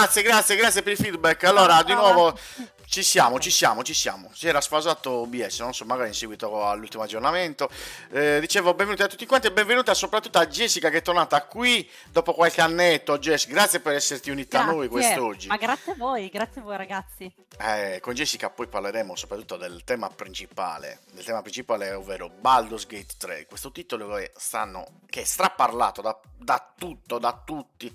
Grazie, 0.00 0.22
grazie, 0.22 0.56
grazie 0.56 0.82
per 0.82 0.92
il 0.92 0.98
feedback. 0.98 1.44
Allora, 1.44 1.82
di 1.82 1.92
nuovo 1.92 2.34
ci 2.86 3.02
siamo, 3.02 3.38
ci 3.38 3.50
siamo, 3.50 3.82
ci 3.82 3.92
siamo. 3.92 4.30
Si 4.32 4.48
era 4.48 4.62
sfasato 4.62 5.10
OBS, 5.10 5.60
non 5.60 5.74
so, 5.74 5.84
magari 5.84 6.08
in 6.08 6.14
seguito 6.14 6.66
all'ultimo 6.66 7.02
aggiornamento. 7.02 7.68
Eh, 8.10 8.40
dicevo, 8.40 8.72
benvenuti 8.72 9.02
a 9.02 9.08
tutti 9.08 9.26
quanti 9.26 9.48
e 9.48 9.52
benvenuta 9.52 9.92
soprattutto 9.92 10.38
a 10.38 10.46
Jessica 10.46 10.88
che 10.88 10.96
è 10.96 11.02
tornata 11.02 11.44
qui 11.44 11.86
dopo 12.10 12.32
qualche 12.32 12.62
annetto. 12.62 13.18
Jess, 13.18 13.46
grazie 13.46 13.80
per 13.80 13.92
esserti 13.92 14.30
unita 14.30 14.62
a 14.62 14.64
noi 14.64 14.88
quest'oggi. 14.88 15.48
Ma 15.48 15.58
grazie 15.58 15.92
a 15.92 15.96
voi, 15.96 16.30
grazie 16.30 16.62
a 16.62 16.64
voi 16.64 16.78
ragazzi. 16.78 17.30
Eh, 17.58 17.98
con 18.00 18.14
Jessica 18.14 18.48
poi 18.48 18.68
parleremo 18.68 19.14
soprattutto 19.14 19.58
del 19.58 19.84
tema 19.84 20.08
principale, 20.08 21.00
del 21.12 21.24
tema 21.24 21.42
principale 21.42 21.92
ovvero 21.92 22.30
Baldur's 22.30 22.86
Gate 22.86 23.16
3, 23.18 23.44
questo 23.44 23.70
titolo 23.70 24.14
che, 24.14 24.32
stanno, 24.34 24.86
che 25.10 25.20
è 25.20 25.24
straparlato 25.24 26.00
da, 26.00 26.18
da 26.38 26.72
tutto, 26.74 27.18
da 27.18 27.38
tutti, 27.44 27.94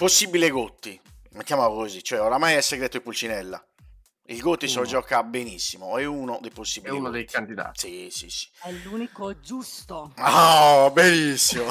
possibile 0.00 0.48
Gotti, 0.48 0.98
mettiamola 1.32 1.68
così, 1.68 2.02
cioè 2.02 2.22
oramai 2.22 2.54
è 2.54 2.62
segreto 2.62 2.96
di 2.96 3.02
Pulcinella, 3.02 3.62
il 4.28 4.40
Gotti 4.40 4.66
se 4.66 4.78
lo 4.78 4.86
gioca 4.86 5.22
benissimo, 5.22 5.98
è 5.98 6.06
uno 6.06 6.38
dei 6.40 6.48
È 6.48 6.54
possibili 6.54 6.96
uno 6.96 7.10
dei 7.10 7.26
candidati. 7.26 8.08
Sì, 8.08 8.08
sì, 8.10 8.30
sì. 8.30 8.48
È 8.62 8.72
l'unico 8.82 9.38
giusto. 9.40 10.14
Oh, 10.16 10.90
benissimo. 10.90 11.70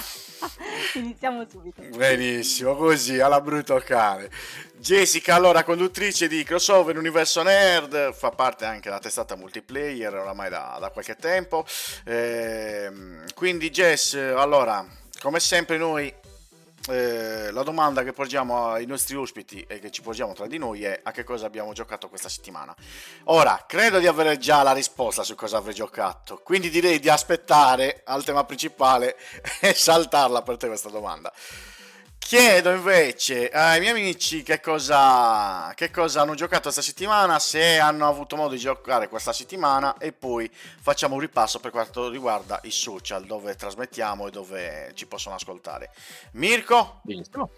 Iniziamo 0.94 1.46
subito. 1.46 1.82
Benissimo, 1.94 2.74
così 2.74 3.20
alla 3.20 3.42
brutto 3.42 3.82
cane. 3.84 4.30
Jessica, 4.78 5.34
allora, 5.34 5.62
conduttrice 5.62 6.28
di 6.28 6.42
Crossover 6.42 6.96
Universo 6.96 7.42
Nerd, 7.42 8.14
fa 8.14 8.30
parte 8.30 8.64
anche 8.64 8.88
della 8.88 8.98
testata 8.98 9.36
multiplayer 9.36 10.14
oramai 10.14 10.48
da, 10.48 10.78
da 10.80 10.88
qualche 10.88 11.16
tempo. 11.16 11.66
Ehm, 12.06 13.26
quindi, 13.34 13.68
Jess, 13.68 14.14
allora, 14.14 14.86
come 15.20 15.38
sempre, 15.38 15.76
noi 15.76 16.24
eh, 16.88 17.50
la 17.50 17.62
domanda 17.62 18.02
che 18.02 18.12
porgiamo 18.12 18.68
ai 18.68 18.86
nostri 18.86 19.16
ospiti 19.16 19.64
e 19.68 19.78
che 19.78 19.90
ci 19.90 20.02
porgiamo 20.02 20.32
tra 20.32 20.46
di 20.46 20.58
noi 20.58 20.84
è 20.84 21.00
a 21.02 21.10
che 21.10 21.24
cosa 21.24 21.46
abbiamo 21.46 21.72
giocato 21.72 22.08
questa 22.08 22.28
settimana. 22.28 22.74
Ora, 23.24 23.64
credo 23.66 23.98
di 23.98 24.06
avere 24.06 24.38
già 24.38 24.62
la 24.62 24.72
risposta 24.72 25.22
su 25.22 25.34
cosa 25.34 25.58
avrei 25.58 25.74
giocato, 25.74 26.40
quindi 26.42 26.70
direi 26.70 26.98
di 26.98 27.08
aspettare 27.08 28.02
al 28.04 28.24
tema 28.24 28.44
principale 28.44 29.16
e 29.60 29.74
saltarla 29.74 30.42
per 30.42 30.56
te 30.56 30.66
questa 30.66 30.88
domanda. 30.88 31.32
Chiedo 32.18 32.70
invece 32.72 33.48
ai 33.50 33.78
miei 33.78 33.92
amici 33.92 34.42
che 34.42 34.60
cosa, 34.60 35.72
che 35.76 35.92
cosa 35.92 36.22
hanno 36.22 36.34
giocato 36.34 36.62
questa 36.62 36.82
settimana, 36.82 37.38
se 37.38 37.78
hanno 37.78 38.08
avuto 38.08 38.34
modo 38.34 38.54
di 38.54 38.58
giocare 38.58 39.08
questa 39.08 39.32
settimana 39.32 39.96
e 39.98 40.12
poi 40.12 40.50
facciamo 40.52 41.14
un 41.14 41.20
ripasso 41.20 41.60
per 41.60 41.70
quanto 41.70 42.08
riguarda 42.08 42.58
i 42.64 42.72
social 42.72 43.24
dove 43.26 43.54
trasmettiamo 43.54 44.26
e 44.26 44.30
dove 44.30 44.90
ci 44.94 45.06
possono 45.06 45.36
ascoltare. 45.36 45.90
Mirko? 46.32 47.00
Benissimo. 47.04 47.50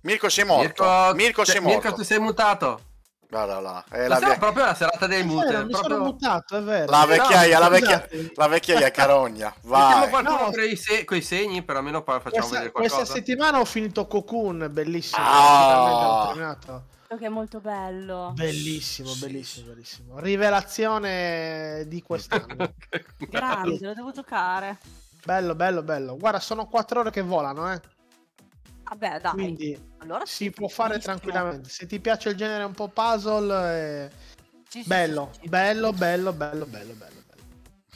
Mirko 0.00 0.28
sei 0.28 0.44
morto. 0.44 1.12
Mirko, 1.14 1.44
cioè, 1.44 1.54
sei 1.54 1.62
morto. 1.62 1.78
Mirko, 1.78 1.96
tu 1.96 2.02
sei 2.02 2.18
mutato. 2.18 2.80
Guarda 3.28 3.58
là, 3.60 3.84
è 3.90 4.06
la, 4.06 4.16
Stasera 4.16 4.26
è 4.30 4.34
ve- 4.34 4.38
proprio 4.38 4.64
la 4.66 4.74
serata 4.74 5.06
dei 5.08 5.24
mute. 5.24 5.46
vero, 5.46 5.66
proprio... 5.66 5.98
mutato, 5.98 6.56
è 6.58 6.62
vero. 6.62 6.90
la 6.90 7.04
vecchiaia, 7.06 7.58
la, 7.58 7.68
vecchia- 7.68 8.08
la 8.34 8.46
vecchiaia 8.46 8.90
carogna. 8.92 9.52
Mettiamo 9.62 9.98
Vai. 10.00 10.08
qualcuno 10.08 10.38
No. 10.44 10.50
con 10.52 10.60
i 10.62 10.76
se- 10.76 11.04
coi 11.04 11.22
segni, 11.22 11.62
però 11.62 11.78
almeno 11.78 12.02
poi 12.02 12.20
facciamo 12.20 12.32
Questa, 12.36 12.52
vedere 12.54 12.70
questa 12.72 12.94
qualcosa. 12.98 13.18
settimana 13.18 13.58
ho 13.58 13.64
finito 13.64 14.06
Cocoon, 14.06 14.68
bellissimo. 14.70 15.24
Ah. 15.26 16.54
che 17.18 17.26
è 17.26 17.28
molto 17.28 17.60
bello. 17.60 18.32
Bellissimo, 18.34 19.08
Sì, 19.08 19.18
bellissimo, 19.20 19.66
bellissimo. 19.72 20.18
Rivelazione 20.20 21.84
di 21.88 22.02
quest'anno. 22.02 22.74
Grande, 23.18 23.78
lo 23.80 23.94
devo 23.94 24.12
giocare. 24.12 24.78
bello, 25.24 25.54
bello, 25.56 25.82
bello. 25.82 26.16
Guarda, 26.16 26.38
sono 26.38 26.66
quattro 26.66 27.00
ore 27.00 27.10
che 27.10 27.22
volano, 27.22 27.72
eh. 27.72 27.80
Vabbè, 28.88 29.20
dai. 29.20 29.32
Quindi 29.32 29.78
allora 29.98 30.24
si 30.26 30.34
sì, 30.44 30.50
può 30.50 30.68
fare 30.68 30.90
benissimo. 30.90 31.16
tranquillamente. 31.16 31.68
Se 31.68 31.86
ti 31.86 31.98
piace 32.00 32.28
il 32.30 32.36
genere 32.36 32.64
un 32.64 32.72
po' 32.72 32.88
puzzle, 32.88 34.04
eh, 34.04 34.10
Sì, 34.68 34.82
sì, 34.82 34.88
bello, 34.88 35.30
sì, 35.32 35.40
sì. 35.42 35.48
bello, 35.48 35.92
bello, 35.92 36.32
bello, 36.32 36.64
bello, 36.66 36.94
bello, 36.94 36.94
bello. 36.94 37.14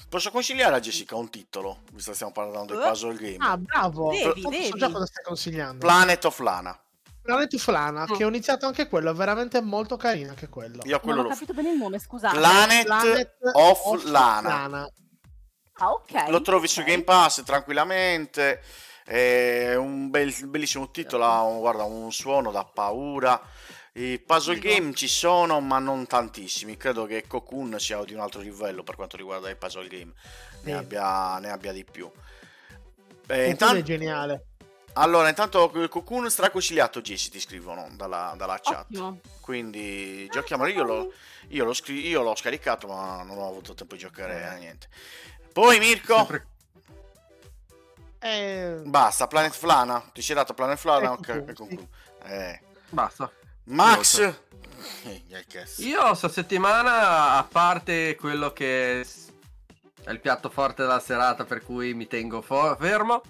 Posso 0.08 0.32
consigliare 0.32 0.74
a 0.74 0.80
Jessica 0.80 1.14
un 1.14 1.30
titolo, 1.30 1.82
visto 1.92 2.10
che 2.10 2.16
stiamo 2.16 2.32
parlando 2.32 2.74
di 2.74 2.80
Eh? 2.82 2.88
puzzle 2.88 3.14
game. 3.14 3.36
Ah, 3.38 3.56
bravo. 3.56 4.10
Devi, 4.10 4.42
Questo 4.42 4.48
devi. 4.50 4.78
gioco 4.78 4.92
cosa 4.94 5.06
stai 5.06 5.24
consigliando? 5.24 5.78
Planet 5.86 6.24
of 6.24 6.38
Lana. 6.40 6.80
Planet 7.22 7.54
of 7.54 7.66
Lana, 7.68 8.02
Mm. 8.08 8.14
che 8.16 8.24
ho 8.24 8.28
iniziato 8.28 8.66
anche 8.66 8.88
quello, 8.88 9.10
è 9.12 9.14
veramente 9.14 9.60
molto 9.60 9.96
carino 9.96 10.30
anche 10.30 10.48
quello. 10.48 10.82
Io 10.84 10.98
quello 10.98 11.18
Non 11.18 11.26
ho 11.26 11.28
lo 11.28 11.34
capito 11.34 11.52
bene 11.54 11.70
il 11.70 11.78
nome, 11.78 12.00
scusate. 12.00 12.36
Planet, 12.36 12.84
Planet 12.86 13.36
of, 13.52 14.02
Lana. 14.06 14.88
Ah, 15.74 15.90
ok. 15.92 16.28
Lo 16.28 16.40
trovi 16.40 16.66
su 16.66 16.80
ok. 16.80 16.86
Game 16.86 17.04
Pass 17.04 17.42
tranquillamente. 17.44 18.62
È 19.10 19.74
un 19.74 20.08
bel- 20.08 20.46
bellissimo 20.46 20.88
titolo. 20.92 21.24
ha 21.24 21.42
un- 21.42 21.58
guarda, 21.58 21.82
un 21.82 22.12
suono 22.12 22.52
da 22.52 22.64
paura. 22.64 23.40
I 23.94 24.20
puzzle 24.24 24.60
game 24.60 24.94
ci 24.94 25.08
sono, 25.08 25.58
ma 25.60 25.80
non 25.80 26.06
tantissimi. 26.06 26.76
Credo 26.76 27.06
che 27.06 27.24
Cocoon 27.26 27.80
sia 27.80 28.02
di 28.04 28.14
un 28.14 28.20
altro 28.20 28.40
livello 28.40 28.84
per 28.84 28.94
quanto 28.94 29.16
riguarda 29.16 29.50
i 29.50 29.56
puzzle 29.56 29.88
game. 29.88 30.12
Ne, 30.62 30.70
Sì. 30.70 30.70
abbia, 30.70 31.38
ne 31.40 31.50
abbia 31.50 31.72
di 31.72 31.84
più. 31.84 32.08
Eh, 32.08 33.26
Cocoon 33.26 33.46
intan- 33.48 33.76
è 33.78 33.82
geniale. 33.82 34.44
allora, 34.92 35.28
intanto 35.28 35.70
Cocoon 35.88 36.30
straconsigliato 36.30 37.00
Jesse 37.00 37.30
ti 37.30 37.40
scrivono 37.40 37.88
dalla, 37.96 38.34
dalla 38.36 38.60
chat. 38.62 38.86
Ottimo. 38.90 39.18
Quindi 39.40 40.28
giochiamolo. 40.30 40.70
Io, 40.70 40.84
l'ho- 40.84 41.12
io, 41.48 41.64
l'ho 41.64 41.72
scri- 41.74 42.06
io 42.06 42.22
l'ho 42.22 42.36
scaricato, 42.36 42.86
ma 42.86 43.24
non 43.24 43.38
ho 43.38 43.48
avuto 43.48 43.74
tempo 43.74 43.94
di 43.94 44.00
giocare 44.02 44.46
a 44.46 44.54
niente. 44.54 44.86
Poi 45.52 45.80
Mirko, 45.80 46.14
Sempre- 46.14 46.46
Eh, 48.20 48.82
basta. 48.84 49.26
Planet 49.26 49.52
Flana, 49.54 50.02
ti 50.12 50.20
sei 50.22 50.34
dato 50.36 50.52
Planet 50.54 50.78
Flana? 50.78 51.12
Ecco 51.14 51.32
Ok, 51.32 51.52
sì. 51.68 51.88
Eh. 52.24 52.60
Basta. 52.90 53.30
Max. 53.64 54.18
Eh, 55.04 55.22
cazzo. 55.48 55.82
Io 55.82 56.14
sta 56.14 56.28
settimana, 56.28 57.36
a 57.36 57.44
parte 57.44 58.16
quello 58.16 58.52
che 58.52 59.00
è 59.02 60.10
il 60.10 60.20
piatto 60.20 60.48
forte 60.50 60.82
della 60.82 60.98
serata 61.00 61.44
per 61.44 61.62
cui 61.62 61.92
mi 61.94 62.06
tengo 62.06 62.40
fo- 62.40 62.76
fermo, 62.78 63.20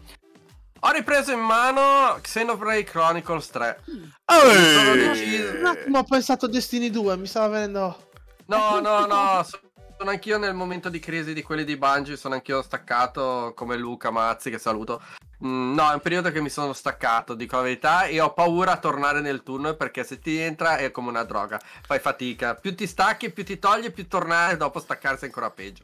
ho 0.83 0.91
ripreso 0.93 1.33
in 1.33 1.41
mano 1.41 2.17
Xenoblade 2.21 2.85
Chronicles 2.85 3.49
3. 3.49 3.83
sono 3.85 4.51
Ehi! 4.51 5.09
deciso- 5.09 5.57
un 5.59 5.67
attimo 5.67 5.99
ho 5.99 6.05
pensato 6.05 6.47
a 6.47 6.49
Destiny 6.49 6.91
2, 6.91 7.17
mi 7.17 7.27
stava 7.27 7.49
venendo... 7.49 8.09
No, 8.47 8.81
no, 8.81 9.07
no, 9.07 9.43
so- 9.45 9.61
sono 10.01 10.13
anch'io 10.13 10.39
nel 10.39 10.55
momento 10.55 10.89
di 10.89 10.99
crisi 10.99 11.35
di 11.35 11.43
quelli 11.43 11.63
di 11.63 11.77
Bungie, 11.77 12.17
sono 12.17 12.33
anch'io 12.33 12.63
staccato 12.63 13.53
come 13.55 13.77
Luca 13.77 14.11
Mazzi 14.11 14.49
che 14.49 14.59
saluto. 14.59 15.03
Mm, 15.45 15.75
no, 15.75 15.91
è 15.91 15.93
un 15.93 16.01
periodo 16.01 16.33
che 16.33 16.41
mi 16.41 16.49
sono 16.49 16.73
staccato, 16.73 17.35
dico 17.35 17.57
la 17.57 17.63
verità, 17.63 18.05
e 18.07 18.19
ho 18.19 18.33
paura 18.33 18.73
a 18.73 18.79
tornare 18.79 19.21
nel 19.21 19.43
tunnel 19.43 19.77
perché 19.77 20.03
se 20.03 20.19
ti 20.19 20.39
entra 20.39 20.79
è 20.79 20.91
come 20.91 21.11
una 21.11 21.25
droga. 21.25 21.61
Fai 21.83 21.99
fatica. 21.99 22.55
Più 22.55 22.75
ti 22.75 22.87
stacchi, 22.87 23.31
più 23.31 23.45
ti 23.45 23.59
togli, 23.59 23.93
più 23.93 24.09
tornare, 24.09 24.57
dopo 24.57 24.81
staccarsi 24.81 25.25
è 25.25 25.27
ancora 25.27 25.51
peggio. 25.51 25.83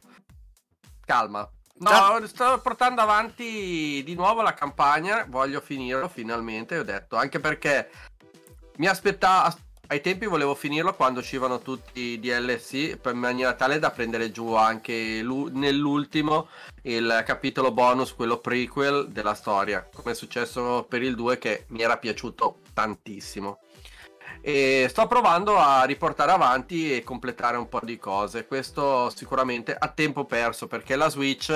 Calma. 1.05 1.47
No, 1.79 1.89
Cal- 1.89 2.27
sto 2.27 2.59
portando 2.59 3.01
avanti 3.01 4.01
di 4.03 4.15
nuovo 4.15 4.41
la 4.41 4.55
campagna, 4.55 5.27
voglio 5.29 5.61
finirlo 5.61 6.07
finalmente, 6.07 6.79
ho 6.79 6.83
detto, 6.83 7.17
anche 7.17 7.39
perché 7.39 7.91
mi 8.77 8.87
aspettavo, 8.87 9.55
ai 9.87 10.01
tempi 10.01 10.25
volevo 10.25 10.53
finirlo 10.53 10.93
quando 10.93 11.19
uscivano 11.19 11.59
tutti 11.59 11.99
i 12.01 12.19
DLC 12.19 12.97
in 13.05 13.17
maniera 13.17 13.53
tale 13.53 13.79
da 13.79 13.91
prendere 13.91 14.31
giù 14.31 14.53
anche 14.53 15.21
l'u- 15.21 15.49
nell'ultimo 15.51 16.47
il 16.83 17.23
capitolo 17.25 17.71
bonus, 17.71 18.13
quello 18.13 18.37
prequel 18.37 19.09
della 19.09 19.33
storia, 19.33 19.87
come 19.93 20.11
è 20.11 20.15
successo 20.15 20.85
per 20.87 21.01
il 21.01 21.15
2 21.15 21.37
che 21.37 21.65
mi 21.69 21.81
era 21.81 21.97
piaciuto 21.97 22.59
tantissimo. 22.73 23.59
E 24.41 24.87
sto 24.89 25.07
provando 25.07 25.57
a 25.57 25.83
riportare 25.83 26.31
avanti 26.31 26.95
e 26.95 27.03
completare 27.03 27.57
un 27.57 27.67
po' 27.67 27.81
di 27.83 27.97
cose. 27.97 28.45
Questo 28.45 29.09
sicuramente 29.09 29.75
a 29.77 29.87
tempo 29.89 30.23
perso 30.25 30.67
perché 30.67 30.95
la 30.95 31.09
Switch 31.09 31.51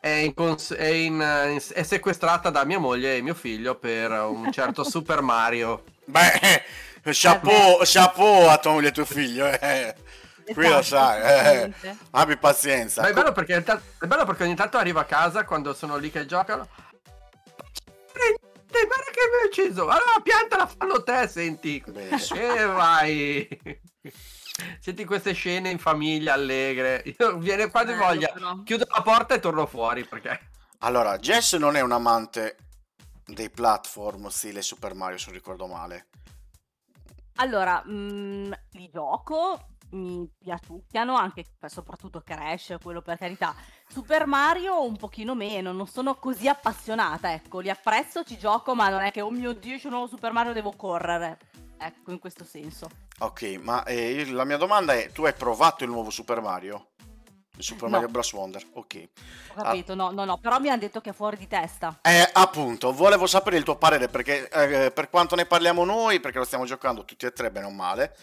è, 0.00 0.08
in 0.08 0.34
cons- 0.34 0.74
è 0.74 0.86
in- 0.86 1.58
è 1.72 1.82
sequestrata 1.82 2.50
da 2.50 2.64
mia 2.64 2.78
moglie 2.78 3.16
e 3.16 3.22
mio 3.22 3.34
figlio 3.34 3.74
per 3.76 4.12
un 4.12 4.52
certo 4.52 4.84
Super 4.88 5.22
Mario. 5.22 5.82
Beh, 6.04 6.62
chapeau, 7.12 7.78
chapeau 7.82 8.48
a 8.48 8.58
tua 8.58 8.72
moglie 8.72 8.88
e 8.88 8.92
tuo 8.92 9.04
figlio. 9.04 9.46
Eh. 9.46 9.94
Qui 10.52 10.68
lo 10.68 10.78
Esatto, 10.78 11.22
sai. 11.22 11.74
Eh. 11.82 11.96
Abbi 12.10 12.36
pazienza. 12.36 13.00
Ma 13.02 13.08
è 13.08 13.12
bello, 13.14 13.32
perché, 13.32 13.54
ogni 13.54 13.64
tanto- 13.64 13.84
è 14.00 14.06
bello 14.06 14.24
perché 14.26 14.42
ogni 14.44 14.54
tanto 14.54 14.76
arrivo 14.76 15.00
a 15.00 15.04
casa 15.04 15.44
quando 15.44 15.72
sono 15.72 15.96
lì 15.96 16.10
che 16.10 16.26
giocano. 16.26 16.68
Prendete, 18.12 18.86
guarda 18.86 19.10
che 19.10 19.20
mi 19.30 19.40
hai 19.40 19.46
ucciso. 19.48 19.82
Allora 19.82 20.20
piantala, 20.22 20.66
fallo 20.66 21.02
te, 21.02 21.26
senti. 21.28 21.82
E 22.34 22.64
vai. 22.66 23.48
Senti 24.78 25.04
queste 25.04 25.32
scene 25.32 25.70
in 25.70 25.78
famiglia 25.78 26.34
allegre. 26.34 27.02
Io 27.18 27.38
viene 27.38 27.70
quasi 27.70 27.86
Bello, 27.92 28.04
voglia. 28.04 28.30
però. 28.32 28.62
Chiudo 28.64 28.86
la 28.88 29.02
porta 29.02 29.34
e 29.34 29.40
torno 29.40 29.66
fuori 29.66 30.04
perché. 30.04 30.38
Allora, 30.80 31.18
Jess 31.18 31.56
non 31.56 31.74
è 31.76 31.80
un 31.80 31.92
amante 31.92 32.56
dei 33.26 33.48
platform 33.50 34.28
stile 34.28 34.60
Super 34.62 34.94
Mario, 34.94 35.16
se 35.18 35.24
non 35.26 35.34
ricordo 35.34 35.66
male. 35.66 36.06
Allora, 37.36 37.82
mm, 37.86 38.52
li 38.72 38.88
gioco, 38.92 39.58
mi 39.90 40.28
piaciucchiano, 40.38 41.14
anche 41.16 41.44
soprattutto 41.66 42.20
Crash, 42.20 42.76
quello 42.82 43.02
per 43.02 43.18
carità. 43.18 43.54
Super 43.88 44.26
Mario 44.26 44.84
un 44.84 44.96
pochino 44.96 45.34
meno, 45.34 45.72
non 45.72 45.86
sono 45.86 46.14
così 46.14 46.48
appassionata, 46.48 47.32
ecco, 47.32 47.60
li 47.60 47.70
apprezzo, 47.70 48.24
ci 48.24 48.38
gioco, 48.38 48.74
ma 48.74 48.88
non 48.88 49.02
è 49.02 49.10
che, 49.10 49.20
oh 49.20 49.30
mio 49.30 49.52
Dio, 49.52 49.76
c'è 49.76 49.86
un 49.86 49.92
nuovo 49.92 50.06
Super 50.08 50.32
Mario, 50.32 50.52
devo 50.52 50.72
correre. 50.76 51.38
Ecco, 51.76 52.12
in 52.12 52.18
questo 52.18 52.44
senso. 52.44 52.88
Ok, 53.18 53.58
ma 53.60 53.84
eh, 53.84 54.12
io- 54.12 54.32
la 54.34 54.44
mia 54.44 54.56
domanda 54.56 54.94
è: 54.94 55.10
tu 55.12 55.24
hai 55.24 55.34
provato 55.34 55.84
il 55.84 55.90
nuovo 55.90 56.10
Super 56.10 56.40
Mario? 56.40 56.93
Super 57.58 57.84
No. 57.84 57.90
Mario 57.90 58.08
Bros. 58.08 58.32
Wonder? 58.32 58.62
Ok. 58.72 59.08
Ho 59.54 59.62
capito, 59.62 59.94
no, 59.94 60.10
no, 60.10 60.24
no, 60.24 60.38
però 60.38 60.58
mi 60.58 60.68
hanno 60.68 60.80
detto 60.80 61.00
che 61.00 61.10
è 61.10 61.12
fuori 61.12 61.36
di 61.36 61.46
testa. 61.46 61.98
Eh, 62.02 62.28
appunto, 62.32 62.92
volevo 62.92 63.26
sapere 63.26 63.56
il 63.56 63.62
tuo 63.62 63.76
parere 63.76 64.08
perché 64.08 64.48
eh, 64.48 64.90
per 64.90 65.08
quanto 65.08 65.36
ne 65.36 65.46
parliamo 65.46 65.84
noi, 65.84 66.20
perché 66.20 66.38
lo 66.38 66.44
stiamo 66.44 66.64
giocando 66.64 67.04
tutti 67.04 67.26
e 67.26 67.32
tre 67.32 67.50
bene 67.50 67.66
o 67.66 67.70
male, 67.70 68.16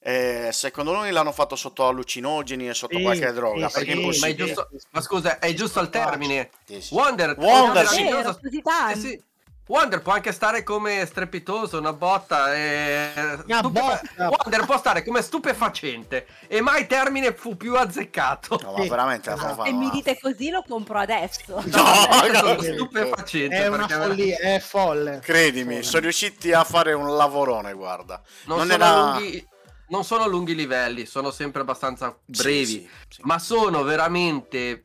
eh, 0.00 0.50
secondo 0.52 0.92
noi 0.92 1.10
l'hanno 1.12 1.32
fatto 1.32 1.56
sotto 1.56 1.86
allucinogeni 1.86 2.68
e 2.68 2.74
sotto 2.74 2.96
Sì, 2.96 3.02
qualche 3.02 3.32
droga, 3.32 3.68
sì, 3.68 3.74
perché 3.74 3.92
è 3.92 4.12
sì, 4.12 4.20
ma, 4.20 4.34
giusto, 4.34 4.68
ma 4.90 5.00
scusa, 5.00 5.38
è 5.38 5.54
giusto 5.54 5.78
al 5.78 5.88
termine. 5.90 6.50
Sì, 6.64 6.80
sì. 6.80 6.94
Wonder, 6.94 7.36
Wonder, 7.38 7.86
tanti. 7.86 9.00
Sì, 9.00 9.00
sì. 9.00 9.22
Wonder 9.66 10.02
può 10.02 10.12
anche 10.12 10.30
stare 10.32 10.62
come 10.62 11.06
strepitoso, 11.06 11.78
una 11.78 11.92
botta. 11.94 12.54
E... 12.54 13.10
Una 13.46 13.58
stupefa- 13.58 14.00
botta. 14.16 14.28
Wonder 14.28 14.64
può 14.66 14.76
stare 14.78 15.02
come 15.02 15.22
stupefacente. 15.22 16.26
E 16.48 16.60
mai 16.60 16.86
termine 16.86 17.32
fu 17.32 17.56
più 17.56 17.74
azzeccato. 17.74 18.60
No, 18.62 18.72
ma 18.76 18.84
veramente 18.86 19.30
la 19.30 19.36
fanno 19.36 19.64
Se 19.64 19.72
mi 19.72 19.88
dite 19.90 20.18
così 20.20 20.50
lo 20.50 20.62
compro 20.68 20.98
adesso. 20.98 21.42
No, 21.48 21.62
Sono 21.72 22.30
capito. 22.30 22.62
stupefacente. 22.74 23.56
È 23.56 23.66
una 23.68 23.88
follia, 23.88 24.36
è 24.38 24.58
folle. 24.60 25.20
Credimi, 25.22 25.74
Folle. 25.76 25.82
sono 25.82 26.02
riusciti 26.02 26.52
a 26.52 26.62
fare 26.64 26.92
un 26.92 27.16
lavorone, 27.16 27.72
guarda. 27.72 28.20
non, 28.44 28.58
Non 28.58 28.68
sono 28.68 28.84
era- 28.84 29.12
lunghi, 29.18 29.48
non 29.88 30.04
sono 30.04 30.26
lunghi 30.28 30.54
livelli, 30.54 31.06
sono 31.06 31.30
sempre 31.30 31.62
abbastanza 31.62 32.14
brevi. 32.24 32.66
Sì, 32.66 32.80
sì, 32.80 32.88
sì. 33.08 33.20
ma 33.24 33.38
sono 33.38 33.82
veramente 33.82 34.82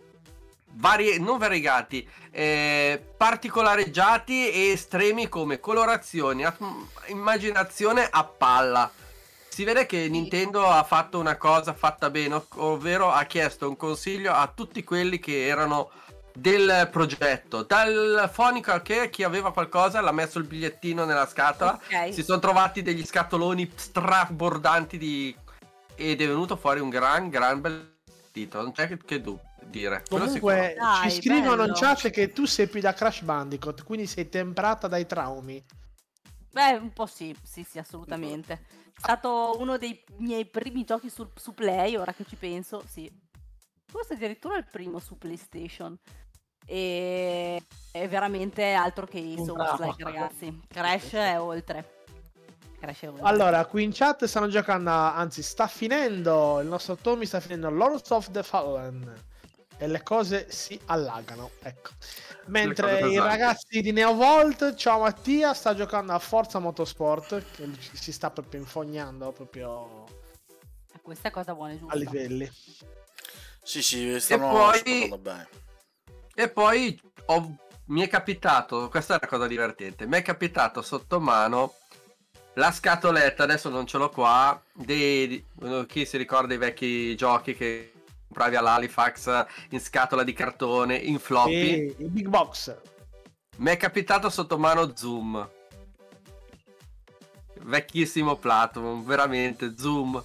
vari- 0.73 1.19
non 1.19 1.37
variegati, 1.37 2.07
eh, 2.31 3.01
particolareggiati 3.17 4.49
e 4.51 4.69
estremi 4.71 5.27
come 5.29 5.59
colorazioni, 5.59 6.45
at- 6.45 6.59
immaginazione 7.07 8.07
a 8.09 8.23
palla. 8.23 8.91
Si 9.47 9.63
vede 9.63 9.85
che 9.85 10.07
Nintendo 10.07 10.65
ha 10.67 10.83
fatto 10.83 11.19
una 11.19 11.35
cosa 11.35 11.73
fatta 11.73 12.09
bene, 12.09 12.35
ov- 12.35 12.57
ovvero 12.57 13.11
ha 13.11 13.23
chiesto 13.25 13.67
un 13.67 13.75
consiglio 13.75 14.31
a 14.33 14.49
tutti 14.53 14.83
quelli 14.83 15.19
che 15.19 15.47
erano 15.47 15.89
del 16.31 16.87
progetto, 16.89 17.63
dal 17.63 18.29
fonico 18.31 18.79
che 18.81 19.09
chi 19.09 19.23
aveva 19.23 19.51
qualcosa 19.51 19.99
l'ha 19.99 20.13
messo 20.13 20.37
il 20.39 20.45
bigliettino 20.45 21.03
nella 21.03 21.27
scatola, 21.27 21.73
Ok. 21.73 22.13
si 22.13 22.23
sono 22.23 22.39
trovati 22.39 22.81
degli 22.81 23.05
scatoloni 23.05 23.69
strabordanti 23.75 24.97
di... 24.97 25.35
ed 25.95 26.21
è 26.21 26.27
venuto 26.27 26.55
fuori 26.55 26.79
un 26.79 26.89
gran 26.89 27.27
gran 27.27 27.59
bel 27.59 27.95
titolo, 28.31 28.63
non 28.63 28.71
c'è 28.71 28.87
che, 28.87 28.97
che 29.03 29.21
dire. 29.69 30.03
Comunque 30.07 30.75
Dai, 30.77 31.11
ci 31.11 31.21
scrivono 31.21 31.63
in 31.63 31.71
bello. 31.71 31.73
chat 31.73 32.09
che 32.09 32.31
tu 32.31 32.45
sei 32.45 32.67
più 32.67 32.81
da 32.81 32.93
Crash 32.93 33.21
Bandicoot, 33.21 33.83
quindi 33.83 34.07
sei 34.07 34.29
temprata 34.29 34.87
dai 34.87 35.05
traumi. 35.05 35.63
Beh, 36.51 36.73
un 36.73 36.91
po' 36.91 37.05
sì, 37.05 37.35
sì, 37.43 37.63
sì, 37.63 37.77
assolutamente. 37.79 38.53
È 38.53 38.99
stato 39.01 39.55
uno 39.59 39.77
dei 39.77 40.03
miei 40.17 40.45
primi 40.45 40.83
giochi 40.83 41.09
su, 41.09 41.29
su 41.35 41.53
Play, 41.53 41.95
ora 41.95 42.11
che 42.13 42.25
ci 42.27 42.35
penso, 42.35 42.83
sì. 42.87 43.09
Forse 43.85 44.13
addirittura 44.15 44.57
il 44.57 44.67
primo 44.69 44.99
su 44.99 45.17
PlayStation. 45.17 45.97
E 46.65 47.63
è 47.91 48.07
veramente 48.07 48.73
altro 48.73 49.07
che 49.07 49.17
i 49.17 49.35
Un 49.37 49.45
Souls 49.45 49.77
bravo. 49.77 49.83
like, 49.85 50.03
ragazzi. 50.03 50.61
Crash 50.67 51.11
è 51.13 51.39
oltre. 51.39 52.03
Crash 52.79 53.01
è 53.01 53.09
oltre. 53.09 53.25
Allora, 53.25 53.65
qui 53.65 53.83
in 53.83 53.91
chat 53.93 54.25
stanno 54.25 54.47
giocando, 54.49 54.91
anzi 54.91 55.41
sta 55.41 55.67
finendo, 55.67 56.59
il 56.59 56.67
nostro 56.67 56.95
Tommy 56.95 57.25
sta 57.25 57.39
finendo 57.39 57.69
Lords 57.69 58.09
of 58.11 58.29
the 58.31 58.43
Fallen 58.43 59.27
e 59.81 59.87
le 59.87 60.03
cose 60.03 60.51
si 60.51 60.79
allagano, 60.87 61.51
ecco. 61.61 61.91
Mentre 62.47 63.07
i 63.07 63.17
ragazzi 63.17 63.81
di 63.81 63.91
Neovolt, 63.91 64.75
ciao 64.75 64.99
Mattia, 64.99 65.53
sta 65.53 65.73
giocando 65.73 66.11
a 66.11 66.19
Forza 66.19 66.59
Motorsport, 66.59 67.43
che 67.55 67.69
si 67.93 68.11
sta 68.11 68.29
proprio 68.29 68.59
infognando 68.59 69.31
proprio 69.31 70.05
Eh, 70.93 70.99
Questa 71.01 71.29
è 71.29 71.31
cosa 71.31 71.53
buona 71.55 71.71
e 71.71 71.75
a 71.75 71.79
giusta. 71.79 71.95
livelli. 71.95 72.51
Sì, 73.63 73.81
sì, 73.81 74.19
stanno 74.19 74.49
poi- 74.49 74.77
stanno 74.77 74.93
andando 74.95 75.17
bene. 75.17 75.47
E 76.35 76.49
poi 76.49 77.01
ho- 77.27 77.55
mi 77.85 78.01
è 78.01 78.07
capitato, 78.07 78.89
questa 78.89 79.13
è 79.15 79.17
una 79.21 79.29
cosa 79.29 79.47
divertente, 79.47 80.05
mi 80.07 80.17
è 80.17 80.21
capitato 80.21 80.81
sotto 80.81 81.19
mano 81.19 81.73
la 82.55 82.71
scatoletta, 82.71 83.43
adesso 83.43 83.69
non 83.69 83.85
ce 83.87 83.97
l'ho 83.97 84.09
qua, 84.09 84.61
dei, 84.73 85.45
chi 85.87 86.05
si 86.05 86.17
ricorda 86.17 86.53
i 86.53 86.57
vecchi 86.57 87.15
giochi 87.15 87.55
che 87.55 87.93
compravi 88.29 88.55
all'Halifax 88.55 89.45
in 89.71 89.79
scatola 89.79 90.23
di 90.23 90.33
cartone, 90.33 90.95
in 90.95 91.17
floppy, 91.19 91.51
E 91.51 91.95
il 91.97 92.09
Big 92.09 92.27
Box. 92.27 92.75
mi 93.57 93.71
è 93.71 93.77
capitato 93.77 94.29
sotto 94.29 94.57
mano 94.59 94.95
Zoom. 94.95 95.49
Vecchissimo 97.61 98.35
Platinum, 98.37 99.03
veramente 99.03 99.73
Zoom. 99.77 100.23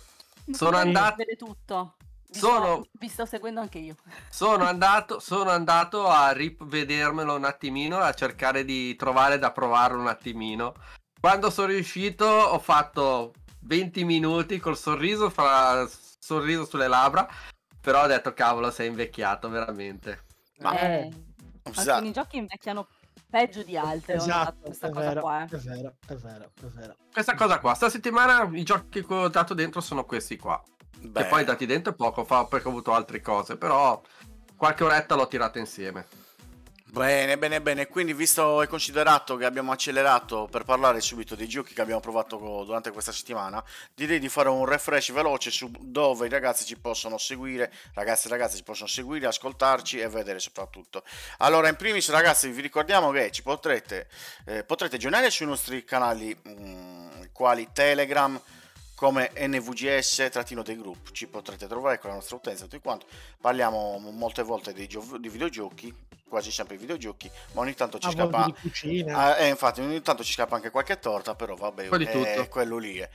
Sono 0.52 0.76
andato- 0.76 1.16
Vede 1.16 1.36
tutto. 1.36 1.94
Vi 2.28 2.38
Sono- 2.38 2.82
sto- 2.82 2.88
vi 2.92 3.08
sto 3.08 3.24
seguendo 3.26 3.60
anche 3.60 3.78
io. 3.78 3.94
Sono 4.28 4.64
andato, 4.64 5.18
sono 5.20 5.50
andato 5.50 6.06
a 6.08 6.32
rivedermelo 6.32 7.34
un 7.34 7.44
attimino, 7.44 7.98
a 7.98 8.12
cercare 8.12 8.64
di 8.64 8.94
trovare 8.96 9.38
da 9.38 9.50
provarlo 9.52 10.00
un 10.00 10.08
attimino. 10.08 10.74
Quando 11.20 11.48
sono 11.50 11.68
riuscito 11.68 12.24
ho 12.26 12.58
fatto 12.58 13.32
20 13.60 14.04
minuti 14.04 14.58
col 14.58 14.76
sorriso, 14.76 15.30
fra, 15.30 15.88
sorriso 16.18 16.66
sulle 16.66 16.88
labbra, 16.88 17.26
però 17.84 18.04
ho 18.04 18.06
detto 18.06 18.32
cavolo 18.32 18.70
sei 18.70 18.88
invecchiato 18.88 19.50
veramente. 19.50 20.24
Ma- 20.60 20.78
Eh, 20.80 21.10
Sa- 21.72 21.92
alcuni 21.96 22.12
giochi 22.12 22.38
invecchiano 22.38 22.88
peggio 23.28 23.62
di 23.62 23.76
altri. 23.76 24.14
ho 24.14 24.16
notato 24.24 24.40
Esatto, 24.40 24.60
questa 24.62 24.88
cosa 24.88 25.08
vero, 25.08 25.20
qua. 25.20 25.42
eh. 25.42 25.44
è 25.44 25.56
vero, 25.58 25.94
è 26.06 26.14
vero, 26.14 26.44
è 26.62 26.66
vero. 26.66 26.96
Questa 27.12 27.34
cosa 27.34 27.58
qua, 27.60 27.74
sta 27.74 27.90
settimana 27.90 28.48
i 28.56 28.62
giochi 28.62 29.04
che 29.04 29.14
ho 29.14 29.28
dato 29.28 29.52
dentro 29.52 29.82
sono 29.82 30.06
questi 30.06 30.38
qua. 30.38 30.62
beh, 30.98 31.22
Che 31.22 31.28
poi 31.28 31.44
dati 31.44 31.66
dentro 31.66 31.92
poco 31.92 32.24
fa 32.24 32.46
perché 32.46 32.68
ho 32.68 32.70
avuto 32.70 32.94
altre 32.94 33.20
cose, 33.20 33.58
però 33.58 34.00
qualche 34.56 34.82
oretta 34.84 35.14
l'ho 35.14 35.26
tirata 35.28 35.58
insieme. 35.58 36.06
Bene, 36.94 37.36
bene, 37.36 37.60
bene. 37.60 37.88
Quindi, 37.88 38.14
visto 38.14 38.62
e 38.62 38.68
considerato 38.68 39.34
che 39.34 39.44
abbiamo 39.44 39.72
accelerato 39.72 40.46
per 40.48 40.62
parlare 40.62 41.00
subito 41.00 41.34
dei 41.34 41.48
giochi 41.48 41.74
che 41.74 41.80
abbiamo 41.80 41.98
provato 41.98 42.36
durante 42.64 42.92
questa 42.92 43.10
settimana, 43.10 43.60
direi 43.92 44.20
di 44.20 44.28
fare 44.28 44.48
un 44.48 44.64
refresh 44.64 45.10
veloce 45.10 45.50
su 45.50 45.68
dove 45.80 46.28
i 46.28 46.30
ragazzi 46.30 46.64
ci 46.64 46.78
possono 46.78 47.18
seguire, 47.18 47.72
ragazzi 47.94 48.28
e 48.28 48.30
ragazze 48.30 48.58
ci 48.58 48.62
possono 48.62 48.88
seguire, 48.88 49.26
ascoltarci 49.26 49.98
e 49.98 50.08
vedere 50.08 50.38
soprattutto. 50.38 51.02
Allora, 51.38 51.66
in 51.66 51.74
primis, 51.74 52.08
ragazzi, 52.10 52.48
vi 52.50 52.60
ricordiamo 52.60 53.10
che 53.10 53.32
ci 53.32 53.42
potrete, 53.42 54.06
eh, 54.44 54.62
potrete 54.62 54.94
aggiornare 54.94 55.30
sui 55.30 55.46
nostri 55.46 55.82
canali, 55.82 56.32
mm, 56.48 57.24
quali 57.32 57.70
Telegram, 57.72 58.40
come 58.94 59.32
NVGS 59.36 60.28
trattino 60.30 60.62
dei 60.62 60.78
group 60.78 61.10
ci 61.10 61.26
potrete 61.26 61.66
trovare 61.66 61.98
con 61.98 62.10
la 62.10 62.16
nostra 62.16 62.36
utenza 62.36 62.62
tutti 62.62 62.78
quanti 62.78 63.04
parliamo 63.40 63.98
molte 63.98 64.44
volte 64.44 64.72
dei 64.72 64.86
gio- 64.86 65.18
di 65.18 65.28
videogiochi 65.28 65.92
quasi 66.34 66.50
sempre 66.50 66.74
di 66.74 66.80
videogiochi 66.82 67.30
ma 67.52 67.60
ogni 67.60 67.74
tanto 67.74 68.00
ci 68.00 68.08
A 68.08 68.10
scappa 68.10 68.44
di 68.46 68.54
cucina. 68.60 69.16
Ah, 69.16 69.38
eh, 69.38 69.48
infatti 69.50 69.80
ogni 69.80 70.02
tanto 70.02 70.24
ci 70.24 70.32
scappa 70.32 70.56
anche 70.56 70.70
qualche 70.70 70.98
torta 70.98 71.36
però 71.36 71.54
vabbè 71.54 71.84
Un 71.84 71.88
po' 71.90 71.96
di 71.96 72.04
è 72.06 72.10
tutto. 72.10 72.48
quello 72.48 72.76
lì 72.78 72.98
è. 72.98 73.08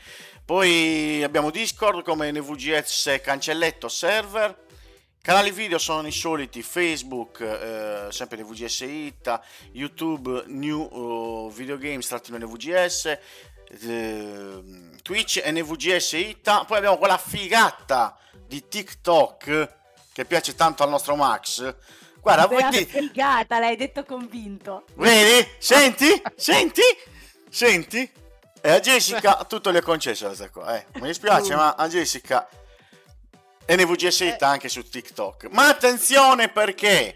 poi 0.45 1.21
abbiamo 1.21 1.51
Discord 1.51 2.01
come 2.03 2.31
NVGS 2.31 3.19
cancelletto 3.21 3.89
server 3.89 4.67
Canali 5.21 5.51
video 5.51 5.77
sono 5.77 6.07
i 6.07 6.13
soliti 6.13 6.63
Facebook, 6.63 7.41
eh, 7.41 8.07
sempre 8.09 8.41
NVGS 8.41 8.79
Itta, 8.79 9.43
YouTube 9.73 10.45
New 10.47 11.49
eh, 11.49 11.53
Video 11.53 11.77
Games 11.77 12.07
trattino 12.07 12.37
NVGS, 12.37 13.17
eh, 13.81 14.63
Twitch 15.03 15.43
NVGS 15.45 16.13
Itta, 16.13 16.63
poi 16.63 16.77
abbiamo 16.77 16.97
quella 16.97 17.17
figata 17.17 18.17
di 18.47 18.65
TikTok 18.69 19.75
che 20.13 20.25
piace 20.25 20.55
tanto 20.55 20.83
al 20.83 20.89
nostro 20.89 21.15
Max. 21.15 21.75
Guarda, 22.35 22.47
vuoi 22.47 22.69
dire- 22.69 22.85
fregata, 22.85 23.59
l'hai 23.59 23.75
detto 23.75 24.03
convinto. 24.03 24.85
Vedi? 24.95 25.47
Senti? 25.57 26.21
Senti? 26.35 26.81
Senti? 27.49 28.11
E 28.61 28.69
a 28.71 28.79
Jessica 28.79 29.35
tutto 29.47 29.69
le 29.69 29.79
ho 29.79 29.81
concesso 29.81 30.25
questa 30.25 30.49
qua, 30.49 30.75
eh. 30.77 30.85
Mi 30.95 31.07
dispiace, 31.07 31.55
ma 31.55 31.75
a 31.75 31.87
Jessica 31.87 32.47
NVGS 33.67 34.19
It 34.21 34.41
anche 34.43 34.67
su 34.69 34.87
TikTok. 34.87 35.47
Ma 35.51 35.67
attenzione 35.67 36.49
perché? 36.49 37.15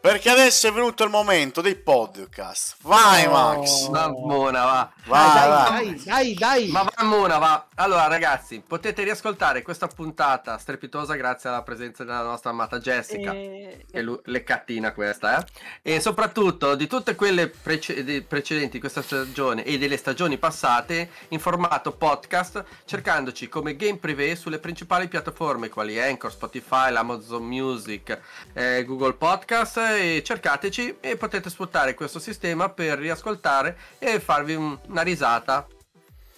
Perché 0.00 0.30
adesso 0.30 0.66
è 0.68 0.72
venuto 0.72 1.04
il 1.04 1.10
momento 1.10 1.60
dei 1.60 1.74
podcast. 1.74 2.76
Vai 2.82 3.26
Oh. 3.26 3.30
Max. 3.30 3.88
Va 3.88 4.08
Mona, 4.08 4.64
va. 4.64 4.92
Vai, 5.04 5.34
dai, 5.34 5.48
vai. 5.48 5.70
dai, 5.70 6.02
dai, 6.04 6.34
dai. 6.34 6.68
Ma 6.68 6.82
va 6.82 7.04
Mona, 7.04 7.38
va. 7.38 7.66
Allora, 7.80 8.08
ragazzi, 8.08 8.62
potete 8.66 9.02
riascoltare 9.04 9.62
questa 9.62 9.86
puntata 9.86 10.58
strepitosa 10.58 11.14
grazie 11.14 11.48
alla 11.48 11.62
presenza 11.62 12.04
della 12.04 12.20
nostra 12.20 12.50
amata 12.50 12.78
Jessica. 12.78 13.32
Eh, 13.32 13.86
Che 13.90 14.02
lu- 14.02 14.20
leccatina 14.26 14.92
questa, 14.92 15.38
eh? 15.38 15.46
E 15.94 15.98
soprattutto 15.98 16.74
di 16.74 16.86
tutte 16.86 17.14
quelle 17.14 17.48
prece- 17.48 18.22
precedenti 18.22 18.72
di 18.72 18.80
questa 18.80 19.00
stagione 19.00 19.64
e 19.64 19.78
delle 19.78 19.96
stagioni 19.96 20.36
passate 20.36 21.08
in 21.28 21.38
formato 21.40 21.92
podcast, 21.92 22.62
cercandoci 22.84 23.48
come 23.48 23.74
game 23.76 23.96
privé 23.96 24.36
sulle 24.36 24.58
principali 24.58 25.08
piattaforme 25.08 25.70
quali 25.70 25.98
Anchor, 25.98 26.30
Spotify, 26.32 26.94
Amazon 26.94 27.44
Music, 27.44 28.20
eh, 28.52 28.84
Google 28.84 29.14
Podcast 29.14 29.78
e 29.78 30.22
cercateci 30.22 30.98
e 31.00 31.16
potete 31.16 31.48
sfruttare 31.48 31.94
questo 31.94 32.18
sistema 32.18 32.68
per 32.68 32.98
riascoltare 32.98 33.74
e 33.98 34.20
farvi 34.20 34.52
un- 34.54 34.78
una 34.88 35.00
risata 35.00 35.66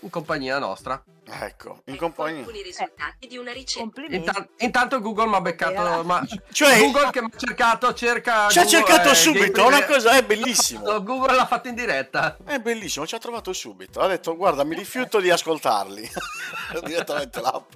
in 0.03 0.11
compagnia 0.11 0.59
nostra. 0.59 1.03
Ecco, 1.25 1.83
in 1.87 1.97
compagnia. 1.97 2.41
alcuni 2.41 2.63
risultati 2.63 3.29
di 3.29 3.37
una 3.37 3.53
ricerca. 3.53 3.81
complimenti. 3.85 4.17
Intan- 4.17 4.49
intanto 4.59 5.01
Google 5.01 5.27
mi 5.29 5.35
ha 5.37 5.41
beccato, 5.41 6.03
ma 6.03 6.23
Cioè- 6.53 6.79
Google 6.81 7.11
che 7.11 7.23
mi 7.23 7.31
ha 7.33 7.39
cercato, 7.39 7.95
cerca 7.95 8.49
Ci 8.49 8.59
ha 8.59 8.67
cercato 8.67 9.11
eh, 9.11 9.15
subito, 9.15 9.65
una 9.65 9.85
cosa 9.85 10.17
è 10.17 10.25
bellissimo. 10.25 10.91
No, 10.91 11.01
Google 11.05 11.35
l'ha 11.37 11.47
fatto 11.47 11.69
in 11.69 11.75
diretta. 11.75 12.37
È 12.45 12.59
bellissimo, 12.59 13.07
ci 13.07 13.15
ha 13.15 13.19
trovato 13.19 13.53
subito. 13.53 14.01
Ha 14.01 14.09
detto: 14.09 14.37
Guarda, 14.37 14.65
mi 14.65 14.75
rifiuto 14.75 15.21
di 15.21 15.31
ascoltarli. 15.31 16.11
Direttamente 16.85 17.41
l'app. 17.41 17.73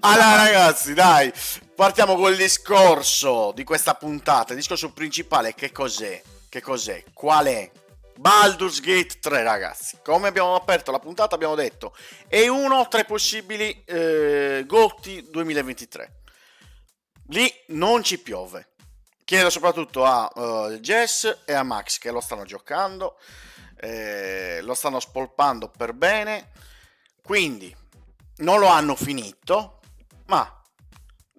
Allora, 0.00 0.36
ragazzi, 0.36 0.92
dai, 0.92 1.32
partiamo 1.74 2.16
col 2.16 2.36
discorso 2.36 3.52
di 3.54 3.64
questa 3.64 3.94
puntata. 3.94 4.52
Il 4.52 4.58
discorso 4.58 4.92
principale: 4.92 5.54
che 5.54 5.72
cos'è? 5.72 6.22
Che 6.50 6.60
cos'è? 6.60 7.02
Qual 7.14 7.46
è? 7.46 7.70
Baldur's 8.18 8.80
Gate 8.80 9.20
3, 9.20 9.44
ragazzi. 9.44 9.98
Come 10.02 10.26
abbiamo 10.26 10.56
aperto 10.56 10.90
la 10.90 10.98
puntata, 10.98 11.36
abbiamo 11.36 11.54
detto 11.54 11.94
è 12.26 12.48
uno 12.48 12.88
tra 12.88 12.98
i 12.98 13.04
possibili 13.04 13.84
eh, 13.84 14.64
Gotti 14.66 15.24
2023. 15.30 16.22
Lì 17.28 17.48
non 17.68 18.02
ci 18.02 18.18
piove. 18.18 18.70
Chiedo 19.24 19.50
soprattutto 19.50 20.04
a 20.04 20.28
eh, 20.34 20.80
Jess 20.80 21.42
e 21.44 21.52
a 21.52 21.62
Max 21.62 21.98
che 21.98 22.10
lo 22.10 22.20
stanno 22.20 22.44
giocando, 22.44 23.20
eh, 23.76 24.58
lo 24.62 24.74
stanno 24.74 24.98
spolpando 24.98 25.68
per 25.68 25.92
bene, 25.92 26.50
quindi 27.22 27.74
non 28.38 28.58
lo 28.58 28.66
hanno 28.66 28.96
finito, 28.96 29.78
ma 30.26 30.60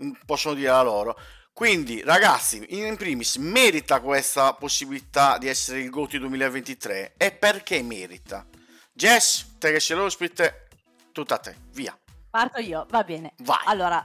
mm, 0.01 0.11
possono 0.25 0.53
dire 0.53 0.69
la 0.69 0.81
loro. 0.81 1.19
Quindi 1.59 2.01
ragazzi, 2.05 2.65
in 2.69 2.95
primis, 2.95 3.35
merita 3.35 3.99
questa 3.99 4.53
possibilità 4.53 5.37
di 5.37 5.49
essere 5.49 5.81
il 5.81 5.89
GOTY 5.89 6.17
2023 6.19 7.15
e 7.17 7.33
perché 7.33 7.83
merita? 7.83 8.45
Jess, 8.93 9.57
te 9.57 9.73
che 9.73 9.81
sei 9.81 9.97
l'ospite, 9.97 10.69
tutta 11.11 11.35
a 11.35 11.37
te, 11.37 11.57
via. 11.73 11.99
Parto 12.29 12.61
io, 12.61 12.85
va 12.89 13.03
bene. 13.03 13.33
Vai. 13.39 13.57
Allora, 13.65 14.01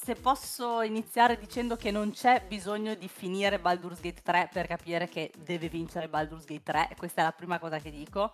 se 0.00 0.14
posso 0.14 0.82
iniziare 0.82 1.36
dicendo 1.36 1.74
che 1.74 1.90
non 1.90 2.12
c'è 2.12 2.44
bisogno 2.46 2.94
di 2.94 3.08
finire 3.08 3.58
Baldur's 3.58 4.00
Gate 4.00 4.22
3 4.22 4.50
per 4.52 4.68
capire 4.68 5.08
che 5.08 5.32
deve 5.36 5.68
vincere 5.68 6.06
Baldur's 6.06 6.44
Gate 6.44 6.62
3, 6.62 6.90
questa 6.96 7.22
è 7.22 7.24
la 7.24 7.32
prima 7.32 7.58
cosa 7.58 7.80
che 7.80 7.90
dico, 7.90 8.30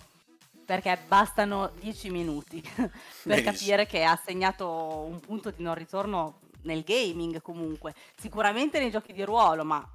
perché 0.67 0.99
bastano 1.09 1.73
10 1.81 2.11
minuti 2.11 2.61
per 2.77 2.91
Benissimo. 3.23 3.53
capire 3.53 3.87
che 3.87 4.05
ha 4.05 4.21
segnato 4.23 4.69
un 5.09 5.19
punto 5.19 5.51
di 5.51 5.63
non 5.63 5.75
ritorno 5.75 6.41
nel 6.63 6.83
gaming 6.83 7.41
comunque, 7.43 7.95
sicuramente 8.17 8.79
nei 8.79 8.91
giochi 8.91 9.13
di 9.13 9.25
ruolo, 9.25 9.65
ma 9.65 9.87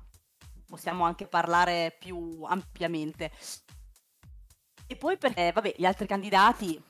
possiamo 0.68 1.04
anche 1.06 1.28
parlare 1.28 1.96
più 2.00 2.44
ampiamente. 2.44 3.32
E 4.88 4.96
poi 4.96 5.18
perché, 5.18 5.52
vabbè, 5.52 5.76
gli 5.78 5.86
altri 5.86 6.06
candidati, 6.06 6.82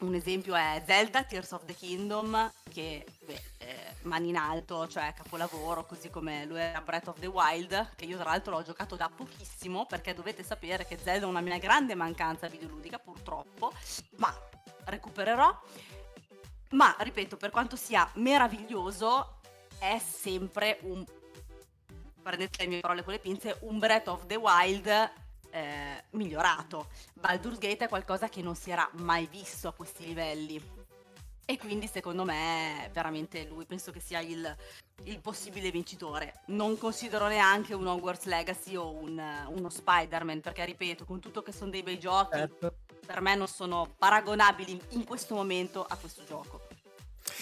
un 0.00 0.14
esempio 0.14 0.54
è 0.54 0.82
Zelda 0.86 1.24
Tears 1.24 1.52
of 1.52 1.64
the 1.64 1.74
Kingdom, 1.74 2.52
che 2.70 3.04
beh, 3.24 3.42
eh, 3.58 3.94
mani 4.02 4.30
in 4.30 4.36
alto, 4.36 4.88
cioè 4.88 5.12
capolavoro, 5.14 5.86
così 5.86 6.10
come 6.10 6.44
lui 6.44 6.60
era 6.60 6.80
Breath 6.80 7.08
of 7.08 7.18
the 7.20 7.26
Wild, 7.26 7.94
che 7.96 8.04
io 8.04 8.16
tra 8.16 8.30
l'altro 8.30 8.52
l'ho 8.52 8.62
giocato 8.62 8.96
da 8.96 9.10
pochissimo, 9.14 9.86
perché 9.86 10.14
dovete 10.14 10.42
sapere 10.42 10.84
che 10.86 10.98
Zelda 10.98 11.26
è 11.26 11.28
una 11.28 11.40
mia 11.40 11.58
grande 11.58 11.94
mancanza 11.94 12.48
videoludica, 12.48 12.98
purtroppo, 12.98 13.72
ma 14.16 14.32
recupererò. 14.84 15.60
Ma, 16.72 16.94
ripeto, 16.98 17.36
per 17.36 17.50
quanto 17.50 17.76
sia 17.76 18.08
meraviglioso, 18.14 19.40
è 19.78 19.98
sempre 19.98 20.78
un... 20.82 21.04
Prendete 22.22 22.62
le 22.62 22.68
mie 22.68 22.80
parole 22.80 23.02
con 23.02 23.12
le 23.12 23.18
pinze, 23.18 23.58
un 23.62 23.78
Breath 23.78 24.08
of 24.08 24.26
the 24.26 24.36
Wild 24.36 24.86
eh, 25.50 26.04
migliorato. 26.10 26.88
Baldur's 27.14 27.58
Gate 27.58 27.84
è 27.84 27.88
qualcosa 27.88 28.28
che 28.28 28.42
non 28.42 28.54
si 28.54 28.70
era 28.70 28.88
mai 28.94 29.26
visto 29.26 29.68
a 29.68 29.72
questi 29.72 30.06
livelli. 30.06 30.80
E 31.44 31.58
quindi 31.58 31.88
secondo 31.88 32.24
me 32.24 32.88
veramente 32.92 33.44
lui 33.46 33.66
penso 33.66 33.90
che 33.90 34.00
sia 34.00 34.20
il, 34.20 34.56
il 35.04 35.20
possibile 35.20 35.70
vincitore. 35.70 36.42
Non 36.46 36.78
considero 36.78 37.26
neanche 37.26 37.74
un 37.74 37.86
Hogwarts 37.86 38.24
Legacy 38.24 38.76
o 38.76 38.90
un, 38.90 39.20
uno 39.48 39.68
Spider-Man, 39.68 40.40
perché 40.40 40.64
ripeto, 40.64 41.04
con 41.04 41.20
tutto 41.20 41.42
che 41.42 41.52
sono 41.52 41.70
dei 41.70 41.82
bei 41.82 41.98
giochi, 41.98 42.36
Certo. 42.36 42.76
Per 43.04 43.20
me 43.20 43.34
non 43.34 43.48
sono 43.48 43.94
paragonabili 43.98 44.80
in 44.90 45.04
questo 45.04 45.34
momento 45.34 45.84
a 45.84 45.96
questo 45.96 46.22
gioco. 46.26 46.66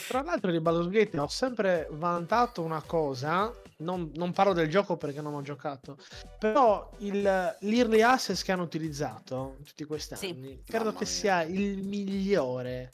Tra 0.08 0.22
l'altro 0.22 0.50
di 0.50 0.60
Baldur's 0.60 0.88
Gate 0.88 1.18
ho 1.18 1.28
sempre 1.28 1.86
vantato 1.92 2.62
una 2.62 2.82
cosa, 2.82 3.50
non, 3.78 4.10
non 4.14 4.32
parlo 4.32 4.52
del 4.52 4.68
gioco 4.68 4.96
perché 4.96 5.22
non 5.22 5.34
ho 5.34 5.42
giocato, 5.42 5.96
però 6.38 6.90
il, 6.98 7.56
l'early 7.60 8.02
access 8.02 8.42
che 8.42 8.52
hanno 8.52 8.64
utilizzato 8.64 9.56
tutti 9.64 9.84
questi 9.84 10.16
Sì. 10.16 10.28
anni, 10.30 10.62
credo 10.64 10.86
Mamma 10.86 10.98
che 10.98 11.06
sia 11.06 11.42
il 11.42 11.82
migliore 11.82 12.92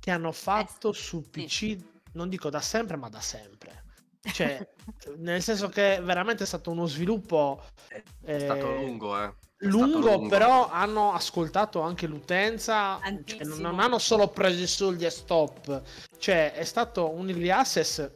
che 0.00 0.10
hanno 0.10 0.32
fatto 0.32 0.92
sì. 0.92 1.02
su 1.02 1.22
Sì. 1.22 1.30
PC, 1.30 1.84
non 2.12 2.28
dico 2.28 2.50
da 2.50 2.60
sempre, 2.60 2.96
ma 2.96 3.08
da 3.08 3.20
sempre. 3.20 3.84
Cioè, 4.20 4.66
nel 5.18 5.42
senso 5.42 5.68
che 5.68 6.00
veramente 6.02 6.42
è 6.42 6.46
stato 6.46 6.70
uno 6.70 6.86
sviluppo 6.86 7.62
È 8.22 8.38
stato 8.38 8.66
eh, 8.74 8.84
lungo, 8.84 9.22
eh. 9.22 9.32
Lungo, 9.64 9.98
lungo. 9.98 10.28
però 10.28 10.68
hanno 10.70 11.12
ascoltato 11.12 11.80
anche 11.80 12.06
l'utenza, 12.06 12.98
cioè, 13.24 13.44
non, 13.44 13.58
non 13.60 13.80
hanno 13.80 13.98
solo 13.98 14.28
preso 14.28 14.62
i 14.62 14.66
soldi 14.66 15.04
e 15.04 15.10
stop, 15.10 15.82
cioè 16.18 16.52
è 16.52 16.64
stato 16.64 17.10
un 17.10 17.28
early 17.28 17.50
access 17.50 18.10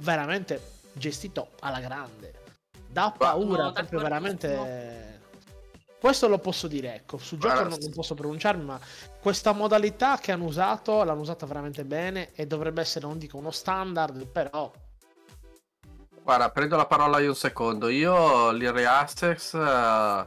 veramente 0.00 0.76
gestito 0.92 1.50
alla 1.60 1.80
grande, 1.80 2.34
da 2.88 3.12
paura, 3.16 3.62
sono 3.62 3.72
proprio 3.72 4.00
veramente... 4.00 5.16
Questo 5.98 6.28
lo 6.28 6.38
posso 6.38 6.68
dire, 6.68 6.94
ecco, 6.94 7.18
sul 7.18 7.38
gioco 7.38 7.64
non, 7.64 7.76
non 7.80 7.90
posso 7.90 8.14
pronunciarmi, 8.14 8.64
ma 8.64 8.78
questa 9.20 9.50
modalità 9.50 10.16
che 10.18 10.30
hanno 10.30 10.44
usato 10.44 11.02
l'hanno 11.02 11.22
usata 11.22 11.44
veramente 11.44 11.84
bene 11.84 12.32
e 12.34 12.46
dovrebbe 12.46 12.82
essere, 12.82 13.04
non 13.04 13.18
dico 13.18 13.36
uno 13.36 13.50
standard, 13.50 14.26
però. 14.28 14.70
Guarda, 16.22 16.50
prendo 16.50 16.76
la 16.76 16.86
parola 16.86 17.18
io 17.18 17.30
un 17.30 17.34
secondo. 17.34 17.88
Io 17.88 18.52
l'Early 18.52 18.84
Access 18.84 19.54
eh, 19.54 20.26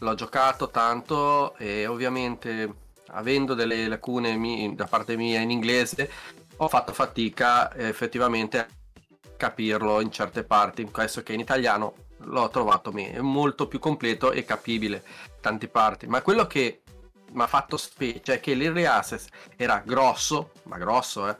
l'ho 0.00 0.14
giocato 0.14 0.68
tanto 0.70 1.56
e 1.56 1.86
ovviamente 1.86 2.74
avendo 3.12 3.54
delle 3.54 3.88
lacune 3.88 4.36
mi- 4.36 4.74
da 4.74 4.86
parte 4.86 5.16
mia 5.16 5.40
in 5.40 5.50
inglese 5.50 6.10
ho 6.56 6.68
fatto 6.68 6.92
fatica 6.92 7.74
effettivamente 7.74 8.58
a 8.58 8.66
capirlo 9.36 10.00
in 10.00 10.12
certe 10.12 10.44
parti. 10.44 10.84
Questo 10.90 11.22
che 11.22 11.32
in 11.32 11.40
italiano 11.40 11.94
l'ho 12.24 12.48
trovato 12.50 12.92
molto 13.20 13.66
più 13.66 13.78
completo 13.78 14.30
e 14.30 14.44
capibile 14.44 15.02
tante 15.40 15.68
parti. 15.68 16.06
Ma 16.06 16.20
quello 16.20 16.46
che 16.46 16.82
mi 17.32 17.42
ha 17.42 17.46
fatto 17.46 17.76
specie 17.76 18.34
è 18.34 18.40
che 18.40 18.54
l'Early 18.54 18.84
Access 18.84 19.26
era 19.56 19.82
grosso, 19.84 20.52
ma 20.64 20.76
grosso, 20.76 21.28
eh, 21.28 21.36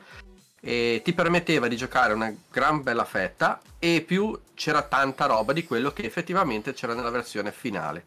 e 0.63 1.01
ti 1.03 1.13
permetteva 1.13 1.69
di 1.69 1.77
giocare 1.77 2.13
una 2.13 2.35
gran 2.51 2.83
bella 2.83 3.05
fetta 3.05 3.61
e 3.79 4.03
più 4.07 4.39
c'era 4.55 4.83
tanta 4.83 5.27
roba 5.27 5.53
di 5.53 5.65
quello 5.65 5.91
che 5.91 6.05
effettivamente 6.05 6.73
c'era 6.73 6.95
nella 6.95 7.11
versione 7.11 7.53
finale. 7.53 8.05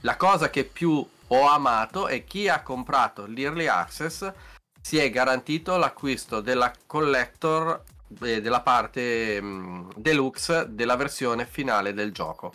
La 0.00 0.16
cosa 0.16 0.48
che 0.50 0.64
più 0.64 1.06
ho 1.26 1.48
amato 1.48 2.06
è 2.08 2.24
chi 2.24 2.48
ha 2.48 2.62
comprato 2.62 3.26
l'Early 3.26 3.66
Access 3.66 4.32
si 4.80 4.98
è 4.98 5.10
garantito 5.10 5.76
l'acquisto 5.76 6.40
della 6.40 6.72
collector 6.86 7.82
eh, 8.22 8.40
della 8.40 8.62
parte 8.62 9.40
mh, 9.40 9.92
deluxe 9.96 10.66
della 10.70 10.96
versione 10.96 11.46
finale 11.46 11.92
del 11.92 12.12
gioco. 12.12 12.52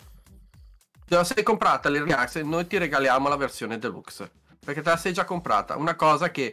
Se 1.08 1.24
sei 1.24 1.44
comprata 1.44 1.88
l'Early 1.88 2.12
Access 2.12 2.42
noi 2.42 2.66
ti 2.66 2.78
regaliamo 2.78 3.28
la 3.28 3.36
versione 3.36 3.78
deluxe 3.78 4.30
perché 4.64 4.82
te 4.82 4.90
la 4.90 4.96
sei 4.96 5.12
già 5.12 5.24
comprata. 5.24 5.76
Una 5.76 5.94
cosa 5.94 6.30
che 6.32 6.52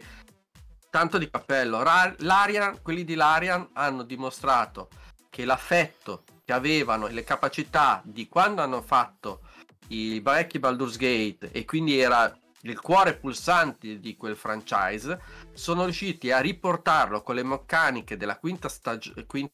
tanto 0.92 1.18
di 1.18 1.28
cappello. 1.28 1.82
Ra- 1.82 2.14
Larian, 2.20 2.84
quelli 2.84 3.04
di 3.04 3.16
Larian 3.16 3.68
hanno 3.74 4.04
dimostrato 4.04 4.90
che 5.32 5.44
l'affetto 5.44 6.24
che 6.46 6.54
avevano 6.54 7.08
e 7.08 7.14
le 7.14 7.24
capacità 7.24 8.00
di 8.04 8.28
quando 8.28 8.62
hanno 8.62 8.84
fatto 8.84 9.40
i 9.94 10.20
vecchi 10.20 10.60
Baldur's 10.60 10.98
Gate 10.98 11.52
e 11.52 11.66
quindi 11.66 12.00
era 12.00 12.36
il 12.66 12.80
cuore 12.80 13.16
pulsante 13.16 14.00
di 14.00 14.16
quel 14.16 14.36
franchise, 14.36 15.20
sono 15.54 15.84
riusciti 15.84 16.32
a 16.32 16.40
riportarlo 16.40 17.22
con 17.22 17.36
le 17.36 17.44
meccaniche 17.44 18.18
della 18.18 18.38
quinta, 18.38 18.70
stag- 18.70 19.26
quinta 19.26 19.54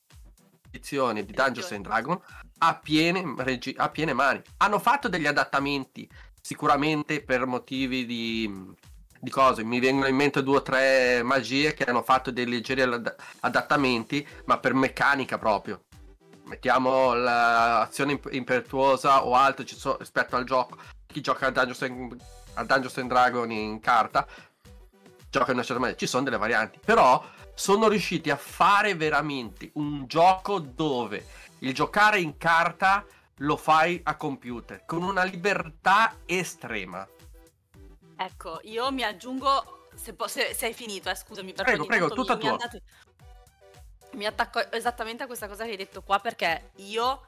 edizione 0.71 1.25
di 1.25 1.33
Dungeons 1.33 1.71
and 1.71 1.83
Dragons 1.83 2.21
a 2.59 2.77
piene, 2.77 3.33
regi- 3.37 3.75
a 3.77 3.89
piene 3.89 4.13
mani. 4.13 4.41
Hanno 4.57 4.79
fatto 4.79 5.07
degli 5.07 5.25
adattamenti 5.25 6.07
sicuramente 6.39 7.23
per 7.23 7.45
motivi 7.45 8.05
di, 8.05 8.75
di 9.19 9.29
cose. 9.29 9.63
Mi 9.63 9.79
vengono 9.79 10.07
in 10.07 10.15
mente 10.15 10.43
due 10.43 10.57
o 10.57 10.61
tre 10.61 11.23
magie 11.23 11.73
che 11.73 11.85
hanno 11.85 12.03
fatto 12.03 12.31
dei 12.31 12.45
leggeri 12.45 12.81
ad- 12.81 13.15
adattamenti, 13.39 14.25
ma 14.45 14.59
per 14.59 14.73
meccanica 14.75 15.37
proprio. 15.39 15.85
Mettiamo 16.49 17.13
l'azione 17.13 18.13
imp- 18.13 18.33
impetuosa 18.33 19.23
o 19.23 19.35
altro 19.35 19.63
so- 19.67 19.97
rispetto 19.97 20.35
al 20.35 20.45
gioco. 20.45 20.77
Chi 21.05 21.21
gioca 21.21 21.45
a 21.45 21.51
Dungeons, 21.51 21.81
and, 21.83 22.21
a 22.55 22.63
Dungeons 22.63 22.97
and 22.97 23.07
Dragons 23.07 23.51
in 23.53 23.79
carta 23.79 24.25
gioca 25.29 25.51
in 25.51 25.57
una 25.57 25.63
certa 25.63 25.79
maniera. 25.79 25.95
Ci 25.99 26.07
sono 26.07 26.23
delle 26.23 26.37
varianti, 26.37 26.79
però 26.83 27.23
sono 27.53 27.87
riusciti 27.87 28.31
a 28.31 28.35
fare 28.35 28.95
veramente 28.95 29.69
un 29.75 30.07
gioco 30.07 30.57
dove 30.57 31.23
il 31.59 31.71
giocare 31.75 32.19
in 32.19 32.35
carta 32.37 33.05
lo 33.41 33.55
fai 33.55 33.99
a 34.03 34.15
computer 34.15 34.85
con 34.87 35.03
una 35.03 35.21
libertà 35.21 36.15
estrema. 36.25 37.07
Ecco, 38.17 38.59
io 38.63 38.91
mi 38.91 39.03
aggiungo, 39.03 39.87
se, 39.93 40.13
po- 40.13 40.27
se- 40.27 40.55
se 40.55 40.65
hai 40.65 40.73
finito, 40.73 41.11
eh, 41.11 41.15
scusami, 41.15 41.53
Prego, 41.53 41.85
prego, 41.85 42.09
tutta 42.09 42.35
mi, 42.35 42.41
tua. 42.41 42.57
Mi 44.13 44.25
attacco 44.25 44.71
esattamente 44.71 45.23
a 45.23 45.25
questa 45.27 45.47
cosa 45.47 45.65
che 45.65 45.71
hai 45.71 45.77
detto 45.77 46.01
qua 46.01 46.19
perché 46.19 46.71
io 46.77 47.23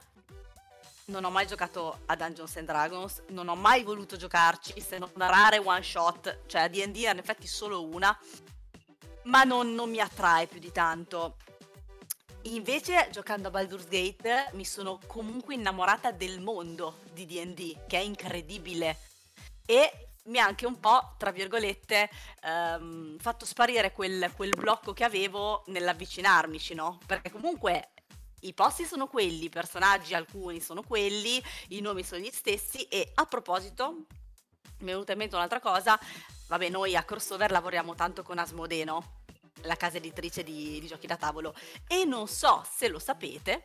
non 1.06 1.24
ho 1.24 1.30
mai 1.30 1.46
giocato 1.46 2.00
a 2.06 2.16
Dungeons 2.16 2.56
and 2.56 2.66
Dragons, 2.66 3.22
non 3.28 3.48
ho 3.48 3.54
mai 3.54 3.82
voluto 3.82 4.16
giocarci, 4.16 4.80
se 4.80 4.98
non 4.98 5.10
una 5.14 5.26
rare 5.26 5.58
one 5.58 5.82
shot, 5.82 6.46
cioè 6.46 6.62
a 6.62 6.68
D&D 6.68 6.96
in 6.96 7.18
effetti 7.18 7.46
solo 7.46 7.84
una, 7.84 8.16
ma 9.24 9.42
non, 9.42 9.74
non 9.74 9.90
mi 9.90 10.00
attrae 10.00 10.46
più 10.46 10.60
di 10.60 10.72
tanto. 10.72 11.36
Invece, 12.46 13.08
giocando 13.12 13.48
a 13.48 13.50
Baldur's 13.50 13.88
Gate, 13.88 14.50
mi 14.52 14.64
sono 14.64 14.98
comunque 15.06 15.54
innamorata 15.54 16.10
del 16.10 16.40
mondo 16.40 16.98
di 17.12 17.26
DD, 17.26 17.86
che 17.86 17.98
è 17.98 18.02
incredibile. 18.02 18.98
E 19.64 20.01
mi 20.24 20.38
ha 20.38 20.46
anche 20.46 20.66
un 20.66 20.78
po', 20.78 21.14
tra 21.18 21.30
virgolette, 21.30 22.08
ehm, 22.42 23.18
fatto 23.18 23.44
sparire 23.44 23.92
quel, 23.92 24.32
quel 24.36 24.50
blocco 24.56 24.92
che 24.92 25.04
avevo 25.04 25.64
nell'avvicinarmici, 25.66 26.74
no? 26.74 26.98
Perché 27.06 27.30
comunque 27.30 27.90
i 28.42 28.54
posti 28.54 28.84
sono 28.84 29.06
quelli, 29.06 29.44
i 29.44 29.48
personaggi 29.48 30.14
alcuni 30.14 30.60
sono 30.60 30.82
quelli, 30.82 31.42
i 31.68 31.80
nomi 31.80 32.02
sono 32.04 32.20
gli 32.20 32.30
stessi. 32.32 32.82
E 32.84 33.10
a 33.14 33.24
proposito, 33.24 34.06
mi 34.78 34.90
è 34.90 34.92
venuta 34.92 35.12
in 35.12 35.18
mente 35.18 35.34
un'altra 35.34 35.60
cosa. 35.60 35.98
Vabbè, 36.48 36.68
noi 36.68 36.96
a 36.96 37.02
Crossover 37.02 37.50
lavoriamo 37.50 37.94
tanto 37.94 38.22
con 38.22 38.38
Asmodeno, 38.38 39.20
la 39.62 39.76
casa 39.76 39.96
editrice 39.96 40.42
di, 40.42 40.78
di 40.80 40.86
giochi 40.86 41.06
da 41.06 41.16
tavolo. 41.16 41.54
E 41.86 42.04
non 42.04 42.28
so 42.28 42.64
se 42.68 42.88
lo 42.88 42.98
sapete, 42.98 43.62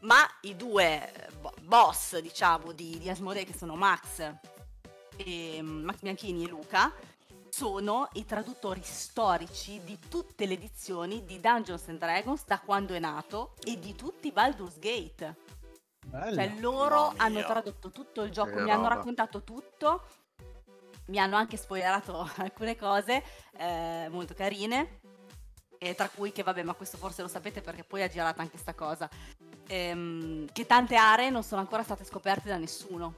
ma 0.00 0.18
i 0.42 0.56
due 0.56 1.12
eh, 1.12 1.32
bo- 1.32 1.54
boss, 1.62 2.18
diciamo, 2.18 2.72
di, 2.72 2.98
di 2.98 3.08
Asmodee, 3.08 3.44
che 3.44 3.54
sono 3.54 3.76
Max, 3.76 4.34
e, 5.16 5.60
Max 5.62 6.00
Bianchini 6.00 6.44
e 6.44 6.48
Luca, 6.48 6.92
sono 7.48 8.08
i 8.14 8.24
traduttori 8.24 8.82
storici 8.82 9.80
di 9.82 9.98
tutte 10.08 10.46
le 10.46 10.54
edizioni 10.54 11.24
di 11.24 11.40
Dungeons 11.40 11.88
and 11.88 11.98
Dragons 11.98 12.44
da 12.44 12.60
quando 12.60 12.92
è 12.94 12.98
nato 12.98 13.54
e 13.64 13.78
di 13.78 13.94
tutti 13.94 14.28
i 14.28 14.32
Baldur's 14.32 14.78
Gate. 14.78 15.36
Bello. 16.06 16.34
Cioè 16.34 16.54
loro 16.60 17.06
Mamma 17.08 17.22
hanno 17.24 17.38
mia. 17.38 17.46
tradotto 17.46 17.90
tutto 17.90 18.22
il 18.22 18.30
gioco, 18.30 18.56
Che 18.56 18.62
mi 18.62 18.70
hanno 18.70 18.82
roba. 18.82 18.94
raccontato 18.96 19.42
tutto, 19.42 20.06
mi 21.06 21.18
hanno 21.18 21.36
anche 21.36 21.56
spoilerato 21.56 22.28
alcune 22.36 22.76
cose 22.76 23.22
eh, 23.56 24.08
molto 24.10 24.34
carine, 24.34 25.00
e 25.78 25.94
tra 25.94 26.08
cui 26.08 26.32
che 26.32 26.42
vabbè, 26.42 26.62
ma 26.62 26.74
questo 26.74 26.96
forse 26.96 27.22
lo 27.22 27.28
sapete 27.28 27.60
perché 27.60 27.84
poi 27.84 28.02
ha 28.02 28.08
girato 28.08 28.40
anche 28.40 28.58
sta 28.58 28.74
cosa, 28.74 29.08
ehm, 29.66 30.46
che 30.52 30.66
tante 30.66 30.96
aree 30.96 31.30
non 31.30 31.42
sono 31.42 31.60
ancora 31.60 31.82
state 31.82 32.04
scoperte 32.04 32.48
da 32.48 32.56
nessuno. 32.56 33.14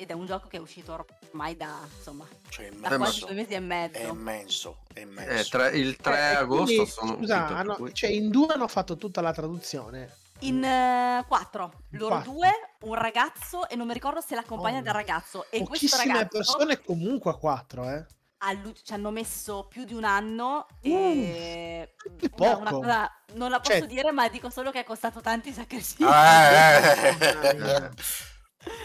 Ed 0.00 0.08
è 0.08 0.14
un 0.14 0.24
gioco 0.24 0.48
che 0.48 0.56
è 0.56 0.60
uscito 0.60 1.04
ormai 1.28 1.58
da, 1.58 1.76
insomma, 1.94 2.26
Cioè, 2.48 2.70
da 2.70 2.88
Eh, 2.88 2.96
quasi 2.96 3.20
due 3.20 3.34
mesi 3.34 3.52
e 3.52 3.60
mezzo. 3.60 3.98
È 3.98 4.08
immenso, 4.08 4.78
è 4.94 5.00
immenso. 5.00 5.30
Eh, 5.30 5.44
tre- 5.44 5.76
il 5.78 5.96
3 5.98 6.16
Eh, 6.16 6.34
agosto 6.36 6.64
quindi, 6.64 6.86
sono 6.90 7.16
scusa, 7.16 7.46
hanno- 7.48 7.74
cui- 7.76 7.92
cioè 7.92 8.08
in 8.08 8.30
due 8.30 8.46
hanno 8.54 8.66
fatto 8.66 8.96
tutta 8.96 9.20
la 9.20 9.34
traduzione. 9.34 10.16
In 10.38 10.64
eh, 10.64 11.22
quattro, 11.28 11.82
loro 11.90 12.14
Quattro. 12.14 12.32
due, 12.32 12.50
un 12.84 12.94
ragazzo 12.94 13.68
e 13.68 13.76
non 13.76 13.86
mi 13.88 13.92
ricordo 13.92 14.22
se 14.22 14.34
la 14.34 14.42
compagna 14.42 14.78
Oh, 14.78 14.82
del 14.82 14.94
ragazzo. 14.94 15.44
E 15.50 15.62
questo 15.64 15.94
ragazzo 15.98 16.28
persone 16.28 16.80
comunque 16.80 17.32
a 17.32 17.34
quattro, 17.34 17.86
eh. 17.86 18.02
allu- 18.38 18.72
ci 18.82 18.94
hanno 18.94 19.10
messo 19.10 19.66
più 19.68 19.84
di 19.84 19.92
un 19.92 20.04
anno 20.04 20.66
Uh, 20.80 20.88
e 20.88 21.94
che 22.16 22.30
una- 22.38 22.56
una 22.56 22.70
cosa- 22.70 23.12
non 23.34 23.50
la 23.50 23.60
posso 23.60 23.76
Cioè- 23.80 23.86
dire, 23.86 24.12
ma 24.12 24.26
dico 24.30 24.48
solo 24.48 24.70
che 24.70 24.80
è 24.80 24.84
costato 24.84 25.20
tanti 25.20 25.52
sacrifici. 25.52 26.04
Eh, 26.04 26.08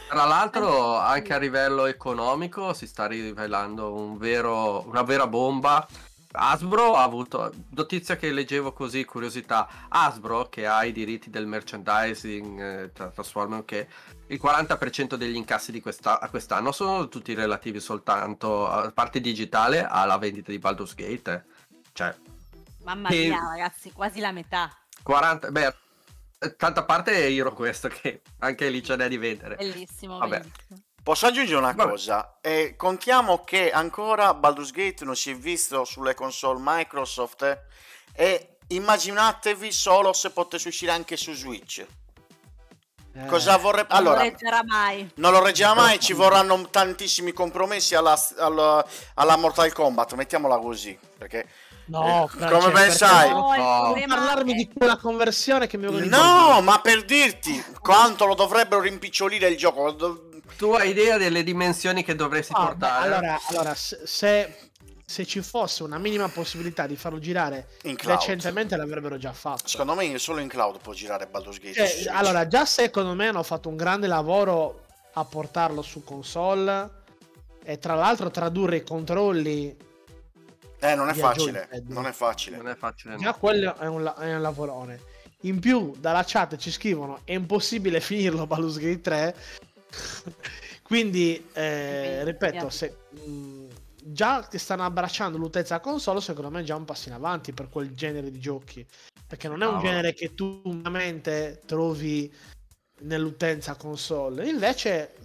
Tra 0.10 0.24
l'altro, 0.26 0.98
anche 0.98 1.34
a 1.34 1.38
livello 1.38 1.86
economico 1.86 2.74
si 2.74 2.88
sta 2.88 3.08
rivelando 3.08 3.94
un 3.94 4.18
vero, 4.18 4.88
una 4.88 5.02
vera 5.02 5.28
bomba. 5.28 5.86
Hasbro 6.38 6.96
ha 6.96 7.04
avuto 7.04 7.52
notizia 7.70 8.18
che 8.18 8.32
leggevo 8.32 8.74
così, 8.74 9.06
curiosità. 9.06 9.68
Hasbro, 9.88 10.48
che 10.50 10.68
ha 10.68 10.84
i 10.84 10.92
diritti 10.92 11.30
del 11.30 11.48
merchandising, 11.48 12.62
eh, 12.62 12.92
tra 12.92 13.08
Transformers, 13.08 13.64
che 13.66 13.88
il 14.28 14.40
40% 14.42 15.16
degli 15.16 15.36
incassi 15.36 15.72
di 15.72 15.80
questa- 15.82 16.20
quest'anno 16.30 16.72
sono 16.72 17.08
tutti 17.08 17.34
relativi 17.34 17.80
soltanto 17.80 18.68
a 18.68 18.92
parte 18.92 19.22
digitale 19.22 19.86
alla 19.86 20.18
vendita 20.18 20.52
di 20.52 20.60
Baldur's 20.60 20.94
Gate. 20.94 21.32
eh. 21.32 21.44
Cioè, 21.94 22.14
Mamma 22.84 23.10
mia, 23.10 23.40
ragazzi, 23.40 23.92
quasi 23.94 24.20
la 24.20 24.32
metà. 24.32 24.70
40, 25.04 25.52
beh, 25.52 25.68
eh, 25.68 25.76
tanta 26.52 26.84
parte 26.86 27.12
è 27.14 27.32
Hero 27.32 27.54
questo, 27.54 27.88
che 27.88 28.22
anche 28.40 28.70
lì 28.70 28.82
c'è 28.82 28.96
da 28.96 29.08
di 29.08 29.18
vendere. 29.18 29.56
Bellissimo, 29.56 30.18
Vabbè. 30.18 30.40
bellissimo. 30.40 30.80
Posso 31.04 31.28
aggiungere 31.28 31.58
una 31.60 31.72
Vabbè. 31.72 31.90
cosa? 31.90 32.38
Eh, 32.42 32.76
contiamo 32.76 33.44
che 33.44 33.72
ancora 33.72 34.34
Baldur's 34.34 34.72
Gate 34.72 35.06
non 35.06 35.16
si 35.16 35.32
è 35.32 35.36
visto 35.36 35.84
sulle 35.86 36.16
console 36.16 36.60
Microsoft 36.62 37.44
eh, 37.44 37.60
e 38.16 38.58
immaginatevi 38.70 39.72
solo 39.72 40.14
se 40.14 40.32
potesse 40.32 40.68
uscire 40.70 40.92
anche 40.92 41.16
su 41.16 41.34
Switch. 41.34 41.86
Eh, 43.14 43.26
Cosa 43.28 43.56
vorrebbe... 43.58 43.90
Non 43.90 43.98
Allora, 44.00 44.18
lo 44.18 44.24
reggerà 44.24 44.64
mai. 44.66 45.12
non 45.16 45.32
lo 45.32 45.44
reggerà 45.44 45.74
mai, 45.74 46.00
ci 46.00 46.14
vorranno 46.14 46.70
tantissimi 46.70 47.32
compromessi 47.34 47.94
alla, 47.96 48.20
alla- 48.38 48.86
alla 49.14 49.36
Mortal 49.38 49.72
Kombat, 49.72 50.14
mettiamola 50.16 50.58
così, 50.58 50.98
perché... 51.18 51.48
No, 51.88 52.26
eh, 52.26 52.28
Francesco, 52.30 52.58
come 52.60 52.72
ben 52.74 52.82
perché 52.84 52.92
sai... 52.98 53.30
No, 53.30 53.54
No. 53.56 53.94
parlarmi 54.08 54.54
di 54.54 54.70
quella 54.74 54.98
conversione 54.98 55.68
che 55.68 55.78
mi 55.78 55.86
avevo 55.86 56.06
No, 56.06 56.62
ma 56.62 56.80
per 56.82 57.04
dirti 57.06 57.64
quanto 57.80 58.26
lo 58.26 58.34
dovrebbero 58.36 58.82
rimpicciolire 58.82 59.48
il 59.50 59.58
gioco. 59.58 60.32
Tu 60.58 60.72
hai 60.72 60.90
idea 60.90 61.18
delle 61.18 61.44
dimensioni 61.44 62.04
che 62.04 62.16
dovresti 62.16 62.54
Ah, 62.56 62.60
beh, 62.60 62.66
portare? 62.68 63.06
allora, 63.14 63.40
allora, 63.50 63.76
se, 63.76 64.70
se 65.06 65.26
ci 65.26 65.42
fosse 65.42 65.84
una 65.84 65.98
minima 65.98 66.28
possibilità 66.30 66.88
di 66.88 66.96
farlo 66.96 67.20
girare 67.20 67.68
In 67.84 67.96
cloud. 67.96 68.18
recentemente 68.20 68.76
l'avrebbero 68.78 69.18
già 69.18 69.34
fatto. 69.34 69.68
Secondo 69.68 69.96
me 69.96 70.18
solo 70.18 70.40
in 70.40 70.48
cloud 70.48 70.80
può 70.82 70.94
girare 70.94 71.28
Baldur's 71.28 71.60
Gate. 71.60 71.74
Cioè, 71.74 71.88
Switch. 71.88 72.08
allora, 72.08 72.48
già 72.48 72.66
secondo 72.66 73.14
me 73.16 73.28
hanno 73.28 73.44
fatto 73.44 73.68
un 73.70 73.76
grande 73.76 74.08
lavoro 74.08 74.86
a 75.14 75.24
portarlo 75.26 75.82
su 75.82 76.04
console 76.04 76.90
e 77.64 77.78
tra 77.78 77.96
l'altro 77.96 78.30
tradurre 78.32 78.78
i 78.78 78.84
controlli, 78.84 79.76
eh, 80.92 80.96
non 80.96 81.10
è 81.10 81.14
facile. 81.14 81.70
Non 81.86 82.06
è 82.06 82.12
facile. 82.12 82.58
Non 82.58 82.68
è 82.68 82.76
facile. 82.76 83.16
già 83.18 83.32
no. 83.32 83.38
quello 83.38 83.76
è 83.78 83.88
un, 83.88 84.04
la- 84.04 84.16
è 84.16 84.34
un 84.36 84.42
lavorone. 84.42 85.00
In 85.42 85.60
più, 85.60 85.94
dalla 85.98 86.24
chat 86.26 86.56
ci 86.58 86.72
scrivono: 86.72 87.22
è 87.24 87.34
impossibile 87.34 88.00
finirlo 88.00 88.48
Baldur's 88.48 88.78
Gate 88.78 89.02
3. 89.02 89.36
Quindi, 90.82 91.50
eh, 91.54 92.24
ripeto, 92.24 92.70
se, 92.70 92.98
mh, 93.26 93.68
già 94.04 94.48
che 94.48 94.60
stanno 94.60 94.84
abbracciando 94.84 95.38
l'utenza 95.38 95.80
console, 95.80 96.22
secondo 96.22 96.50
me 96.52 96.62
è 96.62 96.64
già 96.64 96.76
un 96.76 96.86
passo 96.86 97.10
in 97.10 97.16
avanti 97.16 97.54
per 97.54 97.70
quel 97.70 97.94
genere 97.94 98.30
di 98.32 98.40
giochi. 98.40 98.86
Perché 99.28 99.48
non 99.48 99.62
è 99.62 99.66
un 99.66 99.74
Cavolo. 99.74 99.90
genere 99.90 100.14
che 100.14 100.34
tu 100.36 100.62
umanamente 100.66 101.62
trovi 101.66 102.32
nell'utenza 103.02 103.76
console. 103.76 104.48
Invece, 104.48 105.16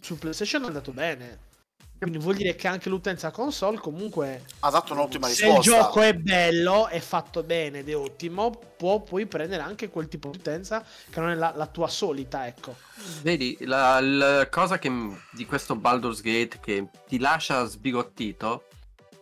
su 0.00 0.18
PlayStation 0.18 0.64
è 0.64 0.66
andato 0.66 0.92
bene. 0.92 1.44
Quindi 1.98 2.18
vuol 2.18 2.36
dire 2.36 2.54
che 2.54 2.68
anche 2.68 2.88
l'utenza 2.90 3.30
console 3.30 3.78
comunque 3.78 4.44
Ha 4.60 4.70
dato 4.70 4.92
un'ottima 4.92 5.28
se 5.28 5.46
il 5.46 5.54
risposta. 5.56 5.70
gioco 5.70 6.00
è 6.02 6.12
bello, 6.14 6.88
è 6.88 7.00
fatto 7.00 7.42
bene 7.42 7.78
ed 7.78 7.88
è 7.88 7.96
ottimo, 7.96 8.50
può, 8.76 9.00
puoi 9.00 9.26
prendere 9.26 9.62
anche 9.62 9.88
quel 9.88 10.06
tipo 10.08 10.28
di 10.28 10.36
utenza 10.36 10.84
che 11.10 11.20
non 11.20 11.30
è 11.30 11.34
la, 11.34 11.52
la 11.56 11.66
tua 11.66 11.88
solita, 11.88 12.46
ecco. 12.46 12.76
Vedi, 13.22 13.56
la, 13.60 13.98
la 14.00 14.48
cosa 14.50 14.78
che 14.78 14.90
di 15.32 15.46
questo 15.46 15.74
Baldur's 15.74 16.20
Gate 16.20 16.58
che 16.60 16.88
ti 17.08 17.18
lascia 17.18 17.64
sbigottito 17.64 18.64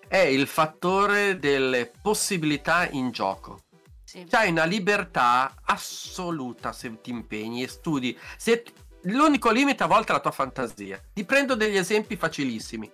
è 0.08 0.18
il 0.18 0.46
fattore 0.46 1.38
delle 1.38 1.90
possibilità 2.02 2.88
in 2.90 3.10
gioco. 3.12 3.60
Sì. 4.04 4.24
C'hai 4.28 4.50
una 4.50 4.64
libertà 4.64 5.54
assoluta 5.64 6.72
se 6.72 7.00
ti 7.00 7.10
impegni 7.10 7.62
e 7.64 7.68
studi. 7.68 8.16
Se 8.36 8.64
l'unico 9.04 9.50
limite 9.50 9.82
a 9.82 9.86
volte 9.86 10.12
è 10.12 10.14
la 10.14 10.20
tua 10.20 10.30
fantasia. 10.30 11.00
Ti 11.12 11.24
prendo 11.24 11.54
degli 11.54 11.76
esempi 11.76 12.16
facilissimi. 12.16 12.90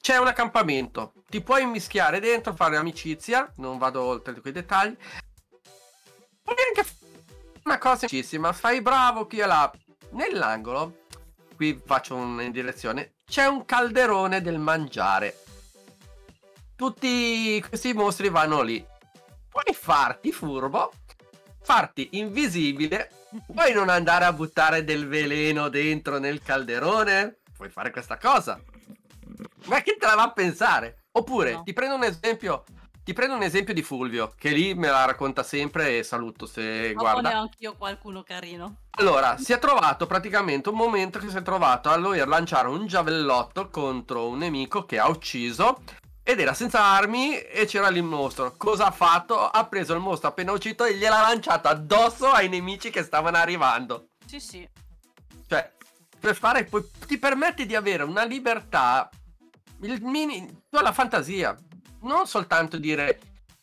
C'è 0.00 0.18
un 0.18 0.28
accampamento, 0.28 1.14
ti 1.28 1.40
puoi 1.40 1.66
mischiare 1.66 2.20
dentro, 2.20 2.54
fare 2.54 2.76
amicizia, 2.76 3.52
non 3.56 3.76
vado 3.76 4.02
oltre 4.02 4.40
quei 4.40 4.52
dettagli. 4.52 4.96
Puoi 6.42 6.56
anche 6.68 6.84
f- 6.84 6.94
una 7.64 7.78
cosa 7.78 7.96
semplicissima, 7.96 8.52
fai 8.52 8.80
bravo 8.80 9.26
qui 9.26 9.38
e 9.38 9.46
là. 9.46 9.70
Nell'angolo, 10.10 11.00
qui 11.56 11.80
faccio 11.84 12.14
un'indirezione, 12.14 13.14
c'è 13.26 13.46
un 13.46 13.64
calderone 13.64 14.40
del 14.40 14.58
mangiare. 14.58 15.42
Tutti 16.76 17.60
questi 17.68 17.92
mostri 17.92 18.28
vanno 18.28 18.62
lì. 18.62 18.86
Puoi 19.48 19.74
farti 19.74 20.30
furbo, 20.30 20.92
farti 21.70 22.10
invisibile, 22.12 23.10
puoi 23.52 23.72
non 23.72 23.88
andare 23.88 24.24
a 24.24 24.32
buttare 24.32 24.84
del 24.84 25.08
veleno 25.08 25.68
dentro 25.68 26.20
nel 26.20 26.40
calderone. 26.40 27.38
Puoi 27.56 27.68
fare 27.68 27.90
questa 27.90 28.16
cosa. 28.18 28.60
Ma 29.64 29.80
chi 29.80 29.96
te 29.98 30.06
la 30.06 30.14
va 30.14 30.22
a 30.22 30.30
pensare? 30.30 31.06
Oppure 31.10 31.54
No. 31.54 31.62
ti 31.64 31.72
prendo 31.72 31.96
un 31.96 32.04
esempio. 32.04 32.62
Ti 33.02 33.12
prendo 33.12 33.34
un 33.36 33.42
esempio 33.42 33.72
di 33.74 33.82
Fulvio, 33.82 34.32
che 34.36 34.50
lì 34.50 34.74
me 34.74 34.88
la 34.88 35.04
racconta 35.04 35.42
sempre 35.44 35.98
e 35.98 36.02
saluto 36.02 36.44
se 36.46 36.92
Ma 36.94 37.00
guarda. 37.02 37.28
ne 37.28 37.34
ho 37.36 37.40
anch'io 37.42 37.74
qualcuno 37.76 38.22
carino. 38.24 38.78
Allora, 38.98 39.36
si 39.38 39.52
è 39.52 39.58
trovato 39.60 40.06
praticamente 40.06 40.68
un 40.70 40.76
momento 40.76 41.18
che 41.20 41.28
si 41.28 41.36
è 41.36 41.42
trovato 41.42 41.88
a 41.88 41.96
lui 41.96 42.18
a 42.20 42.26
lanciare 42.26 42.66
un 42.68 42.86
giavellotto 42.86 43.70
contro 43.70 44.28
un 44.28 44.38
nemico 44.38 44.84
che 44.86 44.98
ha 44.98 45.08
ucciso 45.08 45.82
ed 46.28 46.40
era 46.40 46.54
senza 46.54 46.82
armi 46.82 47.38
e 47.38 47.66
c'era 47.66 47.88
lì 47.88 47.98
il 47.98 48.04
mostro. 48.04 48.56
Cosa 48.56 48.86
ha 48.86 48.90
fatto? 48.90 49.46
Ha 49.46 49.64
preso 49.66 49.94
il 49.94 50.00
mostro 50.00 50.26
appena 50.26 50.50
ucciso 50.50 50.84
e 50.84 50.96
gliel'ha 50.96 51.20
lanciato 51.20 51.68
addosso 51.68 52.28
ai 52.32 52.48
nemici 52.48 52.90
che 52.90 53.04
stavano 53.04 53.36
arrivando. 53.36 54.08
Sì, 54.26 54.40
sì. 54.40 54.68
Cioè, 55.46 55.72
per 56.18 56.34
fare 56.34 56.64
poi 56.64 56.84
ti 57.06 57.16
permette 57.16 57.64
di 57.64 57.76
avere 57.76 58.02
una 58.02 58.24
libertà 58.24 59.08
il 59.82 60.02
mini 60.02 60.62
la 60.70 60.90
fantasia, 60.90 61.56
non 62.00 62.26
soltanto 62.26 62.76
dire 62.76 63.20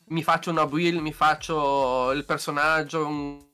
mi 0.08 0.24
faccio 0.24 0.50
una 0.50 0.66
build, 0.66 1.02
mi 1.02 1.12
faccio 1.12 2.12
il 2.12 2.24
personaggio, 2.24 3.06
un 3.06 3.46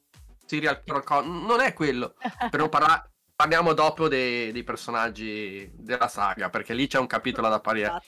serial 0.45 0.83
killer, 0.83 1.25
non 1.25 1.61
è 1.61 1.73
quello. 1.73 2.13
Per 2.47 2.59
non 2.59 2.69
parlare 2.69 3.09
parliamo 3.35 3.73
dopo 3.73 4.07
dei, 4.07 4.51
dei 4.51 4.63
personaggi 4.63 5.67
della 5.73 6.09
saga, 6.09 6.49
perché 6.49 6.75
lì 6.75 6.85
c'è 6.85 6.99
un 6.99 7.07
capitolo 7.07 7.49
da 7.49 7.55
apparire. 7.55 8.03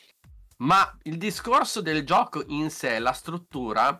Ma 0.62 0.95
il 1.04 1.17
discorso 1.17 1.82
del 1.82 2.06
gioco 2.06 2.43
in 2.47 2.69
sé, 2.69 3.00
la 3.00 3.13
struttura, 3.13 4.00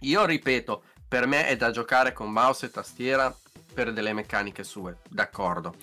io 0.00 0.24
ripeto, 0.26 0.82
per 1.08 1.26
me 1.26 1.46
è 1.46 1.56
da 1.56 1.70
giocare 1.70 2.12
con 2.12 2.30
mouse 2.30 2.66
e 2.66 2.70
tastiera 2.70 3.34
per 3.72 3.94
delle 3.94 4.12
meccaniche 4.12 4.64
sue, 4.64 4.98
d'accordo. 5.08 5.76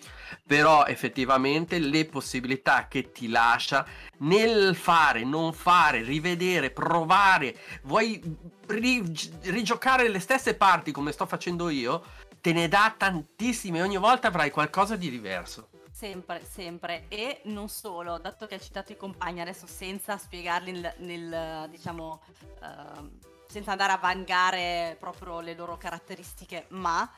Però 0.46 0.86
effettivamente 0.86 1.80
le 1.80 2.06
possibilità 2.06 2.88
che 2.88 3.12
ti 3.12 3.30
lascia 3.30 3.84
nel 4.20 4.76
fare, 4.76 5.24
non 5.24 5.54
fare, 5.54 6.04
rivedere, 6.04 6.70
provare, 6.70 7.58
vuoi 7.84 8.22
ri- 8.68 9.12
rigiocare 9.44 10.08
le 10.08 10.20
stesse 10.20 10.54
parti 10.54 10.91
come 10.91 11.13
sto 11.13 11.26
facendo 11.26 11.70
io, 11.70 12.04
te 12.41 12.54
ne 12.54 12.68
dà 12.68 12.94
tantissime, 12.96 13.82
ogni 13.82 13.98
volta 13.98 14.28
avrai 14.28 14.52
qualcosa 14.52 14.96
di 14.96 15.10
diverso. 15.10 15.70
Sempre, 15.95 16.43
sempre. 16.43 17.05
E 17.08 17.39
non 17.45 17.69
solo, 17.69 18.17
dato 18.17 18.47
che 18.47 18.55
hai 18.55 18.60
citato 18.62 18.91
i 18.91 18.97
compagni, 18.97 19.39
adesso 19.39 19.65
senza 19.65 20.17
spiegarli 20.17 20.73
nel, 20.73 20.93
nel, 20.97 21.69
diciamo, 21.69 22.21
ehm, 22.62 23.17
senza 23.47 23.71
andare 23.71 23.93
a 23.93 23.97
vangare 23.97 24.97
proprio 24.99 25.39
le 25.39 25.53
loro 25.53 25.77
caratteristiche, 25.77 26.65
ma 26.71 27.10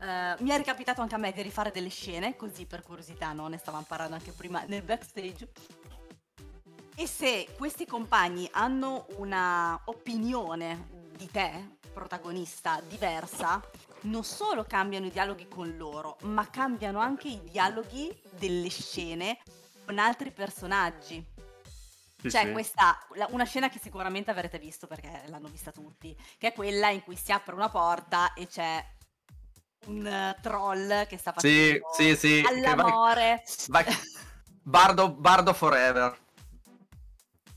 eh, 0.00 0.34
mi 0.38 0.48
è 0.48 0.56
ricapitato 0.56 1.02
anche 1.02 1.16
a 1.16 1.18
me 1.18 1.32
di 1.32 1.42
rifare 1.42 1.70
delle 1.70 1.90
scene, 1.90 2.34
così 2.34 2.64
per 2.64 2.82
curiosità, 2.82 3.34
no? 3.34 3.46
Ne 3.48 3.58
stavamo 3.58 3.84
parlando 3.86 4.14
anche 4.14 4.32
prima 4.32 4.64
nel 4.66 4.82
backstage. 4.82 5.52
E 6.96 7.06
se 7.06 7.46
questi 7.58 7.84
compagni 7.84 8.48
hanno 8.52 9.04
una 9.16 9.78
opinione 9.84 10.88
di 11.14 11.30
te, 11.30 11.76
protagonista, 11.92 12.80
diversa, 12.88 13.60
non 14.02 14.24
solo 14.24 14.64
cambiano 14.64 15.06
i 15.06 15.10
dialoghi 15.10 15.48
con 15.48 15.76
loro, 15.76 16.16
ma 16.22 16.48
cambiano 16.50 16.98
anche 17.00 17.28
i 17.28 17.40
dialoghi 17.42 18.12
delle 18.30 18.68
scene 18.68 19.38
con 19.84 19.98
altri 19.98 20.30
personaggi. 20.32 21.24
C'è 22.24 22.52
questa, 22.52 23.04
la- 23.14 23.26
una 23.30 23.44
scena 23.44 23.68
che 23.68 23.80
sicuramente 23.80 24.30
avrete 24.30 24.58
visto 24.60 24.86
perché 24.86 25.24
l'hanno 25.26 25.48
vista 25.48 25.72
tutti, 25.72 26.16
che 26.38 26.48
è 26.48 26.52
quella 26.52 26.88
in 26.90 27.02
cui 27.02 27.16
si 27.16 27.32
apre 27.32 27.52
una 27.54 27.68
porta 27.68 28.32
e 28.34 28.46
c'è 28.46 28.84
un 29.86 30.06
eh, 30.06 30.36
troll 30.40 31.06
che 31.08 31.16
sta 31.16 31.34
Sì, 31.36 31.80
facendo 31.80 31.88
sì, 31.96 32.16
sì. 32.16 32.40
vai- 32.42 32.64
all'amore. 32.64 33.42
vai- 33.68 33.84
Bardo, 34.62 35.10
Bardo 35.10 35.52
Forever. 35.52 36.16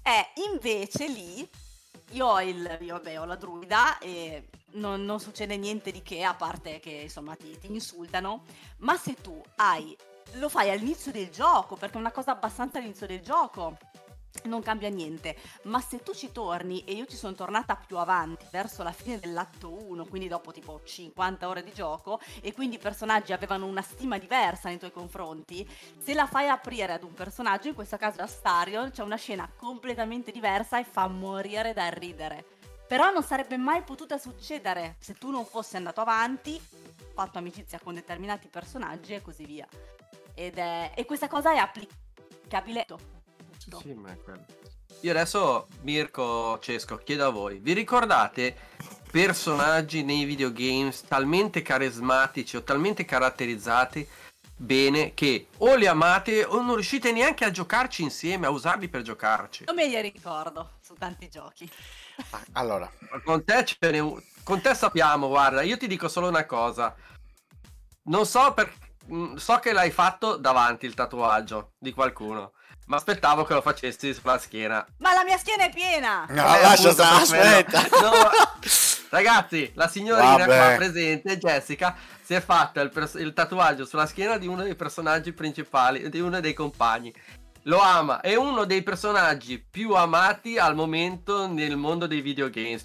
Eh, 0.01 0.31
invece 0.51 1.07
lì 1.07 1.47
io 2.11 2.25
ho 2.27 2.41
il 2.41 2.77
io, 2.81 2.93
vabbè, 2.95 3.19
ho 3.19 3.25
la 3.25 3.35
druida 3.35 3.97
e 3.99 4.47
non, 4.75 5.03
non 5.03 5.19
succede 5.19 5.57
niente 5.57 5.91
di 5.91 6.01
che, 6.01 6.23
a 6.23 6.33
parte 6.33 6.79
che 6.79 6.91
insomma 6.91 7.35
ti, 7.35 7.57
ti 7.59 7.71
insultano. 7.71 8.43
Ma 8.77 8.95
se 8.97 9.15
tu 9.21 9.41
hai. 9.57 9.95
Lo 10.33 10.49
fai 10.49 10.69
all'inizio 10.69 11.11
del 11.11 11.29
gioco, 11.29 11.75
perché 11.75 11.95
è 11.95 11.99
una 11.99 12.11
cosa 12.11 12.31
abbastanza 12.31 12.77
all'inizio 12.77 13.07
del 13.07 13.21
gioco. 13.21 13.77
Non 14.43 14.61
cambia 14.61 14.89
niente, 14.89 15.37
ma 15.63 15.79
se 15.79 16.03
tu 16.03 16.13
ci 16.13 16.31
torni 16.31 16.83
e 16.83 16.91
io 16.91 17.05
ci 17.05 17.15
sono 17.15 17.33
tornata 17.33 17.75
più 17.77 17.97
avanti, 17.97 18.45
verso 18.51 18.83
la 18.83 18.91
fine 18.91 19.17
dell'atto 19.17 19.71
1, 19.71 20.05
quindi 20.05 20.27
dopo 20.27 20.51
tipo 20.51 20.81
50 20.83 21.47
ore 21.47 21.63
di 21.63 21.71
gioco, 21.73 22.19
e 22.41 22.53
quindi 22.53 22.75
i 22.75 22.79
personaggi 22.79 23.31
avevano 23.31 23.65
una 23.65 23.81
stima 23.81 24.17
diversa 24.17 24.67
nei 24.67 24.77
tuoi 24.77 24.91
confronti, 24.91 25.67
se 25.97 26.13
la 26.13 26.27
fai 26.27 26.49
aprire 26.49 26.93
ad 26.93 27.03
un 27.03 27.13
personaggio, 27.13 27.69
in 27.69 27.75
questo 27.75 27.95
caso 27.95 28.21
Astarion, 28.21 28.91
c'è 28.91 29.03
una 29.03 29.15
scena 29.15 29.49
completamente 29.55 30.31
diversa 30.31 30.79
e 30.79 30.83
fa 30.83 31.07
morire 31.07 31.71
da 31.71 31.87
ridere. 31.87 32.54
Però 32.87 33.11
non 33.11 33.23
sarebbe 33.23 33.57
mai 33.57 33.81
potuta 33.83 34.17
succedere 34.17 34.95
se 34.99 35.15
tu 35.15 35.31
non 35.31 35.45
fossi 35.45 35.75
andato 35.75 36.01
avanti, 36.01 36.61
fatto 37.13 37.37
amicizia 37.37 37.79
con 37.79 37.95
determinati 37.95 38.47
personaggi 38.47 39.13
e 39.13 39.21
così 39.21 39.45
via. 39.45 39.67
Ed 40.33 40.57
è... 40.57 40.91
E 40.95 41.05
questa 41.05 41.27
cosa 41.27 41.53
è 41.53 41.57
applicabile. 41.57 42.85
Tutto. 42.85 43.79
Sì, 43.79 43.93
ma 43.93 44.11
è 44.11 44.17
quello. 44.21 44.45
Io 45.01 45.11
adesso, 45.11 45.67
Mirko, 45.81 46.57
Cesco, 46.59 46.97
chiedo 46.97 47.27
a 47.27 47.29
voi, 47.29 47.59
vi 47.59 47.73
ricordate 47.73 48.55
personaggi 49.11 50.03
nei 50.03 50.25
videogames 50.25 51.03
talmente 51.03 51.61
carismatici 51.61 52.57
o 52.57 52.63
talmente 52.63 53.05
caratterizzati 53.05 54.07
bene 54.57 55.13
che 55.13 55.47
o 55.57 55.75
li 55.75 55.85
amate 55.85 56.43
o 56.43 56.61
non 56.61 56.75
riuscite 56.75 57.11
neanche 57.11 57.45
a 57.45 57.51
giocarci 57.51 58.03
insieme, 58.03 58.45
a 58.45 58.49
usarli 58.49 58.87
per 58.87 59.01
giocarci? 59.01 59.65
Non 59.65 59.75
me 59.75 59.87
li 59.87 59.99
ricordo 60.01 60.77
su 60.81 60.93
tanti 60.95 61.29
giochi. 61.29 61.69
Allora, 62.53 62.89
Con 63.23 63.43
te, 63.43 63.65
ce 63.65 63.99
un- 63.99 64.21
con 64.43 64.61
te 64.61 64.73
sappiamo, 64.73 65.27
guarda, 65.27 65.61
io 65.61 65.77
ti 65.77 65.87
dico 65.87 66.07
solo 66.07 66.27
una 66.27 66.45
cosa. 66.45 66.95
Non 68.03 68.25
so 68.25 68.53
per... 68.53 68.71
mm, 69.11 69.35
So 69.35 69.57
che 69.59 69.73
l'hai 69.73 69.91
fatto 69.91 70.37
davanti 70.37 70.85
il 70.85 70.93
tatuaggio 70.93 71.73
di 71.77 71.91
qualcuno. 71.93 72.53
Ma 72.87 72.97
aspettavo 72.97 73.43
che 73.45 73.53
lo 73.55 73.61
facessi 73.61 74.13
sulla 74.13 74.37
schiena. 74.37 74.85
Ma 74.99 75.13
la 75.13 75.23
mia 75.23 75.37
schiena 75.39 75.63
è 75.65 75.71
piena! 75.73 76.25
No, 76.29 76.55
Eh, 76.55 76.61
lascia 76.61 76.91
stare, 76.91 77.15
aspetta. 77.23 77.81
No, 77.99 78.11
Ragazzi, 79.09 79.71
la 79.75 79.87
signorina 79.87 80.37
Vabbè. 80.45 80.57
qua 80.67 80.75
presente, 80.75 81.37
Jessica, 81.37 81.95
si 82.21 82.33
è 82.33 82.41
fatta 82.41 82.81
il, 82.81 82.89
pers- 82.89 83.13
il 83.15 83.33
tatuaggio 83.33 83.85
sulla 83.85 84.05
schiena 84.05 84.37
di 84.37 84.45
uno 84.45 84.61
dei 84.61 84.75
personaggi 84.75 85.31
principali, 85.33 86.09
di 86.09 86.19
uno 86.19 86.39
dei 86.39 86.53
compagni. 86.53 87.13
Lo 87.67 87.79
ama, 87.79 88.21
è 88.21 88.35
uno 88.35 88.65
dei 88.65 88.83
personaggi 88.83 89.59
più 89.59 89.95
amati 89.95 90.59
al 90.59 90.75
momento 90.75 91.47
nel 91.47 91.77
mondo 91.77 92.05
dei 92.05 92.21
videogames. 92.21 92.83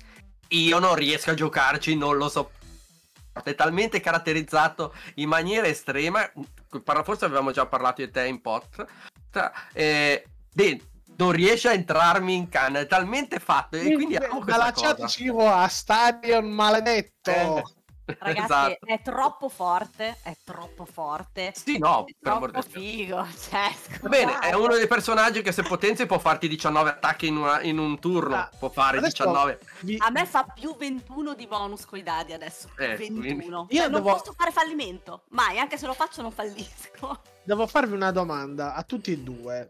Io 0.48 0.78
non 0.78 0.94
riesco 0.94 1.30
a 1.30 1.34
giocarci, 1.34 1.94
non 1.96 2.16
lo 2.16 2.28
so. 2.28 2.50
È 3.42 3.54
talmente 3.54 4.00
caratterizzato 4.00 4.94
in 5.16 5.28
maniera 5.28 5.66
estrema. 5.66 6.30
Forse 7.04 7.24
avevamo 7.26 7.50
già 7.52 7.66
parlato 7.66 8.02
di 8.02 8.10
te 8.10 8.26
in 8.26 8.40
pot. 8.40 8.86
Eh, 9.74 10.24
de- 10.50 10.80
non 11.16 11.32
riesce 11.32 11.68
a 11.68 11.72
entrarmi 11.74 12.34
in 12.34 12.48
canna, 12.48 12.80
è 12.80 12.86
talmente 12.86 13.38
fatto. 13.38 13.76
E 13.76 13.92
quindi 13.92 14.16
amo 14.16 14.40
questa 14.40 14.58
dalla 14.58 14.72
chat 14.72 14.96
cosa. 14.96 15.08
scrivo 15.08 15.46
a 15.46 15.68
Stadion 15.68 16.50
maledetto. 16.50 17.74
Ragazzi, 18.18 18.44
esatto. 18.44 18.86
è 18.86 19.00
troppo 19.02 19.48
forte, 19.48 20.16
è 20.22 20.36
troppo 20.44 20.84
forte. 20.84 21.52
Sì, 21.54 21.78
no, 21.78 22.04
È 22.06 22.14
per 22.18 22.32
amor 22.32 22.50
troppo 22.50 22.68
figo. 22.70 23.26
Cioè, 23.50 23.70
Va 24.00 24.08
bene, 24.08 24.38
è 24.40 24.54
uno 24.54 24.74
dei 24.74 24.86
personaggi 24.86 25.42
che 25.42 25.52
se 25.52 25.62
potenzi 25.62 26.06
può 26.06 26.18
farti 26.18 26.48
19 26.48 26.90
attacchi 26.90 27.26
in, 27.26 27.36
una- 27.36 27.62
in 27.62 27.78
un 27.78 27.98
turno. 27.98 28.34
Ah, 28.36 28.50
può 28.58 28.68
fare 28.70 28.98
adesso 28.98 29.22
19. 29.24 29.58
vi- 29.80 29.96
A 30.00 30.10
me 30.10 30.26
fa 30.26 30.44
più 30.44 30.76
21 30.76 31.34
di 31.34 31.46
bonus 31.46 31.84
coi 31.84 32.02
dadi 32.02 32.32
adesso. 32.32 32.68
Eh, 32.78 32.96
21. 32.96 33.20
quindi- 33.20 33.44
Io 33.46 33.66
Cioè, 33.82 33.88
non 33.90 34.02
devo- 34.02 34.16
posso 34.16 34.32
fare 34.32 34.50
fallimento. 34.50 35.24
Mai, 35.30 35.58
anche 35.58 35.76
se 35.78 35.86
lo 35.86 35.92
faccio 35.94 36.22
non 36.22 36.32
fallisco. 36.32 37.20
Devo 37.42 37.66
farvi 37.66 37.94
una 37.94 38.10
domanda 38.12 38.74
a 38.74 38.82
tutti 38.82 39.12
e 39.12 39.18
due. 39.18 39.68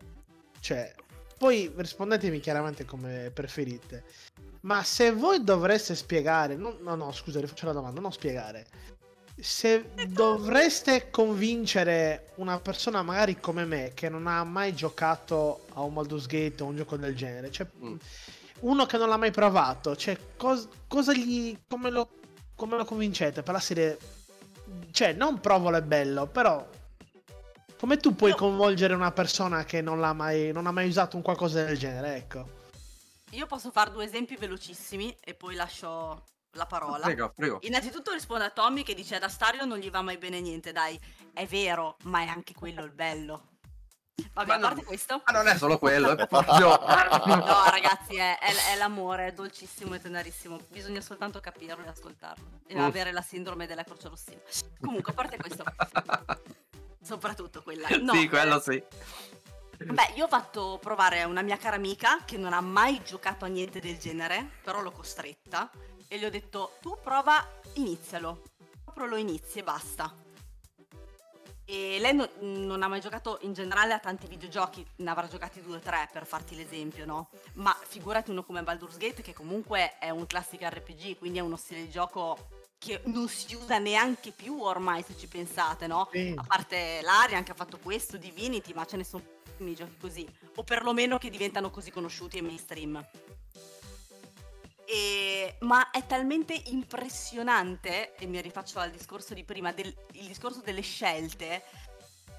Cioè, 0.61 0.93
poi 1.39 1.73
rispondetemi 1.75 2.41
chiaramente 2.41 2.85
come 2.85 3.31
preferite. 3.33 4.05
Ma 4.63 4.83
se 4.83 5.11
voi 5.13 5.43
dovreste 5.43 5.95
spiegare, 5.95 6.55
no, 6.57 6.77
no, 6.83 6.95
no, 6.95 7.13
scusa, 7.13 7.41
rifaccio 7.41 7.67
la 7.67 7.73
domanda, 7.73 8.01
non 8.01 8.13
spiegare. 8.13 8.67
Se 9.41 9.93
dovreste 10.09 11.09
convincere 11.11 12.33
una 12.37 12.61
persona 12.61 13.03
magari 13.03 13.41
come 13.41 13.65
me 13.65 13.93
che 13.95 14.11
non 14.11 14.27
ha 14.27 14.45
mai 14.45 14.75
giocato 14.75 15.65
a 15.73 15.81
un 15.81 15.95
Baldur's 15.95 16.27
Gate 16.27 16.63
o 16.63 16.67
un 16.67 16.77
gioco 16.77 16.97
del 16.99 17.17
genere, 17.17 17.51
cioè 17.51 17.67
Mm. 17.83 17.97
uno 18.61 18.85
che 18.85 18.99
non 18.99 19.09
l'ha 19.09 19.17
mai 19.17 19.31
provato, 19.31 19.97
cioè 19.97 20.19
cos- 20.37 20.69
cosa 20.87 21.15
gli 21.15 21.57
come 21.67 21.89
lo 21.91 22.09
come 22.55 22.77
lo 22.77 22.85
convincete 22.85 23.43
per 23.43 23.55
la 23.55 23.61
serie 23.61 23.97
cioè 24.91 25.15
non 25.15 25.41
provolo 25.41 25.79
è 25.79 25.83
bello, 25.83 26.27
però 26.27 26.69
come 27.79 27.97
tu 27.97 28.15
puoi 28.15 28.31
Io- 28.33 28.37
coinvolgere 28.37 28.93
una 28.93 29.13
persona 29.13 29.65
che 29.65 29.81
non 29.81 30.01
l'ha 30.01 30.13
mai 30.13 30.53
non 30.53 30.67
ha 30.67 30.71
mai 30.71 30.87
usato 30.87 31.17
un 31.17 31.23
qualcosa 31.23 31.65
del 31.65 31.79
genere, 31.79 32.17
ecco. 32.17 32.59
Io 33.31 33.47
posso 33.47 33.71
fare 33.71 33.91
due 33.91 34.05
esempi 34.05 34.37
velocissimi 34.37 35.17
e 35.21 35.35
poi 35.35 35.55
lascio 35.55 36.25
la 36.55 36.67
parola. 36.67 37.05
Prego, 37.05 37.33
prego. 37.35 37.59
Innanzitutto 37.63 38.13
rispondo 38.13 38.45
a 38.45 38.51
Tommy 38.51 38.83
che 38.83 38.95
dice 38.95 39.17
ad 39.17 39.23
Astario 39.23 39.65
non 39.65 39.79
gli 39.79 39.91
va 39.91 40.03
mai 40.03 40.19
bene 40.19 40.41
niente, 40.41 40.73
dai, 40.73 40.99
è 41.33 41.47
vero, 41.47 41.97
ma 42.05 42.23
è 42.23 42.27
anche 42.27 42.55
quello 42.55 42.83
il 42.85 42.91
bello. 42.91 43.49
Vabbè, 44.35 44.49
Ma 44.49 44.55
a 44.57 44.59
parte 44.59 44.85
questo, 44.85 45.23
Ma 45.25 45.33
non 45.33 45.47
è 45.49 45.57
solo 45.57 45.79
quello, 45.79 46.15
è 46.17 46.27
proprio... 46.27 46.69
no 46.77 47.65
ragazzi, 47.71 48.17
è, 48.17 48.39
è- 48.39 48.73
è 48.73 48.77
l'amore, 48.77 49.29
è 49.29 49.33
dolcissimo 49.33 49.95
e 49.95 50.01
tenerissimo, 50.01 50.59
bisogna 50.69 51.01
soltanto 51.01 51.41
capirlo 51.41 51.85
e 51.85 51.89
ascoltarlo 51.89 52.61
e 52.67 52.75
Mm. 52.75 52.81
avere 52.81 53.13
la 53.13 53.23
sindrome 53.23 53.67
della 53.67 53.83
croce 53.83 54.09
rossina. 54.09 54.41
Comunque, 54.81 55.13
a 55.13 55.15
parte 55.15 55.37
questo, 55.39 55.65
soprattutto 57.03 57.63
quella. 57.63 57.89
No, 58.01 58.13
sì, 58.13 58.29
quello 58.29 58.57
eh, 58.59 58.61
sì. 58.61 58.83
Beh, 59.83 60.13
io 60.15 60.27
ho 60.27 60.29
fatto 60.29 60.79
provare 60.79 61.23
a 61.23 61.27
una 61.27 61.41
mia 61.41 61.57
cara 61.57 61.77
amica 61.77 62.23
che 62.27 62.37
non 62.37 62.53
ha 62.53 62.61
mai 62.61 63.01
giocato 63.03 63.47
a 63.47 63.49
niente 63.49 63.81
del 63.81 63.99
genere, 63.99 64.51
però 64.63 64.83
l'ho 64.83 64.93
costretta 64.93 65.71
e 66.07 66.19
le 66.19 66.27
ho 66.27 66.31
detto 66.31 66.77
tu 66.83 66.99
prova, 67.03 67.43
inizialo. 67.75 68.43
Proprio 68.85 69.07
lo 69.07 69.17
inizi 69.17 69.61
e 69.61 69.63
basta. 69.63 70.15
E 71.65 71.97
lei 71.99 72.13
no- 72.13 72.29
non 72.41 72.83
ha 72.83 72.89
mai 72.89 73.01
giocato 73.01 73.39
in 73.43 73.55
generale 73.55 73.95
a 73.95 73.99
tanti 73.99 74.27
videogiochi, 74.27 74.87
ne 74.97 75.11
avrà 75.11 75.27
giocati 75.29 75.63
due 75.63 75.77
o 75.77 75.81
tre 75.81 76.11
per 76.13 76.27
farti 76.27 76.57
l'esempio, 76.57 77.07
no? 77.07 77.31
Ma 77.55 77.75
figurati 77.83 78.31
uno 78.31 78.45
come 78.45 78.63
Baldur's 78.63 78.99
Gate 78.99 79.23
che 79.23 79.33
comunque 79.33 79.97
è 79.99 80.11
un 80.11 80.27
classico 80.27 80.69
RPG, 80.69 81.17
quindi 81.17 81.39
è 81.39 81.43
uno 81.43 81.57
stile 81.57 81.81
di 81.81 81.91
gioco 81.91 82.37
che 82.81 83.03
non 83.05 83.29
si 83.29 83.55
usa 83.55 83.77
neanche 83.77 84.33
più 84.33 84.59
ormai 84.63 85.05
se 85.07 85.15
ci 85.19 85.29
pensate, 85.29 85.87
no? 85.87 86.09
Sì. 86.11 86.33
A 86.35 86.43
parte 86.43 87.01
l'Arian 87.03 87.45
che 87.45 87.53
ha 87.53 87.55
fatto 87.55 87.79
questo, 87.79 88.17
Divinity, 88.17 88.73
ma 88.73 88.87
ce 88.87 88.97
ne 88.97 89.05
sono 89.05 89.23
pochissimi 89.23 89.75
giochi 89.75 89.97
così, 90.01 90.27
o 90.55 90.65
perlomeno 90.65 91.19
che 91.19 91.29
diventano 91.29 91.69
così 91.71 91.91
conosciuti 91.91 92.39
e 92.39 92.43
mainstream. 92.43 93.07
E- 94.87 95.57
ma 95.61 95.91
è 95.91 96.07
talmente 96.07 96.55
impressionante, 96.69 98.15
e 98.17 98.25
mi 98.25 98.41
rifaccio 98.41 98.79
al 98.79 98.91
discorso 98.91 99.35
di 99.35 99.45
prima, 99.45 99.73
del, 99.73 99.95
il 100.13 100.27
discorso 100.27 100.63
delle 100.63 100.81
scelte, 100.81 101.63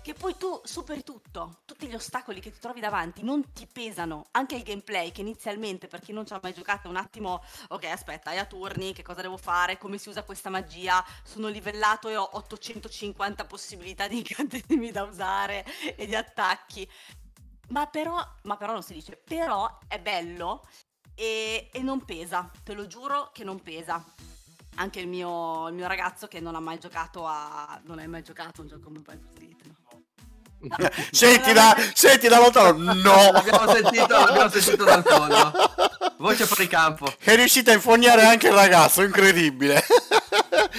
che 0.02 0.14
poi 0.14 0.36
tu 0.36 0.60
superi 0.64 1.04
tutto, 1.04 1.60
tutti 1.66 1.88
gli 1.88 1.94
ostacoli 1.94 2.42
che 2.42 2.52
ti 2.52 2.60
trovi 2.60 2.80
davanti 2.80 3.24
non 3.24 3.54
ti 3.54 3.68
pesano, 3.72 4.26
anche 4.32 4.56
il 4.56 4.64
gameplay 4.64 5.12
che 5.12 5.22
inizialmente 5.22 5.88
per 5.88 6.00
chi 6.00 6.12
non 6.12 6.26
ci 6.26 6.34
ha 6.34 6.40
mai 6.42 6.54
giocato 6.54 6.88
è 6.88 6.90
un 6.90 6.98
attimo, 6.98 7.44
ok 7.70 7.86
aspetta, 7.86 8.32
hai 8.32 8.40
a 8.40 8.46
turni, 8.46 8.94
che 8.94 9.04
cosa 9.04 9.22
devo 9.22 9.38
fare, 9.38 9.78
come 9.78 9.98
si 9.98 10.10
usa 10.10 10.24
questa 10.24 10.50
magia, 10.50 11.04
sono 11.24 11.48
livellato 11.48 12.10
e 12.10 12.16
ho 12.16 12.30
850 12.34 13.46
possibilità 13.46 14.08
di 14.08 14.18
incantesimi 14.18 14.92
da 14.92 15.04
usare 15.04 15.66
e 15.96 16.06
di 16.08 16.16
attacchi, 16.16 16.90
ma 17.70 17.88
però, 17.88 18.18
ma 18.44 18.58
però 18.58 18.74
non 18.74 18.84
si 18.84 18.94
dice, 18.94 19.16
però 19.16 19.78
è 19.88 20.00
bello 20.00 20.66
e, 21.16 21.70
e 21.72 21.82
non 21.82 22.04
pesa, 22.04 22.50
te 22.64 22.74
lo 22.74 22.88
giuro 22.88 23.30
che 23.32 23.44
non 23.44 23.62
pesa. 23.62 24.04
Anche 24.76 25.02
il 25.02 25.08
mio, 25.08 25.68
il 25.68 25.74
mio 25.74 25.88
ragazzo 25.88 26.28
che 26.28 26.40
non 26.40 26.56
ha 26.56 26.60
mai 26.60 26.80
giocato 26.80 27.28
a... 27.28 27.80
non 27.84 28.00
hai 28.00 28.08
mai 28.08 28.24
giocato 28.24 28.62
un 28.62 28.68
gioco 28.68 28.84
come 28.84 29.02
Gate, 29.04 29.68
no? 29.68 29.76
Senti 31.12 31.54
da, 31.54 31.76
senti 31.94 32.28
da 32.28 32.40
lontano, 32.40 32.94
no! 32.94 33.32
L'abbiamo 33.32 33.72
sentito, 33.74 34.08
l'abbiamo 34.08 34.50
sentito 34.50 34.84
dal 34.84 35.04
fondo. 35.04 35.52
Voce 36.18 36.46
fuori 36.46 36.68
campo. 36.68 37.12
È 37.20 37.36
riuscita 37.36 37.72
a 37.72 37.74
infognare 37.74 38.24
anche 38.24 38.48
il 38.48 38.54
ragazzo, 38.54 39.02
incredibile. 39.02 39.84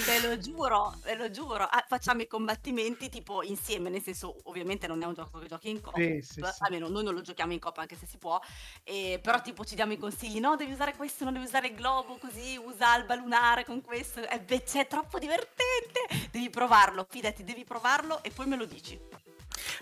Te 0.05 0.21
lo 0.21 0.39
giuro, 0.39 0.95
te 1.03 1.17
lo 1.17 1.31
giuro. 1.31 1.65
Ah, 1.65 1.85
facciamo 1.89 2.23
i 2.23 2.29
combattimenti 2.29 3.09
tipo 3.09 3.43
insieme, 3.43 3.91
nel 3.91 4.03
senso, 4.03 4.37
ovviamente 4.45 4.87
non 4.87 5.03
è 5.03 5.07
un 5.07 5.15
gioco 5.15 5.39
che 5.41 5.49
giochi 5.49 5.71
in 5.71 5.81
coop, 5.81 5.97
Sì, 5.97 6.21
sì, 6.23 6.35
sì. 6.35 6.41
almeno 6.61 6.89
noi 6.89 7.03
non 7.03 7.15
lo 7.15 7.21
giochiamo 7.23 7.53
in 7.53 7.59
coop 7.59 7.77
anche 7.79 7.97
se 7.97 8.07
si 8.07 8.19
può, 8.19 8.41
e- 8.85 9.19
però 9.21 9.41
tipo 9.43 9.65
ci 9.65 9.75
diamo 9.75 9.93
i 9.93 9.99
consigli, 9.99 10.39
no, 10.39 10.55
devi 10.57 10.73
usare 10.73 10.95
questo, 10.97 11.25
non 11.25 11.33
devi 11.33 11.45
usare 11.47 11.69
il 11.69 11.75
globo 11.75 12.19
così, 12.21 12.57
usa 12.65 12.91
alba 12.93 13.15
lunare 13.17 13.65
con 13.65 13.83
questo, 13.83 14.27
e 14.29 14.39
beh, 14.41 14.63
c'è 14.63 14.87
troppo 14.87 15.19
divertente, 15.19 16.29
devi 16.31 16.51
provarlo, 16.51 17.05
fidati, 17.09 17.43
devi 17.43 17.65
provarlo 17.65 18.23
e 18.23 18.31
poi 18.31 18.47
me 18.47 18.57
lo 18.57 18.65
dici. 18.65 18.99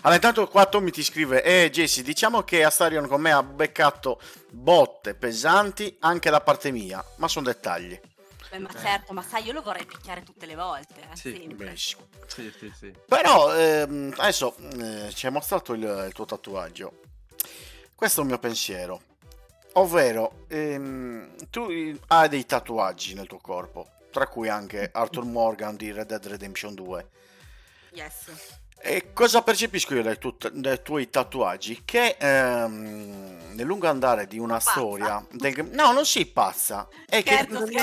Allora, 0.01 0.15
intanto 0.15 0.47
qua 0.47 0.65
Tommy 0.65 0.89
ti 0.89 1.03
scrive: 1.03 1.43
Eh, 1.43 1.69
Jesse, 1.69 2.01
diciamo 2.01 2.41
che 2.41 2.63
Astarion 2.63 3.07
con 3.07 3.21
me 3.21 3.31
ha 3.31 3.43
beccato 3.43 4.19
botte 4.49 5.13
pesanti 5.13 5.95
anche 5.99 6.29
da 6.31 6.41
parte 6.41 6.71
mia, 6.71 7.03
ma 7.17 7.27
sono 7.27 7.45
dettagli. 7.45 7.99
Beh, 8.49 8.59
ma 8.59 8.69
certo, 8.81 9.13
ma 9.13 9.21
sai, 9.21 9.45
io 9.45 9.53
lo 9.53 9.61
vorrei 9.61 9.85
picchiare 9.85 10.23
tutte 10.23 10.45
le 10.45 10.55
volte, 10.55 11.01
eh, 11.09 11.15
Sì. 11.15 11.31
Sì, 12.27 12.51
sì, 12.57 12.73
sì. 12.77 12.93
Però 13.07 13.55
ehm, 13.55 14.13
adesso 14.17 14.55
eh, 14.79 15.09
ci 15.13 15.27
hai 15.27 15.31
mostrato 15.31 15.73
il, 15.73 15.81
il 16.07 16.13
tuo 16.13 16.25
tatuaggio. 16.25 16.99
Questo 17.95 18.19
è 18.19 18.23
un 18.23 18.29
mio 18.29 18.39
pensiero. 18.39 19.01
Ovvero, 19.73 20.45
ehm, 20.49 21.47
tu 21.49 21.69
eh, 21.69 21.97
hai 22.07 22.27
dei 22.27 22.45
tatuaggi 22.45 23.13
nel 23.13 23.27
tuo 23.27 23.39
corpo, 23.39 23.87
tra 24.11 24.27
cui 24.27 24.49
anche 24.49 24.89
Arthur 24.91 25.25
Morgan 25.25 25.75
di 25.75 25.91
Red 25.91 26.07
Dead 26.07 26.25
Redemption 26.25 26.73
2. 26.73 27.07
Yes. 27.91 28.59
E 28.83 29.13
cosa 29.13 29.43
percepisco 29.43 29.93
io 29.93 30.01
dai, 30.01 30.17
tut- 30.17 30.49
dai 30.51 30.81
tuoi 30.81 31.09
tatuaggi? 31.09 31.83
Che 31.85 32.17
ehm, 32.19 33.53
nel 33.53 33.65
lungo 33.65 33.87
andare 33.87 34.25
di 34.25 34.39
una 34.39 34.55
Pazza. 34.55 34.71
storia, 34.71 35.25
del 35.31 35.69
no, 35.71 35.91
non 35.91 36.05
sei 36.05 36.25
pazza, 36.25 36.87
è 37.05 37.21
che, 37.21 37.45
ti, 37.45 37.75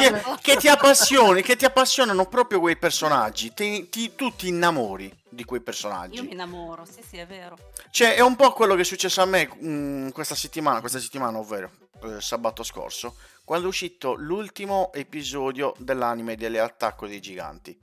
che 0.43 0.57
ti 0.57 0.67
appassioni, 0.69 1.43
che 1.43 1.55
ti 1.55 1.65
appassionano 1.65 2.27
proprio 2.27 2.59
quei 2.59 2.77
personaggi, 2.77 3.55
ti, 3.55 3.89
ti- 3.89 4.15
tu 4.17 4.35
ti 4.35 4.49
innamori 4.49 5.15
di 5.29 5.45
quei 5.45 5.61
personaggi. 5.61 6.17
Io 6.17 6.25
mi 6.25 6.33
innamoro, 6.33 6.85
sì 6.85 7.01
sì, 7.09 7.19
è 7.19 7.27
vero. 7.27 7.57
Cioè, 7.91 8.15
è 8.17 8.21
un 8.21 8.35
po' 8.35 8.53
quello 8.53 8.75
che 8.75 8.81
è 8.81 8.85
successo 8.85 9.21
a 9.23 9.27
me 9.27 9.47
mh, 9.47 10.11
questa 10.11 10.35
settimana, 10.35 10.81
questa 10.81 10.99
settimana, 10.99 11.39
ovvero 11.39 11.71
eh, 12.03 12.21
sabato 12.21 12.65
scorso, 12.65 13.15
quando 13.45 13.67
è 13.67 13.69
uscito 13.69 14.15
l'ultimo 14.15 14.93
episodio 14.93 15.75
dell'anime 15.79 16.35
dell'attacco 16.35 17.07
dei 17.07 17.21
giganti. 17.21 17.79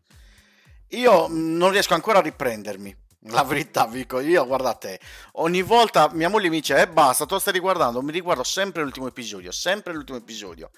Io 0.90 1.30
mh, 1.30 1.56
non 1.58 1.72
riesco 1.72 1.94
ancora 1.94 2.20
a 2.20 2.22
riprendermi. 2.22 3.04
La 3.30 3.44
verità, 3.44 3.88
vi 3.88 4.00
dico 4.00 4.20
io, 4.20 4.46
guardate, 4.46 5.00
ogni 5.34 5.62
volta 5.64 6.10
mia 6.14 6.30
moglie 6.30 6.50
mi 6.50 6.60
dice, 6.60 6.80
eh 6.80 6.88
basta, 6.88 7.26
tu 7.26 7.38
stai 7.40 7.54
riguardando, 7.54 8.02
mi 8.02 8.12
riguardo 8.12 8.44
sempre 8.44 8.84
l'ultimo 8.84 9.08
episodio, 9.08 9.52
sempre 9.52 9.94
l'ultimo 9.94 10.18
episodio. 10.18 10.70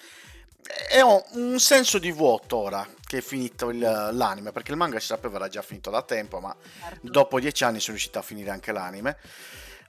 E 0.90 1.00
ho 1.02 1.24
un 1.32 1.58
senso 1.58 1.98
di 1.98 2.10
vuoto 2.10 2.56
ora 2.56 2.86
che 3.06 3.18
è 3.18 3.20
finito 3.20 3.68
il- 3.70 3.78
l'anime, 3.78 4.52
perché 4.52 4.70
il 4.72 4.76
manga 4.76 4.98
si 4.98 5.06
sapeva 5.06 5.36
era 5.36 5.48
già 5.48 5.62
finito 5.62 5.90
da 5.90 6.02
tempo, 6.02 6.40
ma 6.40 6.54
Certo. 6.80 6.98
dopo 7.10 7.38
dieci 7.40 7.64
anni 7.64 7.80
sono 7.80 7.92
riuscito 7.92 8.18
a 8.18 8.22
finire 8.22 8.50
anche 8.50 8.72
l'anime. 8.72 9.16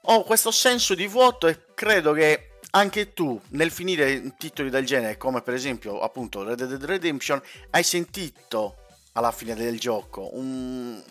ho 0.03 0.23
questo 0.23 0.49
senso 0.51 0.95
di 0.95 1.07
vuoto 1.07 1.47
e 1.47 1.59
credo 1.75 2.13
che 2.13 2.51
anche 2.71 3.13
tu 3.13 3.39
nel 3.49 3.69
finire 3.69 4.33
titoli 4.37 4.69
del 4.69 4.85
genere, 4.85 5.17
come 5.17 5.41
per 5.41 5.53
esempio 5.53 5.99
appunto 5.99 6.41
Red 6.43 6.63
Dead 6.63 6.83
Redemption, 6.83 7.41
hai 7.71 7.83
sentito 7.83 8.77
alla 9.13 9.31
fine 9.33 9.55
del 9.55 9.77
gioco 9.77 10.29
un, 10.37 11.03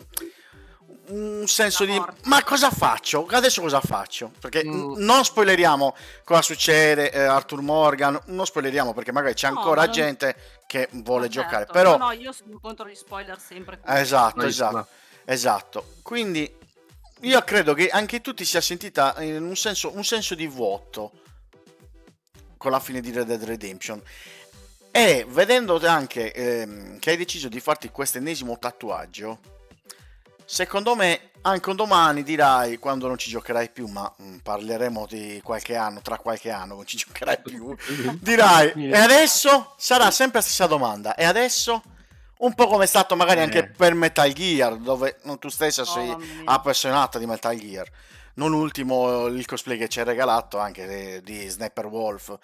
un 1.09 1.47
senso 1.47 1.85
di 1.85 2.01
ma 2.23 2.43
cosa 2.43 2.69
faccio? 2.69 3.25
Adesso 3.29 3.61
cosa 3.61 3.81
faccio? 3.81 4.31
Perché 4.39 4.63
Mm. 4.65 4.69
n- 4.93 5.03
non 5.05 5.23
spoileriamo 5.23 5.95
cosa 6.23 6.41
succede, 6.41 7.11
eh, 7.11 7.19
Arthur 7.21 7.61
Morgan, 7.61 8.19
non 8.25 8.45
spoileriamo 8.45 8.93
perché 8.93 9.11
magari 9.11 9.33
c'è 9.33 9.49
No, 9.49 9.57
ancora 9.59 9.83
non- 9.83 9.91
gente 9.91 10.35
che 10.67 10.87
vuole 10.91 11.25
Ma 11.25 11.31
giocare, 11.31 11.57
certo. 11.65 11.73
però 11.73 11.97
No, 11.97 12.05
no, 12.05 12.11
io 12.11 12.31
sono 12.31 12.59
contro 12.61 12.87
gli 12.87 12.95
spoiler 12.95 13.39
sempre. 13.39 13.79
Esatto, 13.85 14.41
esatto, 14.45 14.87
esatto. 15.25 15.85
Quindi 16.03 16.51
io 17.21 17.41
credo 17.43 17.73
che 17.73 17.89
anche 17.89 18.21
tu 18.21 18.33
ti 18.33 18.45
sia 18.45 18.61
sentita 18.61 19.15
in 19.21 19.43
un 19.43 19.55
senso, 19.55 19.91
un 19.95 20.03
senso 20.05 20.35
di 20.35 20.47
vuoto 20.47 21.11
con 22.57 22.71
la 22.71 22.79
fine 22.79 23.01
di 23.01 23.11
Red 23.11 23.27
Dead 23.27 23.43
Redemption. 23.43 24.01
E 24.91 25.25
vedendo 25.29 25.79
anche 25.87 26.33
ehm, 26.33 26.99
che 26.99 27.11
hai 27.11 27.17
deciso 27.17 27.47
di 27.47 27.59
farti 27.59 27.89
questo 27.89 28.17
ennesimo 28.17 28.57
tatuaggio, 28.57 29.39
secondo 30.51 30.95
me 30.95 31.29
anche 31.41 31.69
un 31.69 31.75
domani 31.75 32.23
dirai 32.23 32.77
quando 32.79 33.07
non 33.07 33.17
ci 33.17 33.29
giocherai 33.29 33.69
più, 33.69 33.85
ma 33.87 34.11
mm, 34.21 34.37
parleremo 34.39 35.05
di 35.05 35.39
qualche 35.43 35.75
anno, 35.75 36.01
tra 36.01 36.17
qualche 36.17 36.49
anno 36.49 36.73
non 36.75 36.85
ci 36.85 36.97
giocherai 36.97 37.39
più, 37.45 37.75
dirai 38.19 38.73
e 38.91 38.97
adesso? 38.97 39.73
Sarà 39.77 40.09
sempre 40.11 40.39
la 40.39 40.43
stessa 40.45 40.65
domanda 40.65 41.15
e 41.15 41.23
adesso? 41.23 41.81
Un 42.39 42.53
po' 42.55 42.67
come 42.67 42.85
è 42.85 42.87
stato 42.87 43.15
magari 43.15 43.41
anche 43.41 43.59
Eh. 43.59 43.67
per 43.67 43.93
Metal 43.93 44.31
Gear 44.33 44.77
dove 44.77 45.19
tu 45.39 45.49
stessa 45.49 45.81
Oh, 45.81 45.85
sei 45.85 46.15
mia. 46.15 46.41
appassionata 46.45 47.19
di 47.19 47.25
Metal 47.25 47.55
Gear. 47.57 47.87
Non 48.35 48.53
ultimo 48.53 49.25
il 49.27 49.45
cosplay 49.45 49.77
che 49.77 49.89
ci 49.89 49.99
hai 49.99 50.05
regalato 50.05 50.57
anche 50.57 51.21
di, 51.21 51.39
di 51.41 51.47
Sniper 51.49 51.85
Wolf. 51.87 52.37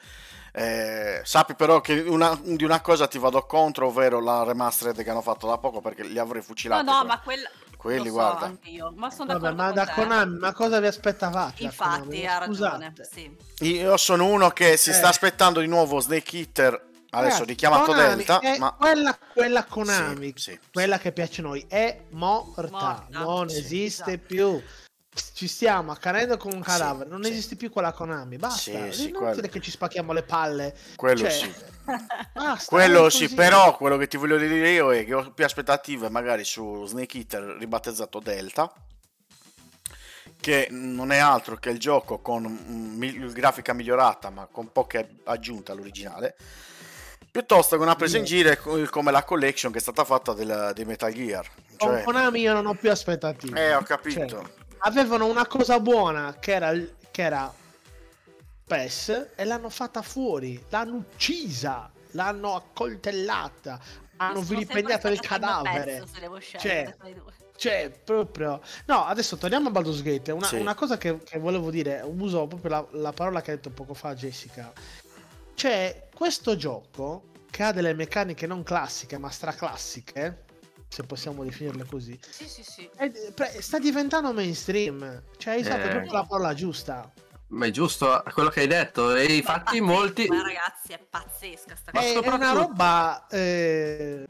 Eh, 0.51 1.21
sappi 1.25 1.53
però 1.55 1.79
che 1.81 1.93
una- 2.07 2.37
di 2.41 2.63
una 2.63 2.79
cosa 2.81 3.07
ti 3.07 3.17
vado 3.17 3.45
contro 3.45 3.87
ovvero 3.87 4.21
la 4.21 4.43
remastered 4.43 5.03
che 5.03 5.09
hanno 5.09 5.21
fatto 5.21 5.47
da 5.47 5.57
poco 5.57 5.79
perché 5.81 6.03
li 6.03 6.17
avrei 6.19 6.39
No, 6.41 6.45
fucilati 6.47 6.85
no, 6.85 6.97
que- 6.99 7.07
ma 7.07 7.19
quella... 7.19 7.49
quelli 7.85 7.99
lo 7.99 8.05
so, 8.05 8.11
guarda 8.13 8.45
anche 8.45 8.69
io, 8.69 8.93
ma 8.95 9.09
sono 9.11 9.37
Vabbè, 9.37 9.53
d'accordo 9.55 9.61
ma 9.61 9.65
con 9.67 9.75
da 9.75 9.85
te. 9.85 9.93
Konami, 9.93 10.37
ma 10.39 10.53
cosa 10.53 10.79
vi 10.79 10.87
aspettavate? 10.87 11.63
Infatti, 11.63 12.25
ha 12.25 12.37
ragione. 12.39 12.93
Sì. 13.11 13.35
io 13.59 13.95
sono 13.97 14.25
uno 14.25 14.49
che 14.49 14.75
si 14.75 14.91
sta 14.91 15.05
Eh. 15.05 15.09
aspettando 15.09 15.59
di 15.59 15.67
nuovo 15.67 15.99
Snake 15.99 16.37
Eater 16.37 16.73
adesso 17.11 17.29
Ragazzi, 17.31 17.43
richiamato 17.45 17.85
Konami 17.91 18.15
Delta 18.15 18.39
è 18.39 18.57
ma 18.57 18.73
quella, 18.73 19.17
quella 19.33 19.63
Konami, 19.63 20.33
Sì, 20.35 20.51
sì, 20.51 20.59
quella 20.73 20.97
che 20.97 21.11
piace 21.11 21.41
a 21.41 21.43
noi, 21.43 21.63
è 21.69 22.01
morta, 22.09 22.61
Morta, 22.71 23.05
non 23.11 23.47
sì, 23.49 23.57
esiste 23.59 24.13
esatto. 24.13 24.25
più. 24.27 24.61
Ci 25.33 25.47
stiamo 25.47 25.91
accanendo 25.91 26.37
con 26.37 26.51
un 26.51 26.59
Sì, 26.59 26.65
cadavere, 26.69 27.09
non 27.09 27.23
sì. 27.23 27.31
esiste 27.31 27.55
più 27.55 27.69
quella 27.69 27.91
Konami, 27.93 28.37
basta. 28.37 28.59
Sì, 28.59 28.91
sì, 28.91 29.07
inutile 29.09 29.33
quello. 29.33 29.47
che 29.47 29.61
ci 29.61 29.71
spacchiamo 29.71 30.11
le 30.13 30.23
palle. 30.23 30.75
quello 30.95 31.19
Cioè, 31.21 31.29
sì 31.29 31.53
Basta, 32.33 32.65
Quello 32.67 33.09
sì, 33.09 33.29
però 33.33 33.77
quello 33.77 33.95
che 33.97 34.07
ti 34.07 34.17
voglio 34.17 34.37
dire 34.37 34.69
io 34.71 34.91
è 34.91 35.05
che 35.05 35.13
ho 35.13 35.31
più 35.31 35.45
aspettative 35.45 36.09
magari 36.09 36.43
su 36.43 36.85
Snake 36.85 37.17
Eater 37.19 37.43
ribattezzato 37.59 38.19
Delta, 38.19 38.71
che 40.39 40.67
non 40.71 41.11
è 41.11 41.17
altro 41.17 41.55
che 41.57 41.69
il 41.69 41.79
gioco 41.79 42.19
con 42.19 42.43
mm, 42.45 43.27
grafica 43.31 43.73
migliorata 43.73 44.29
ma 44.29 44.47
con 44.51 44.71
poche 44.71 45.17
aggiunte 45.25 45.71
all'originale, 45.71 46.35
piuttosto 47.31 47.75
che 47.77 47.81
una 47.83 47.95
presa 47.95 48.17
in 48.17 48.23
giro 48.25 48.55
co- 48.57 48.85
come 48.89 49.11
la 49.11 49.23
collection 49.23 49.71
che 49.71 49.77
è 49.77 49.81
stata 49.81 50.03
fatta 50.03 50.33
del, 50.33 50.71
di 50.73 50.85
Metal 50.85 51.13
Gear. 51.13 51.47
Con 51.77 51.93
Cioè, 51.93 52.03
Konami 52.03 52.39
io 52.41 52.53
non 52.53 52.65
ho 52.65 52.73
più 52.73 52.89
aspettative. 52.91 53.59
eh, 53.59 53.73
ho 53.75 53.81
capito. 53.83 54.27
Cioè, 54.27 54.63
avevano 54.79 55.25
una 55.27 55.45
cosa 55.47 55.79
buona 55.79 56.37
che 56.39 56.53
era, 56.53 56.71
che 57.11 57.21
era 57.21 57.53
PES 58.65 59.29
e 59.35 59.43
l'hanno 59.45 59.69
fatta 59.69 60.01
fuori, 60.01 60.63
l'hanno 60.69 60.95
uccisa, 60.95 61.91
l'hanno 62.11 62.55
accoltellata, 62.55 63.79
hanno 64.17 64.41
vilipendiato 64.41 65.07
il 65.07 65.19
cadavere. 65.19 65.99
PES, 65.99 66.11
se 66.11 66.19
devo 66.19 66.39
scegliere 66.39 66.85
Cioè, 66.85 66.95
tra 66.97 67.07
i 67.07 67.13
due. 67.13 67.33
Cioè, 67.57 67.89
proprio. 68.03 68.59
No, 68.85 69.05
adesso 69.05 69.37
torniamo 69.37 69.69
a 69.69 69.71
Baldur's 69.71 70.01
Gate. 70.01 70.31
Una, 70.31 70.45
Sì. 70.45 70.57
una 70.57 70.75
cosa 70.75 70.97
che, 70.97 71.19
che 71.23 71.39
volevo 71.39 71.71
dire, 71.71 72.01
uso 72.03 72.47
proprio 72.47 72.69
la, 72.69 72.87
la 72.91 73.13
parola 73.13 73.41
che 73.41 73.51
ha 73.51 73.55
detto 73.55 73.69
poco 73.69 73.93
fa 73.93 74.13
Jessica. 74.13 74.73
C'è 75.53 76.09
questo 76.13 76.57
gioco 76.57 77.31
che 77.49 77.63
ha 77.63 77.71
delle 77.71 77.93
meccaniche 77.93 78.45
non 78.45 78.63
classiche, 78.63 79.17
ma 79.17 79.29
straclassiche, 79.29 80.44
se 80.95 81.03
possiamo 81.03 81.43
definirle 81.43 81.85
così. 81.85 82.17
Sì, 82.29 82.47
sì, 82.47 82.63
sì. 82.63 82.89
pre- 83.33 83.61
sta 83.61 83.79
diventando 83.79 84.31
mainstream. 84.31 85.21
Cioè, 85.37 85.55
hai 85.55 85.59
usato 85.59 85.87
Eh. 85.87 85.89
proprio 85.89 86.11
la 86.13 86.23
parola 86.23 86.53
giusta. 86.53 87.11
Ma 87.47 87.65
è 87.65 87.69
giusto 87.71 88.23
quello 88.33 88.49
che 88.49 88.61
hai 88.61 88.67
detto. 88.67 89.13
E 89.13 89.35
infatti 89.35 89.81
Ma 89.81 89.87
molti... 89.91 90.25
Ma 90.27 90.41
ragazzi, 90.41 90.93
è 90.93 90.99
pazzesca 90.99 91.75
sta 91.75 91.91
Ma 91.93 91.99
cosa. 91.99 92.19
È, 92.19 92.23
è 92.23 92.29
una 92.29 92.51
roba. 92.53 93.27
eh, 93.29 94.25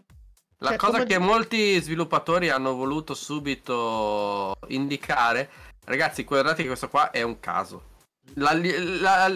La 0.57 0.69
Cioè, 0.69 0.77
cosa 0.77 1.03
che 1.03 1.19
molti 1.19 1.79
sviluppatori 1.81 2.49
hanno 2.49 2.73
voluto 2.73 3.13
subito 3.13 4.55
indicare, 4.69 5.49
ragazzi, 5.85 6.23
guardate 6.23 6.61
che 6.63 6.67
questo 6.67 6.89
qua 6.89 7.11
è 7.11 7.21
un 7.21 7.39
caso. 7.39 7.93
La, 8.35 8.53
la- 8.53 9.31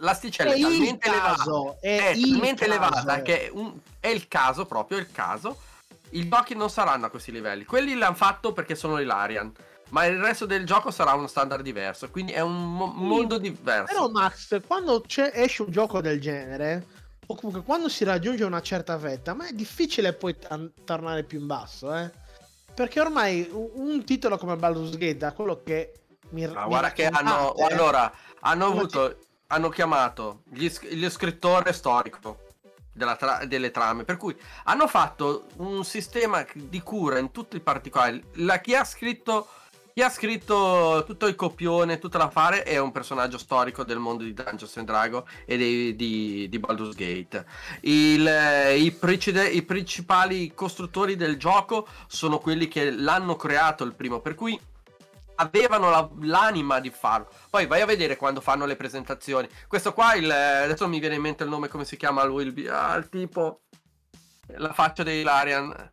l'asticella 0.00 0.52
È 0.52 0.54
è, 0.54 0.58
il 0.58 0.62
talmente 0.62 1.08
elevata, 1.08 1.34
caso, 1.36 1.76
è 1.80 1.98
è 1.98 2.08
il 2.10 2.30
talmente 2.30 2.64
caso. 2.66 2.70
elevata 2.70 3.22
che 3.22 3.46
è, 3.46 3.50
un- 3.52 3.76
è 3.98 4.06
il 4.08 4.28
caso, 4.28 4.64
proprio 4.64 4.98
il 4.98 5.10
caso. 5.10 5.66
I 6.10 6.28
giochi 6.28 6.54
non 6.54 6.70
saranno 6.70 7.06
a 7.06 7.10
questi 7.10 7.32
livelli. 7.32 7.64
Quelli 7.64 7.94
l'hanno 7.94 8.14
fatto 8.14 8.52
perché 8.52 8.74
sono 8.74 8.98
Ilarian. 8.98 9.52
Ma 9.90 10.04
il 10.04 10.18
resto 10.18 10.44
del 10.44 10.66
gioco 10.66 10.90
sarà 10.90 11.14
uno 11.14 11.26
standard 11.26 11.62
diverso. 11.62 12.10
Quindi 12.10 12.32
è 12.32 12.40
un 12.40 12.74
mo- 12.74 12.92
mondo 12.94 13.38
diverso. 13.38 13.86
Però 13.86 14.08
Max, 14.08 14.60
quando 14.66 15.02
esce 15.06 15.62
un 15.62 15.70
gioco 15.70 16.00
del 16.00 16.20
genere, 16.20 16.86
o 17.26 17.34
comunque 17.34 17.62
quando 17.62 17.88
si 17.88 18.04
raggiunge 18.04 18.44
una 18.44 18.60
certa 18.60 18.96
vetta, 18.96 19.34
ma 19.34 19.48
è 19.48 19.52
difficile 19.52 20.12
poi 20.12 20.36
tan- 20.38 20.72
tornare 20.84 21.24
più 21.24 21.40
in 21.40 21.46
basso, 21.46 21.94
eh? 21.94 22.10
Perché 22.74 23.00
ormai 23.00 23.48
un, 23.50 24.04
titolo 24.04 24.36
come 24.38 24.56
Baldur's 24.56 24.96
Gate, 24.96 25.16
da 25.16 25.32
quello 25.32 25.62
che 25.64 25.94
mi 26.30 26.46
Ma 26.46 26.62
mi 26.62 26.68
guarda 26.68 26.92
che 26.92 27.06
hanno. 27.06 27.30
raccontate, 27.30 27.72
Allora, 27.74 28.12
hanno 28.40 28.66
avuto. 28.66 29.18
Hanno 29.50 29.70
chiamato 29.70 30.42
gli, 30.44 30.70
lo 31.00 31.08
scrittore 31.08 31.72
storico 31.72 32.47
tra- 33.16 33.44
delle 33.44 33.70
trame. 33.70 34.04
Per 34.04 34.16
cui 34.16 34.36
hanno 34.64 34.86
fatto 34.86 35.46
un 35.56 35.84
sistema 35.84 36.44
di 36.54 36.80
cura 36.80 37.18
in 37.18 37.30
tutti 37.30 37.56
i 37.56 37.60
particolari. 37.60 38.22
La, 38.34 38.58
chi 38.58 38.74
ha 38.74 38.84
scritto. 38.84 39.48
Chi 39.98 40.04
ha 40.04 40.10
scritto 40.10 41.02
tutto 41.04 41.26
il 41.26 41.34
copione, 41.34 41.98
tutta 41.98 42.18
la 42.18 42.30
fare 42.30 42.62
è 42.62 42.78
un 42.78 42.92
personaggio 42.92 43.36
storico 43.36 43.82
del 43.82 43.98
mondo 43.98 44.22
di 44.22 44.32
Dungeons 44.32 44.76
and 44.76 44.86
Dragons 44.86 45.24
e 45.44 45.56
dei- 45.56 45.96
di, 45.96 46.48
di 46.48 46.58
Baldur's 46.60 46.94
Gate. 46.94 47.44
Il, 47.80 48.24
eh, 48.24 48.78
i, 48.78 48.92
precede- 48.92 49.48
I 49.48 49.62
principali 49.62 50.54
costruttori 50.54 51.16
del 51.16 51.36
gioco 51.36 51.88
sono 52.06 52.38
quelli 52.38 52.68
che 52.68 52.92
l'hanno 52.92 53.34
creato 53.34 53.82
il 53.82 53.94
primo, 53.94 54.20
per 54.20 54.36
cui 54.36 54.56
avevano 55.40 55.90
la- 55.90 56.08
l'anima 56.22 56.80
di 56.80 56.90
farlo. 56.90 57.28
Poi 57.50 57.66
vai 57.66 57.80
a 57.80 57.86
vedere 57.86 58.16
quando 58.16 58.40
fanno 58.40 58.64
le 58.66 58.76
presentazioni. 58.76 59.48
Questo 59.66 59.92
qua, 59.92 60.14
il, 60.14 60.30
adesso 60.30 60.82
non 60.84 60.90
mi 60.92 61.00
viene 61.00 61.14
in 61.16 61.20
mente 61.22 61.44
il 61.44 61.50
nome, 61.50 61.68
come 61.68 61.84
si 61.84 61.96
chiama 61.96 62.24
lui, 62.24 62.46
il, 62.46 62.68
ah, 62.70 62.94
il 62.96 63.08
tipo, 63.08 63.62
la 64.56 64.72
faccia 64.72 65.02
di 65.02 65.22
Larian. 65.22 65.92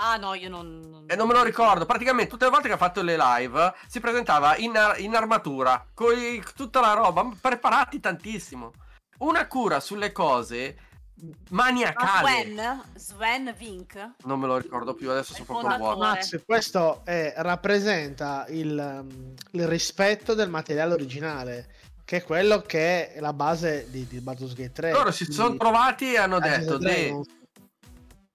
Ah 0.00 0.16
no, 0.16 0.34
io 0.34 0.48
non... 0.48 0.80
non- 0.88 1.04
E 1.08 1.16
non 1.16 1.26
me 1.26 1.34
lo 1.34 1.42
ricordo. 1.42 1.84
Praticamente 1.84 2.30
tutte 2.30 2.44
le 2.44 2.50
volte 2.52 2.68
che 2.68 2.74
ha 2.74 2.78
fatto 2.78 3.02
le 3.02 3.16
live 3.16 3.74
si 3.88 3.98
presentava 3.98 4.56
in, 4.56 4.76
ar- 4.76 5.00
in 5.00 5.16
armatura, 5.16 5.84
con 5.92 6.14
tutta 6.54 6.80
la 6.80 6.92
roba, 6.92 7.28
preparati 7.40 7.98
tantissimo. 7.98 8.72
Una 9.18 9.48
cura 9.48 9.80
sulle 9.80 10.12
cose 10.12 10.76
Ma 11.50 11.64
maniacale. 11.64 12.44
Sven? 12.44 12.82
Sven 12.94 13.54
Vink? 13.56 14.10
Non 14.24 14.38
me 14.38 14.46
lo 14.46 14.56
ricordo 14.58 14.94
più, 14.94 15.10
adesso 15.10 15.34
sono 15.34 15.44
proprio 15.44 15.76
vuoto. 15.76 15.98
Max, 15.98 16.40
questo 16.44 17.00
è- 17.04 17.34
rappresenta 17.36 18.46
il, 18.48 19.02
um, 19.02 19.34
il 19.52 19.66
rispetto 19.66 20.34
del 20.34 20.48
materiale 20.48 20.92
originale, 20.94 21.74
che 22.04 22.18
è 22.18 22.22
quello 22.22 22.60
che 22.62 23.12
è 23.14 23.20
la 23.20 23.32
base 23.32 23.86
di, 23.90 24.06
di 24.06 24.20
Baldur's 24.20 24.54
Gate 24.54 24.72
3. 24.72 24.92
Loro 24.92 25.10
si 25.10 25.30
sono 25.30 25.56
trovati 25.56 26.12
e 26.12 26.18
hanno 26.18 26.38
detto, 26.38 26.74
and 26.74 26.82
"Deh, 26.84 27.04
Dragons. 27.04 27.28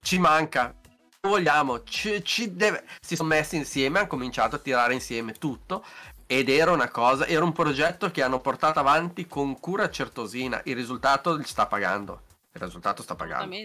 ci 0.02 0.20
manca. 0.20 0.76
Vogliamo, 1.22 1.84
ci, 1.84 2.22
ci 2.24 2.54
deve. 2.54 2.84
Si 3.00 3.16
sono 3.16 3.30
messi 3.30 3.56
insieme, 3.56 4.00
hanno 4.00 4.08
cominciato 4.08 4.58
a 4.58 4.60
tirare 4.60 4.94
insieme 4.94 5.32
tutto. 5.34 5.86
Ed 6.26 6.50
era 6.50 6.72
una 6.72 6.90
cosa, 6.90 7.26
era 7.28 7.44
un 7.44 7.54
progetto 7.54 8.12
che 8.12 8.22
hanno 8.22 8.40
portato 8.40 8.80
avanti 8.80 9.26
con 9.28 9.58
cura 9.60 9.90
certosina. 9.90 10.60
Il 10.66 10.76
risultato 10.76 11.36
li 11.36 11.44
sta 11.46 11.66
pagando. 11.66 12.24
Il 12.54 12.62
risultato 12.62 13.02
sta 13.02 13.16
pagando. 13.16 13.56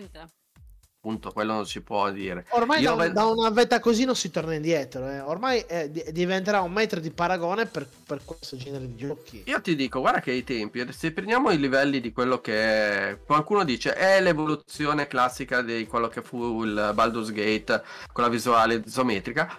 Punto, 1.01 1.31
quello 1.31 1.53
non 1.53 1.67
si 1.67 1.81
può 1.81 2.11
dire. 2.11 2.45
Ormai 2.51 2.83
da, 2.83 2.95
ve- 2.97 3.13
da 3.13 3.27
una 3.27 3.51
vetta 3.51 3.79
così 3.79 4.05
non 4.05 4.17
si 4.17 4.33
torna 4.33 4.55
indietro, 4.55 5.09
eh. 5.09 5.21
ormai 5.21 5.61
eh, 5.61 5.91
di- 5.93 6.05
diventerà 6.11 6.61
un 6.61 6.73
metro 6.73 6.99
di 6.99 7.11
paragone 7.13 7.67
per, 7.67 7.87
per 8.05 8.25
questo 8.25 8.57
genere 8.57 8.85
di 8.85 8.97
giochi. 8.97 9.45
Io 9.47 9.61
ti 9.61 9.77
dico, 9.77 10.01
guarda 10.01 10.19
che 10.19 10.33
ai 10.33 10.43
tempi, 10.43 10.85
se 10.93 11.13
prendiamo 11.13 11.51
i 11.51 11.59
livelli 11.59 12.01
di 12.01 12.11
quello 12.11 12.41
che 12.41 13.11
è, 13.11 13.19
qualcuno 13.25 13.63
dice 13.63 13.95
è 13.95 14.21
l'evoluzione 14.21 15.07
classica 15.07 15.63
di 15.63 15.87
quello 15.87 16.09
che 16.09 16.21
fu 16.21 16.65
il 16.65 16.91
Baldur's 16.95 17.31
Gate 17.31 17.85
con 18.13 18.25
la 18.25 18.31
visuale 18.31 18.83
isometrica. 18.85 19.57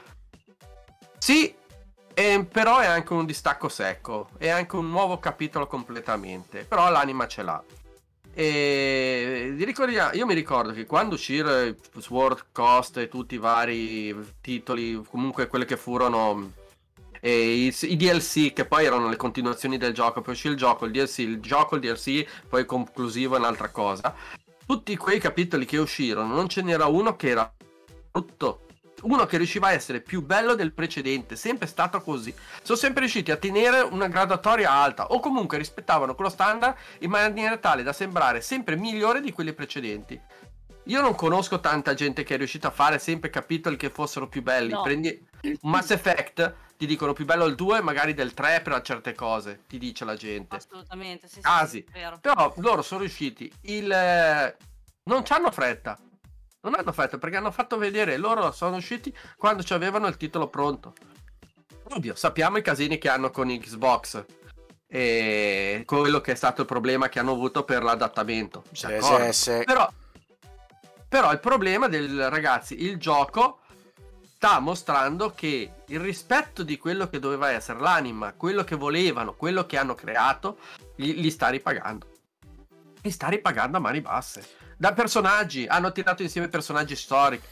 Sì, 1.19 1.55
E, 2.13 2.45
però 2.51 2.79
è 2.79 2.85
anche 2.85 3.13
un 3.13 3.25
distacco 3.25 3.69
secco, 3.69 4.29
è 4.37 4.49
anche 4.49 4.75
un 4.75 4.89
nuovo 4.89 5.19
capitolo 5.19 5.67
completamente, 5.67 6.65
però 6.65 6.89
l'anima 6.89 7.27
ce 7.27 7.43
l'ha. 7.43 7.63
E 8.41 9.53
io 10.13 10.25
mi 10.25 10.33
ricordo 10.33 10.71
che 10.71 10.85
quando 10.85 11.15
uscirono 11.15 11.75
Sword 11.97 12.45
Coast 12.53 12.95
e 12.95 13.09
tutti 13.09 13.35
i 13.35 13.37
vari 13.37 14.15
titoli, 14.39 15.03
comunque 15.09 15.47
quelli 15.47 15.65
che 15.65 15.75
furono 15.75 16.53
i, 17.19 17.75
i 17.81 17.97
DLC 17.97 18.53
che 18.53 18.63
poi 18.63 18.85
erano 18.85 19.09
le 19.09 19.17
continuazioni 19.17 19.77
del 19.77 19.93
gioco, 19.93 20.21
poi 20.21 20.35
uscì 20.35 20.47
il 20.47 20.55
gioco, 20.55 20.85
il 20.85 20.91
DLC, 20.91 21.17
il 21.17 21.41
gioco, 21.41 21.75
il 21.75 21.81
DLC, 21.81 22.25
poi 22.47 22.65
conclusivo 22.65 23.35
è 23.35 23.39
un'altra 23.39 23.71
cosa. 23.71 24.15
Tutti 24.65 24.95
quei 24.95 25.19
capitoli 25.19 25.65
che 25.65 25.77
uscirono, 25.77 26.33
non 26.33 26.47
ce 26.47 26.61
n'era 26.61 26.85
uno 26.85 27.17
che 27.17 27.27
era 27.27 27.53
brutto. 28.09 28.67
Uno 29.01 29.25
che 29.25 29.37
riusciva 29.37 29.67
a 29.67 29.71
essere 29.71 30.01
più 30.01 30.21
bello 30.23 30.55
del 30.55 30.73
precedente, 30.73 31.35
sempre 31.35 31.67
stato 31.67 32.01
così. 32.01 32.33
Sono 32.61 32.77
sempre 32.77 33.01
riusciti 33.01 33.31
a 33.31 33.37
tenere 33.37 33.81
una 33.81 34.07
graduatoria 34.07 34.71
alta 34.71 35.07
o 35.07 35.19
comunque 35.19 35.57
rispettavano 35.57 36.15
quello 36.15 36.29
standard 36.29 36.75
in 36.99 37.09
maniera 37.09 37.57
tale 37.57 37.83
da 37.83 37.93
sembrare 37.93 38.41
sempre 38.41 38.75
migliore 38.75 39.21
di 39.21 39.31
quelli 39.31 39.53
precedenti. 39.53 40.19
Io 40.85 41.01
non 41.01 41.13
conosco 41.13 41.59
tanta 41.59 41.93
gente 41.93 42.23
che 42.23 42.33
è 42.33 42.37
riuscita 42.37 42.69
a 42.69 42.71
fare 42.71 42.97
sempre 42.97 43.29
capitoli 43.29 43.75
che 43.75 43.89
fossero 43.89 44.27
più 44.27 44.41
belli. 44.41 44.71
No. 44.71 44.81
Prendi 44.81 45.27
un 45.43 45.69
Mass 45.69 45.91
Effect, 45.91 46.53
ti 46.77 46.87
dicono 46.87 47.13
più 47.13 47.25
bello 47.25 47.45
il 47.45 47.55
2, 47.55 47.81
magari 47.81 48.13
del 48.13 48.33
3 48.33 48.61
per 48.61 48.81
certe 48.81 49.13
cose, 49.13 49.65
ti 49.67 49.77
dice 49.77 50.03
la 50.03 50.15
gente. 50.15 50.55
Assolutamente, 50.55 51.27
sì, 51.27 51.39
Ah, 51.43 51.65
sì. 51.67 51.85
Però 52.19 52.53
loro 52.57 52.81
sono 52.81 53.01
riusciti. 53.01 53.51
Il, 53.61 53.91
eh, 53.91 54.57
non 55.03 55.21
c'hanno 55.23 55.51
fretta. 55.51 55.99
Non 56.61 56.75
hanno 56.75 56.91
fretta 56.91 57.17
perché 57.17 57.37
hanno 57.37 57.51
fatto 57.51 57.77
vedere. 57.77 58.17
Loro 58.17 58.51
sono 58.51 58.75
usciti 58.75 59.15
quando 59.37 59.63
ci 59.63 59.73
avevano 59.73 60.07
il 60.07 60.17
titolo 60.17 60.47
pronto. 60.47 60.93
Ovvio, 61.91 62.15
sappiamo 62.15 62.57
i 62.57 62.61
casini 62.61 62.97
che 62.97 63.09
hanno 63.09 63.31
con 63.31 63.47
Xbox. 63.47 64.25
E 64.87 65.83
quello 65.85 66.19
che 66.19 66.31
è 66.31 66.35
stato 66.35 66.61
il 66.61 66.67
problema 66.67 67.09
che 67.09 67.19
hanno 67.19 67.31
avuto 67.31 67.63
per 67.63 67.83
l'adattamento. 67.83 68.63
Sì, 68.71 68.87
sì, 68.99 69.31
sì. 69.31 69.61
Però, 69.63 69.87
però 71.07 71.31
il 71.31 71.39
problema 71.39 71.87
del 71.87 72.29
ragazzi, 72.29 72.83
il 72.83 72.97
gioco 72.97 73.59
sta 74.39 74.59
mostrando 74.59 75.33
che 75.35 75.71
il 75.85 75.99
rispetto 75.99 76.63
di 76.63 76.77
quello 76.77 77.07
che 77.07 77.19
doveva 77.19 77.51
essere 77.51 77.79
l'anima, 77.79 78.33
quello 78.33 78.63
che 78.63 78.75
volevano, 78.75 79.35
quello 79.35 79.65
che 79.65 79.77
hanno 79.77 79.95
creato, 79.95 80.57
li, 80.95 81.19
li 81.21 81.29
sta 81.29 81.49
ripagando. 81.49 82.07
Li 83.01 83.11
sta 83.11 83.27
ripagando 83.27 83.77
a 83.77 83.79
mani 83.79 84.01
basse. 84.01 84.47
Da 84.81 84.93
personaggi, 84.93 85.65
hanno 85.67 85.91
tirato 85.91 86.21
insieme 86.23 86.47
personaggi 86.47 86.95
storici, 86.95 87.43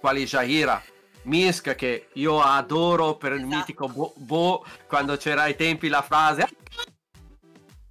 quali 0.00 0.24
Jaira, 0.24 0.82
Misk, 1.22 1.76
che 1.76 2.08
io 2.14 2.40
adoro 2.40 3.14
per 3.14 3.34
il 3.34 3.42
Esatto. 3.44 3.54
mitico 3.56 3.88
Bo, 3.88 4.12
Bo, 4.16 4.66
quando 4.88 5.16
c'era 5.16 5.42
ai 5.42 5.54
tempi 5.54 5.86
la 5.88 6.02
frase 6.02 6.48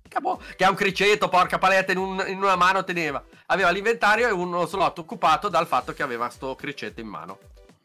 Cabo- 0.09 0.41
che 0.57 0.65
ha 0.65 0.69
un 0.69 0.75
criceto, 0.75 1.29
porca 1.29 1.57
paletta, 1.57 1.93
in, 1.93 1.97
un- 1.99 2.25
in 2.27 2.35
una 2.43 2.57
mano 2.57 2.83
teneva. 2.83 3.23
Aveva 3.45 3.69
l'inventario 3.69 4.27
e 4.27 4.31
uno 4.31 4.65
slot 4.65 4.99
occupato 4.99 5.47
dal 5.47 5.65
fatto 5.65 5.93
che 5.93 6.03
aveva 6.03 6.27
sto 6.29 6.53
criceto 6.55 6.99
in 6.99 7.07
mano. 7.07 7.39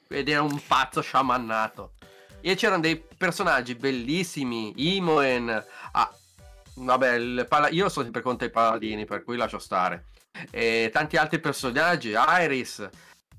Ed 0.08 0.28
era 0.28 0.42
un 0.42 0.60
pazzo 0.66 1.00
sciamannato. 1.00 1.92
E 2.40 2.56
c'erano 2.56 2.80
dei 2.80 2.96
personaggi 3.16 3.76
bellissimi, 3.76 4.96
Imoen, 4.96 5.64
ah, 5.92 6.12
vabbè, 6.74 7.44
pala- 7.44 7.68
io 7.68 7.88
sono 7.88 8.02
sempre 8.04 8.22
contro 8.22 8.48
i 8.48 8.50
paladini, 8.50 9.04
per 9.04 9.22
cui 9.22 9.36
lascio 9.36 9.60
stare. 9.60 10.06
E 10.50 10.90
tanti 10.92 11.16
altri 11.16 11.40
personaggi, 11.40 12.14
Iris. 12.16 12.88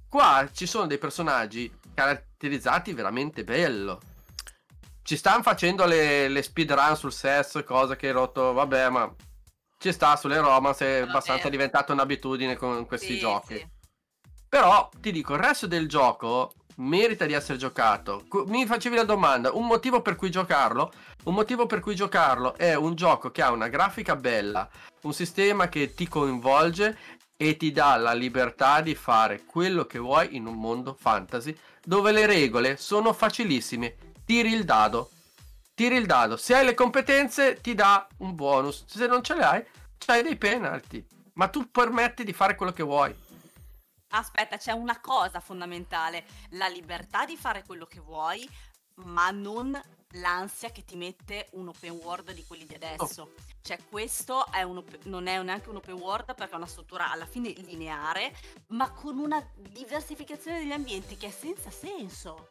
Qua 0.09 0.49
ci 0.53 0.65
sono 0.65 0.87
dei 0.87 0.97
personaggi 0.97 1.71
caratterizzati 1.93 2.93
veramente 2.93 3.43
bello. 3.43 3.99
Ci 5.03 5.15
stanno 5.15 5.41
facendo 5.41 5.85
le, 5.85 6.27
le 6.27 6.41
speedrun 6.41 6.95
sul 6.95 7.13
sesso, 7.13 7.63
cosa 7.63 7.95
che 7.95 8.07
hai 8.07 8.13
rotto, 8.13 8.53
vabbè, 8.53 8.89
ma 8.89 9.13
ci 9.79 9.91
sta 9.91 10.15
sulle 10.15 10.39
romance, 10.39 10.85
è 10.85 10.99
Vabbè. 10.99 11.09
abbastanza 11.09 11.49
diventata 11.49 11.93
un'abitudine 11.93 12.55
con 12.55 12.85
questi 12.85 13.13
Sì, 13.13 13.19
giochi. 13.19 13.55
sì. 13.57 13.67
Però 14.49 14.89
ti 14.99 15.11
dico, 15.11 15.33
il 15.35 15.39
resto 15.41 15.67
del 15.67 15.87
gioco 15.87 16.51
merita 16.77 17.25
di 17.25 17.33
essere 17.33 17.57
giocato. 17.57 18.25
Mi 18.47 18.65
facevi 18.65 18.95
la 18.95 19.03
domanda, 19.03 19.51
un 19.53 19.65
motivo 19.65 20.01
per 20.01 20.15
cui 20.15 20.29
giocarlo? 20.29 20.91
Un 21.25 21.33
motivo 21.33 21.65
per 21.65 21.79
cui 21.79 21.95
giocarlo 21.95 22.55
è 22.55 22.75
un 22.75 22.95
gioco 22.95 23.31
che 23.31 23.41
ha 23.41 23.51
una 23.51 23.67
grafica 23.67 24.15
bella, 24.15 24.67
un 25.01 25.13
sistema 25.13 25.69
che 25.69 25.93
ti 25.93 26.07
coinvolge 26.07 26.97
e 27.35 27.55
ti 27.55 27.71
dà 27.71 27.95
la 27.97 28.13
libertà 28.13 28.81
di 28.81 28.95
fare 28.95 29.43
quello 29.45 29.85
che 29.85 29.99
vuoi 29.99 30.35
in 30.35 30.47
un 30.47 30.55
mondo 30.55 30.95
fantasy 30.99 31.55
dove 31.83 32.11
le 32.11 32.25
regole 32.25 32.77
sono 32.77 33.13
facilissime. 33.13 33.95
Tiri 34.25 34.51
il 34.51 34.63
dado. 34.63 35.11
Tiri 35.73 35.95
il 35.95 36.05
dado. 36.05 36.35
Se 36.35 36.55
hai 36.55 36.65
le 36.65 36.73
competenze 36.73 37.61
ti 37.61 37.75
dà 37.75 38.07
un 38.17 38.35
bonus. 38.35 38.85
Se 38.87 39.05
non 39.07 39.23
ce 39.23 39.35
le 39.35 39.43
hai, 39.43 39.65
c'hai 39.97 40.23
dei 40.23 40.35
penalty. 40.35 41.05
Ma 41.33 41.47
tu 41.47 41.69
permetti 41.69 42.23
di 42.23 42.33
fare 42.33 42.55
quello 42.55 42.73
che 42.73 42.83
vuoi. 42.83 43.15
Aspetta, 44.09 44.57
c'è 44.57 44.71
una 44.71 44.99
cosa 44.99 45.39
fondamentale, 45.39 46.25
la 46.51 46.67
libertà 46.67 47.25
di 47.25 47.35
fare 47.35 47.63
quello 47.65 47.85
che 47.85 47.99
vuoi, 47.99 48.47
ma 49.05 49.29
non 49.31 49.79
l'ansia 50.11 50.71
che 50.71 50.85
ti 50.85 50.95
mette 50.95 51.49
un 51.51 51.67
open 51.67 51.91
world 51.91 52.31
di 52.31 52.45
quelli 52.45 52.65
di 52.65 52.75
adesso. 52.75 53.33
Cioè 53.61 53.77
questo 53.89 54.49
è 54.51 54.63
un 54.63 54.77
op- 54.77 55.03
non 55.03 55.27
è 55.27 55.41
neanche 55.41 55.69
un 55.69 55.75
open 55.75 55.95
world 55.95 56.33
perché 56.35 56.53
è 56.53 56.55
una 56.55 56.65
struttura 56.65 57.11
alla 57.11 57.25
fine 57.25 57.49
lineare, 57.49 58.33
ma 58.67 58.89
con 58.91 59.17
una 59.17 59.45
diversificazione 59.55 60.59
degli 60.59 60.71
ambienti 60.71 61.17
che 61.17 61.27
è 61.27 61.31
senza 61.31 61.69
senso. 61.69 62.47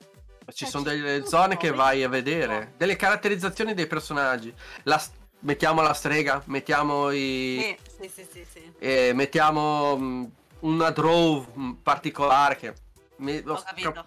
Ci 0.46 0.52
Cioè, 0.52 0.68
sono 0.68 0.84
delle 0.84 1.18
tutto, 1.18 1.30
zone 1.30 1.56
che 1.56 1.72
vai 1.72 2.02
a 2.02 2.06
tutto. 2.06 2.16
vedere, 2.18 2.74
delle 2.76 2.94
caratterizzazioni 2.96 3.74
dei 3.74 3.86
personaggi. 3.86 4.54
La 4.84 5.02
mettiamo 5.40 5.80
la 5.80 5.94
strega, 5.94 6.42
mettiamo 6.46 7.10
i. 7.10 7.76
Sì, 7.88 8.08
sì, 8.08 8.08
sì, 8.14 8.28
sì, 8.30 8.46
sì. 8.52 8.72
eh, 8.78 9.12
mettiamo 9.14 10.30
una 10.60 10.90
draw 10.90 11.46
mh, 11.54 11.72
particolare 11.82 12.56
che. 12.56 12.74
Mi, 13.18 13.42
Ho 13.46 13.62
capito. 13.62 14.04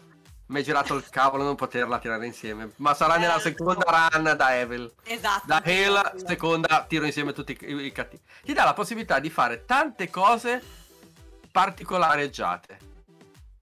mi 0.48 0.60
è 0.60 0.64
girato 0.64 0.94
il 0.96 1.10
cavolo 1.10 1.44
non 1.44 1.56
poterla 1.56 1.98
tirare 2.00 2.26
insieme. 2.28 2.72
Ma 2.78 2.94
sarà 2.94 3.16
Eh, 3.16 3.20
nella 3.20 3.40
seconda 3.40 4.10
run 4.14 4.36
da 4.38 4.56
Evil. 4.56 4.92
Esatto. 5.04 5.48
Da 5.48 5.62
Hale, 5.64 6.14
seconda, 6.26 6.86
tiro 6.88 7.06
insieme 7.06 7.34
tutti 7.34 7.58
i, 7.62 7.86
i 7.86 7.92
cattivi. 7.92 8.22
Ti 8.44 8.54
dà 8.54 8.64
la 8.66 8.74
possibilità 8.74 9.20
di 9.20 9.30
fare 9.32 9.66
tante 9.66 10.10
cose 10.10 10.62
particolareggiate. 11.52 12.78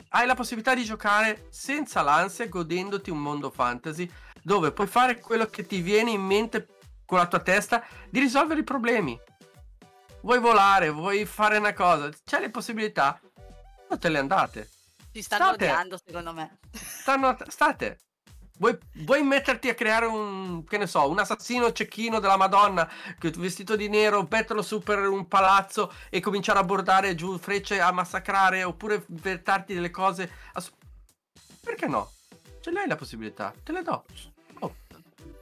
Hai 0.10 0.26
la 0.26 0.36
possibilità 0.36 0.74
di 0.74 0.84
giocare 0.84 1.48
senza 1.50 2.02
l'ansia, 2.02 2.48
godendoti 2.48 3.10
un 3.10 3.20
mondo 3.22 3.50
fantasy 3.50 4.10
dove 4.42 4.72
puoi 4.72 4.88
fare 4.88 5.20
quello 5.20 5.46
che 5.48 5.66
ti 5.66 5.82
viene 5.82 6.12
in 6.12 6.22
mente 6.22 6.68
con 7.06 7.18
la 7.18 7.28
tua 7.28 7.40
testa 7.40 7.84
di 8.10 8.20
risolvere 8.20 8.62
i 8.62 8.64
problemi. 8.64 9.20
Vuoi 10.28 10.40
volare, 10.40 10.90
vuoi 10.90 11.26
fare 11.26 11.56
una 11.58 11.72
cosa, 11.72 12.10
c'è 12.26 12.42
le 12.42 12.50
possibilità. 12.50 13.18
Non 13.90 13.98
te 13.98 14.10
le 14.10 14.18
andate. 14.18 14.70
Ci 15.14 15.22
stanno 15.22 15.46
State. 15.54 15.64
odiando 15.64 15.98
secondo 16.06 16.34
me. 16.34 16.58
Stanno, 16.74 17.38
state. 17.48 18.00
Vuoi, 18.58 18.78
vuoi 19.06 19.24
metterti 19.24 19.70
a 19.70 19.74
creare 19.74 20.06
un, 20.06 20.66
che 20.66 20.78
ne 20.78 20.86
so, 20.86 21.10
un 21.10 21.18
assassino 21.18 21.72
cecchino 21.72 22.20
della 22.20 22.36
Madonna, 22.36 22.92
che 23.18 23.30
vestito 23.38 23.78
di 23.78 23.88
nero, 23.88 24.28
metterlo 24.30 24.62
su 24.62 24.82
per 24.82 25.08
un 25.08 25.30
palazzo 25.30 25.94
e 26.10 26.20
cominciare 26.20 26.60
a 26.60 26.64
bordare 26.66 27.16
giù 27.16 27.38
frecce 27.38 27.80
a 27.80 27.94
massacrare, 27.94 28.64
oppure 28.66 29.06
inventarti 29.08 29.74
delle 29.74 29.92
cose. 29.92 30.30
ass- 30.52 30.74
Perché 31.62 31.88
no? 31.88 32.12
Ce 32.60 32.70
l'hai 32.72 32.86
la 32.86 32.98
possibilità, 32.98 33.54
te 33.64 33.72
le 33.72 33.82
do. 33.82 34.04
Oh. 34.60 34.76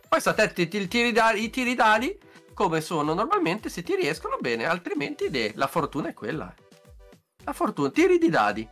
Poi 0.08 0.20
sta 0.20 0.30
a 0.30 0.34
te, 0.36 0.54
ti, 0.54 0.68
ti- 0.68 0.88
tiri 0.88 1.12
da- 1.12 1.32
i 1.34 1.50
tiri 1.50 1.74
dadi 1.74 2.16
come 2.56 2.82
sono 2.82 3.14
normalmente, 3.14 3.70
se 3.70 3.84
ti 3.84 3.94
riescono 3.96 4.38
bene, 4.40 4.66
altrimenti 4.66 5.30
de- 5.30 5.52
la 5.56 5.68
fortuna 5.68 6.08
è 6.10 6.14
quella. 6.16 6.52
La 7.44 7.54
fortuna, 7.54 7.92
tiri 7.92 8.18
di 8.18 8.30
dadi. 8.30 8.68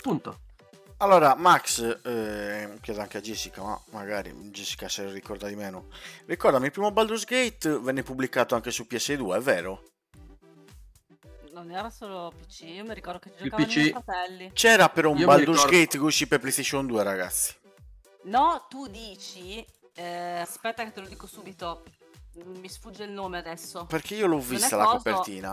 Punto. 0.00 0.40
Allora, 0.98 1.34
Max, 1.34 1.80
eh, 2.04 2.78
chiedo 2.82 3.00
anche 3.00 3.16
a 3.16 3.20
Jessica, 3.22 3.62
ma 3.62 3.80
magari 3.90 4.30
Jessica 4.50 4.88
se 4.88 5.02
lo 5.04 5.10
ricorda 5.10 5.48
di 5.48 5.56
meno. 5.56 5.88
Ricordami, 6.26 6.66
il 6.66 6.72
primo 6.72 6.92
Baldur's 6.92 7.24
Gate 7.24 7.78
venne 7.78 8.02
pubblicato 8.02 8.54
anche 8.54 8.70
su 8.70 8.86
PS2, 8.88 9.36
è 9.36 9.40
vero? 9.40 9.82
Non 11.52 11.70
era 11.70 11.90
solo 11.90 12.32
PC, 12.38 12.60
io 12.64 12.84
mi 12.84 12.94
ricordo 12.94 13.18
che 13.18 13.32
giocavano 13.36 13.70
i 13.70 13.74
miei 13.74 13.90
PC. 13.92 14.02
fratelli. 14.02 14.50
C'era 14.52 14.88
però 14.90 15.10
un 15.10 15.16
Io 15.18 15.26
Baldur's 15.26 15.56
ricordo- 15.64 15.76
Gate 15.78 15.98
che 15.98 16.04
uscì 16.04 16.26
per 16.26 16.38
PlayStation 16.38 16.86
2, 16.86 17.02
ragazzi. 17.02 17.54
No, 18.24 18.66
tu 18.68 18.86
dici... 18.86 19.64
eh, 19.94 20.38
aspetta 20.40 20.84
che 20.84 20.92
te 20.92 21.00
lo 21.00 21.08
dico 21.08 21.26
subito. 21.26 21.82
Mi 22.44 22.68
sfugge 22.68 23.04
il 23.04 23.10
nome 23.10 23.38
adesso. 23.38 23.84
Perché 23.86 24.14
io 24.14 24.26
l'ho 24.26 24.38
vista 24.38 24.76
la 24.76 24.84
coso? 24.84 24.96
copertina. 24.98 25.50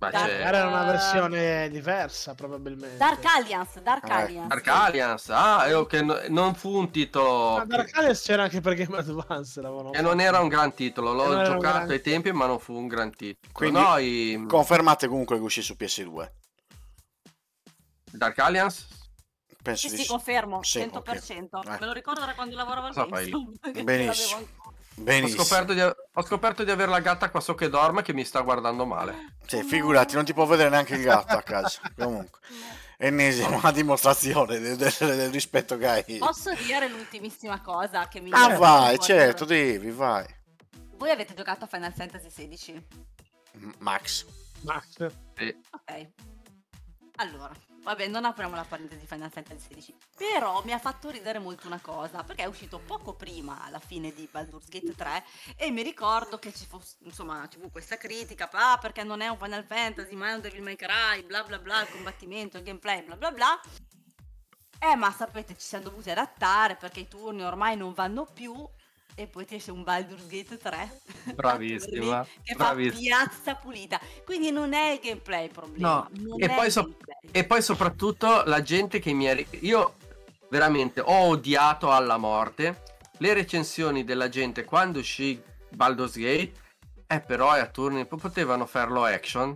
Ma 0.00 0.08
Magari 0.10 0.30
era 0.32 0.66
una 0.66 0.82
Eh, 0.82 0.86
versione 0.92 1.68
diversa, 1.68 2.34
probabilmente. 2.34 2.96
Dark 2.96 3.22
Alliance, 3.22 3.82
Dark 3.82 4.08
Eh, 4.08 4.12
Alliance. 4.12 4.48
Dark 4.48 4.66
Alliance, 4.66 5.30
ah, 5.32 5.66
è 5.66 5.76
ok, 5.76 5.92
no- 6.00 6.20
non 6.28 6.54
fu 6.54 6.70
un 6.74 6.90
titolo 6.90 7.58
Ma 7.58 7.64
Dark 7.66 7.94
Alliance 7.98 8.22
c'era 8.24 8.44
anche 8.44 8.62
per 8.62 8.74
Game 8.76 8.96
Advance. 8.96 9.60
e 9.92 10.00
non 10.00 10.20
era 10.20 10.40
un 10.40 10.48
gran 10.48 10.72
titolo, 10.72 11.12
l'ho 11.12 11.26
non 11.34 11.44
giocato 11.44 11.58
gran- 11.58 11.90
ai 11.90 12.00
tempi 12.00 12.32
ma 12.32 12.46
non 12.46 12.58
fu 12.58 12.72
un 12.74 12.86
gran 12.86 13.10
titolo. 13.14 13.52
Quindi- 13.52 13.78
Noi 13.78 14.44
Confermate 14.48 15.06
comunque 15.06 15.36
che 15.36 15.42
uscì 15.42 15.60
su 15.60 15.74
PS2. 15.76 16.32
Dark 18.12 18.38
Alliance 18.38 18.86
Penso 19.62 19.88
Sì, 19.90 19.96
di 19.96 20.02
sì, 20.04 20.08
confermo, 20.08 20.62
Sì, 20.62 20.78
100%. 20.78 21.58
ok. 21.58 21.78
Me 21.80 21.84
lo 21.84 21.92
ricordo 21.92 22.24
da 22.24 22.32
quando 22.34 22.56
lavoravo 22.56 22.86
al? 22.86 22.94
GameStop, 22.94 23.74
ce 23.74 24.46
Benissimo. 25.02 25.40
Ho 25.42 25.44
scoperto, 25.44 25.72
di, 25.72 25.80
ho 25.80 26.22
scoperto 26.22 26.64
di 26.64 26.70
avere 26.70 26.90
la 26.90 27.00
gatta 27.00 27.30
qua 27.30 27.40
sotto 27.40 27.58
che 27.58 27.68
dorme 27.68 28.02
che 28.02 28.12
mi 28.12 28.24
sta 28.24 28.40
guardando 28.40 28.84
male. 28.86 29.36
Sì, 29.46 29.62
figurati, 29.62 30.14
non 30.14 30.24
ti 30.24 30.32
può 30.34 30.44
vedere 30.46 30.68
neanche 30.70 30.94
il 30.94 31.02
gatto 31.02 31.36
a 31.36 31.42
casa. 31.42 31.80
Comunque, 31.96 32.38
ennesima 32.98 33.70
dimostrazione 33.72 34.58
del, 34.58 34.76
del- 34.76 34.92
del 34.98 35.30
rispetto 35.30 35.76
che 35.78 35.86
hai. 35.86 36.18
Posso 36.18 36.52
dire 36.54 36.88
l'ultimissima 36.88 37.60
cosa 37.60 38.08
che 38.08 38.20
mi 38.20 38.30
Ah, 38.32 38.56
vai, 38.58 38.98
certo, 38.98 39.44
devi, 39.44 39.90
vai. 39.90 40.26
Voi 40.96 41.10
avete 41.10 41.32
giocato 41.34 41.64
a 41.64 41.66
Final 41.66 41.94
Fantasy 41.94 42.28
XVI? 42.48 42.86
Max. 43.78 44.26
Max. 44.60 44.96
Ok. 45.00 46.08
Allora, 47.16 47.52
vabbè, 47.82 48.08
non 48.08 48.24
apriamo 48.24 48.54
la 48.54 48.64
parentesi 48.64 49.06
Final 49.06 49.30
Fantasy 49.30 49.74
XVI. 49.74 49.96
Però 50.16 50.62
mi 50.64 50.72
ha 50.72 50.78
fatto 50.78 51.10
ridere 51.10 51.38
molto 51.38 51.66
una 51.66 51.80
cosa, 51.80 52.22
perché 52.22 52.42
è 52.42 52.46
uscito 52.46 52.78
poco 52.78 53.14
prima, 53.14 53.62
alla 53.62 53.78
fine 53.78 54.12
di 54.12 54.28
Baldur's 54.30 54.68
Gate 54.68 54.94
3, 54.94 55.24
e 55.56 55.70
mi 55.70 55.82
ricordo 55.82 56.38
che 56.38 56.52
ci 56.52 56.66
fu, 56.66 56.80
insomma, 57.00 57.48
ci 57.48 57.58
fu 57.58 57.70
questa 57.70 57.96
critica, 57.96 58.48
ah, 58.52 58.78
perché 58.78 59.02
non 59.02 59.20
è 59.20 59.28
un 59.28 59.38
Final 59.38 59.64
Fantasy, 59.64 60.14
ma 60.14 60.30
è 60.30 60.32
un 60.34 60.40
Devil 60.40 60.62
May 60.62 60.76
Cry, 60.76 61.24
bla 61.24 61.42
bla 61.44 61.58
bla, 61.58 61.82
il 61.82 61.90
combattimento, 61.90 62.58
il 62.58 62.64
gameplay, 62.64 63.02
bla 63.02 63.16
bla 63.16 63.30
bla. 63.30 63.60
Eh, 64.82 64.96
ma 64.96 65.10
sapete, 65.12 65.54
ci 65.58 65.66
siamo 65.66 65.84
dovuti 65.84 66.10
adattare 66.10 66.74
perché 66.76 67.00
i 67.00 67.08
turni 67.08 67.42
ormai 67.42 67.76
non 67.76 67.92
vanno 67.92 68.24
più. 68.24 68.66
E 69.20 69.26
poi 69.26 69.44
ti 69.44 69.56
esce 69.56 69.70
un 69.70 69.82
Baldur's 69.82 70.26
Gate 70.28 70.56
3 70.56 71.00
Bravissima, 71.36 72.26
che 72.42 72.54
bravissima. 72.54 73.16
fa 73.18 73.26
piazza 73.28 73.54
pulita. 73.54 74.00
Quindi 74.24 74.50
non 74.50 74.72
è 74.72 74.92
il 74.92 75.00
gameplay 75.02 75.44
il 75.44 75.50
problema. 75.50 76.08
No, 76.10 76.36
e 76.38 76.48
poi, 76.48 76.70
so- 76.70 76.84
gameplay. 76.84 77.16
e 77.30 77.44
poi 77.44 77.60
soprattutto 77.60 78.42
la 78.46 78.62
gente 78.62 78.98
che 78.98 79.12
mi 79.12 79.28
ha... 79.28 79.34
ri- 79.34 79.46
Io 79.60 79.96
veramente 80.48 81.02
ho 81.02 81.28
odiato 81.28 81.92
alla 81.92 82.16
morte 82.16 82.82
le 83.18 83.34
recensioni 83.34 84.04
della 84.04 84.30
gente 84.30 84.64
quando 84.64 85.00
uscì 85.00 85.38
Baldur's 85.68 86.16
Gate. 86.16 86.52
Eh 87.06 87.20
però 87.20 87.52
è 87.52 87.60
a 87.60 87.66
turni, 87.66 88.06
potevano 88.06 88.64
farlo 88.64 89.04
action. 89.04 89.54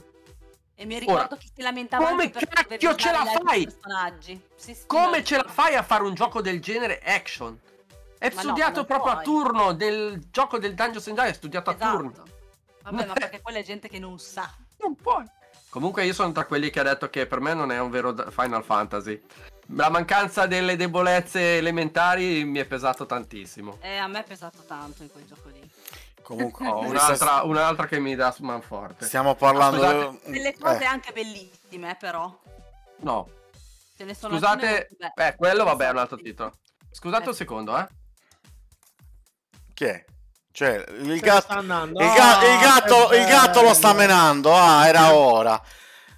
E 0.74 0.84
mi 0.84 0.98
ricordo 0.98 1.20
Ora, 1.22 1.36
che 1.38 1.48
si 1.54 1.62
lamentava 1.62 2.06
come 2.08 2.28
cacchio 2.30 2.94
ce 2.96 3.10
la 3.12 3.24
fai? 3.24 3.64
personaggi. 3.64 4.38
Sì, 4.56 4.74
sì, 4.74 4.82
Come 4.86 5.18
no, 5.18 5.24
ce 5.24 5.36
la 5.36 5.44
fai 5.48 5.74
a 5.74 5.82
fare 5.82 6.02
un 6.02 6.12
gioco 6.14 6.42
del 6.42 6.60
genere 6.60 6.98
action? 7.02 7.58
È 8.24 8.34
Ma 8.34 8.42
no, 8.42 8.48
studiato 8.48 8.76
non 8.76 8.86
proprio 8.86 9.12
a 9.12 9.14
puoi. 9.16 9.24
turno 9.24 9.72
del 9.72 10.28
gioco 10.30 10.58
del 10.58 10.74
Dungeons 10.74 11.06
and 11.08 11.16
Dragons, 11.16 11.34
è 11.34 11.38
studiato 11.38 11.70
a 11.70 11.74
turno. 11.74 12.10
Esatto. 12.10 12.30
Vabbè, 12.82 13.06
ma 13.06 13.12
perché 13.12 13.40
quella 13.40 13.58
è 13.58 13.62
gente 13.62 13.88
che 13.88 13.98
non 13.98 14.18
sa. 14.18 14.50
Non 14.78 14.94
puoi. 14.96 15.24
Comunque 15.68 16.04
io 16.04 16.14
sono 16.14 16.32
tra 16.32 16.44
quelli 16.46 16.70
che 16.70 16.80
ha 16.80 16.84
detto 16.84 17.10
che 17.10 17.26
per 17.26 17.40
me 17.40 17.52
non 17.52 17.70
è 17.72 17.78
un 17.80 17.90
vero 17.90 18.14
Final 18.30 18.64
Fantasy. 18.64 19.20
La 19.68 19.90
mancanza 19.90 20.46
delle 20.46 20.76
debolezze 20.76 21.56
elementari 21.58 22.44
mi 22.44 22.60
è 22.60 22.64
pesato 22.64 23.06
tantissimo. 23.06 23.78
E 23.80 23.96
a 23.96 24.06
me 24.06 24.20
è 24.20 24.24
pesato 24.24 24.62
tanto 24.66 25.02
in 25.02 25.10
quel 25.10 25.26
gioco 25.26 25.48
lì. 25.48 25.68
Comunque, 26.22 26.66
Ho 26.68 26.82
mi 26.82 26.88
un'altra, 26.88 27.42
un'altra 27.42 27.86
che 27.86 27.98
mi 27.98 28.14
dà 28.14 28.34
manforte. 28.40 29.04
stiamo 29.04 29.34
parlando... 29.34 29.78
Scusate, 29.78 30.30
Delle 30.30 30.54
cose 30.58 30.82
eh, 30.82 30.86
anche 30.86 31.12
bellissime, 31.12 31.96
però. 31.98 32.40
No, 33.00 33.28
Ce 33.96 34.04
ne 34.04 34.14
sono 34.14 34.34
scusate. 34.34 34.88
Eh, 35.14 35.34
quello 35.36 35.64
vabbè 35.64 35.86
è 35.88 35.90
un 35.90 35.98
altro 35.98 36.16
titolo. 36.16 36.52
Scusate 36.90 37.24
Eh. 37.24 37.28
un 37.28 37.34
secondo, 37.34 37.76
eh. 37.78 37.86
Chi 39.74 39.84
è? 39.84 40.04
Cioè, 40.52 40.84
il 41.02 41.44
andando. 41.48 42.00
Il, 42.00 42.12
ga- 42.12 42.38
Ah, 42.38 42.44
il 42.44 42.58
gatto, 42.60 43.12
il 43.12 43.24
gatto 43.26 43.60
lo 43.62 43.74
sta 43.74 43.92
menando. 43.92 44.54
Ah, 44.54 44.86
era 44.86 45.12
ora. 45.12 45.60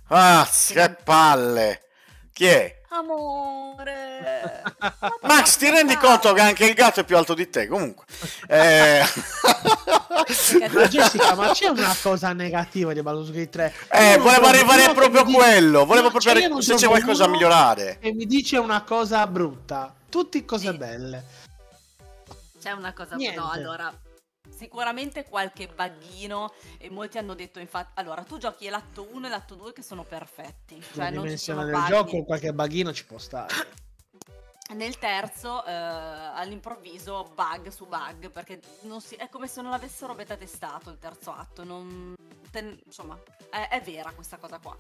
Ah, 0.09 0.47
che 0.69 0.97
palle. 1.03 1.81
Chi 2.35 2.45
è? 2.45 2.83
Amore. 2.91 4.63
Max, 5.23 5.57
ti 5.57 5.71
rendi 5.71 5.97
conto 5.97 6.35
che 6.35 6.41
anche 6.43 6.67
il 6.67 6.75
gatto 6.75 7.01
è 7.01 7.05
più 7.05 7.17
alto 7.17 7.33
di 7.33 7.49
te? 7.49 7.67
Comunque. 7.67 8.05
Eh... 8.47 9.03
Ma 10.73 10.87
Jessica, 10.87 11.35
ma 11.35 11.51
c'è 11.53 11.69
una 11.69 11.95
cosa 12.03 12.33
negativa 12.33 12.93
di 12.93 13.01
Baldur's 13.01 13.31
Gate 13.31 13.49
3? 13.49 13.75
Eh, 13.91 14.19
volevo 14.19 14.47
arrivare 14.47 14.93
proprio 14.93 15.21
a 15.21 15.25
quello. 15.25 15.85
Volevo 15.85 16.11
proprio 16.11 16.21
cioè, 16.21 16.33
io 16.33 16.39
arri- 16.41 16.53
non 16.53 16.63
se 16.63 16.75
c'è 16.75 16.89
qualcosa 16.89 17.23
da 17.23 17.29
uno 17.29 17.37
migliorare. 17.39 17.99
E 18.01 18.13
mi 18.13 18.27
dice 18.27 18.59
una 18.59 18.83
cosa 18.83 19.27
brutta. 19.27 19.95
Tutti 20.11 20.45
cose 20.45 20.71
Sì. 20.71 20.77
belle. 20.77 21.25
C'è 22.67 22.73
una 22.73 22.93
cosa 22.93 23.15
Niente. 23.15 23.39
no, 23.39 23.49
allora 23.49 23.97
sicuramente 24.51 25.23
qualche 25.23 25.69
buggino 25.69 26.53
e 26.79 26.91
molti 26.91 27.17
hanno 27.17 27.35
detto 27.35 27.61
infatti 27.61 27.93
allora 27.95 28.25
tu 28.25 28.39
giochi 28.39 28.69
l'atto 28.69 29.07
1 29.13 29.27
e 29.27 29.31
l'atto 29.31 29.55
2 29.55 29.73
che 29.73 29.83
sono 29.83 30.03
perfetti 30.03 30.77
La 30.77 30.85
cioè 30.95 31.05
non 31.05 31.13
ci 31.13 31.21
dimensione 31.21 31.65
del 31.65 31.73
buggy. 31.75 31.87
gioco, 31.89 32.25
qualche 32.25 32.53
baghino 32.53 32.93
ci 32.93 33.07
può 33.07 33.19
stare. 33.19 33.55
nel 34.75 34.99
terzo 34.99 35.65
eh, 35.65 35.71
all'improvviso 35.73 37.31
bug 37.37 37.69
su 37.69 37.87
bug 37.87 38.31
perché 38.33 38.61
non 38.81 39.01
si- 39.01 39.15
è 39.15 39.29
come 39.29 39.47
se 39.47 39.63
non 39.63 39.71
l'avessero 39.71 40.17
beta 40.17 40.35
testato 40.35 40.91
il 40.91 40.99
terzo 40.99 41.31
atto 41.31 41.63
non, 41.63 42.15
te- 42.51 42.81
insomma 42.85 43.17
è, 43.49 43.69
è 43.69 43.81
vera 43.81 44.11
questa 44.11 44.39
cosa 44.39 44.59
qua 44.59 44.75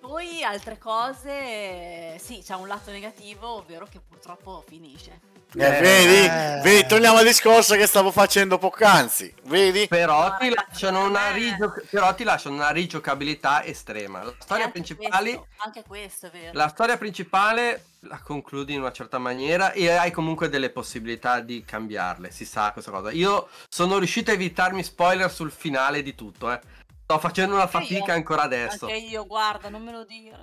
poi 0.00 0.42
altre 0.42 0.78
cose 0.78 2.18
sì 2.18 2.42
c'è 2.42 2.56
un 2.56 2.66
lato 2.66 2.90
negativo 2.90 3.46
ovvero 3.50 3.86
che 3.86 4.00
purtroppo 4.00 4.64
finisce 4.66 5.20
Eh, 5.54 5.64
Eh, 5.64 5.80
vedi? 5.80 6.26
eh. 6.26 6.60
Vedi, 6.62 6.86
torniamo 6.88 7.16
al 7.18 7.24
discorso 7.24 7.74
che 7.74 7.86
stavo 7.86 8.10
facendo 8.12 8.58
poc'anzi. 8.58 9.34
Vedi? 9.44 9.88
Però 9.88 10.36
ti 10.36 10.48
Ah, 10.48 10.64
lasciano 10.68 11.04
una, 11.06 11.30
eh. 11.30 11.32
rigio- 11.32 11.72
però 11.88 12.14
ti 12.14 12.22
lasciano 12.24 12.56
una 12.56 12.68
rigiocabilità 12.68 13.64
estrema. 13.64 14.22
La 14.22 14.34
storia 14.38 14.64
anche 14.66 14.78
principale. 14.78 15.30
questo, 15.36 15.46
anche 15.64 15.84
questo 15.86 16.26
è 16.26 16.30
vero 16.30 16.50
La 16.52 16.68
storia 16.68 16.98
principale 16.98 17.84
la 18.02 18.20
concludi 18.22 18.74
in 18.74 18.80
una 18.80 18.92
certa 18.92 19.18
maniera 19.18 19.72
e 19.72 19.90
hai 19.90 20.10
comunque 20.10 20.48
delle 20.50 20.70
possibilità 20.70 21.40
di 21.40 21.64
cambiarle, 21.64 22.30
si 22.30 22.44
sa 22.44 22.70
questa 22.72 22.90
cosa. 22.90 23.10
Io 23.10 23.48
sono 23.68 23.96
riuscito 23.98 24.30
a 24.30 24.34
evitarmi 24.34 24.82
spoiler 24.84 25.30
sul 25.32 25.50
finale 25.50 26.02
di 26.02 26.14
tutto, 26.14 26.52
eh. 26.52 26.60
Sto 27.04 27.18
facendo 27.18 27.54
una 27.54 27.66
fatica 27.66 28.04
io. 28.08 28.12
ancora 28.12 28.42
adesso. 28.42 28.84
Anche 28.84 28.98
io, 28.98 29.24
guarda, 29.26 29.70
non 29.70 29.82
me 29.82 29.92
lo 29.92 30.04
dire. 30.04 30.38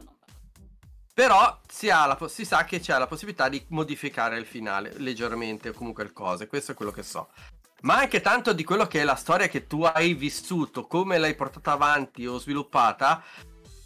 Però 1.16 1.61
si, 1.66 1.89
ha 1.89 2.05
la 2.05 2.18
po- 2.18 2.28
si 2.28 2.43
sa 2.43 2.66
che 2.66 2.82
c'è 2.82 2.97
la 2.97 3.07
possibilità 3.07 3.47
di 3.47 3.63
modificare 3.70 4.38
il 4.38 4.45
finale 4.45 4.91
leggermente 4.97 5.70
o 5.70 5.72
comunque 5.72 6.03
il 6.03 6.11
cose, 6.11 6.45
questo 6.45 6.74
è 6.74 6.76
quello 6.76 6.91
che 6.91 7.03
so. 7.03 7.30
Ma 7.84 7.95
anche 7.95 8.20
tanto 8.20 8.51
di 8.51 8.66
quello 8.66 8.86
che 8.86 8.99
è 8.99 9.05
la 9.05 9.16
storia 9.16 9.47
che 9.47 9.66
tu 9.66 9.84
hai 9.84 10.13
vissuto, 10.13 10.88
come 10.88 11.18
l'hai 11.18 11.34
portata 11.34 11.72
avanti 11.72 12.26
o 12.28 12.38
sviluppata, 12.38 13.24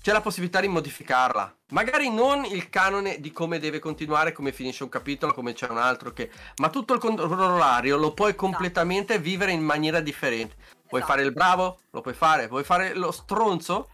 c'è 0.01 0.11
la 0.11 0.21
possibilità 0.21 0.59
di 0.59 0.69
modificarla. 0.69 1.55
Magari 1.69 2.09
non 2.09 2.45
il 2.45 2.67
canone 2.69 3.19
di 3.19 3.32
come 3.32 3.59
deve 3.59 3.77
continuare, 3.77 4.32
come 4.32 4.51
finisce 4.51 4.82
un 4.82 4.89
capitolo, 4.89 5.32
come 5.32 5.53
c'è 5.53 5.69
un 5.69 5.77
altro 5.77 6.11
che... 6.11 6.32
Ma 6.55 6.69
tutto 6.69 6.95
il 6.95 6.99
controllario 6.99 7.95
lo 7.97 8.11
puoi 8.11 8.34
completamente 8.34 9.19
vivere 9.19 9.51
in 9.51 9.61
maniera 9.61 9.99
differente. 9.99 10.55
Puoi 10.88 11.01
Esatto. 11.01 11.05
fare 11.05 11.27
il 11.27 11.32
bravo? 11.32 11.77
Lo 11.91 12.01
puoi 12.01 12.15
fare. 12.15 12.47
Puoi 12.47 12.63
fare 12.63 12.95
lo 12.95 13.11
stronzo? 13.11 13.89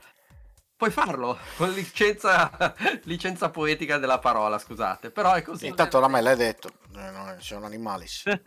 Puoi 0.86 0.92
farlo. 0.92 1.40
Con 1.58 1.72
licenza, 1.72 2.52
licenza 3.06 3.50
poetica 3.50 3.98
della 3.98 4.20
parola, 4.20 4.60
scusate. 4.60 5.10
Però 5.10 5.34
è 5.34 5.42
così. 5.42 5.66
Intanto 5.66 5.98
oramai 5.98 6.22
l'hai 6.22 6.36
detto. 6.36 6.70
Eh, 6.96 7.10
no, 7.10 7.36
c'è 7.40 7.56
un 7.56 7.64
animalis. 7.64 8.24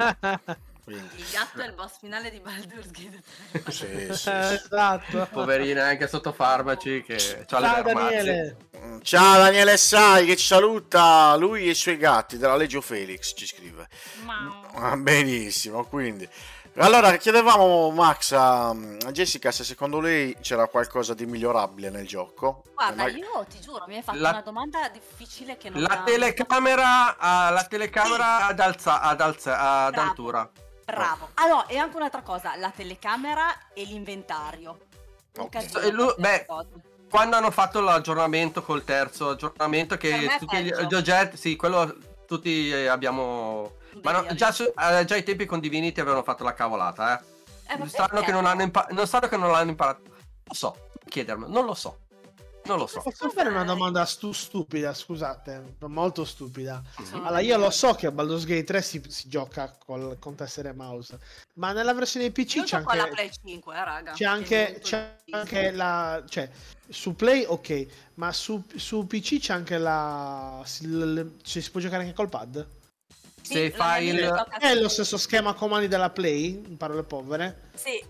Quindi, 0.84 1.16
Il 1.16 1.24
gatto 1.32 1.60
è 1.60 1.66
il 1.66 1.74
boss 1.74 1.98
finale 1.98 2.30
di 2.30 2.40
Baldur's 2.40 2.90
Gate 2.90 3.22
3. 3.62 3.72
sì, 3.72 3.86
sì, 3.86 4.06
Eh, 4.06 4.14
sì. 4.14 4.30
esatto. 4.54 5.28
Poverina 5.32 5.84
anche 5.84 6.06
sotto 6.08 6.32
farmaci 6.32 7.02
che 7.02 7.44
Ciao. 7.46 7.82
Daniele. 7.82 8.56
Mm, 8.78 9.00
Ciao 9.02 9.36
Daniele 9.38 9.76
Sai 9.76 10.24
che 10.24 10.36
ci 10.36 10.46
saluta 10.46 11.34
lui 11.36 11.66
e 11.66 11.70
i 11.70 11.74
suoi 11.74 11.98
gatti 11.98 12.38
della 12.38 12.56
Legio 12.56 12.80
Felix 12.80 13.34
ci 13.36 13.46
scrive. 13.46 13.86
Ma... 14.24 14.62
Ah, 14.76 14.96
benissimo, 14.96 15.84
quindi. 15.84 16.26
Allora, 16.80 17.16
chiedevamo 17.16 17.90
Max 17.90 18.30
a, 18.32 18.68
a 18.68 19.10
Jessica 19.10 19.50
se 19.50 19.64
secondo 19.64 19.98
lei 19.98 20.36
c'era 20.40 20.68
qualcosa 20.68 21.12
di 21.12 21.26
migliorabile 21.26 21.90
nel 21.90 22.06
gioco. 22.06 22.62
Guarda, 22.72 23.06
Eh, 23.06 23.12
ma- 23.12 23.18
io 23.18 23.46
ti 23.48 23.58
giuro, 23.60 23.84
mi 23.88 23.96
hai 23.96 24.02
fatto 24.02 24.18
La- 24.18 24.30
una 24.30 24.42
domanda 24.42 24.88
difficile 24.88 25.56
che 25.56 25.70
non 25.70 25.82
La 25.82 25.88
ha- 25.88 26.02
telecamera, 26.04 27.16
ah, 27.18 27.50
la 27.50 27.64
telecamera 27.64 28.46
ad, 28.46 28.60
alza, 28.60 29.00
ad, 29.00 29.20
alza, 29.20 29.58
ad 29.86 29.92
Bravo. 29.92 30.08
altura. 30.08 30.50
Bravo. 30.84 31.28
Ah 31.34 31.46
no, 31.48 31.68
e 31.68 31.76
anche 31.78 31.96
un'altra 31.96 32.22
cosa, 32.22 32.54
la 32.56 32.70
telecamera 32.74 33.70
e 33.74 33.82
l'inventario. 33.84 34.78
Un 35.36 35.44
Ok. 35.44 35.50
casino 35.50 35.78
E 35.80 35.90
lui- 35.90 36.14
queste 36.14 36.46
beh. 36.46 36.46
Quando 37.10 37.36
hanno 37.36 37.50
fatto 37.50 37.80
l'aggiornamento 37.80 38.62
col 38.62 38.84
terzo 38.84 39.30
aggiornamento 39.30 39.96
che 39.96 40.36
tutti 40.38 40.56
gli, 40.58 40.70
peggio. 40.70 40.82
gli 40.86 40.94
oggetti, 40.94 41.36
sì, 41.38 41.56
quello 41.56 41.96
tutti 42.26 42.70
eh, 42.70 42.86
abbiamo... 42.86 43.76
Ma 44.02 44.12
no, 44.12 44.34
già, 44.34 44.52
su- 44.52 44.72
eh, 44.76 45.04
già 45.04 45.16
i 45.16 45.22
tempi 45.22 45.46
con 45.46 45.60
Divinity 45.60 46.00
avevano 46.00 46.22
fatto 46.22 46.44
la 46.44 46.54
cavolata, 46.54 47.18
eh. 47.18 47.24
Eh, 47.70 47.76
ma 47.76 47.86
Strano 47.86 48.20
che 48.22 48.32
non 48.32 48.46
hanno, 48.46 48.62
impa- 48.62 48.88
non 48.90 49.06
sanno 49.06 49.28
che 49.28 49.36
non 49.36 49.50
l'hanno 49.50 49.70
imparato. 49.70 50.02
Non 50.04 50.16
lo 50.46 50.54
so, 50.54 50.90
chiedermi, 51.06 51.44
non 51.48 51.64
lo 51.66 51.74
so. 51.74 52.00
Non 52.64 52.78
lo 52.78 52.86
so. 52.86 53.00
Posso 53.00 53.30
fare 53.30 53.48
una 53.48 53.64
domanda 53.64 54.04
stu- 54.04 54.32
stupida, 54.32 54.92
scusate, 54.92 55.76
molto 55.86 56.26
stupida. 56.26 56.82
Sono 57.02 57.22
Allora, 57.24 57.40
io 57.40 57.56
lo 57.56 57.70
so 57.70 57.94
che 57.94 58.06
a 58.06 58.10
Baldur's 58.10 58.44
Gate 58.44 58.64
3 58.64 58.82
si, 58.82 59.02
si 59.08 59.28
gioca 59.28 59.74
col, 59.82 60.18
con 60.18 60.34
tessere 60.34 60.68
e 60.68 60.72
mouse, 60.74 61.18
ma 61.54 61.72
nella 61.72 61.94
versione 61.94 62.30
PC 62.30 62.56
Io 62.56 62.64
c'è 62.64 62.76
anche, 62.76 63.08
Play 63.10 63.30
5, 63.42 63.74
eh, 63.74 63.84
raga. 63.84 64.12
c'è 64.12 64.24
anche, 64.26 64.80
c'è 64.82 65.16
anche 65.30 65.70
la... 65.70 66.22
cioè, 66.28 66.50
su 66.90 67.14
Play 67.14 67.44
ok, 67.46 67.86
ma 68.14 68.32
su, 68.32 68.62
su 68.76 69.06
PC 69.06 69.38
c'è 69.40 69.54
anche 69.54 69.78
la... 69.78 70.62
cioè, 70.62 71.62
si 71.62 71.70
può 71.70 71.80
giocare 71.80 72.02
anche 72.02 72.14
col 72.14 72.28
pad? 72.28 72.66
Sì, 73.48 73.54
Se 73.54 73.74
la 73.76 73.84
fai 73.84 74.06
il- 74.08 74.44
È 74.60 74.74
lo 74.74 74.88
stesso 74.88 75.16
schema 75.16 75.54
comandi 75.54 75.88
della 75.88 76.10
Play, 76.10 76.62
in 76.68 76.76
parole 76.76 77.02
povere, 77.02 77.62
Sì, 77.74 78.04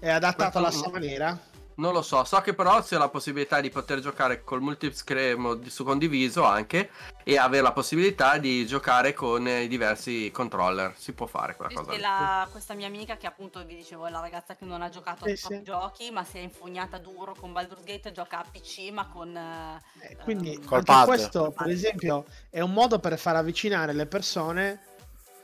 è 0.00 0.08
adattato 0.10 0.58
alla 0.58 0.72
sua 0.72 0.90
maniera. 0.90 1.38
Non 1.76 1.92
lo 1.92 2.02
so, 2.02 2.22
so 2.24 2.40
che 2.40 2.54
però 2.54 2.82
c'è 2.82 2.96
la 2.98 3.08
possibilità 3.08 3.60
di 3.60 3.70
poter 3.70 4.00
giocare 4.00 4.42
col 4.44 4.60
multischermo 4.60 5.60
su 5.68 5.84
condiviso 5.84 6.44
anche 6.44 6.90
e 7.24 7.38
avere 7.38 7.62
la 7.62 7.72
possibilità 7.72 8.36
di 8.38 8.66
giocare 8.66 9.12
con 9.14 9.46
eh, 9.46 9.62
i 9.62 9.68
diversi 9.68 10.30
controller. 10.32 10.94
Si 10.96 11.12
può 11.12 11.26
fare 11.26 11.56
quella 11.56 11.72
cosa. 11.72 11.98
la- 11.98 12.48
questa 12.50 12.74
mia 12.74 12.86
amica 12.86 13.16
che 13.16 13.26
appunto 13.26 13.64
vi 13.64 13.76
dicevo 13.76 14.06
è 14.06 14.10
la 14.10 14.20
ragazza 14.20 14.54
che 14.54 14.64
non 14.64 14.82
ha 14.82 14.88
giocato 14.88 15.24
Sì, 15.26 15.32
a 15.32 15.36
sì. 15.36 15.62
giochi 15.62 16.10
ma 16.10 16.24
si 16.24 16.38
è 16.38 16.40
infognata 16.40 16.98
duro 16.98 17.34
con 17.38 17.52
Baldur's 17.52 17.84
Gate 17.84 18.12
gioca 18.12 18.38
a 18.40 18.44
PC 18.50 18.90
ma 18.92 19.08
con 19.08 19.34
eh, 19.36 19.80
Eh, 20.00 20.16
Quindi 20.16 20.54
ehm, 20.54 20.82
pad. 20.84 21.06
questo, 21.06 21.52
per 21.56 21.68
esempio, 21.68 22.24
è 22.50 22.60
un 22.60 22.72
modo 22.72 22.98
per 22.98 23.18
far 23.18 23.36
avvicinare 23.36 23.92
le 23.92 24.06
persone 24.06 24.80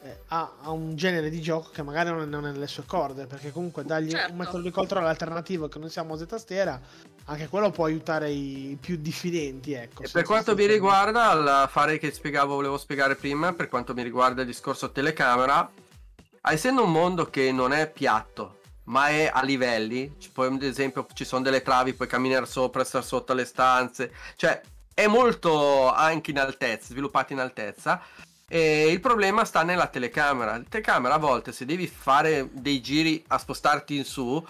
eh, 0.03 0.20
a, 0.28 0.53
a 0.62 0.70
un 0.70 0.94
genere 0.96 1.28
di 1.30 1.40
gioco 1.40 1.70
che 1.70 1.82
magari 1.82 2.11
non 2.11 2.22
è, 2.22 2.24
non 2.24 2.46
è 2.46 2.51
nelle 2.53 2.66
sue 2.66 2.84
corde, 2.86 3.26
perché 3.26 3.51
comunque 3.51 3.84
dargli 3.84 4.11
Certo. 4.11 4.32
un 4.32 4.38
metodo 4.38 4.62
di 4.62 4.70
controllo 4.70 5.07
alternativo 5.07 5.68
che 5.68 5.78
non 5.78 5.90
sia 5.90 6.03
mouse 6.03 6.24
e 6.24 6.26
tastiera, 6.26 6.80
anche 7.24 7.49
quello 7.49 7.70
può 7.70 7.84
aiutare 7.84 8.30
i 8.30 8.76
più 8.80 8.96
diffidenti, 8.96 9.72
ecco. 9.72 10.03
E 10.03 10.09
per 10.09 10.24
quanto 10.24 10.55
mi 10.55 10.66
riguarda, 10.66 11.32
il 11.32 11.68
fare 11.68 11.99
che 11.99 12.12
spiegavo, 12.12 12.55
volevo 12.55 12.78
spiegare 12.78 13.16
prima, 13.16 13.53
per 13.53 13.68
quanto 13.68 13.92
mi 13.92 14.03
riguarda 14.03 14.42
il 14.42 14.46
discorso 14.46 14.92
telecamera, 14.92 15.70
essendo 16.42 16.84
un 16.84 16.92
mondo 16.92 17.28
che 17.28 17.51
non 17.53 17.72
è 17.72 17.90
piatto, 17.90 18.61
ma 18.84 19.09
è 19.09 19.30
a 19.32 19.42
livelli, 19.42 20.14
ci 20.18 20.30
puoi- 20.30 20.46
ad 20.46 20.62
esempio 20.62 21.07
ci 21.12 21.24
sono 21.24 21.42
delle 21.42 21.61
travi, 21.61 21.92
puoi 21.92 22.09
camminare 22.09 22.46
sopra, 22.46 22.84
stare 22.84 23.05
sotto 23.05 23.34
le 23.34 23.44
stanze, 23.44 24.12
cioè 24.36 24.61
è 24.94 25.07
molto 25.07 25.92
anche 25.92 26.30
in 26.30 26.38
altezza, 26.38 26.86
sviluppato 26.86 27.32
in 27.32 27.40
altezza. 27.40 28.01
E 28.51 28.90
il 28.90 29.01
problema 29.01 29.44
sta 29.44 29.62
nella 29.62 29.88
telecamera. 29.88 30.57
La 30.57 30.64
telecamera 30.66 31.14
a 31.14 31.18
volte 31.18 31.53
se 31.53 31.66
devi 31.66 31.86
fare 31.86 32.49
dei 32.53 32.80
giri 32.80 33.22
a 33.28 33.38
spostarti 33.38 33.96
in 33.96 34.05
su, 34.05 34.42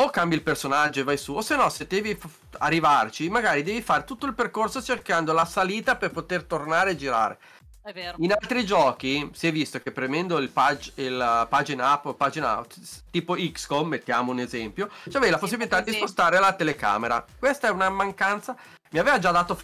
o 0.00 0.10
cambi 0.10 0.34
il 0.36 0.42
personaggio 0.42 1.00
e 1.00 1.02
vai 1.04 1.18
su, 1.18 1.34
o 1.34 1.42
se 1.42 1.56
no, 1.56 1.68
se 1.68 1.86
devi 1.86 2.14
f- 2.14 2.26
arrivarci, 2.58 3.28
magari 3.28 3.62
devi 3.62 3.82
fare 3.82 4.04
tutto 4.04 4.26
il 4.26 4.34
percorso 4.34 4.80
cercando 4.82 5.32
la 5.32 5.44
salita 5.44 5.96
per 5.96 6.10
poter 6.12 6.44
tornare 6.44 6.92
e 6.92 6.96
girare. 6.96 7.38
è 7.82 7.92
vero 7.92 8.16
In 8.20 8.32
altri 8.32 8.64
giochi 8.64 9.28
si 9.34 9.48
è 9.48 9.52
visto 9.52 9.80
che 9.80 9.90
premendo 9.92 10.38
il, 10.38 10.50
page, 10.50 10.92
il 10.96 11.46
pagina 11.50 11.92
up 11.92 12.06
o 12.06 12.14
pagina 12.14 12.56
out, 12.58 12.76
tipo 13.10 13.34
XCOM, 13.34 13.88
mettiamo 13.88 14.30
un 14.32 14.38
esempio, 14.38 14.88
c'avevi 15.10 15.30
la 15.32 15.36
Sì, 15.36 15.42
possibilità 15.42 15.80
di 15.80 15.92
spostare 15.92 16.38
la 16.38 16.52
telecamera. 16.54 17.24
Questa 17.38 17.66
è 17.68 17.70
una 17.70 17.90
mancanza, 17.90 18.56
mi 18.90 18.98
aveva 19.00 19.18
già 19.18 19.32
dato 19.32 19.58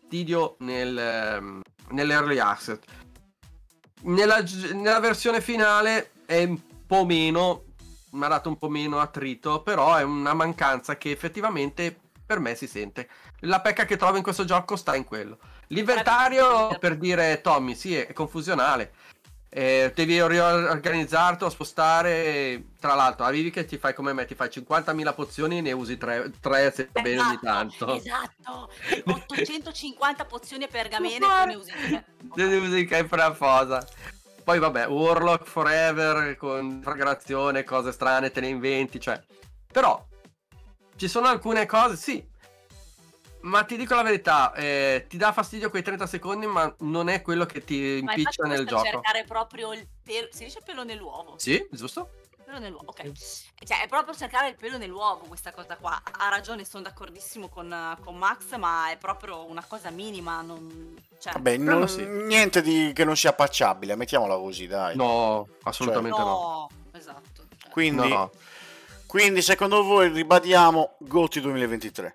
fastidio 0.00 0.56
nel, 0.60 0.96
ehm, 0.98 1.62
nell'early 1.90 2.38
access. 2.38 2.78
Nella, 4.02 4.42
nella 4.74 5.00
versione 5.00 5.40
finale 5.40 6.12
è 6.24 6.44
un 6.44 6.60
po' 6.86 7.04
meno, 7.04 7.64
mi 8.12 8.24
ha 8.24 8.28
dato 8.28 8.48
un 8.48 8.56
po' 8.56 8.68
meno 8.68 9.00
attrito, 9.00 9.62
però 9.62 9.96
è 9.96 10.02
una 10.02 10.34
mancanza 10.34 10.96
che 10.96 11.10
effettivamente 11.10 11.98
per 12.24 12.40
me 12.40 12.54
si 12.54 12.66
sente. 12.66 13.08
La 13.40 13.60
pecca 13.60 13.86
che 13.86 13.96
trovo 13.96 14.18
in 14.18 14.22
questo 14.22 14.44
gioco 14.44 14.76
sta 14.76 14.94
in 14.94 15.04
quello. 15.04 15.38
L'inventario, 15.68 16.76
per 16.78 16.96
dire 16.96 17.40
Tommy, 17.40 17.74
sì, 17.74 17.94
è 17.94 18.12
confusionale. 18.12 18.92
Eh, 19.50 19.92
devi 19.94 20.26
riorganizzarti 20.26 21.44
o 21.44 21.48
spostare. 21.48 22.64
Tra 22.78 22.94
l'altro, 22.94 23.24
arrivi 23.24 23.50
che 23.50 23.64
ti 23.64 23.78
fai 23.78 23.94
come 23.94 24.12
me, 24.12 24.26
ti 24.26 24.34
fai 24.34 24.48
50.000 24.48 25.14
pozioni 25.14 25.58
e 25.58 25.60
ne 25.62 25.72
usi 25.72 25.96
3, 25.96 26.32
se 26.72 26.88
va 26.92 27.00
bene 27.00 27.20
ogni 27.20 27.38
tanto. 27.40 27.94
esatto 27.94 28.70
850 29.04 30.24
pozioni 30.26 30.64
e 30.64 30.68
pergamene 30.68 31.18
tu 31.18 31.46
ne 31.46 31.54
usi 31.54 31.72
tre. 31.72 32.04
Ne 32.34 32.56
usi 32.56 32.84
che 32.84 33.08
cosa. 33.08 33.86
Poi 34.44 34.58
vabbè, 34.58 34.88
Warlock 34.88 35.46
Forever 35.46 36.36
con 36.36 36.80
fragrazione, 36.82 37.64
cose 37.64 37.92
strane, 37.92 38.30
te 38.30 38.40
ne 38.40 38.48
inventi, 38.48 39.00
cioè. 39.00 39.22
Però 39.70 40.06
ci 40.96 41.08
sono 41.08 41.26
alcune 41.26 41.66
cose, 41.66 41.96
sì. 41.96 42.27
Ma 43.40 43.62
ti 43.64 43.76
dico 43.76 43.94
la 43.94 44.02
verità, 44.02 44.52
eh, 44.54 45.06
ti 45.08 45.16
dà 45.16 45.32
fastidio 45.32 45.70
quei 45.70 45.82
30 45.82 46.06
secondi, 46.06 46.46
ma 46.46 46.74
non 46.80 47.08
è 47.08 47.22
quello 47.22 47.46
che 47.46 47.62
ti 47.64 48.00
ma 48.02 48.12
impiccia 48.12 48.44
nel 48.44 48.66
gioco. 48.66 48.82
cercare 48.84 49.24
proprio 49.24 49.72
il 49.72 49.86
pelo 50.02 50.28
si 50.30 50.44
dice 50.44 50.60
pelo 50.64 50.82
nell'uovo 50.84 51.34
Sì, 51.38 51.64
giusto? 51.70 52.10
pelo 52.44 52.58
nell'uovo 52.60 52.86
ok 52.90 53.12
cioè 53.64 53.82
è 53.82 53.88
proprio 53.88 54.14
cercare 54.14 54.48
il 54.48 54.54
pelo 54.54 54.78
nell'uovo 54.78 55.26
questa 55.28 55.52
cosa 55.52 55.76
qua 55.76 56.00
ha 56.02 56.28
ragione 56.30 56.64
sono 56.64 56.82
d'accordissimo 56.84 57.48
con, 57.48 57.96
con 58.02 58.16
Max 58.16 58.56
ma 58.56 58.90
è 58.90 58.96
proprio 58.96 59.44
una 59.44 59.62
cosa 59.62 59.90
minima 59.90 60.40
non 60.40 60.96
cioè, 61.18 61.34
Vabbè, 61.34 61.58
non- 61.58 61.86
sì. 61.88 62.06
niente 62.06 62.62
di, 62.62 62.92
che 62.94 63.04
non 63.04 63.16
sia 63.16 63.34
patchabile, 63.34 63.96
mettiamola 63.96 64.34
così, 64.36 64.66
dai. 64.66 64.96
No, 64.96 65.46
assolutamente 65.64 66.18
no. 66.18 66.24
no 66.24 66.68
esatto 66.98 67.44
cioè. 67.60 67.70
Quindi, 67.70 68.08
No. 68.08 68.30
quindi, 69.06 69.42
secondo 69.42 69.82
voi, 69.82 70.08
ribadiamo 70.10 70.94
Goti 71.00 71.40
2023? 71.40 72.14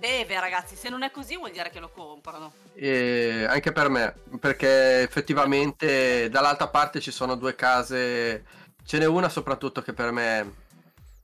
Deve 0.00 0.40
ragazzi 0.40 0.74
se 0.74 0.88
non 0.88 1.02
è 1.04 1.10
così 1.12 1.36
vuol 1.36 1.52
dire 1.52 1.70
che 1.70 1.78
lo 1.78 1.90
comprano 1.90 2.52
E 2.74 3.46
anche 3.48 3.70
per 3.70 3.88
me, 3.88 4.14
perché 4.40 5.02
effettivamente 5.02 6.28
dall'altra 6.28 6.68
parte 6.68 7.00
ci 7.00 7.10
sono 7.12 7.36
due 7.36 7.54
case, 7.54 8.44
ce 8.84 8.98
n'è 8.98 9.04
una 9.06 9.28
soprattutto 9.28 9.82
che 9.82 9.92
per 9.92 10.10
me 10.10 10.52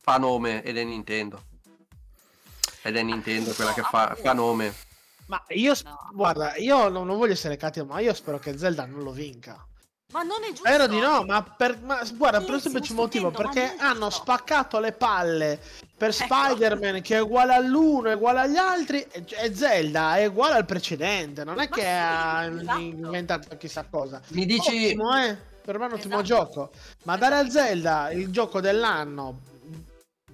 fa 0.03 0.19
nome 0.19 0.63
ed 0.63 0.77
è 0.77 0.85
Nintendo. 0.85 1.43
Ed 2.83 2.97
è 2.97 3.03
Nintendo 3.03 3.53
quella 3.53 3.73
che 3.73 3.83
fa, 3.83 4.15
fa 4.15 4.33
nome. 4.33 4.73
Ma 5.27 5.43
io, 5.49 5.75
sp- 5.75 5.89
No. 5.89 6.11
guarda, 6.13 6.55
io 6.57 6.89
non, 6.89 7.07
non 7.07 7.17
voglio 7.19 7.33
essere 7.33 7.57
cattivo, 7.57 7.87
ma 7.87 7.99
io 7.99 8.15
spero 8.15 8.39
che 8.39 8.57
Zelda 8.57 8.85
non 8.87 9.03
lo 9.03 9.11
vinca. 9.11 9.67
Ma 10.13 10.23
non 10.23 10.43
è 10.45 10.49
giusto 10.49 10.67
Spero 10.67 10.87
di 10.87 10.99
no, 11.01 11.25
ma, 11.25 11.43
per, 11.43 11.79
ma 11.83 12.01
guarda, 12.15 12.41
per 12.41 12.55
un 12.55 12.61
semplice 12.61 12.95
motivo, 12.95 13.31
perché 13.31 13.75
hanno 13.77 14.09
spaccato 14.09 14.79
le 14.79 14.93
palle 14.93 15.61
per 15.97 16.11
Ecco. 16.11 16.25
Spider-Man 16.25 17.03
che 17.03 17.17
è 17.17 17.21
uguale 17.21 17.55
all'uno, 17.55 18.09
è 18.09 18.15
uguale 18.15 18.41
agli 18.41 18.57
altri, 18.57 19.01
e, 19.11 19.25
e 19.29 19.55
Zelda 19.55 20.17
è 20.17 20.27
uguale 20.27 20.55
al 20.55 20.65
precedente, 20.65 21.43
non 21.45 21.55
è 21.55 21.69
Ma 21.69 21.69
che 21.69 21.81
sì, 21.81 21.87
ha 21.87 22.45
esatto. 22.45 22.79
inventato 22.79 23.57
chissà 23.57 23.85
cosa. 23.91 24.21
Mi 24.29 24.47
dici, 24.47 24.87
Ottimo, 24.87 25.19
eh? 25.19 25.37
Per 25.63 25.79
me 25.79 25.85
è 25.85 25.89
un 25.89 25.95
ottimo 25.95 26.21
Esatto. 26.21 26.45
gioco. 26.45 26.71
Ma 27.03 27.17
dare 27.17 27.35
a 27.37 27.51
Zelda 27.51 28.11
il 28.13 28.31
gioco 28.31 28.61
dell'anno, 28.61 29.41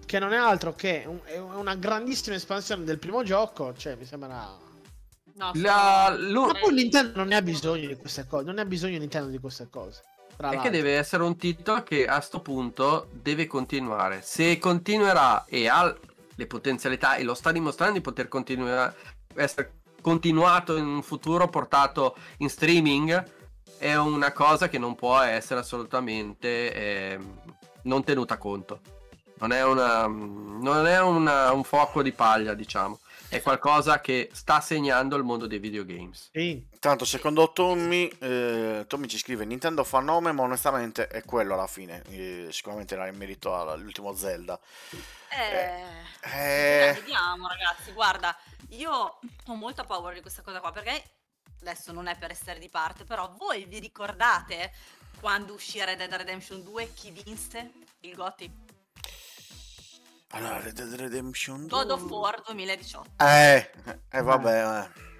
che 0.05 0.19
non 0.19 0.35
è 0.35 0.37
altro 0.37 0.75
che 0.75 1.05
un- 1.07 1.21
è 1.25 1.39
una 1.39 1.75
grandissima 1.77 2.37
espansione 2.37 2.85
del 2.85 2.99
primo 2.99 3.23
gioco, 3.23 3.73
cioè 3.75 3.95
mi 3.95 4.05
sembra... 4.05 4.71
No, 5.35 5.51
La- 5.55 6.13
sono- 6.15 6.29
lu- 6.31 6.47
Ma 6.47 6.55
poi 6.61 6.75
Nintendo 6.75 7.13
non 7.19 7.29
ne 7.29 7.37
ha 7.37 7.43
bisogno 7.43 7.87
di 7.89 7.97
queste 7.97 8.27
cose, 8.27 8.45
non 8.45 8.55
ne 8.57 8.61
ha 8.61 8.65
bisogno 8.65 8.99
Nintendo 8.99 9.29
di 9.29 9.39
queste 9.39 9.69
cose. 9.71 10.03
Tra 10.37 10.49
è 10.49 10.51
che 10.51 10.57
l'altro. 10.57 10.73
deve 10.73 10.97
essere 10.97 11.23
un 11.23 11.37
titolo 11.37 11.83
che 11.83 12.07
a 12.07 12.21
sto 12.21 12.41
punto 12.41 13.09
deve 13.13 13.47
continuare. 13.47 14.21
Se 14.23 14.59
continuerà 14.59 15.45
e 15.47 15.69
ha 15.69 15.95
le 16.35 16.47
potenzialità 16.47 17.17
e 17.17 17.23
lo 17.23 17.35
sta 17.35 17.53
dimostrando 17.53 17.95
di 17.95 18.01
poter 18.01 18.29
continuare, 18.29 18.95
essere 19.35 19.81
continuato 20.01 20.77
in 20.77 20.85
un 20.87 21.03
futuro 21.03 21.49
portato 21.49 22.17
in 22.39 22.49
streaming, 22.49 23.25
è 23.79 23.95
una 23.95 24.33
cosa 24.33 24.69
che 24.69 24.79
non 24.79 24.95
può 24.95 25.19
essere 25.21 25.61
assolutamente 25.61 26.73
ehm, 26.75 27.41
non 27.83 28.03
tenuta 28.05 28.37
conto. 28.39 28.81
Non 29.39 29.53
è, 29.53 29.65
una, 29.65 30.07
non 30.07 30.87
è 30.87 31.01
una- 31.01 31.53
un 31.53 31.65
fuoco 31.65 32.03
di 32.03 32.13
paglia, 32.13 32.55
diciamo. 32.55 32.99
È 33.33 33.41
qualcosa 33.41 34.03
che 34.03 34.29
sta 34.35 34.61
segnando 34.61 35.17
il 35.17 35.23
mondo 35.23 35.47
dei 35.47 35.59
videogames. 35.59 36.29
Sì. 36.33 36.67
Tanto, 36.79 37.07
secondo 37.07 37.51
Tommy, 37.53 38.07
eh, 38.21 38.85
Tommy 38.87 39.07
ci 39.07 39.17
scrive: 39.17 39.47
Nintendo 39.47 39.85
fa 39.85 40.01
nome, 40.01 40.33
ma 40.33 40.43
onestamente 40.43 41.09
è 41.09 41.25
quello 41.25 41.55
alla 41.55 41.67
fine. 41.67 42.03
Eh, 42.11 42.49
sicuramente 42.51 42.93
era 42.93 43.07
in 43.07 43.17
merito 43.17 43.57
all'ultimo 43.57 44.15
Zelda. 44.15 44.61
Eh, 45.31 45.83
Eh, 46.31 46.93
vediamo 46.95 47.49
ragazzi, 47.49 47.93
guarda, 47.93 48.37
io 48.69 48.93
ho 48.93 49.55
molta 49.55 49.85
paura 49.85 50.13
di 50.13 50.21
questa 50.21 50.43
cosa 50.43 50.61
qua 50.61 50.71
perché 50.71 51.03
adesso 51.63 51.91
non 51.91 52.09
è 52.09 52.17
per 52.19 52.33
essere 52.33 52.59
di 52.59 52.69
parte, 52.69 53.05
però 53.05 53.33
voi 53.39 53.65
vi 53.65 53.79
ricordate 53.79 54.73
quando 55.21 55.55
uscì 55.55 55.83
Red 55.83 55.97
Dead 55.97 56.13
Redemption 56.13 56.63
2 56.63 56.93
chi 56.93 57.11
vinse 57.11 57.73
il 58.01 58.15
GOTY? 58.15 58.62
Allora, 60.33 60.61
Red 60.61 60.73
Dead 60.75 60.95
Redemption 60.95 61.67
2. 61.67 61.79
God 61.79 61.91
of 61.91 62.03
War 62.11 62.43
2018. 62.47 63.11
Eh, 63.19 63.71
eh, 64.11 64.23
vabbè. 64.23 64.81
eh. 64.81 65.11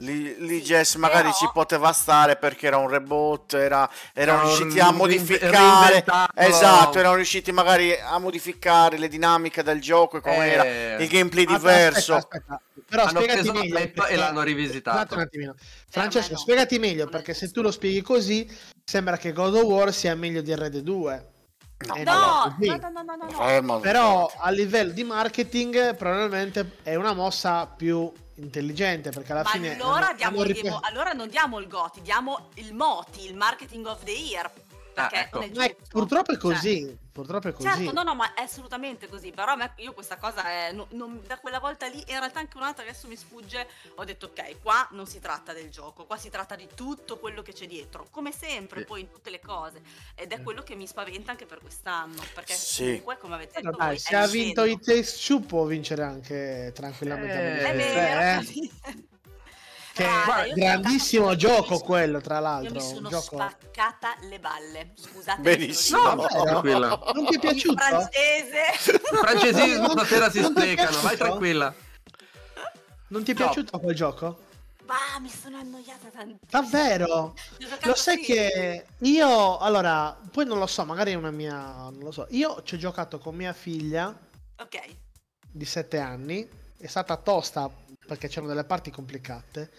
Lì, 0.00 0.36
lì 0.46 0.60
Jess 0.60 0.96
magari 0.96 1.22
Però- 1.28 1.34
ci 1.34 1.48
poteva 1.54 1.90
stare 1.92 2.36
perché 2.36 2.66
era 2.66 2.76
un 2.76 2.86
reboot, 2.88 3.54
era, 3.54 3.88
erano 4.12 4.40
Era 4.42 4.50
un 4.52 4.58
riusciti 4.58 4.78
a 4.78 4.90
modificare. 4.90 6.04
Esatto, 6.34 6.98
erano 6.98 7.14
riusciti 7.14 7.50
magari 7.50 7.98
a 7.98 8.18
modificare 8.18 8.98
le 8.98 9.08
dinamiche 9.08 9.62
del 9.62 9.80
gioco 9.80 10.18
e 10.18 10.20
come 10.20 10.46
Eh. 10.48 10.52
era 10.52 11.02
il 11.02 11.08
gameplay 11.08 11.46
diverso. 11.46 12.14
aspetta, 12.14 12.36
aspetta. 12.36 12.62
Però 12.88 13.02
Hanno 13.04 13.20
spiegati 13.22 13.50
meglio. 13.50 13.62
l'hype 13.62 13.82
e 13.82 13.88
perché- 13.88 14.16
l'hanno 14.16 14.42
rivisitato. 14.42 15.14
Un 15.14 15.20
attimino. 15.20 15.54
Francesco, 15.88 16.28
Eh, 16.28 16.32
no. 16.34 16.38
spiegati 16.40 16.78
meglio 16.78 17.06
perché 17.06 17.32
se 17.32 17.50
tu 17.50 17.62
lo 17.62 17.70
spieghi 17.70 18.02
così 18.02 18.46
sembra 18.84 19.16
che 19.16 19.32
God 19.32 19.54
of 19.54 19.62
War 19.62 19.94
sia 19.94 20.14
meglio 20.14 20.42
di 20.42 20.54
Red 20.54 20.76
2. 20.80 21.30
No, 21.78 21.94
Eh, 21.94 22.04
No, 22.04 22.12
no, 22.58 22.76
no, 22.76 22.76
no, 22.88 23.02
no, 23.02 23.02
no, 23.16 23.24
no. 23.26 23.30
Fermo, 23.36 23.80
Però 23.80 24.32
a 24.38 24.50
livello 24.50 24.92
di 24.92 25.04
marketing 25.04 25.94
probabilmente 25.94 26.78
è 26.82 26.94
una 26.94 27.12
mossa 27.12 27.66
più 27.66 28.10
intelligente 28.36 29.10
perché 29.10 29.32
alla 29.32 29.42
Ma 29.42 29.50
fine 29.50 29.74
allora, 29.74 30.06
hanno- 30.08 30.16
diamo, 30.16 30.42
ripre- 30.42 30.78
allora 30.82 31.12
non 31.12 31.28
diamo 31.28 31.58
il 31.58 31.68
GOTI, 31.68 32.00
diamo 32.00 32.48
il 32.54 32.72
MOTI, 32.74 33.26
il 33.26 33.36
Marketing 33.36 33.86
of 33.86 34.02
the 34.04 34.10
Year. 34.10 34.50
Perché 34.96 35.16
Ah, 35.16 35.20
ecco. 35.20 35.40
non 35.40 35.50
è 35.50 35.54
Ma 35.54 35.64
è- 35.64 35.76
giusto. 35.78 35.98
purtroppo 35.98 36.30
è 36.32 36.38
Cioè, 36.38 36.40
così, 36.52 36.98
purtroppo 37.12 37.48
è 37.48 37.52
così. 37.52 37.68
Certo, 37.68 37.92
no, 37.92 38.02
no, 38.02 38.14
ma 38.14 38.32
è 38.32 38.40
assolutamente 38.40 39.08
così. 39.08 39.30
Però 39.30 39.52
a 39.52 39.56
me, 39.56 39.72
io 39.76 39.92
questa 39.92 40.16
cosa 40.16 40.46
è. 40.48 40.72
no- 40.72 40.86
non- 40.92 41.20
da 41.26 41.38
quella 41.38 41.58
volta 41.60 41.86
lì, 41.86 41.98
in 41.98 42.18
realtà 42.18 42.38
anche 42.38 42.56
un'altra 42.56 42.82
che 42.82 42.88
adesso 42.90 43.06
mi 43.06 43.14
sfugge. 43.16 43.68
Ho 43.96 44.04
detto, 44.04 44.26
ok, 44.26 44.62
qua 44.62 44.88
non 44.92 45.06
si 45.06 45.20
tratta 45.20 45.52
del 45.52 45.68
gioco, 45.68 46.06
qua 46.06 46.16
si 46.16 46.30
tratta 46.30 46.54
di 46.56 46.66
tutto 46.74 47.18
quello 47.18 47.42
che 47.42 47.52
c'è 47.52 47.66
dietro. 47.66 48.06
Come 48.10 48.32
sempre, 48.32 48.80
Sì. 48.80 48.86
poi 48.86 49.00
in 49.02 49.10
tutte 49.10 49.28
le 49.28 49.40
cose. 49.40 49.82
Ed 50.14 50.32
è 50.32 50.40
quello 50.42 50.62
che 50.62 50.74
mi 50.74 50.86
spaventa 50.86 51.30
anche 51.32 51.44
per 51.44 51.58
quest'anno. 51.60 52.22
Perché 52.32 52.54
Sì. 52.54 52.84
comunque, 52.84 53.18
come 53.18 53.34
avete 53.34 53.60
detto, 53.60 53.76
dai, 53.76 53.86
voi, 53.88 53.98
se 53.98 54.16
ha 54.16 54.26
vinto 54.26 54.64
i 54.64 54.78
Takes 54.80 55.26
Two 55.26 55.40
può 55.40 55.64
vincere 55.66 56.02
anche 56.04 56.72
tranquillamente. 56.74 57.60
Eh, 57.60 57.70
È 57.70 57.76
vero. 57.76 58.40
Eh. 58.40 58.70
Che 59.96 60.04
Guarda, 60.04 60.42
è 60.42 60.46
io 60.48 60.54
grandissimo 60.54 61.34
gioco 61.36 61.78
quello, 61.78 62.20
tra 62.20 62.34
Io 62.36 62.40
l'altro. 62.42 62.74
mi 62.74 62.82
un 62.82 62.94
sono 62.94 63.08
gioco... 63.08 63.36
spaccata 63.36 64.16
le 64.28 64.38
balle. 64.38 64.92
Scusate. 64.94 65.40
Benissimo. 65.40 66.14
No, 66.14 66.26
tranquilla. 66.26 67.00
Non 67.14 67.24
ti 67.24 67.36
è 67.36 67.38
piaciuto? 67.38 67.72
In 67.72 67.78
francese. 67.78 68.90
Il 68.92 69.18
francesismo 69.18 69.88
stasera 69.92 70.30
si 70.30 70.42
sprecano, 70.42 71.00
vai 71.00 71.16
tranquilla. 71.16 71.74
Non 73.08 73.24
ti 73.24 73.30
è 73.30 73.34
No. 73.34 73.44
piaciuto 73.44 73.78
quel 73.78 73.94
gioco? 73.94 74.38
Ma 74.84 75.18
mi 75.20 75.30
sono 75.30 75.56
annoiata 75.56 76.08
tantissimo. 76.08 76.40
Davvero? 76.50 77.34
Lo 77.84 77.94
sai 77.94 78.16
sì. 78.18 78.22
che 78.32 78.86
io, 78.98 79.56
allora, 79.58 80.14
poi 80.30 80.44
non 80.44 80.58
lo 80.58 80.66
so, 80.66 80.84
magari 80.84 81.12
è 81.12 81.14
una 81.14 81.30
mia, 81.30 81.54
non 81.54 82.00
lo 82.00 82.10
so, 82.12 82.26
io 82.30 82.62
ci 82.64 82.74
ho 82.74 82.78
giocato 82.78 83.18
con 83.18 83.34
mia 83.34 83.52
figlia 83.54 84.14
Ok. 84.58 84.78
di 85.50 85.64
7 85.64 85.98
anni, 85.98 86.46
è 86.86 86.88
stata 86.88 87.16
tosta 87.16 87.70
perché 88.06 88.28
c'erano 88.28 88.48
delle 88.48 88.64
parti 88.64 88.90
complicate. 88.90 89.70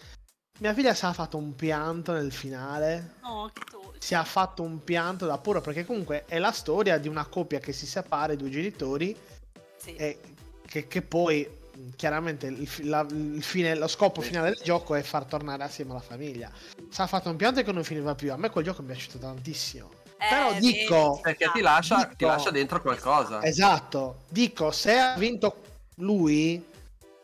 Mia 0.60 0.74
figlia 0.74 0.92
si 0.94 1.04
è 1.06 1.12
fatto 1.12 1.36
un 1.36 1.54
pianto 1.54 2.12
nel 2.12 2.32
finale, 2.32 3.14
No, 3.22 3.48
che 3.52 3.62
dolce. 3.70 3.98
si 4.00 4.14
è 4.14 4.22
fatto 4.24 4.62
un 4.62 4.82
pianto 4.82 5.24
da 5.26 5.38
puro 5.38 5.60
perché 5.60 5.84
comunque 5.84 6.24
è 6.26 6.38
la 6.38 6.50
storia 6.52 6.98
di 6.98 7.06
una 7.08 7.26
coppia 7.26 7.60
che 7.60 7.72
si 7.72 7.86
separa, 7.86 8.32
i 8.32 8.36
due 8.36 8.50
genitori, 8.50 9.16
Sì. 9.76 9.94
e 9.94 10.18
che, 10.66 10.88
che 10.88 11.02
poi 11.02 11.48
chiaramente 11.94 12.46
il, 12.48 12.68
la- 12.88 13.06
il 13.08 13.42
fine, 13.42 13.76
lo 13.76 13.86
scopo 13.86 14.20
finale 14.20 14.50
del 14.50 14.60
gioco 14.64 14.96
è 14.96 15.02
far 15.02 15.24
tornare 15.26 15.62
assieme 15.62 15.92
la 15.92 16.00
famiglia. 16.00 16.50
Si 16.90 17.00
è 17.00 17.06
fatto 17.06 17.30
un 17.30 17.36
pianto 17.36 17.62
che 17.62 17.70
non 17.72 17.84
finiva 17.84 18.16
più. 18.16 18.32
A 18.32 18.36
me 18.36 18.50
quel 18.50 18.64
gioco 18.64 18.82
mi 18.82 18.88
è 18.88 18.92
piaciuto 18.92 19.18
tantissimo. 19.18 19.90
Però 20.18 20.50
Eh, 20.54 20.58
dico- 20.58 21.10
vedi, 21.10 21.20
Perché 21.22 21.50
ti 21.54 21.60
lascia, 21.60 21.96
Dico- 21.98 22.16
ti 22.16 22.24
lascia 22.24 22.50
dentro 22.50 22.82
qualcosa. 22.82 23.40
Esatto, 23.44 24.22
dico 24.28 24.72
se 24.72 24.98
ha 24.98 25.14
vinto 25.16 25.62
lui 25.98 26.64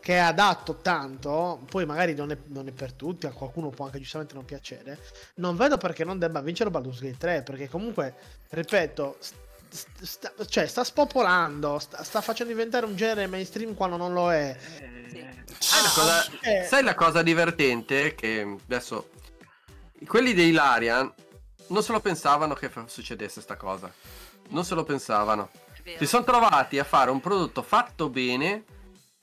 che 0.04 0.18
ha 0.18 0.32
dato 0.32 0.74
tanto, 0.82 1.62
poi 1.70 1.86
magari 1.86 2.14
non 2.14 2.30
è, 2.30 2.36
non 2.48 2.68
è 2.68 2.72
per 2.72 2.92
tutti, 2.92 3.24
a 3.24 3.30
qualcuno 3.30 3.70
può 3.70 3.86
anche 3.86 3.98
giustamente 4.00 4.34
non 4.34 4.44
piacere. 4.44 4.98
Non 5.36 5.56
vedo 5.56 5.78
perché 5.78 6.04
non 6.04 6.18
debba 6.18 6.42
vincere 6.42 6.68
Baldur's 6.68 7.00
Gate 7.00 7.16
3, 7.16 7.42
perché 7.42 7.70
comunque, 7.70 8.14
ripeto, 8.50 9.16
st- 9.18 9.34
st- 9.70 10.02
sta, 10.02 10.32
cioè, 10.46 10.66
sta 10.66 10.84
spopolando, 10.84 11.78
sta, 11.78 12.04
sta 12.04 12.20
facendo 12.20 12.52
diventare 12.52 12.84
un 12.84 12.96
genere 12.96 13.26
mainstream 13.28 13.72
quando 13.72 13.96
non 13.96 14.12
lo 14.12 14.30
è. 14.30 14.54
Sì. 15.08 15.26
Sai 15.58 15.82
la 15.82 15.90
cosa, 15.94 16.30
eh. 16.42 16.64
sai 16.64 16.82
la 16.82 16.94
cosa 16.94 17.22
divertente? 17.22 18.14
Che 18.14 18.56
adesso 18.62 19.08
quelli 20.06 20.34
dei 20.34 20.52
Larian 20.52 21.10
non 21.68 21.82
se 21.82 21.92
lo 21.92 22.00
pensavano 22.00 22.52
che 22.52 22.70
succedesse 22.88 23.40
sta 23.40 23.56
cosa. 23.56 23.90
Non 24.48 24.66
se 24.66 24.74
lo 24.74 24.84
pensavano. 24.84 25.48
È. 25.82 25.96
Si 25.96 26.04
sono 26.04 26.24
trovati 26.24 26.78
a 26.78 26.84
fare 26.84 27.10
un 27.10 27.22
prodotto 27.22 27.62
fatto 27.62 28.10
bene 28.10 28.64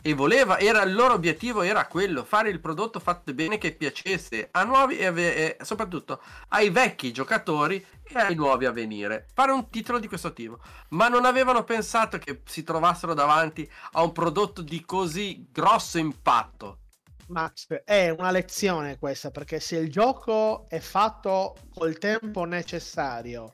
e 0.02 0.14
voleva, 0.14 0.58
era 0.58 0.82
il 0.84 0.93
loro 0.93 1.14
obiettivo 1.14 1.62
era 1.62 1.86
quello, 1.88 2.24
fare 2.24 2.49
il 2.49 2.60
prodotto 2.60 2.99
fatto 2.99 3.34
bene 3.34 3.58
che 3.58 3.74
piacesse 3.74 4.49
a 4.52 4.64
nuovi 4.64 4.97
e, 4.97 5.06
ave- 5.06 5.58
soprattutto 5.62 6.22
ai 6.49 6.70
vecchi 6.70 7.12
giocatori 7.12 7.86
e 8.04 8.20
ai 8.20 8.36
nuovi 8.36 8.66
a 8.66 8.72
venire. 8.72 9.28
Fare 9.34 9.52
un 9.52 9.70
titolo 9.70 9.99
di 9.99 10.08
questo 10.08 10.34
tipo. 10.34 10.60
Ma 10.89 11.08
non 11.08 11.26
avevano 11.26 11.64
pensato 11.64 12.18
che 12.18 12.41
si 12.45 12.64
trovassero 12.64 13.14
davanti 13.14 13.70
a 13.91 14.02
un 14.02 14.12
prodotto 14.12 14.62
di 14.62 14.84
così 14.86 15.47
grosso 15.52 15.97
impatto. 15.97 16.80
Max, 17.28 17.68
è 17.86 18.10
una 18.10 18.32
lezione 18.32 18.97
questa, 18.97 19.32
perché 19.32 19.60
se 19.62 19.78
il 19.78 19.89
gioco 19.89 20.66
è 20.68 20.80
fatto 20.80 21.56
col 21.74 21.97
tempo 21.97 22.43
necessario, 22.43 23.54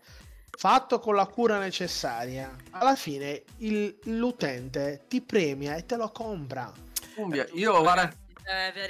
fatto 0.50 1.00
con 1.00 1.16
la 1.16 1.26
cura 1.26 1.60
necessaria, 1.60 2.56
alla 2.72 2.96
fine 2.96 3.44
il- 3.58 3.98
l'utente 4.06 5.06
ti 5.08 5.22
premia 5.22 5.76
e 5.76 5.86
te 5.86 5.96
lo 5.96 6.12
compra. 6.12 6.72
Umbia, 7.16 7.46
io 7.54 7.80
guarda. 7.82 8.12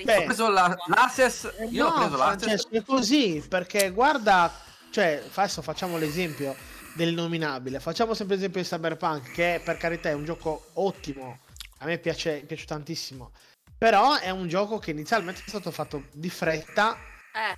Beh, 0.03 0.17
ho 0.17 0.23
preso 0.25 0.49
la- 0.49 0.75
l'Access, 0.87 1.51
Eh, 1.57 1.65
io 1.65 1.87
ho 1.87 1.89
no, 1.89 1.95
preso 1.95 2.17
l'Access. 2.17 2.39
Francesco, 2.45 2.69
è 2.75 2.83
così, 2.83 3.43
perché 3.47 3.89
guarda, 3.89 4.53
cioè, 4.91 5.23
adesso 5.33 5.61
facciamo 5.63 5.97
l'esempio 5.97 6.55
dell'innominabile, 6.95 7.79
facciamo 7.79 8.13
sempre 8.13 8.35
l'esempio 8.35 8.61
di 8.61 8.67
Cyberpunk, 8.67 9.31
che 9.31 9.61
per 9.63 9.77
carità 9.77 10.09
è 10.09 10.13
un 10.13 10.25
gioco 10.25 10.67
ottimo, 10.73 11.39
a 11.79 11.85
me 11.85 11.97
piace, 11.97 12.43
piace 12.45 12.65
tantissimo, 12.65 13.31
però 13.77 14.17
è 14.17 14.29
un 14.29 14.47
gioco 14.47 14.77
che 14.79 14.91
inizialmente 14.91 15.41
è 15.43 15.49
stato 15.49 15.71
fatto 15.71 16.03
di 16.11 16.29
fretta 16.29 16.95
Eh. 17.33 17.55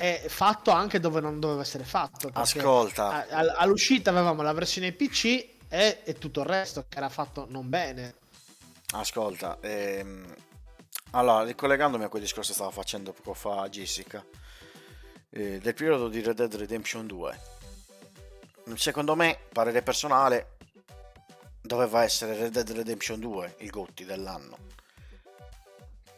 È 0.00 0.24
fatto 0.28 0.70
anche 0.70 0.98
dove 0.98 1.20
non 1.20 1.40
doveva 1.40 1.60
essere 1.60 1.84
fatto. 1.84 2.30
Ascolta, 2.32 3.08
a- 3.08 3.26
a- 3.28 3.54
all'uscita 3.58 4.08
avevamo 4.08 4.40
la 4.40 4.54
versione 4.54 4.92
PC 4.92 5.24
e, 5.68 6.00
e 6.02 6.14
tutto 6.18 6.40
il 6.40 6.46
resto 6.46 6.86
che 6.88 6.96
era 6.96 7.10
fatto 7.10 7.44
non 7.50 7.68
bene. 7.68 8.14
ascolta. 8.94 9.58
ehm, 9.60 10.34
allora, 11.10 11.44
ricollegandomi 11.44 12.04
a 12.04 12.08
quel 12.08 12.22
discorso 12.22 12.48
che 12.50 12.56
stava 12.56 12.70
facendo 12.70 13.12
poco 13.12 13.34
fa 13.34 13.68
Jessica, 13.68 14.24
eh, 15.28 15.58
del 15.58 15.74
periodo 15.74 16.08
di 16.08 16.22
Red 16.22 16.36
Dead 16.36 16.54
Redemption 16.54 17.06
2. 17.06 17.40
Secondo 18.76 19.14
me, 19.14 19.38
parere 19.52 19.82
personale, 19.82 20.56
doveva 21.60 22.04
essere 22.04 22.34
Red 22.36 22.52
Dead 22.52 22.70
Redemption 22.70 23.20
2 23.20 23.56
il 23.58 23.68
Gotti 23.70 24.06
dell'anno. 24.06 24.56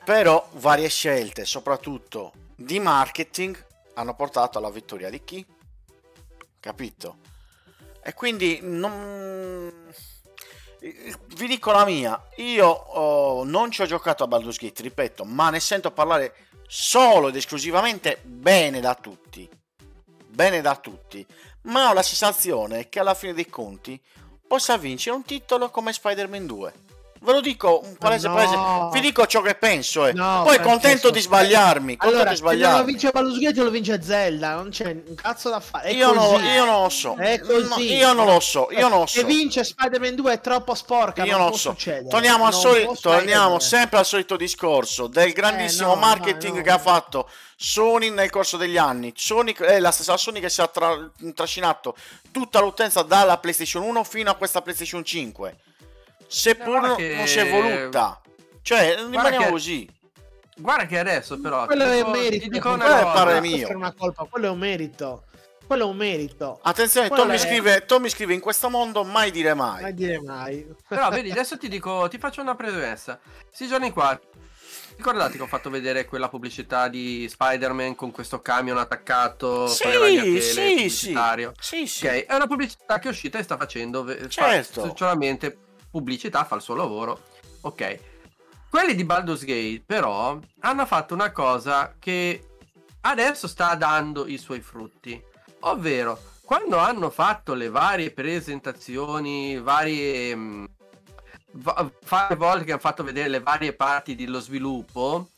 Però 0.04 0.48
varie 0.52 0.88
scelte, 0.88 1.44
soprattutto 1.44 2.32
di 2.54 2.78
marketing, 2.78 3.64
hanno 3.94 4.14
portato 4.14 4.58
alla 4.58 4.70
vittoria 4.70 5.10
di 5.10 5.22
chi? 5.24 5.44
Capito? 6.60 7.16
E 8.02 8.14
quindi 8.14 8.58
non... 8.62 9.90
Vi 10.80 11.46
dico 11.46 11.70
la 11.70 11.84
mia, 11.84 12.20
io 12.36 12.66
oh, 12.66 13.44
non 13.44 13.70
ci 13.70 13.82
ho 13.82 13.86
giocato 13.86 14.24
a 14.24 14.26
Baldur's 14.26 14.58
Gate, 14.58 14.82
ripeto, 14.82 15.24
ma 15.24 15.48
ne 15.50 15.60
sento 15.60 15.92
parlare 15.92 16.34
solo 16.66 17.28
ed 17.28 17.36
esclusivamente 17.36 18.20
bene 18.24 18.80
da 18.80 18.94
tutti. 18.96 19.48
Bene 20.26 20.60
da 20.60 20.74
tutti. 20.76 21.24
Ma 21.62 21.90
ho 21.90 21.92
la 21.92 22.02
sensazione 22.02 22.88
che 22.88 22.98
alla 22.98 23.14
fine 23.14 23.34
dei 23.34 23.48
conti 23.48 24.00
possa 24.46 24.76
vincere 24.76 25.14
un 25.14 25.22
titolo 25.22 25.70
come 25.70 25.92
Spider-Man 25.92 26.46
2. 26.46 26.72
Ve 27.24 27.32
lo 27.32 27.40
dico 27.40 27.80
un 27.84 27.96
palese 27.96 28.26
No. 28.26 28.34
palese. 28.34 28.56
Vi 28.92 29.00
dico 29.00 29.26
ciò 29.26 29.40
che 29.42 29.54
penso. 29.54 30.06
Eh. 30.06 30.12
No, 30.12 30.42
Poi 30.44 30.58
contento 30.60 31.10
di 31.10 31.20
sbagliarmi. 31.20 31.96
Contento 31.96 32.22
Allora, 32.22 32.30
di 32.30 32.36
se 32.36 32.42
non 32.42 32.52
lo 32.52 32.58
sbagliarmi. 32.58 32.84
vince 32.92 33.10
Gate 33.12 33.62
lo 33.62 33.70
vince 33.70 34.02
Zelda, 34.02 34.54
non 34.54 34.70
c'è 34.70 34.86
un 35.06 35.14
cazzo 35.14 35.48
da 35.48 35.60
fare. 35.60 35.92
Io, 35.92 36.12
non, 36.12 36.42
io 36.44 36.64
non 36.64 36.82
lo 36.82 36.88
so. 36.88 37.14
È 37.16 37.38
così. 37.38 37.68
No, 37.68 37.76
io 37.78 38.12
non 38.12 38.26
lo 38.26 38.40
so. 38.40 38.68
Io 38.72 38.88
non 38.88 38.98
lo 39.00 39.06
so. 39.06 39.20
E 39.20 39.24
vince 39.24 39.62
Spider-Man 39.62 40.14
2 40.16 40.32
è 40.32 40.40
troppo 40.40 40.74
sporca, 40.74 41.22
Io 41.24 41.36
non 41.36 41.48
può 41.48 41.56
so. 41.56 41.70
succedere. 41.70 42.08
Torniamo, 42.08 42.44
al 42.46 42.52
Non 42.52 42.60
soli- 42.60 42.84
può 42.84 42.94
torniamo 43.00 43.58
sempre 43.60 43.98
al 43.98 44.04
solito 44.06 44.36
discorso 44.36 45.06
del 45.06 45.32
grandissimo 45.32 45.92
Eh, 45.92 45.94
no, 45.94 46.00
marketing 46.00 46.52
no, 46.52 46.58
no. 46.58 46.62
che 46.64 46.70
ha 46.70 46.78
fatto 46.78 47.28
Sony 47.56 48.10
nel 48.10 48.30
corso 48.30 48.56
degli 48.56 48.76
anni. 48.76 49.12
Sony 49.14 49.54
è 49.54 49.78
la 49.78 49.92
stessa 49.92 50.16
Sony 50.16 50.40
che 50.40 50.48
si 50.48 50.60
è 50.60 50.68
tra- 50.72 51.08
trascinato 51.34 51.94
tutta 52.32 52.58
l'utenza 52.60 53.02
dalla 53.02 53.38
PlayStation 53.38 53.82
1 53.84 54.02
fino 54.02 54.30
a 54.30 54.34
questa 54.34 54.60
PlayStation 54.60 55.04
5. 55.04 55.56
Seppur 56.32 56.66
Guarda 56.78 56.86
non, 56.88 56.96
che- 56.96 57.14
non 57.14 57.26
si 57.26 57.38
è 57.38 57.50
voluta. 57.50 58.20
Cioè, 58.62 58.96
rimaniamo 58.96 59.44
che- 59.44 59.50
così. 59.50 60.00
Guarda 60.56 60.86
che 60.86 60.98
adesso 60.98 61.40
però 61.40 61.66
Quello 61.66 61.84
è 61.84 62.00
un 62.02 62.10
merito. 62.10 62.48
dico 62.48 62.68
quello 62.74 62.84
una 62.84 63.10
Quello 63.12 63.30
è 63.30 63.40
mio. 63.40 63.68
una 63.76 63.92
colpa, 63.92 64.24
quello 64.24 64.46
è 64.46 64.50
un 64.50 64.58
merito. 64.58 65.24
Quello 65.66 65.84
è 65.84 65.86
un 65.90 65.96
merito. 65.96 66.58
Attenzione, 66.62 67.08
Tommy 67.08 67.34
è- 67.34 67.38
scrive, 67.38 67.84
Tommy 67.86 68.08
scrive 68.10 68.34
in 68.34 68.40
questo 68.40 68.68
mondo 68.68 69.04
mai 69.04 69.30
dire 69.30 69.54
mai. 69.54 69.82
Mai 69.82 69.94
dire 69.94 70.20
mai. 70.20 70.66
Però 70.86 71.08
vedi, 71.10 71.30
adesso 71.30 71.56
ti 71.58 71.68
dico, 71.68 72.06
ti 72.08 72.18
faccio 72.18 72.40
una 72.42 72.54
premessa. 72.54 73.18
Questi 73.46 73.66
giorni 73.66 73.90
qua 73.90 74.18
ricordate 74.96 75.36
che 75.36 75.42
ho 75.42 75.46
fatto 75.46 75.70
vedere 75.70 76.04
quella 76.04 76.28
pubblicità 76.28 76.88
di 76.88 77.26
Spider-Man 77.28 77.94
con 77.94 78.10
questo 78.10 78.40
camion 78.42 78.76
attaccato 78.76 79.66
Sì, 79.66 79.82
con 79.84 79.90
le 79.92 79.98
ragnatele 79.98 80.40
sì, 80.40 80.60
pubblicitario? 80.60 81.52
Sì, 81.58 81.86
sì. 81.86 82.06
Ok, 82.06 82.26
è 82.26 82.34
una 82.34 82.46
pubblicità 82.46 82.98
che 82.98 83.08
è 83.08 83.10
uscita 83.10 83.38
e 83.38 83.42
sta 83.42 83.56
facendo 83.56 84.28
Certo. 84.28 84.92
solamente 84.94 85.56
pubblicità, 85.92 86.44
fa 86.44 86.56
il 86.56 86.62
suo 86.62 86.74
lavoro. 86.74 87.20
Ok. 87.60 87.98
Quelli 88.68 88.94
di 88.94 89.04
Baldur's 89.04 89.44
Gate, 89.44 89.82
però, 89.86 90.38
hanno 90.60 90.86
fatto 90.86 91.12
una 91.12 91.30
cosa 91.30 91.94
che 91.98 92.48
adesso 93.02 93.46
sta 93.46 93.74
dando 93.74 94.26
i 94.26 94.38
suoi 94.38 94.60
frutti. 94.60 95.22
Ovvero, 95.60 96.18
quando 96.42 96.78
hanno 96.78 97.10
fatto 97.10 97.52
le 97.52 97.68
varie 97.68 98.10
presentazioni, 98.10 99.60
varie. 99.60 100.34
mm, 100.34 100.64
va- 101.52 101.90
volte 102.36 102.64
che 102.64 102.72
hanno 102.72 102.80
fatto 102.80 103.04
vedere 103.04 103.28
le 103.28 103.40
varie 103.40 103.74
parti 103.74 104.14
dello 104.14 104.40
sviluppo, 104.40 105.28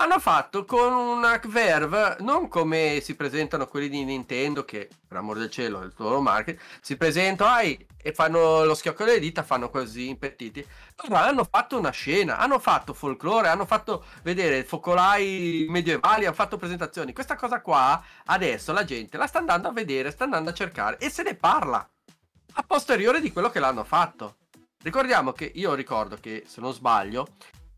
hanno 0.00 0.20
fatto 0.20 0.64
con 0.64 0.92
una 0.92 1.40
verve, 1.46 2.18
non 2.20 2.46
come 2.46 3.00
si 3.02 3.16
presentano 3.16 3.66
quelli 3.66 3.88
di 3.88 4.04
Nintendo, 4.04 4.64
che 4.64 4.88
per 5.06 5.16
amor 5.16 5.38
del 5.38 5.50
cielo 5.50 5.82
è 5.82 5.86
il 5.86 5.92
loro 5.96 6.20
market, 6.20 6.60
si 6.80 6.96
presentano 6.96 7.50
ai, 7.50 7.84
e 8.00 8.12
fanno 8.12 8.64
lo 8.64 8.74
schiocco 8.76 9.02
delle 9.02 9.18
dita, 9.18 9.42
fanno 9.42 9.70
così 9.70 10.08
impettiti. 10.08 10.64
Loro 11.02 11.16
hanno 11.16 11.42
fatto 11.42 11.76
una 11.76 11.90
scena, 11.90 12.38
hanno 12.38 12.60
fatto 12.60 12.94
folklore, 12.94 13.48
hanno 13.48 13.66
fatto 13.66 14.04
vedere 14.22 14.62
focolai 14.62 15.66
medievali, 15.68 16.26
hanno 16.26 16.34
fatto 16.34 16.58
presentazioni. 16.58 17.12
Questa 17.12 17.34
cosa 17.34 17.60
qua 17.60 18.00
adesso 18.26 18.72
la 18.72 18.84
gente 18.84 19.16
la 19.16 19.26
sta 19.26 19.40
andando 19.40 19.66
a 19.66 19.72
vedere, 19.72 20.12
sta 20.12 20.24
andando 20.24 20.50
a 20.50 20.54
cercare 20.54 20.98
e 20.98 21.10
se 21.10 21.24
ne 21.24 21.34
parla 21.34 21.86
a 22.52 22.62
posteriore 22.62 23.20
di 23.20 23.32
quello 23.32 23.50
che 23.50 23.58
l'hanno 23.58 23.82
fatto. 23.82 24.36
Ricordiamo 24.80 25.32
che 25.32 25.50
io 25.52 25.74
ricordo 25.74 26.16
che, 26.20 26.44
se 26.46 26.60
non 26.60 26.72
sbaglio, 26.72 27.26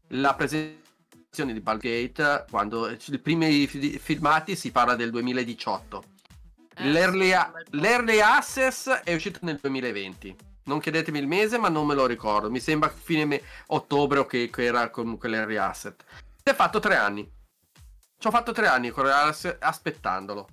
la 0.08 0.34
presentazione 0.34 0.88
di 1.30 1.60
Balgate, 1.60 2.44
quando 2.50 2.90
i 2.90 3.18
primi 3.20 3.66
fi- 3.68 3.98
filmati 4.00 4.56
si 4.56 4.72
parla 4.72 4.96
del 4.96 5.10
2018. 5.10 6.04
Eh, 6.74 6.90
L'early, 6.90 7.30
a- 7.32 7.52
l'early 7.70 8.18
access 8.20 8.88
è 8.90 9.14
uscito 9.14 9.38
nel 9.42 9.58
2020. 9.60 10.36
Non 10.64 10.80
chiedetemi 10.80 11.20
il 11.20 11.28
mese, 11.28 11.56
ma 11.56 11.68
non 11.68 11.86
me 11.86 11.94
lo 11.94 12.06
ricordo. 12.06 12.50
Mi 12.50 12.58
sembra 12.58 12.88
fine 12.88 13.24
me- 13.24 13.42
ottobre 13.68 14.18
o 14.18 14.26
che, 14.26 14.50
che 14.50 14.64
era 14.64 14.90
comunque 14.90 15.28
l'early 15.28 15.56
asset. 15.56 16.04
Si 16.42 16.50
è 16.50 16.54
fatto 16.54 16.80
tre 16.80 16.96
anni. 16.96 17.28
Ci 18.18 18.26
ho 18.26 18.30
fatto 18.30 18.50
tre 18.52 18.66
anni 18.66 18.92
aspettandolo. 19.60 20.48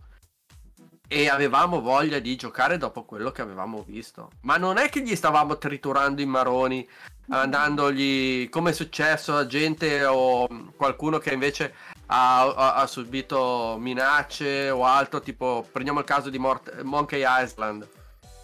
E 1.10 1.30
avevamo 1.30 1.80
voglia 1.82 2.20
di 2.20 2.36
giocare 2.36 2.78
dopo 2.78 3.03
quello 3.05 3.32
che 3.32 3.41
avevamo 3.41 3.84
visto. 3.88 4.30
Ma 4.41 4.58
non 4.58 4.78
è 4.78 4.89
che 4.89 5.01
gli 5.01 5.16
stavamo 5.16 5.58
triturando 5.58 6.22
i 6.22 6.26
maroni, 6.26 6.86
andandogli 7.30 8.49
come 8.49 8.72
è 8.72 8.74
successo 8.74 9.36
a 9.38 9.45
gente 9.47 10.03
o 10.05 10.47
qualcuno 10.76 11.18
che 11.18 11.32
invece 11.34 11.74
ha, 12.08 12.41
ha- 12.41 12.74
ha 12.76 12.88
subito 12.88 13.78
minacce 13.80 14.70
o 14.70 14.84
altro. 14.86 15.22
Tipo, 15.22 15.66
prendiamo 15.72 15.99
il 15.99 16.05
caso 16.05 16.30
di 16.30 16.38
Mort- 16.39 16.82
Monkey 16.82 17.24
Island, 17.26 17.88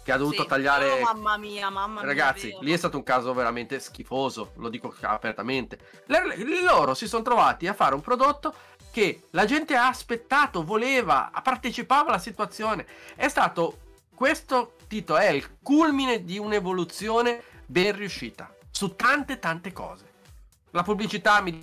che 0.02 0.12
ha 0.12 0.16
dovuto 0.16 0.42
Sì. 0.42 0.48
tagliare. 0.48 0.90
Oh, 0.90 1.00
mamma 1.02 1.36
mia, 1.36 1.68
mamma 1.70 2.00
mia. 2.00 2.08
Ragazzi, 2.08 2.48
vero. 2.48 2.58
lì 2.62 2.72
è 2.72 2.76
stato 2.76 2.96
un 2.96 3.02
caso 3.04 3.32
veramente 3.34 3.78
schifoso, 3.78 4.52
lo 4.56 4.68
dico 4.70 4.94
apertamente. 5.02 5.78
Le- 6.06 6.62
loro 6.62 6.94
si 6.94 7.06
sono 7.06 7.22
trovati 7.22 7.66
a 7.66 7.74
fare 7.74 7.94
un 7.94 8.00
prodotto 8.00 8.54
che 8.94 9.22
la 9.30 9.44
gente 9.44 9.74
ha 9.74 9.88
aspettato, 9.88 10.62
voleva, 10.62 11.28
partecipava 11.42 12.10
alla 12.10 12.20
situazione. 12.20 12.86
È 13.16 13.26
stato 13.26 13.78
questo 14.14 14.76
Tito 14.86 15.16
è 15.16 15.30
il 15.30 15.58
culmine 15.60 16.22
di 16.22 16.38
un'evoluzione 16.38 17.42
ben 17.66 17.96
riuscita 17.96 18.54
su 18.70 18.94
tante 18.94 19.40
tante 19.40 19.72
cose. 19.72 20.12
La 20.70 20.84
pubblicità 20.84 21.40
mi 21.40 21.60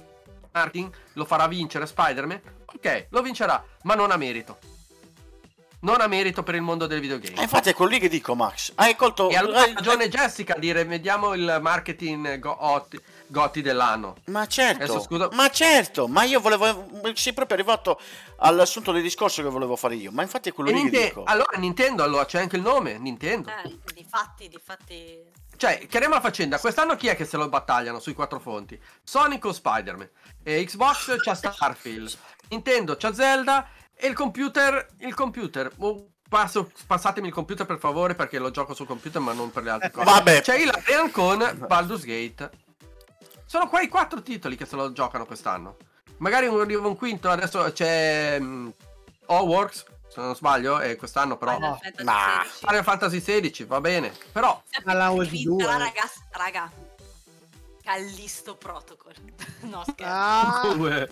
marketing 0.52 0.94
lo 1.14 1.24
farà 1.24 1.48
vincere 1.48 1.86
Spider-Man? 1.86 2.42
Ok, 2.66 3.08
lo 3.12 3.22
vincerà, 3.22 3.64
ma 3.84 3.96
non 3.96 4.12
a 4.12 4.18
merito. 4.18 4.60
Non 5.84 6.02
a 6.02 6.08
merito 6.08 6.44
per 6.44 6.56
il 6.56 6.62
mondo 6.62 6.86
del 6.86 7.00
videogame. 7.00 7.40
Eh, 7.40 7.44
infatti 7.44 7.70
è 7.70 7.74
quello 7.74 7.92
lì 7.92 8.00
che 8.00 8.10
dico, 8.10 8.36
Max. 8.36 8.74
Hai 8.76 8.98
colto... 8.98 9.30
E 9.30 9.38
allora 9.38 9.62
ha 9.62 9.74
ragione 9.74 10.10
Jessica 10.10 10.56
a 10.56 10.60
dire 10.60 10.84
vediamo 10.84 11.34
il 11.34 11.60
marketing 11.62 12.40
Gotti, 12.40 13.02
Gotti 13.32 13.62
dell'anno. 13.62 14.18
Ma 14.26 14.46
certo, 14.46 14.84
Adesso, 14.84 15.02
scusa- 15.02 15.30
ma 15.32 15.50
certo, 15.50 16.08
ma 16.10 16.24
io 16.24 16.42
volevo... 16.42 16.86
Sei 17.16 17.32
proprio 17.34 17.58
arrivato 17.58 18.00
all'assunto 18.40 18.92
del 18.92 19.02
discorso 19.02 19.42
che 19.42 19.48
volevo 19.48 19.78
fare 19.78 19.96
io. 19.96 20.12
Ma 20.12 20.22
infatti 20.22 20.50
è 20.50 20.54
quello 20.54 20.70
E 20.70 20.74
lì 20.74 20.80
che 20.80 20.90
Ninte- 20.90 21.08
dico. 21.08 21.24
allora 21.24 21.58
Nintendo, 21.58 22.04
allora 22.04 22.26
c'è 22.26 22.40
anche 22.42 22.58
il 22.58 22.62
nome, 22.62 22.98
Nintendo. 22.98 23.50
Eh, 23.64 23.80
di 23.94 24.06
fatti, 24.08 24.50
di 24.50 24.60
fatti. 24.62 25.18
Cioè, 25.56 25.88
chiariamo 25.88 26.16
la 26.16 26.22
faccenda, 26.22 26.60
quest'anno 26.60 26.96
chi 26.98 27.08
è 27.08 27.16
che 27.16 27.24
se 27.24 27.38
lo 27.38 27.48
battagliano 27.48 28.00
sui 28.00 28.14
quattro 28.14 28.40
fonti? 28.40 28.80
Sonic 29.04 29.46
o 29.46 29.54
Spider-Man? 29.54 30.10
E 30.44 30.64
Xbox 30.66 31.16
c'ha 31.24 31.36
Starfield, 31.36 32.18
Nintendo 32.50 32.96
c'ha 32.98 33.14
Zelda 33.14 33.70
e 33.96 34.08
il 34.08 34.14
computer, 34.14 34.88
il 35.00 35.14
computer... 35.14 35.72
oh, 35.78 36.08
passo- 36.28 36.72
passatemi 36.88 37.28
il 37.28 37.34
computer 37.34 37.66
per 37.66 37.78
favore 37.78 38.16
perché 38.16 38.40
lo 38.40 38.50
gioco 38.52 38.74
sul 38.74 38.88
computer 38.88 39.22
ma 39.22 39.34
non 39.34 39.52
per 39.52 39.64
le 39.64 39.70
altre 39.70 39.92
cose. 39.92 40.04
Vabbè. 40.06 40.42
C'è 40.42 40.58
il 40.58 40.66
Larian 40.66 41.12
con 41.12 41.66
Baldur's 41.68 42.04
Gate. 42.04 42.50
Sono 43.52 43.68
quei 43.68 43.89
quattro 43.89 44.22
titoli 44.22 44.56
che 44.56 44.66
se 44.66 44.78
lo 44.78 44.93
giocano 44.93 45.26
quest'anno. 45.26 45.76
Magari 46.20 46.47
un, 46.47 46.62
arriva 46.62 46.88
un 46.88 46.95
quinto, 46.95 47.30
adesso 47.30 47.62
c'è 47.74 48.39
mm, 48.39 48.70
Hogwarts, 49.26 49.86
se 50.08 50.22
non 50.22 50.34
sbaglio, 50.38 50.80
e 50.80 50.95
quest'anno 50.95 51.36
però... 51.36 51.56
Final 51.56 51.78
Fantasy 51.78 52.04
ma- 52.06 52.84
Fantasy 52.84 53.20
XVI, 53.20 53.64
va 53.66 53.82
bene. 53.82 54.14
Però 54.32 54.64
Alla 54.86 55.10
OS2. 55.10 55.28
vincerà, 55.28 55.76
ragazzi, 55.76 56.22
raga. 56.32 56.72
Callisto 57.84 58.56
Protocol. 58.56 59.14
no, 59.62 59.84
scherzo. 59.84 60.04
Ah, 60.14 60.62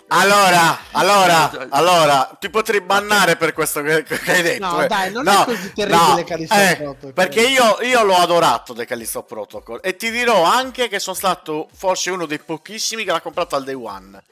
Allora, 0.08 0.78
allora, 0.92 1.68
allora, 1.70 2.36
ti 2.38 2.48
potrei 2.48 2.80
bannare 2.80 3.36
per 3.36 3.52
questo 3.52 3.82
che, 3.82 4.02
che 4.04 4.32
hai 4.32 4.42
detto. 4.42 4.66
No, 4.66 4.82
eh. 4.82 4.86
dai, 4.86 5.12
non 5.12 5.26
è 5.26 5.44
così 5.44 5.72
terribile 5.72 6.24
Callisto 6.24 6.54
eh, 6.54 6.76
Protocol. 6.76 7.12
Perché 7.12 7.42
io, 7.42 7.80
io 7.82 8.02
l'ho 8.04 8.16
adorato 8.16 8.72
The 8.72 8.86
Callisto 8.86 9.22
Protocol 9.22 9.80
e 9.82 9.96
ti 9.96 10.10
dirò 10.10 10.42
anche 10.44 10.88
che 10.88 10.98
sono 10.98 11.16
stato 11.16 11.68
forse 11.72 12.10
uno 12.10 12.26
dei 12.26 12.38
pochissimi 12.38 13.04
che 13.04 13.10
l'ha 13.10 13.20
comprato 13.20 13.56
al 13.56 13.64
day 13.64 13.74
one. 13.74 14.22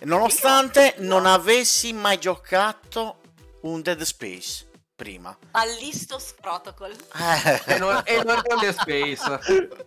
Nonostante 0.00 0.94
non 0.98 1.26
avessi 1.26 1.92
mai 1.92 2.18
giocato 2.18 3.20
un 3.62 3.80
Dead 3.80 4.02
Space 4.02 4.72
prima. 4.94 5.36
Callisto 5.50 6.18
Protocol. 6.40 6.92
Eh. 6.92 7.62
e 7.74 7.78
non, 7.78 8.00
e 8.04 8.22
non 8.22 8.42
Space. 8.72 9.22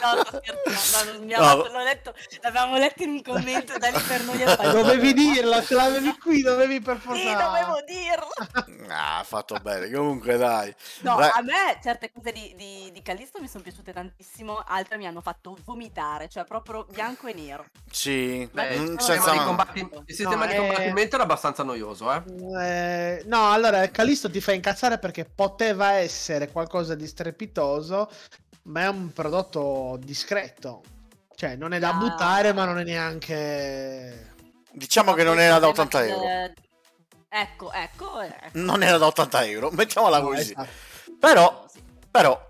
No, 0.00 0.24
sto 0.24 0.40
scherzando, 0.42 1.12
non 1.12 1.24
mi 1.24 1.34
ha- 1.34 1.38
No. 1.40 1.56
l'ho 1.66 1.82
letto, 1.82 2.14
l'avevamo 2.42 2.76
letto 2.78 3.02
in 3.02 3.10
un 3.10 3.22
commento 3.22 3.76
da 3.76 3.88
lì 3.88 4.00
per 4.00 4.22
noi 4.22 4.38
dovevi 4.72 5.12
dirla, 5.12 5.62
se 5.62 5.74
l'avevi 5.74 6.16
qui, 6.18 6.40
dovevi 6.42 6.80
per 6.80 6.98
forza. 6.98 7.20
Sì, 7.20 7.34
dovevo 7.34 7.82
dirlo. 7.86 8.78
Ah, 8.92 9.22
fatto 9.24 9.56
bene. 9.62 9.88
Comunque, 9.90 10.36
dai. 10.36 10.74
No, 11.02 11.14
Beh, 11.16 11.28
a 11.28 11.42
me 11.42 11.78
certe 11.80 12.10
cose 12.12 12.32
di, 12.32 12.54
di, 12.56 12.90
di 12.92 13.02
Callisto 13.02 13.40
mi 13.40 13.46
sono 13.46 13.62
piaciute 13.62 13.92
tantissimo, 13.92 14.60
altre 14.66 14.96
mi 14.96 15.06
hanno 15.06 15.20
fatto 15.20 15.56
vomitare, 15.64 16.28
cioè 16.28 16.44
proprio 16.44 16.84
bianco 16.90 17.28
e 17.28 17.34
nero. 17.34 17.66
sì, 17.88 18.48
Beh, 18.52 18.78
mm, 18.78 18.82
il 18.94 19.00
senza 19.00 19.12
sistema, 19.14 19.32
di, 19.32 19.44
combatti- 19.44 19.88
il 20.06 20.14
sistema 20.14 20.44
No, 20.44 20.50
di 20.50 20.54
eh. 20.54 20.58
combattimento 20.58 21.14
era 21.14 21.22
abbastanza 21.24 21.62
noioso, 21.62 22.12
eh. 22.12 22.22
Eh, 22.60 23.22
no, 23.26 23.52
allora 23.52 23.88
Callisto 23.90 24.08
ti 24.30 24.40
fa 24.40 24.52
incazzare 24.52 24.98
perché 24.98 25.24
poteva 25.24 25.92
essere 25.92 26.50
qualcosa 26.50 26.94
di 26.94 27.06
strepitoso, 27.06 28.10
ma 28.64 28.82
è 28.82 28.88
un 28.88 29.12
prodotto 29.12 29.98
discreto. 30.02 30.82
Cioè, 31.34 31.56
non 31.56 31.72
è 31.72 31.78
da 31.78 31.90
Ah. 31.90 31.94
buttare, 31.94 32.52
ma 32.52 32.64
non 32.64 32.78
è 32.78 32.84
neanche. 32.84 34.34
Diciamo 34.72 35.14
che 35.14 35.24
non 35.24 35.38
era 35.40 35.58
da 35.58 35.68
80 35.68 36.04
euro. 36.06 36.24
Ecco, 37.32 37.72
ecco, 37.72 38.20
ecco. 38.20 38.48
Non 38.52 38.82
era 38.82 38.98
da 38.98 39.06
80 39.06 39.44
euro, 39.46 39.70
mettiamola 39.70 40.18
No, 40.18 40.26
così. 40.26 40.50
esatto. 40.52 40.68
Però, 41.18 41.66
però. 42.10 42.48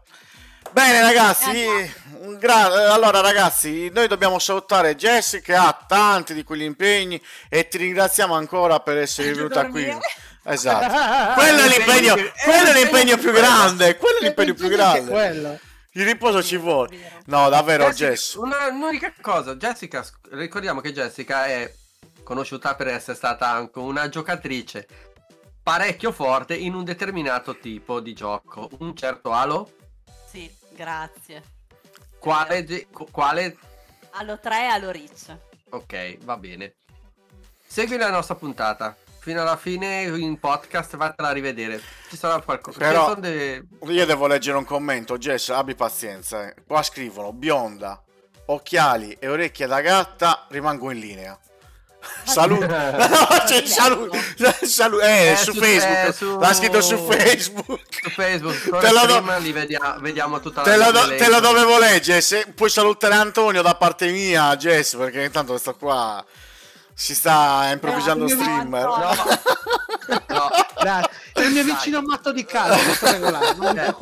Bene 0.72 1.00
ragazzi, 1.02 1.50
Eh, 1.64 1.92
un 2.20 2.38
gra- 2.38 2.72
eh, 2.72 2.92
allora 2.92 3.20
ragazzi, 3.20 3.88
noi 3.90 4.06
dobbiamo 4.06 4.38
salutare 4.38 4.94
Jess 4.94 5.40
che 5.40 5.54
ha 5.54 5.76
tanti 5.86 6.32
di 6.32 6.44
quegli 6.44 6.62
impegni 6.62 7.20
e 7.48 7.66
ti 7.66 7.76
ringraziamo 7.78 8.34
ancora 8.34 8.78
per 8.80 8.98
essere 8.98 9.32
venuta 9.32 9.66
qui. 9.66 9.92
Esatto. 10.42 11.34
Quello 11.40 11.58
è 11.62 11.68
l'impegno, 11.68 12.14
quello 12.44 12.70
è 12.70 12.72
l'impegno 12.74 13.16
più 13.18 13.30
grande, 13.32 13.96
quello 13.96 14.18
è 14.18 14.22
l'impegno 14.22 14.54
più 14.54 14.68
grande. 14.68 15.10
quello. 15.10 15.58
Il 15.92 16.04
riposo 16.06 16.42
ci 16.42 16.56
vuole. 16.56 17.20
No, 17.26 17.48
davvero 17.48 17.84
Jessica- 17.86 18.08
Jess. 18.10 18.34
una- 18.34 18.66
un'unica 18.68 19.12
cosa, 19.20 19.54
Jessica, 19.56 20.04
ricordiamo 20.30 20.80
che 20.80 20.92
Jessica 20.92 21.46
è 21.46 21.72
conosciuta 22.22 22.74
per 22.76 22.88
essere 22.88 23.16
stata 23.16 23.48
anche 23.50 23.78
una 23.80 24.08
giocatrice 24.08 24.86
parecchio 25.62 26.12
forte 26.12 26.54
in 26.54 26.74
un 26.74 26.84
determinato 26.84 27.58
tipo 27.58 28.00
di 28.00 28.12
gioco. 28.14 28.68
Un 28.78 28.94
certo 28.96 29.32
Halo? 29.32 29.72
Sì, 30.30 30.50
grazie. 30.74 31.42
Quale? 32.18 32.64
ge- 32.64 32.86
quale 33.10 33.56
Allo 34.12 34.38
3 34.38 34.62
e 34.62 34.66
allo 34.66 34.90
Rich. 34.90 35.36
Ok, 35.70 36.18
va 36.24 36.36
bene. 36.36 36.74
Segui 37.66 37.96
la 37.96 38.10
nostra 38.10 38.34
puntata. 38.36 38.96
Fino 39.22 39.42
alla 39.42 39.56
fine 39.56 40.02
in 40.16 40.38
podcast 40.40 40.96
vatela 40.96 41.28
a 41.28 41.32
rivedere. 41.32 41.80
Ci 42.08 42.16
sarà 42.16 42.40
qualcosa. 42.40 42.78
Però- 42.78 43.14
dei- 43.16 43.62
Io 43.88 44.06
devo 44.06 44.26
leggere 44.26 44.56
un 44.56 44.64
commento, 44.64 45.18
Jess, 45.18 45.50
abbi 45.50 45.74
pazienza. 45.74 46.46
eh. 46.46 46.54
Qua 46.66 46.82
scrivono 46.82 47.32
bionda, 47.32 48.02
occhiali 48.46 49.14
e 49.20 49.28
orecchie 49.28 49.66
da 49.66 49.80
gatta, 49.82 50.46
rimango 50.48 50.90
in 50.90 50.98
linea. 50.98 51.38
Saluto. 52.24 52.64
No, 52.66 53.26
c'è 53.44 53.66
saluto. 53.66 54.16
Salu- 54.64 55.00
eh, 55.02 55.32
Eh, 55.32 55.36
su 55.36 55.52
su- 55.52 55.60
Facebook. 55.60 56.08
eh, 56.08 56.12
su- 56.14 56.38
L'ha 56.38 56.54
scritto 56.54 56.80
su 56.80 56.96
Facebook. 56.96 57.80
Su 57.90 58.08
Facebook, 58.10 58.78
Te 58.80 58.90
lo 58.90 59.04
do- 59.04 59.38
li 59.40 59.52
vedia- 59.52 59.96
vediamo 60.00 60.40
tutta 60.40 60.62
Te 60.62 60.76
la 60.76 60.86
lo, 60.90 60.92
do- 60.98 61.14
te 61.14 61.28
lo 61.28 61.40
dovevo 61.40 61.78
leggere. 61.78 62.22
Se 62.22 62.46
puoi 62.54 62.70
salutare 62.70 63.14
Antonio 63.16 63.60
da 63.60 63.74
parte 63.74 64.10
mia, 64.10 64.56
Jess, 64.56 64.96
perché 64.96 65.24
intanto 65.24 65.50
questo 65.52 65.74
qua 65.76 66.24
si 66.94 67.14
sta 67.14 67.68
improvvisando 67.72 68.24
Eh, 68.26 68.28
streamer. 68.30 68.84
no, 68.84 69.14
No, 70.28 70.48
Grazie. 70.80 71.10
È 71.32 71.40
il 71.42 71.52
mio 71.52 71.62
vicino 71.64 72.00
matto 72.02 72.32
di 72.32 72.44
casa, 72.44 72.76
Eh. 72.76 73.94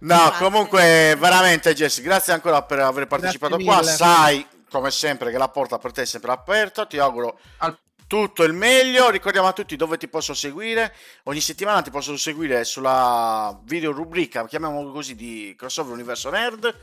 No, 0.00 0.16
Grazie. 0.16 0.44
comunque, 0.44 1.16
veramente, 1.18 1.72
Jess, 1.74 2.00
grazie 2.00 2.32
ancora 2.34 2.62
per 2.62 2.80
aver 2.80 3.06
partecipato 3.06 3.56
Grazie 3.56 3.72
qua. 3.72 3.80
mille. 3.80 3.92
Sai, 3.96 4.46
come 4.70 4.90
sempre, 4.90 5.30
che 5.30 5.38
la 5.38 5.48
porta 5.48 5.78
per 5.78 5.92
te 5.92 6.02
è 6.02 6.06
sempre 6.06 6.32
aperta. 6.32 6.84
Ti 6.84 6.98
auguro 6.98 7.38
al- 7.58 7.78
tutto 8.06 8.42
il 8.42 8.52
meglio. 8.52 9.08
Ricordiamo 9.08 9.46
a 9.48 9.52
tutti 9.52 9.76
dove 9.76 9.96
ti 9.96 10.08
posso 10.08 10.34
seguire. 10.34 10.94
Ogni 11.24 11.40
settimana 11.40 11.80
ti 11.80 11.90
posso 11.90 12.14
seguire 12.18 12.64
sulla 12.64 13.58
video 13.64 13.92
rubrica, 13.92 14.46
chiamiamolo 14.46 14.92
così, 14.92 15.14
di 15.14 15.54
Crossover 15.56 15.92
Universo 15.94 16.28
Nerd. 16.28 16.76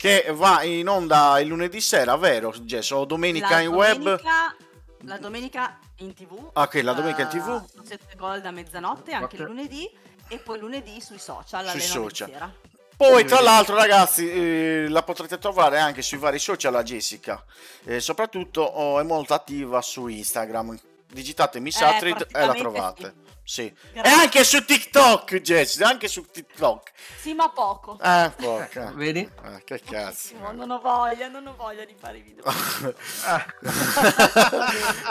Che 0.00 0.32
va 0.32 0.62
in 0.62 0.88
onda 0.88 1.38
il 1.40 1.48
lunedì 1.48 1.78
sera, 1.78 2.16
vero 2.16 2.54
Jess? 2.62 2.90
O 2.92 3.04
domenica 3.04 3.50
La 3.50 3.60
in 3.60 3.68
web? 3.68 3.98
domenica- 3.98 4.56
La 5.02 5.18
domenica 5.18 5.78
in 5.96 6.14
tv. 6.14 6.52
Ah, 6.54 6.62
ok, 6.62 6.80
la 6.82 6.94
domenica 6.94 7.20
in 7.20 7.28
eh, 7.28 7.30
TV. 7.30 7.64
Su 7.70 7.82
7 7.84 8.16
Gold 8.16 8.46
a 8.46 8.50
mezzanotte, 8.50 9.12
anche 9.12 9.34
Ok. 9.36 9.40
il 9.40 9.42
lunedì. 9.42 9.90
E 10.28 10.38
poi 10.38 10.58
lunedì 10.58 11.02
sui 11.02 11.18
social 11.18 11.66
Sui 11.66 11.70
alle 11.72 11.86
9 11.86 12.08
di 12.08 12.14
social. 12.16 12.52
Poi, 12.96 13.24
tra 13.26 13.40
l'altro, 13.42 13.74
ragazzi, 13.76 14.30
eh, 14.30 14.86
la 14.88 15.02
potrete 15.02 15.36
trovare 15.36 15.78
anche 15.78 16.00
sui 16.00 16.16
vari 16.16 16.38
social 16.38 16.72
la 16.72 16.82
Jessica. 16.82 17.44
E 17.84 18.00
soprattutto 18.00 18.62
oh, 18.62 19.00
è 19.00 19.02
molto 19.02 19.34
attiva 19.34 19.82
su 19.82 20.06
Instagram. 20.06 20.78
Digitate 21.12 21.60
Miss 21.60 21.78
Eh, 21.78 21.84
Astrid 21.84 22.26
e 22.32 22.46
la 22.46 22.54
trovate. 22.54 23.02
Sì. 23.02 23.29
E 23.58 23.74
Grazie. 23.92 24.12
anche 24.12 24.44
su 24.44 24.64
TikTok, 24.64 25.36
Jess, 25.40 25.80
anche 25.80 26.06
su 26.06 26.24
TikTok. 26.30 26.92
Sì, 27.20 27.34
ma 27.34 27.48
poco. 27.50 27.98
Eh, 28.00 28.30
porca. 28.36 28.92
Vedi? 28.94 29.20
Eh, 29.20 29.64
che 29.64 29.80
cazzo. 29.82 30.04
Pochissimo, 30.34 30.52
Non 30.52 30.70
ho 30.70 30.78
voglia, 30.80 31.26
non 31.26 31.46
ho 31.48 31.54
voglia 31.56 31.84
di 31.84 31.94
fare 31.98 32.20
video. 32.20 32.44
Ah, 33.24 33.44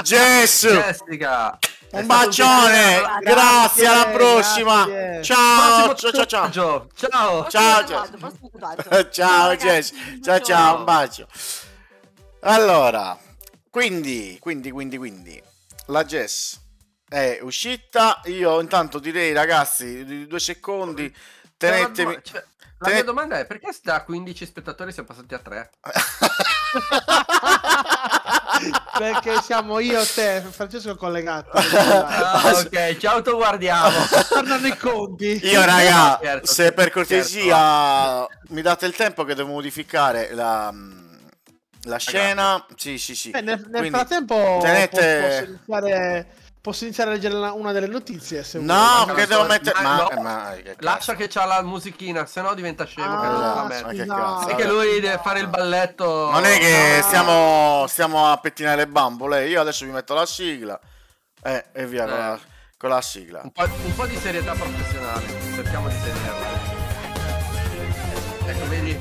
Jess, 0.03 0.67
Jessica. 0.67 1.57
un 1.91 2.05
bacione. 2.05 2.99
piacere. 3.01 3.19
Grazie, 3.23 3.85
alla 3.87 4.03
Grazie, 4.03 4.17
prossima. 4.17 4.85
grazie. 4.85 5.23
Ciao, 5.23 5.87
Prossimo 5.87 6.11
ciao, 6.11 6.25
ciao, 6.25 6.49
ciao. 6.51 6.87
Ciao. 6.95 7.47
Ciao, 7.49 7.83
tatuaggio. 7.83 9.09
ciao 9.11 9.47
ragazzi, 9.47 9.65
Jess, 9.67 9.91
un 9.91 10.21
ciao 10.23 10.39
ciao, 10.39 10.77
un 10.77 10.83
bacio. 10.85 11.27
Allora, 12.41 13.17
quindi, 13.69 14.37
quindi, 14.39 14.71
quindi, 14.71 14.97
quindi, 14.97 15.43
la 15.87 16.03
Jess 16.05 16.57
è 17.09 17.39
uscita. 17.41 18.21
Io 18.25 18.61
intanto 18.61 18.99
direi, 18.99 19.33
ragazzi, 19.33 20.27
due 20.27 20.39
secondi, 20.39 21.13
tenetemi. 21.57 22.19
Cioè, 22.23 22.43
la 22.81 22.87
tenet- 22.87 22.93
mia 22.93 23.03
domanda 23.03 23.39
è 23.39 23.45
perché 23.45 23.75
da 23.83 24.03
15 24.03 24.45
spettatori 24.45 24.93
siamo 24.93 25.09
passati 25.09 25.33
a 25.33 25.39
3? 25.39 25.69
Perché 28.97 29.41
siamo 29.41 29.79
io, 29.79 30.03
te, 30.03 30.43
Francesco 30.49 30.95
collegati. 30.95 31.49
Ah, 31.53 32.51
ok, 32.55 32.97
ci 32.97 33.05
autoguardiamo. 33.07 33.97
Tornano 34.27 34.67
i 34.67 34.77
conti. 34.77 35.39
Io, 35.43 35.63
raga, 35.63 36.19
Certo, 36.21 36.51
se 36.51 36.71
per 36.73 36.91
cortesia 36.91 38.27
certo. 38.27 38.53
mi 38.53 38.61
date 38.61 38.85
il 38.85 38.95
tempo 38.95 39.23
che 39.23 39.35
devo 39.35 39.53
modificare 39.53 40.33
la, 40.33 40.73
la 41.83 41.97
scena. 41.97 42.65
Sì, 42.75 42.97
sì, 42.97 43.15
sì. 43.15 43.31
Eh, 43.31 43.41
nel, 43.41 43.59
nel 43.59 43.69
Quindi, 43.71 43.89
frattempo 43.91 44.59
tenete- 44.61 45.19
po- 45.21 45.27
posso, 45.27 45.43
iniziare, 45.43 46.27
posso 46.61 46.83
iniziare 46.83 47.11
a 47.11 47.13
leggere 47.13 47.35
la- 47.35 47.53
una 47.53 47.71
delle 47.71 47.87
notizie. 47.87 48.43
Se 48.43 48.59
No, 48.59 49.03
vuoi. 49.05 49.15
che 49.15 49.27
devo 49.27 49.43
mettere. 49.45 49.81
Ma 49.81 49.95
no. 49.97 50.09
eh, 50.09 50.19
ma- 50.19 50.53
che. 50.61 50.75
Lascia 50.79 51.15
che 51.15 51.27
c'ha 51.27 51.45
la 51.45 51.61
musichina, 51.61 52.25
se 52.25 52.41
no 52.41 52.53
diventa 52.53 52.85
scemo. 52.85 53.19
che 53.21 53.25
Ah, 53.27 53.31
la 53.31 53.63
ma 53.63 53.89
che 53.91 54.05
cazzo, 54.05 54.47
È 54.49 54.55
che 54.55 54.65
lui 54.67 54.99
deve 54.99 55.19
fare 55.23 55.39
il 55.39 55.47
balletto. 55.47 56.29
Non 56.31 56.45
è 56.45 56.57
che 56.57 57.01
stiamo, 57.03 57.85
stiamo 57.87 58.31
a 58.31 58.37
pettinare 58.37 58.75
le 58.77 58.87
bambole. 58.87 59.47
Io 59.47 59.61
adesso 59.61 59.85
vi 59.85 59.91
metto 59.91 60.13
la 60.13 60.25
sigla. 60.25 60.79
Eh, 61.41 61.65
e 61.71 61.85
via 61.87 62.03
con, 62.05 62.13
Eh. 62.13 62.17
la, 62.17 62.39
con 62.77 62.89
la 62.89 63.01
sigla. 63.01 63.39
Un 63.43 63.51
po', 63.51 63.63
un 63.63 63.95
po' 63.95 64.05
di 64.05 64.17
serietà 64.17 64.51
professionale, 64.53 65.25
cerchiamo 65.55 65.87
di 65.87 65.95
tenerla. 66.03 66.47
Ecco, 68.45 68.67
vedi? 68.67 68.97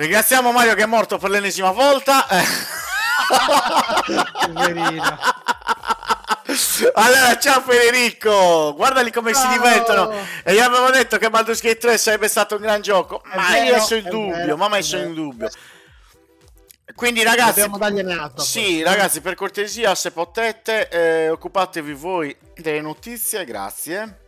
Ringraziamo 0.00 0.50
Mario 0.50 0.74
che 0.74 0.84
è 0.84 0.86
morto 0.86 1.18
per 1.18 1.28
l'ennesima 1.28 1.72
volta. 1.72 2.26
Eh. 2.26 2.42
Poverino. 4.46 5.18
Allora, 6.94 7.38
ciao 7.38 7.60
Federico, 7.60 8.74
guardali 8.74 9.12
come 9.12 9.32
si 9.34 9.42
Ciao. 9.42 9.52
divertono. 9.52 10.12
E 10.42 10.54
gli 10.54 10.58
avevo 10.58 10.90
detto 10.90 11.16
che 11.16 11.30
Baldur's 11.30 11.60
Gate 11.60 11.78
3 11.78 11.98
sarebbe 11.98 12.26
stato 12.26 12.56
un 12.56 12.62
gran 12.62 12.80
gioco, 12.80 13.22
È 13.22 13.36
ma 13.36 13.46
hai 13.46 13.64
vero, 13.66 13.76
messo 13.76 13.94
in 13.94 14.08
dubbio, 14.08 14.36
vero, 14.36 14.56
ma 14.56 14.68
messo 14.68 14.96
in 14.96 15.14
dubbio. 15.14 15.48
Quindi 16.94 17.22
ragazzi, 17.22 17.70
sì, 18.38 18.82
ragazzi, 18.82 19.20
per 19.20 19.36
cortesia, 19.36 19.94
se 19.94 20.10
potete, 20.10 20.88
eh, 20.88 21.28
occupatevi 21.28 21.92
voi 21.92 22.36
delle 22.54 22.80
notizie, 22.80 23.44
grazie. 23.44 24.20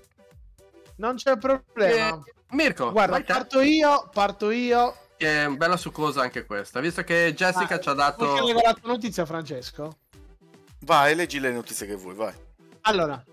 Non 0.97 1.16
c'è 1.16 1.37
problema. 1.39 2.09
Eh, 2.09 2.33
Mirko, 2.51 2.93
Guarda, 2.93 3.20
parto 3.23 3.61
io, 3.62 4.09
parto 4.12 4.51
io. 4.51 4.97
Che 5.23 5.45
è 5.45 5.49
bella 5.51 5.77
succosa 5.77 6.20
anche 6.20 6.45
questa. 6.45 6.81
Visto 6.81 7.05
che 7.05 7.33
Jessica 7.33 7.77
Ah, 7.77 7.79
ci 7.79 7.89
ha 7.89 7.95
Vuoi 7.95 8.12
che 8.18 8.25
dato. 8.35 8.45
leggo 8.45 8.61
la 8.61 8.75
tua 8.75 8.91
notizia, 8.91 9.25
Francesco? 9.25 9.99
Vai, 10.81 11.14
leggi 11.14 11.39
le 11.39 11.53
notizie 11.53 11.87
che 11.87 11.95
vuoi, 11.95 12.16
vai. 12.16 12.35
Allora, 12.81 13.25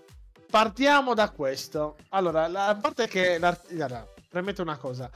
partiamo 0.48 1.14
da 1.14 1.30
questo. 1.30 1.96
Allora, 2.10 2.46
la 2.46 2.68
a 2.68 2.76
parte 2.76 3.08
che... 3.08 3.40
Allora, 3.40 4.06
premetto 4.28 4.62
una 4.62 4.76
cosa. 4.76 5.10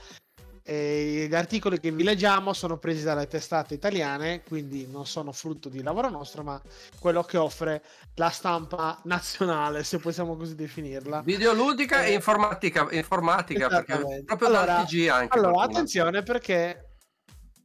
Eh, 0.67 1.27
gli 1.29 1.35
articoli 1.35 1.79
che 1.79 1.91
vi 1.91 2.03
leggiamo 2.03 2.55
sono 2.55 2.79
presi 2.79 3.05
dalle 3.05 3.27
testate 3.27 3.75
italiane, 3.75 4.43
quindi 4.49 4.87
non 4.91 5.05
sono 5.05 5.31
frutto 5.31 5.69
di 5.69 5.83
lavoro 5.83 6.09
nostro, 6.09 6.43
ma 6.43 6.59
quello 6.99 7.23
che 7.23 7.37
offre 7.37 7.83
la 8.15 8.31
stampa 8.31 8.99
nazionale, 9.05 9.85
se 9.85 9.99
possiamo 9.99 10.37
così 10.37 10.55
definirla. 10.55 11.21
Videoludica 11.21 12.03
e 12.05 12.13
Eh, 12.13 12.15
informatica, 12.15 12.89
informatica 12.93 13.69
perché 13.69 14.23
proprio 14.25 14.49
Allora- 14.49 14.85
TG 14.85 15.09
anche. 15.09 15.39
Allora, 15.39 15.65
attenzione 15.65 16.23
perché 16.23 16.93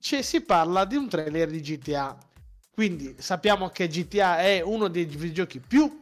ci 0.01 0.21
si 0.21 0.41
parla 0.41 0.83
di 0.83 0.97
un 0.97 1.07
trailer 1.07 1.49
di 1.49 1.61
GTA. 1.61 2.17
Quindi 2.73 3.15
sappiamo 3.17 3.69
che 3.69 3.87
GTA 3.87 4.39
è 4.39 4.59
uno 4.61 4.89
dei 4.89 5.05
videogiochi 5.05 5.59
più 5.59 6.01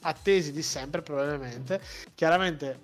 attesi 0.00 0.50
di 0.50 0.62
sempre, 0.62 1.02
probabilmente. 1.02 1.80
Chiaramente 2.16 2.80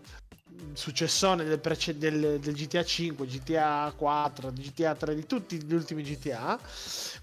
successone 0.72 1.44
del, 1.44 1.58
prece- 1.58 1.96
del- 1.98 2.38
del 2.38 2.54
GTA 2.54 2.84
5, 2.84 3.26
GTA 3.26 3.92
4, 3.96 4.52
GTA 4.52 4.94
3, 4.94 5.14
di 5.14 5.26
tutti 5.26 5.62
gli 5.62 5.74
ultimi 5.74 6.02
GTA. 6.02 6.58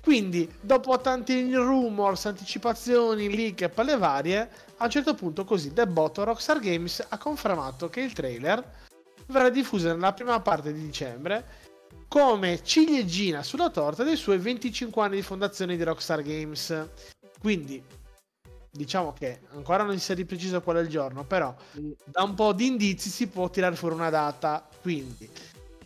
Quindi, 0.01 0.51
dopo 0.59 0.99
tanti 0.99 1.53
rumors, 1.53 2.25
anticipazioni, 2.25 3.33
leak 3.33 3.61
e 3.61 3.69
palle 3.69 3.97
varie, 3.97 4.49
a 4.77 4.85
un 4.85 4.89
certo 4.89 5.13
punto 5.13 5.45
così 5.45 5.71
Bot 5.71 6.17
Rockstar 6.17 6.59
Games 6.59 7.05
ha 7.07 7.17
confermato 7.17 7.89
che 7.89 8.01
il 8.01 8.13
trailer 8.13 8.63
verrà 9.27 9.49
diffuso 9.49 9.87
nella 9.87 10.13
prima 10.13 10.39
parte 10.39 10.73
di 10.73 10.81
dicembre 10.81 11.63
come 12.07 12.61
ciliegina 12.63 13.41
sulla 13.43 13.69
torta 13.69 14.03
dei 14.03 14.15
suoi 14.15 14.37
25 14.37 15.03
anni 15.03 15.15
di 15.15 15.21
fondazione 15.21 15.75
di 15.75 15.83
Rockstar 15.83 16.21
Games. 16.21 16.87
Quindi 17.39 17.83
diciamo 18.75 19.13
che 19.13 19.41
ancora 19.53 19.83
non 19.83 19.97
si 19.97 20.11
è 20.11 20.15
di 20.15 20.25
preciso 20.25 20.61
qual 20.61 20.77
è 20.77 20.81
il 20.81 20.87
giorno, 20.87 21.23
però 21.23 21.55
da 22.03 22.23
un 22.23 22.33
po' 22.33 22.53
di 22.53 22.67
indizi 22.67 23.09
si 23.09 23.27
può 23.27 23.49
tirare 23.49 23.75
fuori 23.75 23.95
una 23.95 24.09
data. 24.09 24.67
Quindi 24.81 25.29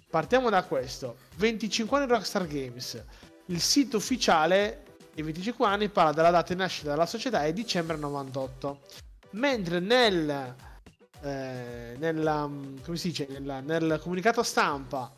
partiamo 0.09 0.49
da 0.49 0.63
questo: 0.63 1.17
25 1.37 1.97
anni 1.97 2.07
Rockstar 2.07 2.47
Games. 2.47 3.03
Il 3.45 3.61
sito 3.61 3.97
ufficiale 3.97 4.83
dei 5.13 5.23
25 5.23 5.65
anni 5.65 5.89
parla 5.89 6.13
della 6.13 6.31
data 6.31 6.53
di 6.53 6.59
nascita 6.59 6.89
della 6.89 7.05
società 7.05 7.43
è 7.45 7.53
dicembre 7.53 7.97
98. 7.97 8.79
Mentre 9.31 9.79
nel 9.79 10.55
eh, 11.21 11.95
nella, 11.97 12.49
come 12.83 12.97
si 12.97 13.09
dice, 13.09 13.27
nella- 13.29 13.59
nel 13.59 13.99
comunicato 14.01 14.43
stampa 14.43 15.11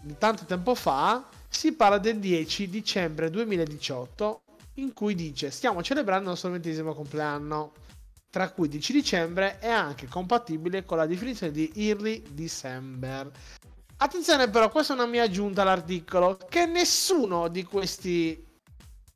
di 0.00 0.16
tanto 0.18 0.44
tempo 0.44 0.74
fa 0.74 1.24
si 1.48 1.72
parla 1.72 1.98
del 1.98 2.18
10 2.18 2.68
dicembre 2.68 3.30
2018 3.30 4.42
in 4.78 4.92
cui 4.92 5.14
dice 5.14 5.50
stiamo 5.50 5.82
celebrando 5.82 6.24
il 6.24 6.30
nostro 6.30 6.50
ventesimo 6.50 6.94
compleanno 6.94 7.72
tra 8.30 8.50
cui 8.50 8.68
10 8.68 8.92
dicembre 8.92 9.58
è 9.58 9.68
anche 9.68 10.06
compatibile 10.06 10.84
con 10.84 10.98
la 10.98 11.06
definizione 11.06 11.52
di 11.52 11.70
early 11.74 12.22
December 12.30 13.30
attenzione 13.96 14.48
però 14.48 14.70
questa 14.70 14.94
è 14.94 14.96
una 14.96 15.06
mia 15.06 15.24
aggiunta 15.24 15.62
all'articolo 15.62 16.38
che 16.48 16.66
nessuno 16.66 17.48
di 17.48 17.64
questi 17.64 18.44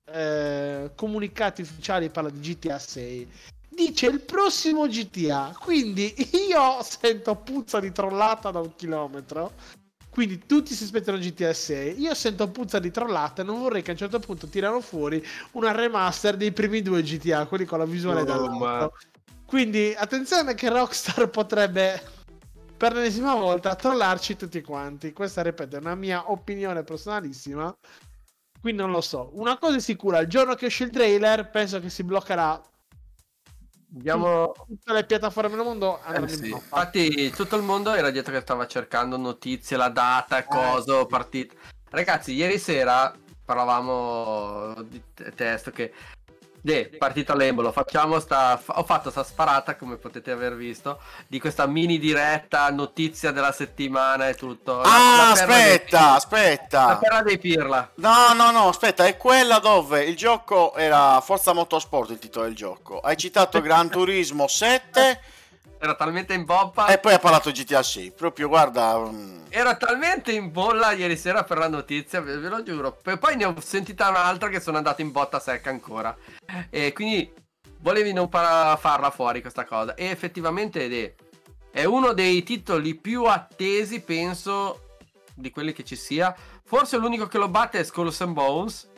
eh, 0.05 0.91
comunicati 0.95 1.63
ufficiali 1.63 2.11
parla 2.11 2.31
di 2.31 2.41
GTA 2.41 2.79
6 2.79 3.29
dice 3.75 4.07
il 4.07 4.21
prossimo 4.21 4.87
GTA. 4.87 5.57
Quindi 5.59 6.15
io 6.49 6.83
sento 6.83 7.37
puzza 7.37 7.81
di 7.81 7.93
trollata 7.93 8.51
da 8.51 8.61
un 8.61 8.75
chilometro. 8.75 9.53
Quindi 10.13 10.45
tutti 10.45 10.75
si 10.75 10.85
aspettano 10.85 11.17
GTA 11.17 11.55
6. 11.55 11.99
Io 11.99 12.13
sento 12.15 12.51
puzza 12.51 12.79
di 12.79 12.91
trollata 12.91 13.43
non 13.43 13.61
vorrei 13.61 13.81
che 13.81 13.91
a 13.91 13.93
un 13.95 13.99
certo 13.99 14.19
punto 14.19 14.47
tirano 14.47 14.83
fuori 14.83 15.25
una 15.53 15.73
remaster 15.73 16.37
dei 16.37 16.53
primi 16.53 16.83
due 16.83 17.03
GTA, 17.03 17.47
quelli 17.47 17.65
con 17.65 17.79
la 17.79 17.87
visuale 17.87 18.21
Oh, 18.21 18.25
dall'alto. 18.25 18.59
ma- 18.59 18.91
Quindi 19.47 19.95
attenzione 19.97 20.53
che 20.53 20.69
Rockstar 20.69 21.31
potrebbe 21.31 22.03
per 22.77 22.93
l'ennesima 22.93 23.35
volta 23.35 23.75
trollarci 23.75 24.37
tutti 24.37 24.61
quanti. 24.61 25.15
Questa, 25.15 25.41
ripeto, 25.41 25.77
è 25.77 25.79
una 25.79 25.95
mia 25.95 26.31
opinione 26.31 26.83
personalissima. 26.85 27.75
Quindi 28.61 28.83
non 28.83 28.91
lo 28.91 29.01
so. 29.01 29.31
Una 29.33 29.57
cosa 29.57 29.77
è 29.77 29.81
sicura, 29.81 30.19
il 30.21 30.29
giorno 30.29 30.55
che 30.55 30.67
esce 30.67 30.85
il 30.85 30.91
trailer, 30.91 31.49
penso 31.49 31.81
che 31.81 31.89
si 31.89 32.03
bloccherà 32.05 32.61
Abbiamo... 33.95 34.53
tutte 34.67 34.93
le 34.93 35.05
piattaforme 35.05 35.57
del 35.57 35.65
mondo. 35.65 36.01
Eh, 36.05 36.19
in 36.19 36.29
sì. 36.29 36.49
blocco. 36.49 36.63
Infatti 36.63 37.31
tutto 37.31 37.57
il 37.57 37.63
mondo 37.63 37.93
era 37.93 38.11
dietro 38.11 38.33
che 38.33 38.41
stava 38.41 38.67
cercando 38.67 39.17
notizie, 39.17 39.77
la 39.77 39.89
data, 39.89 40.45
coso, 40.45 41.01
sì. 41.01 41.07
partita. 41.07 41.55
Ragazzi, 41.91 42.33
ieri 42.33 42.59
sera 42.59 43.15
parlavamo 43.45 44.83
di 44.83 45.03
te- 45.15 45.33
testo 45.33 45.71
che... 45.71 45.93
De, 46.65 46.95
partita 46.97 47.35
l'embolo, 47.35 47.73
facciamo 47.73 48.21
sta... 48.21 48.61
Ho 48.67 48.85
fatto 48.85 49.11
sta 49.11 49.25
sparata, 49.25 49.75
come 49.75 49.97
potete 49.97 50.31
aver 50.31 50.55
visto, 50.55 51.01
di 51.27 51.41
questa 51.41 51.67
mini 51.67 51.99
diretta, 51.99 52.71
notizia 52.71 53.33
della 53.33 53.51
settimana 53.51 54.29
e 54.29 54.35
tutto. 54.35 54.81
Ah, 54.81 55.33
dei- 55.35 55.43
aspetta, 55.43 56.01
La 56.01 56.15
aspetta. 56.15 56.97
perla 56.99 57.23
dei 57.23 57.39
Pirla. 57.39 57.91
No, 57.97 58.33
no, 58.35 58.53
no, 58.53 58.69
aspetta, 58.69 59.05
è 59.07 59.17
quella 59.17 59.59
dove 59.59 60.05
il 60.05 60.15
gioco 60.17 60.77
era 60.77 61.21
Forza 61.21 61.53
Motorsport 61.53 62.11
il 62.11 62.21
titolo 62.21 62.45
del 62.45 62.55
gioco. 62.55 63.01
Hai 63.01 63.17
citato 63.17 63.61
Gran 63.61 63.91
Turismo 63.91 64.47
7 64.47 65.21
Era 65.85 65.97
talmente 65.97 66.33
in 66.33 66.45
poppa... 66.45 66.87
e 66.87 66.99
poi 66.99 67.15
hai 67.15 67.19
parlato 67.19 67.51
GTA 67.51 67.83
6. 67.83 68.13
Proprio, 68.13 68.47
guarda... 68.47 68.99
mm, 68.99 69.47
Ero 69.49 69.77
talmente 69.77 70.31
in 70.31 70.53
bolla 70.53 70.93
ieri 70.93 71.17
sera 71.17 71.43
per 71.43 71.59
la 71.59 71.69
notizia, 71.69 72.21
ve, 72.21 72.37
ve 72.39 72.49
lo 72.49 72.63
giuro. 72.63 72.93
P- 72.93 73.19
poi 73.19 73.35
ne 73.35 73.47
ho 73.47 73.55
sentita 73.61 74.09
un'altra 74.09 74.49
che 74.49 74.61
sono 74.61 74.77
andato 74.77 75.01
in 75.01 75.11
botta 75.11 75.41
secca 75.41 75.71
ancora. 75.71 76.17
E 76.71 76.93
quindi 76.93 77.33
volevi 77.81 78.13
non 78.13 78.29
para- 78.29 78.77
farla 78.77 79.11
fuori 79.11 79.41
questa 79.41 79.65
cosa. 79.65 79.95
E 79.97 80.05
effettivamente 80.07 80.87
è, 80.87 81.15
è 81.73 81.83
uno 81.85 82.13
dei 82.13 82.45
titoli 82.45 82.95
più 82.95 83.25
attesi, 83.25 84.03
penso, 84.03 84.91
di 85.35 85.51
quelli 85.51 85.73
che 85.73 85.83
ci 85.83 85.97
sia. 85.97 86.33
Forse 86.65 86.97
l'unico 86.97 87.27
che 87.27 87.39
lo 87.39 87.49
batte 87.49 87.81
è 87.81 87.83
Skulls 87.83 88.21
and 88.21 88.35
Bones. 88.35 88.89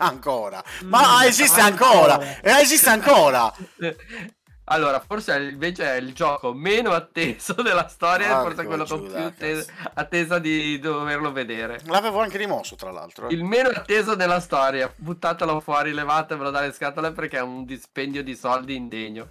Ancora. 0.00 0.62
Mm, 0.84 0.88
Ma 0.90 1.24
esiste 1.24 1.60
ancora. 1.62 2.20
Eh, 2.42 2.60
esiste 2.60 2.90
ancora. 2.90 3.50
Allora, 4.70 5.00
forse 5.00 5.34
è- 5.34 5.40
invece 5.50 5.84
è 5.84 5.96
il 5.96 6.12
gioco 6.12 6.52
meno 6.52 6.92
atteso 6.92 7.54
della 7.62 7.88
storia 7.88 8.26
e 8.26 8.42
forse 8.42 8.54
Porco 8.54 8.60
è 8.62 8.66
quello 8.66 8.84
con 8.84 8.98
più 9.00 9.08
Giuda, 9.08 9.24
atte- 9.24 9.54
cazzo. 9.64 9.90
attesa 9.94 10.38
di 10.38 10.78
doverlo 10.78 11.32
vedere. 11.32 11.80
L'avevo 11.86 12.20
anche 12.20 12.36
rimosso, 12.38 12.74
tra 12.76 12.90
l'altro. 12.90 13.28
eh. 13.28 13.34
Il 13.34 13.44
meno 13.44 13.68
atteso 13.70 14.14
della 14.14 14.40
storia. 14.40 14.92
Buttatelo 14.94 15.60
fuori, 15.60 15.92
levatevelo 15.92 16.50
dalle 16.50 16.72
scatole 16.72 17.12
perché 17.12 17.38
è 17.38 17.42
un 17.42 17.64
dispendio 17.64 18.22
di 18.22 18.34
soldi 18.36 18.74
indegno. 18.74 19.30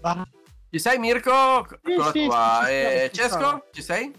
Va. 0.00 0.26
Ci 0.70 0.78
sei 0.78 0.98
Mirko? 0.98 1.66
Sì, 1.84 1.92
Eccola 1.92 2.10
sì, 2.10 2.26
qua. 2.26 2.60
ci 2.64 2.70
Eh, 2.72 2.82
sono, 2.82 3.08
ci 3.08 3.14
Cesco? 3.20 3.38
sono. 3.38 3.64
Ci 3.72 3.82
sei? 3.82 4.14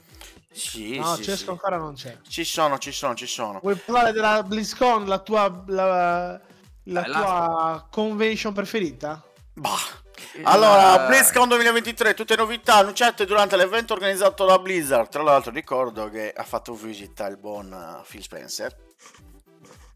Sì, 0.54 0.98
No, 1.00 1.16
sì, 1.16 1.24
Cesco 1.24 1.44
sì. 1.44 1.50
ancora 1.50 1.78
non 1.78 1.94
c'è. 1.96 2.18
Ci 2.28 2.44
sono, 2.46 2.78
ci 2.78 2.92
sono, 2.92 3.16
ci 3.16 3.26
sono. 3.28 3.60
Vuoi 3.60 3.76
parlare 3.76 4.12
della 4.12 4.44
BlizzCon, 4.44 5.08
la 5.08 5.18
tua, 5.20 5.64
la, 5.68 6.40
la 6.86 7.02
Dai, 7.02 7.12
tua 7.12 7.88
convention 7.90 8.54
preferita? 8.54 9.22
Bah. 9.56 10.02
Allora, 10.44 11.04
Eh, 11.06 11.08
BlizzCon 11.08 11.48
2023, 11.50 12.14
tutte 12.14 12.36
novità 12.36 12.76
annunciate 12.76 13.26
durante 13.26 13.56
l'evento 13.56 13.94
organizzato 13.94 14.46
da 14.46 14.58
Blizzard. 14.58 15.10
Tra 15.10 15.22
l'altro 15.22 15.52
ricordo 15.52 16.10
che 16.10 16.32
ha 16.36 16.44
fatto 16.44 16.74
visita 16.74 17.28
il 17.28 17.38
buon 17.38 17.72
eh, 17.72 18.04
Phil 18.10 18.22
Spencer, 18.24 18.76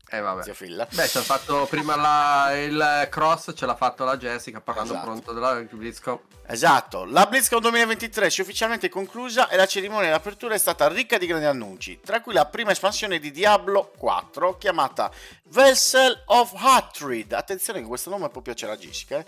Eh 0.10 0.22
vabbè. 0.22 0.43
zio 0.43 0.53
Phil. 0.53 0.88
Beh, 0.89 1.08
ci 1.08 1.18
ha 1.18 1.22
fatto 1.22 1.66
prima 1.70 1.95
la- 1.97 2.55
il 2.58 3.08
cross, 3.12 3.51
ce 3.53 3.66
l'ha 3.66 3.76
fatto 3.76 4.05
la 4.05 4.16
Jessica 4.18 4.62
parlando 4.62 4.93
Esatto. 4.93 5.05
pronto 5.05 5.34
della 5.34 5.53
BlizzCon. 5.55 6.20
Esatto, 6.49 7.03
la 7.03 7.26
BlizzCon 7.26 7.60
2023 7.60 8.30
si 8.30 8.39
è 8.39 8.43
ufficialmente 8.43 8.88
conclusa 8.88 9.49
e 9.49 9.58
la 9.58 9.66
cerimonia 9.66 10.08
di 10.08 10.16
apertura 10.16 10.53
è 10.55 10.58
stata 10.58 10.88
ricca 10.88 11.18
di 11.18 11.26
grandi 11.26 11.45
annunci, 11.45 11.99
tra 11.99 12.22
cui 12.22 12.32
la 12.32 12.45
prima 12.45 12.72
espansione 12.72 13.20
di 13.20 13.32
Diablo 13.32 13.91
4 13.97 14.55
chiamata 14.58 15.12
Vessel 15.49 16.24
of 16.28 16.53
Hatred. 16.55 17.34
Attenzione 17.34 17.82
che 17.82 17.86
questo 17.88 18.10
nome 18.10 18.30
può 18.30 18.39
piacere 18.39 18.72
a 18.72 18.78
Jessica. 18.78 19.18
eh. 19.18 19.26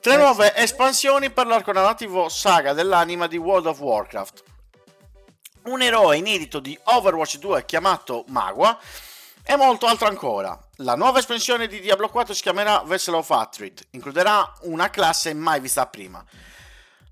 Tre 0.00 0.16
nuove 0.16 0.54
espansioni 0.54 1.30
per 1.30 1.46
l'arco 1.48 1.72
narrativo 1.72 2.28
saga 2.28 2.72
dell'anima 2.74 3.26
di 3.26 3.36
World 3.38 3.66
of 3.66 3.80
Warcraft. 3.80 4.42
Un 5.64 5.82
eroe 5.82 6.16
inedito 6.16 6.60
di 6.60 6.78
Overwatch 6.84 7.38
2 7.38 7.64
chiamato 7.64 8.24
Magua 8.28 8.78
e 9.44 9.56
molto 9.56 9.86
altro 9.86 10.08
ancora. 10.08 10.58
La 10.76 10.94
nuova 10.94 11.18
espansione 11.18 11.66
di 11.66 11.80
Diablo 11.80 12.08
4 12.08 12.34
si 12.34 12.42
chiamerà 12.42 12.82
Vessel 12.84 13.14
of 13.14 13.30
Hatred, 13.30 13.80
includerà 13.90 14.52
una 14.62 14.90
classe 14.90 15.34
mai 15.34 15.60
vista 15.60 15.86
prima. 15.86 16.24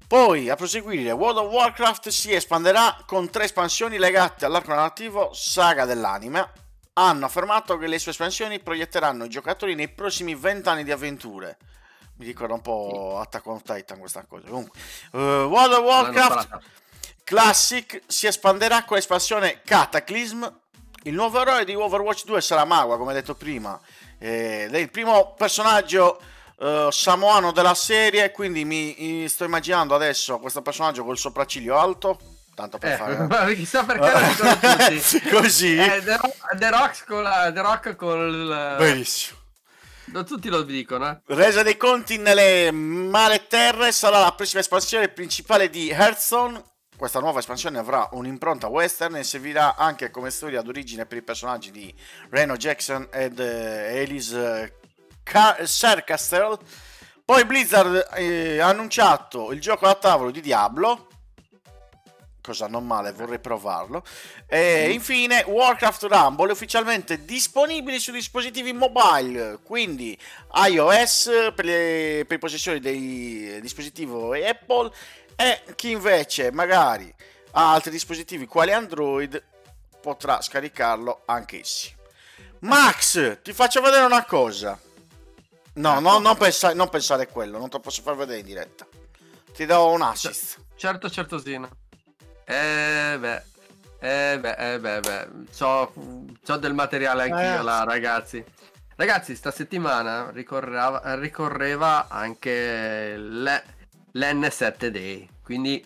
Poi, 0.06 0.48
a 0.48 0.56
proseguire, 0.56 1.12
World 1.12 1.38
of 1.38 1.52
Warcraft 1.52 2.08
si 2.08 2.32
espanderà 2.32 2.96
con 3.06 3.30
tre 3.30 3.44
espansioni 3.44 3.96
legate 3.96 4.44
all'arco 4.44 4.70
narrativo 4.70 5.30
Saga 5.32 5.84
dell'Anima. 5.84 6.50
Hanno 6.94 7.26
affermato 7.26 7.78
che 7.78 7.86
le 7.86 7.98
sue 8.00 8.10
espansioni 8.10 8.58
proietteranno 8.58 9.24
i 9.24 9.28
giocatori 9.28 9.76
nei 9.76 9.88
prossimi 9.88 10.34
20 10.34 10.68
anni 10.68 10.82
di 10.82 10.90
avventure. 10.90 11.58
Mi 12.16 12.26
ricorda 12.26 12.54
un 12.54 12.60
po' 12.60 13.20
Attack 13.20 13.46
on 13.46 13.62
Titan 13.62 14.00
questa 14.00 14.24
cosa. 14.26 14.48
Comunque, 14.48 14.76
eh, 15.12 15.42
World 15.44 15.72
of 15.74 15.84
Warcraft. 15.84 16.58
Classic 17.22 18.02
si 18.08 18.26
espanderà 18.26 18.82
con 18.82 18.96
l'espansione 18.96 19.62
Cataclysm. 19.62 20.44
Il 21.04 21.14
nuovo 21.14 21.40
eroe 21.40 21.64
di 21.64 21.74
Overwatch 21.74 22.24
2 22.24 22.40
sarà 22.40 22.64
Magua, 22.64 22.98
come 22.98 23.14
detto 23.14 23.34
prima. 23.34 23.78
Eh, 24.18 24.68
è 24.70 24.76
il 24.76 24.90
primo 24.90 25.34
personaggio 25.36 26.20
eh, 26.58 26.88
samoano 26.90 27.52
della 27.52 27.74
serie, 27.74 28.30
quindi 28.32 28.64
mi, 28.66 28.94
mi 28.98 29.28
sto 29.28 29.44
immaginando 29.44 29.94
adesso 29.94 30.38
questo 30.38 30.60
personaggio 30.60 31.04
col 31.04 31.16
sopracciglio 31.16 31.78
alto. 31.78 32.18
Tanto 32.54 32.76
per 32.76 32.92
Eh, 32.92 32.96
fare... 32.96 33.16
ma 33.26 33.46
chissà 33.54 33.84
perché 33.84 34.10
lo 34.10 34.58
tutti. 35.00 35.28
Così. 35.30 35.78
Eh, 35.78 36.02
The, 36.04 36.16
Rock, 36.18 36.56
The 36.58 36.70
Rock 36.70 37.04
con 37.06 37.22
la, 37.22 37.50
The 37.52 37.62
Rock 37.62 37.96
con 37.96 38.18
il... 38.28 38.74
Benissimo. 38.76 39.38
No, 40.12 40.24
Tutti 40.24 40.48
lo 40.48 40.62
dicono, 40.62 41.08
eh. 41.08 41.20
Resa 41.34 41.62
dei 41.62 41.76
conti 41.76 42.18
nelle 42.18 42.72
mare 42.72 43.46
terre 43.46 43.92
sarà 43.92 44.18
la 44.18 44.32
prossima 44.32 44.60
espansione 44.60 45.08
principale 45.08 45.70
di 45.70 45.88
Hearthstone. 45.88 46.60
Questa 47.00 47.18
nuova 47.20 47.38
espansione 47.38 47.78
avrà 47.78 48.10
un'impronta 48.12 48.66
western 48.66 49.16
e 49.16 49.24
servirà 49.24 49.74
anche 49.74 50.10
come 50.10 50.28
storia 50.28 50.60
d'origine 50.60 51.06
per 51.06 51.16
i 51.16 51.22
personaggi 51.22 51.70
di 51.70 51.94
Reno 52.28 52.58
Jackson 52.58 53.08
ed 53.10 53.40
eh, 53.40 54.02
Elise 54.02 54.80
Car- 55.22 55.66
Sarcaster. 55.66 56.58
Poi 57.24 57.46
Blizzard 57.46 58.06
eh, 58.16 58.60
ha 58.60 58.68
annunciato 58.68 59.50
il 59.52 59.62
gioco 59.62 59.86
da 59.86 59.94
tavolo 59.94 60.30
di 60.30 60.42
Diablo. 60.42 61.08
Cosa 62.42 62.66
non 62.66 62.86
male, 62.86 63.12
vorrei 63.12 63.38
provarlo. 63.38 64.04
E 64.46 64.90
infine 64.90 65.42
Warcraft 65.46 66.02
Rumble 66.02 66.48
è 66.48 66.52
ufficialmente 66.52 67.24
disponibile 67.24 67.98
su 67.98 68.12
dispositivi 68.12 68.74
mobile, 68.74 69.58
quindi 69.62 70.18
iOS 70.66 71.52
per, 71.54 71.64
le, 71.64 72.24
per 72.26 72.36
i 72.36 72.40
possessori 72.40 72.78
dei 72.78 73.58
dispositivi 73.62 74.12
Apple 74.44 74.90
e 75.40 75.62
chi 75.74 75.90
invece 75.92 76.52
magari 76.52 77.12
ha 77.52 77.72
altri 77.72 77.90
dispositivi 77.90 78.46
quali 78.46 78.72
Android 78.72 79.42
potrà 80.02 80.40
scaricarlo 80.42 81.22
anch'essi. 81.24 81.94
Max, 82.60 83.40
ti 83.42 83.52
faccio 83.54 83.80
vedere 83.80 84.04
una 84.04 84.24
cosa. 84.24 84.78
No, 85.74 85.98
no, 86.00 86.18
non, 86.18 86.36
pensa- 86.36 86.74
non 86.74 86.90
pensare 86.90 87.22
a 87.22 87.26
quello, 87.26 87.58
non 87.58 87.70
te 87.70 87.76
lo 87.76 87.82
posso 87.82 88.02
far 88.02 88.16
vedere 88.16 88.40
in 88.40 88.44
diretta. 88.44 88.86
Ti 89.54 89.64
do 89.66 89.88
un 89.90 90.02
assist. 90.02 90.58
Certo, 90.76 91.08
certosino. 91.08 91.68
Eh 92.44 93.16
beh. 93.18 93.42
Eh 94.02 94.38
beh, 94.40 94.72
eh 94.74 94.78
beh, 94.78 95.00
beh. 95.00 95.28
C'ho, 95.56 95.92
c'ho 96.44 96.56
del 96.56 96.74
materiale 96.74 97.22
anch'io 97.30 97.60
Eh. 97.60 97.62
là, 97.62 97.84
ragazzi. 97.84 98.44
Ragazzi, 98.96 99.34
sta 99.34 99.50
settimana 99.50 100.30
ricorreva, 100.30 101.14
ricorreva 101.14 102.08
anche 102.08 103.16
le- 103.16 103.64
l'N7 104.12 104.86
Day. 104.88 105.28
Quindi 105.42 105.84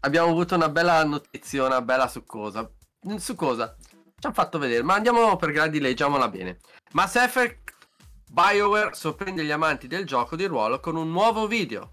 abbiamo 0.00 0.30
avuto 0.30 0.54
una 0.54 0.68
bella 0.68 1.04
notizia, 1.04 1.64
una 1.64 1.82
bella 1.82 2.08
su 2.08 2.24
cosa. 2.24 2.70
Su 3.18 3.34
cosa? 3.34 3.76
Ci 3.78 4.26
hanno 4.26 4.34
fatto 4.34 4.58
vedere, 4.58 4.82
ma 4.82 4.94
andiamo 4.94 5.36
per 5.36 5.52
gradi, 5.52 5.80
leggiamola 5.80 6.28
bene. 6.28 6.58
Mass 6.92 7.16
Effect 7.16 7.72
BioWare 8.30 8.94
sorprende 8.94 9.44
gli 9.44 9.50
amanti 9.50 9.86
del 9.86 10.06
gioco 10.06 10.36
di 10.36 10.46
ruolo 10.46 10.80
con 10.80 10.96
un 10.96 11.10
nuovo 11.10 11.46
video. 11.46 11.90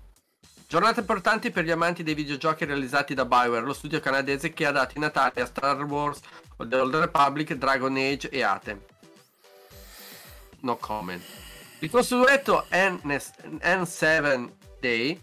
Giornate 0.68 1.02
importanti 1.02 1.52
per 1.52 1.66
gli 1.66 1.72
amanti 1.72 2.02
dei 2.02 2.14
videogiochi 2.14 2.64
realizzati 2.64 3.14
da 3.14 3.26
BioWare, 3.26 3.66
lo 3.66 3.74
studio 3.74 4.00
canadese 4.00 4.54
che 4.54 4.66
ha 4.66 4.72
dato 4.72 4.94
i 4.96 5.02
natali 5.02 5.42
a 5.42 5.46
Star 5.46 5.84
Wars, 5.84 6.22
The 6.58 6.76
Old 6.78 6.96
Republic, 6.96 7.54
Dragon 7.56 7.96
Age 7.98 8.30
e 8.30 8.42
Atem. 8.42 8.80
No 10.62 10.78
comment. 10.78 11.22
Il 11.80 11.90
consueto 11.90 12.66
N7 12.70 14.50
Day, 14.80 15.22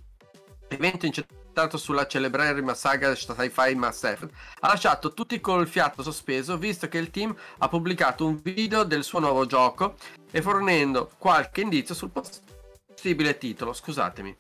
evento 0.68 1.06
incentrato 1.06 1.76
sulla 1.76 2.06
celeberrima 2.06 2.74
saga 2.74 3.14
sci-fi 3.14 3.74
Mass 3.74 4.04
Effect, 4.04 4.32
ha 4.60 4.68
lasciato 4.68 5.12
tutti 5.12 5.40
col 5.40 5.66
fiato 5.66 6.02
sospeso 6.02 6.56
visto 6.56 6.88
che 6.88 6.98
il 6.98 7.10
team 7.10 7.34
ha 7.58 7.68
pubblicato 7.68 8.26
un 8.26 8.40
video 8.42 8.84
del 8.84 9.02
suo 9.02 9.18
nuovo 9.18 9.46
gioco 9.46 9.96
e 10.30 10.42
fornendo 10.42 11.10
qualche 11.18 11.62
indizio 11.62 11.94
sul 11.94 12.10
possibile 12.10 13.38
titolo. 13.38 13.72
Scusatemi. 13.72 14.36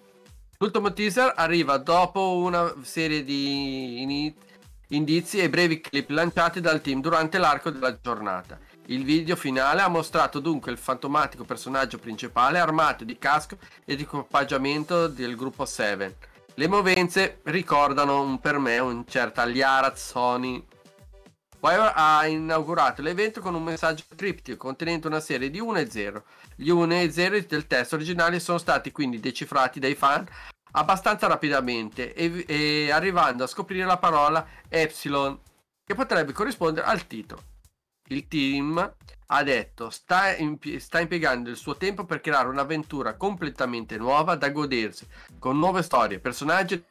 L'ultimo 0.58 0.92
teaser 0.92 1.34
arriva 1.36 1.78
dopo 1.78 2.36
una 2.36 2.74
serie 2.82 3.22
di 3.22 4.34
indizi 4.88 5.38
e 5.38 5.48
brevi 5.48 5.80
clip 5.80 6.10
lanciati 6.10 6.60
dal 6.60 6.80
team 6.80 7.00
durante 7.00 7.38
l'arco 7.38 7.70
della 7.70 7.98
giornata. 8.00 8.58
Il 8.90 9.04
video 9.04 9.36
finale 9.36 9.82
ha 9.82 9.88
mostrato 9.88 10.40
dunque 10.40 10.72
il 10.72 10.78
fantomatico 10.78 11.44
personaggio 11.44 11.98
principale 11.98 12.58
armato 12.58 13.04
di 13.04 13.18
casco 13.18 13.58
e 13.84 13.96
di 13.96 14.04
equipaggiamento 14.04 15.08
del 15.08 15.36
gruppo 15.36 15.66
7. 15.66 16.16
Le 16.54 16.68
movenze 16.68 17.40
ricordano 17.44 18.22
un- 18.22 18.40
per 18.40 18.58
me 18.58 18.78
un 18.78 19.04
certo 19.06 19.44
Liara 19.44 19.94
Sony. 19.94 20.64
Bioware 21.60 21.92
ha 21.94 22.26
inaugurato 22.26 23.02
l'evento 23.02 23.42
con 23.42 23.54
un 23.54 23.62
messaggio 23.62 24.04
criptico 24.16 24.56
contenente 24.56 25.06
una 25.06 25.20
serie 25.20 25.50
di 25.50 25.60
1 25.60 25.80
e 25.80 25.90
0. 25.90 26.24
Gli 26.56 26.70
1 26.70 26.94
e 27.02 27.10
0 27.10 27.38
del 27.46 27.66
testo 27.66 27.96
originale 27.96 28.40
sono 28.40 28.56
stati 28.56 28.90
quindi 28.90 29.20
decifrati 29.20 29.78
dai 29.78 29.96
fan 29.96 30.26
abbastanza 30.72 31.26
rapidamente 31.26 32.14
e, 32.14 32.44
e 32.46 32.90
arrivando 32.90 33.44
a 33.44 33.48
scoprire 33.48 33.84
la 33.84 33.98
parola 33.98 34.46
Epsilon 34.68 35.38
che 35.84 35.94
potrebbe 35.94 36.32
corrispondere 36.32 36.86
al 36.86 37.06
titolo. 37.06 37.47
Il 38.08 38.26
team 38.26 38.94
ha 39.30 39.42
detto 39.42 39.90
sta, 39.90 40.34
impie- 40.34 40.80
sta 40.80 41.00
impiegando 41.00 41.50
il 41.50 41.56
suo 41.56 41.76
tempo 41.76 42.04
per 42.04 42.20
creare 42.20 42.48
un'avventura 42.48 43.14
completamente 43.14 43.98
nuova 43.98 44.34
da 44.36 44.50
godersi, 44.50 45.06
con 45.38 45.58
nuove 45.58 45.82
storie, 45.82 46.18
personaggi 46.18 46.74
e 46.74 46.84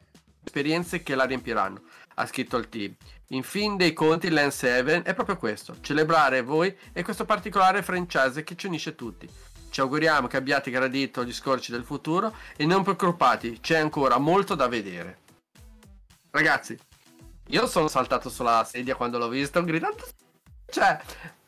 esperienze 0.44 1.02
che 1.02 1.16
la 1.16 1.26
riempiranno, 1.26 1.82
ha 2.16 2.26
scritto 2.28 2.58
il 2.58 2.70
team. 2.70 2.96
In 3.30 3.42
fin 3.42 3.78
dei 3.78 3.94
conti 3.94 4.30
Lens 4.30 4.58
7 4.58 5.02
è 5.02 5.14
proprio 5.16 5.38
questo, 5.38 5.78
celebrare 5.82 6.42
voi 6.42 6.76
e 6.94 7.04
questo 7.04 7.26
particolare 7.26 7.82
franchise 7.82 8.44
che 8.44 8.56
ci 8.56 8.68
unisce 8.68 8.94
tutti. 8.94 9.28
Ci 9.70 9.82
auguriamo 9.82 10.28
che 10.28 10.38
abbiate 10.38 10.72
gradito 10.72 11.26
gli 11.26 11.34
scorci 11.34 11.72
del 11.72 11.84
futuro 11.84 12.34
e 12.56 12.66
non 12.66 12.84
preoccupati, 12.84 13.60
c'è 13.60 13.78
ancora 13.80 14.18
molto 14.20 14.54
da 14.54 14.68
vedere. 14.68 15.20
Ragazzi, 16.30 16.78
io 17.48 17.66
sono 17.66 17.88
saltato 17.88 18.30
sulla 18.30 18.64
sedia 18.64 18.96
quando 18.96 19.18
l'ho 19.18 19.28
visto 19.28 19.64
gridando. 19.64 20.06
Cioè, 20.70 21.00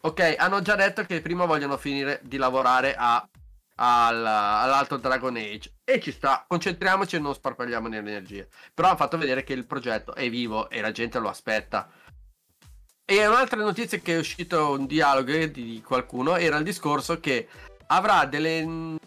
ok, 0.02 0.36
hanno 0.38 0.62
già 0.62 0.76
detto 0.76 1.04
che 1.04 1.22
prima 1.22 1.46
vogliono 1.46 1.78
finire 1.78 2.20
di 2.24 2.38
lavorare 2.38 2.96
a- 2.96 3.28
al- 3.76 4.26
all'altro 4.26 4.98
Dragon 4.98 5.36
Age 5.36 5.74
e 5.84 6.00
ci 6.00 6.12
sta, 6.12 6.46
concentriamoci 6.48 7.16
e 7.16 7.20
non 7.20 7.34
sparpagliamo 7.34 7.88
le 7.88 7.98
energie. 7.98 8.50
Però 8.74 8.88
hanno 8.88 8.98
fatto 8.98 9.18
vedere 9.18 9.44
che 9.44 9.54
il 9.54 9.66
progetto 9.66 10.16
è 10.16 10.30
vivo 10.30 10.70
e 10.70 10.82
la 10.82 10.92
gente 10.92 11.20
lo 11.20 11.30
aspetta. 11.30 11.90
E 13.06 13.28
un'altra 13.28 13.60
notizia 13.60 13.98
che 14.00 14.16
è 14.16 14.20
uscito 14.20 14.72
un 14.72 14.86
dialogo 14.86 15.46
di 15.48 15.82
qualcuno 15.84 16.36
era 16.36 16.58
il 16.58 16.64
discorso 16.64 17.20
che 17.20 17.48
avrà 17.88 18.26
delle 18.26 18.98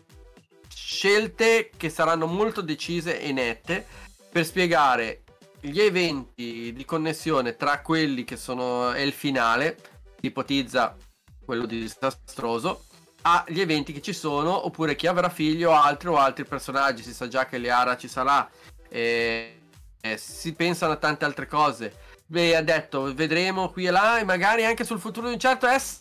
scelte 0.74 1.70
che 1.76 1.88
saranno 1.88 2.26
molto 2.26 2.62
decise 2.62 3.20
e 3.20 3.32
nette 3.32 3.86
per 4.30 4.44
spiegare 4.44 5.22
gli 5.60 5.80
eventi 5.80 6.72
di 6.72 6.84
connessione 6.84 7.54
tra 7.54 7.80
quelli 7.80 8.24
che 8.24 8.36
sono 8.36 8.90
è 8.90 9.00
il 9.00 9.12
finale, 9.12 9.78
ipotizza 10.26 10.96
quello 11.44 11.66
disastroso, 11.66 12.84
agli 13.22 13.60
eventi 13.60 13.92
che 13.92 14.00
ci 14.00 14.12
sono, 14.12 14.66
oppure 14.66 14.96
chi 14.96 15.06
avrà 15.06 15.28
figli 15.28 15.64
o 15.64 15.72
altri 15.72 16.08
o 16.08 16.16
altri 16.16 16.44
personaggi. 16.44 17.02
Si 17.02 17.14
sa 17.14 17.28
già 17.28 17.46
che 17.46 17.58
Liara 17.58 17.96
ci 17.96 18.08
sarà, 18.08 18.48
e, 18.88 19.60
e 20.00 20.16
si 20.16 20.52
pensano 20.54 20.92
a 20.92 20.96
tante 20.96 21.24
altre 21.24 21.46
cose. 21.46 22.10
Beh, 22.26 22.56
ha 22.56 22.62
detto 22.62 23.12
vedremo 23.14 23.70
qui 23.70 23.86
e 23.86 23.90
là, 23.90 24.18
e 24.18 24.24
magari 24.24 24.64
anche 24.64 24.84
sul 24.84 24.98
futuro 24.98 25.28
di 25.28 25.34
un 25.34 25.38
certo 25.38 25.66
S. 25.66 26.00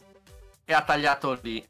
E 0.63 0.73
ha 0.73 0.81
tagliato 0.81 1.37
lì. 1.41 1.67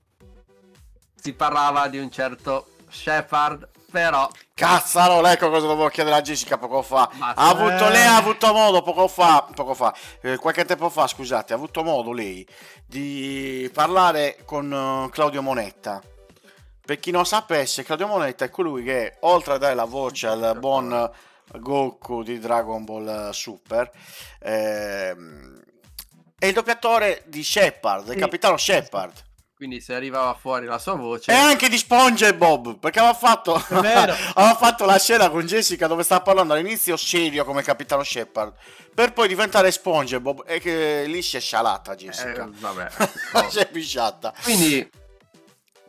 Si 1.15 1.33
parlava 1.33 1.87
di 1.87 1.97
un 1.97 2.11
certo 2.11 2.67
Shepard, 2.89 3.69
però 3.91 4.29
Cazzaro, 4.53 5.25
ecco 5.25 5.49
cosa 5.49 5.67
dovevo 5.67 5.89
chiedere 5.89 6.15
a 6.15 6.21
Jessica 6.21 6.57
poco 6.57 6.81
fa. 6.81 7.09
Ha 7.19 7.49
avuto, 7.49 7.89
lei 7.89 8.05
ha 8.05 8.15
avuto 8.15 8.53
modo 8.53 8.81
poco 8.81 9.07
fa, 9.07 9.47
poco 9.53 9.73
fa, 9.73 9.93
eh, 10.21 10.37
qualche 10.37 10.65
tempo 10.65 10.89
fa, 10.89 11.07
scusate, 11.07 11.53
ha 11.53 11.55
avuto 11.55 11.83
modo 11.83 12.11
lei 12.13 12.47
di 12.85 13.69
parlare 13.73 14.37
con 14.45 14.71
eh, 14.71 15.09
Claudio 15.11 15.41
Monetta. 15.41 16.01
Per 16.83 16.99
chi 16.99 17.11
non 17.11 17.25
sapesse, 17.25 17.83
Claudio 17.83 18.07
Monetta 18.07 18.45
è 18.45 18.49
colui 18.49 18.83
che, 18.83 19.17
oltre 19.21 19.53
a 19.53 19.57
dare 19.57 19.75
la 19.75 19.85
voce 19.85 20.27
al 20.27 20.57
buon 20.59 21.09
Goku 21.53 22.23
di 22.23 22.39
Dragon 22.39 22.83
Ball 22.83 23.29
Super, 23.31 23.89
ehm, 24.39 25.61
è 26.37 26.45
il 26.47 26.53
doppiatore 26.53 27.23
di 27.27 27.43
Shepard, 27.43 28.07
il 28.07 28.13
Sì. 28.13 28.19
capitano 28.19 28.57
Shepard. 28.57 29.13
Quindi 29.61 29.79
se 29.79 29.93
arrivava 29.93 30.33
fuori 30.33 30.65
la 30.65 30.79
sua 30.79 30.95
voce 30.95 31.29
E 31.29 31.35
anche 31.35 31.69
di 31.69 31.77
SpongeBob, 31.77 32.79
perché 32.79 32.97
aveva 32.97 33.13
fatto, 33.13 33.53
aveva 33.69 34.55
fatto 34.57 34.85
la 34.85 34.97
scena 34.97 35.29
con 35.29 35.45
Jessica 35.45 35.85
dove 35.85 36.01
stava 36.01 36.23
parlando 36.23 36.53
all'inizio 36.53 36.97
serio 36.97 37.45
come 37.45 37.61
Capitano 37.61 38.01
Shepard, 38.01 38.55
per 38.91 39.13
poi 39.13 39.27
diventare 39.27 39.71
SpongeBob 39.71 40.45
e 40.47 40.59
che 40.59 41.03
lì 41.05 41.21
si 41.21 41.37
è 41.37 41.39
scialata 41.39 41.93
Jessica. 41.93 42.45
Eh, 42.45 42.49
vabbè. 42.49 42.89
si 43.49 43.59
è 43.59 43.69
pisciata. 43.69 44.33
Quindi 44.41 44.89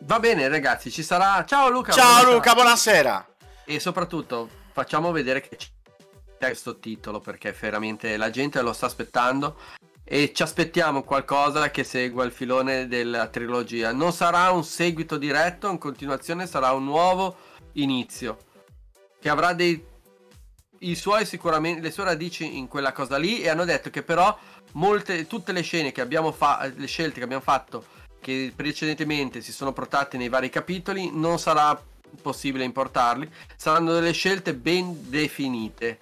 va 0.01 0.21
bene 0.21 0.49
ragazzi, 0.49 0.91
ci 0.91 1.03
sarà 1.03 1.43
Ciao 1.47 1.71
Luca. 1.71 1.93
Ciao 1.93 2.05
buonasera. 2.05 2.31
Luca, 2.31 2.53
buonasera. 2.53 3.27
E 3.65 3.81
soprattutto 3.81 4.51
facciamo 4.71 5.13
vedere 5.13 5.41
che 5.41 5.57
c'è 5.57 5.69
questo 6.37 6.79
titolo 6.79 7.21
perché 7.21 7.57
veramente 7.59 8.19
la 8.19 8.29
gente 8.29 8.61
lo 8.61 8.75
sta 8.75 8.85
aspettando 8.85 9.57
e 10.13 10.31
ci 10.35 10.43
aspettiamo 10.43 11.05
qualcosa 11.05 11.71
che 11.71 11.85
segua 11.85 12.25
il 12.25 12.33
filone 12.33 12.87
della 12.87 13.29
trilogia. 13.29 13.93
Non 13.93 14.13
sarà 14.13 14.51
un 14.51 14.63
seguito 14.63 15.17
diretto, 15.17 15.71
in 15.71 15.79
continuazione 15.79 16.47
sarà 16.47 16.73
un 16.73 16.85
nuovo 16.85 17.35
inizio 17.73 18.37
che 19.19 19.31
avrà 19.31 19.55
dei 19.55 19.83
i 20.81 20.95
suoi 20.97 21.25
sicuramente 21.25 21.81
le 21.81 21.91
sue 21.91 22.05
radici 22.05 22.59
in 22.59 22.69
quella 22.69 22.93
cosa 22.93 23.17
lì 23.17 23.41
e 23.41 23.49
hanno 23.49 23.65
detto 23.65 23.89
che 23.89 24.03
però 24.03 24.39
molte 24.73 25.27
tutte 25.27 25.53
le 25.53 25.63
scene 25.63 25.93
che 25.93 26.03
abbiamo 26.03 26.31
fatto 26.31 26.71
le 26.77 26.87
scelte 26.87 27.21
che 27.21 27.25
abbiamo 27.25 27.43
fatto 27.43 27.83
che 28.21 28.53
precedentemente 28.55 29.41
si 29.41 29.53
sono 29.53 29.73
protratte 29.73 30.19
nei 30.19 30.29
vari 30.29 30.51
capitoli 30.51 31.11
non 31.11 31.39
sarà 31.39 31.81
possibile 32.21 32.65
importarli 32.65 33.31
saranno 33.57 33.93
delle 33.93 34.13
scelte 34.13 34.53
ben 34.55 35.09
definite 35.09 35.99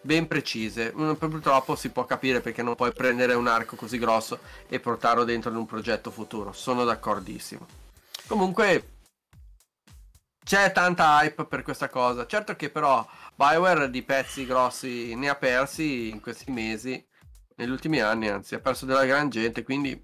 ben 0.00 0.26
precise. 0.26 0.92
Mm, 0.96 1.12
purtroppo 1.12 1.76
si 1.76 1.90
può 1.90 2.04
capire 2.04 2.40
perché 2.40 2.62
non 2.62 2.74
puoi 2.74 2.92
prendere 2.92 3.34
un 3.34 3.46
arco 3.46 3.76
così 3.76 3.98
grosso 3.98 4.40
e 4.68 4.80
portarlo 4.80 5.24
dentro 5.24 5.50
in 5.50 5.56
un 5.56 5.66
progetto 5.66 6.10
futuro. 6.10 6.52
Sono 6.52 6.84
d'accordissimo. 6.84 7.66
Comunque 8.26 8.88
c'è 10.44 10.72
tanta 10.72 11.22
hype 11.22 11.44
per 11.44 11.62
questa 11.62 11.88
cosa. 11.88 12.26
Certo 12.26 12.56
che 12.56 12.70
però 12.70 13.06
Bioware 13.34 13.90
di 13.90 14.02
pezzi 14.02 14.44
grossi 14.44 15.14
ne 15.14 15.28
ha 15.28 15.34
persi 15.34 16.08
in 16.10 16.20
questi 16.20 16.50
mesi 16.50 17.02
negli 17.60 17.70
ultimi 17.70 18.00
anni 18.00 18.28
anzi 18.28 18.54
ha 18.54 18.60
perso 18.60 18.86
della 18.86 19.04
gran 19.04 19.28
gente 19.28 19.62
quindi 19.62 20.02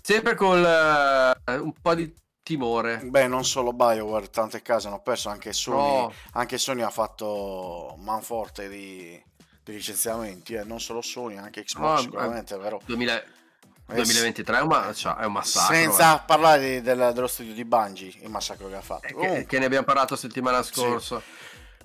sempre 0.00 0.34
col 0.34 0.64
eh, 0.64 1.56
un 1.56 1.72
po' 1.80 1.94
di 1.94 2.12
timore 2.42 2.98
Beh, 3.04 3.26
non 3.26 3.44
solo 3.44 3.72
BioWare, 3.72 4.30
tante 4.30 4.62
case 4.62 4.88
hanno 4.88 5.00
perso, 5.00 5.28
anche 5.28 5.52
Sony, 5.52 5.76
No. 6.02 6.12
anche 6.32 6.58
Sony 6.58 6.82
ha 6.82 6.90
fatto 6.90 7.94
manforte 7.98 8.68
di, 8.68 9.22
di 9.62 9.72
licenziamenti, 9.72 10.54
eh. 10.54 10.64
non 10.64 10.80
solo 10.80 11.00
Sony, 11.02 11.36
anche 11.36 11.62
Xbox 11.64 11.80
No, 11.96 11.98
sicuramente, 11.98 12.56
vero? 12.56 12.80
2000 12.84 13.22
Eh, 13.22 13.94
2023 13.94 14.58
è 14.58 14.60
un, 14.62 14.68
ma- 14.68 14.92
cioè, 14.94 15.14
è 15.16 15.24
un 15.24 15.32
massacro 15.32 15.74
Senza 15.74 16.16
eh. 16.20 16.22
parlare 16.26 16.60
di- 16.60 16.80
del- 16.80 17.10
dello 17.14 17.26
studio 17.26 17.52
di 17.52 17.64
Bungie, 17.64 18.12
il 18.22 18.30
massacro 18.30 18.68
che 18.68 18.76
ha 18.76 18.80
fatto. 18.80 19.04
Eh, 19.04 19.08
che, 19.08 19.14
Comunque- 19.14 19.46
che 19.46 19.58
ne 19.58 19.64
abbiamo 19.66 19.84
parlato 19.84 20.16
settimana 20.16 20.62
scorsa 20.62 21.20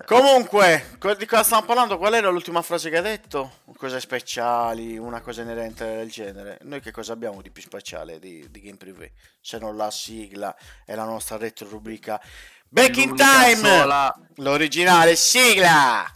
Comunque, 0.06 0.96
co- 0.98 1.14
di 1.14 1.26
cosa 1.26 1.42
stiamo 1.42 1.64
parlando? 1.64 1.98
Qual 1.98 2.14
era 2.14 2.30
l'ultima 2.30 2.62
frase 2.62 2.88
che 2.90 2.96
ha 2.96 3.02
detto? 3.02 3.58
Cose 3.76 4.00
speciali, 4.00 4.96
una 4.96 5.20
cosa 5.20 5.42
inerente 5.42 5.84
del 5.84 6.10
genere. 6.10 6.58
Noi 6.62 6.80
che 6.80 6.90
cosa 6.90 7.12
abbiamo 7.12 7.42
di 7.42 7.50
più 7.50 7.62
speciale 7.62 8.18
di, 8.18 8.46
di 8.50 8.60
Game 8.60 8.76
Privé? 8.76 9.12
Se 9.40 9.58
non 9.58 9.76
la 9.76 9.90
sigla 9.90 10.54
e 10.86 10.94
la 10.94 11.04
nostra 11.04 11.36
retro 11.36 11.68
rubrica 11.68 12.20
Back 12.68 12.96
in 12.96 13.14
Time! 13.14 13.56
sola- 13.56 14.14
L'originale 14.36 15.14
sigla! 15.16 16.10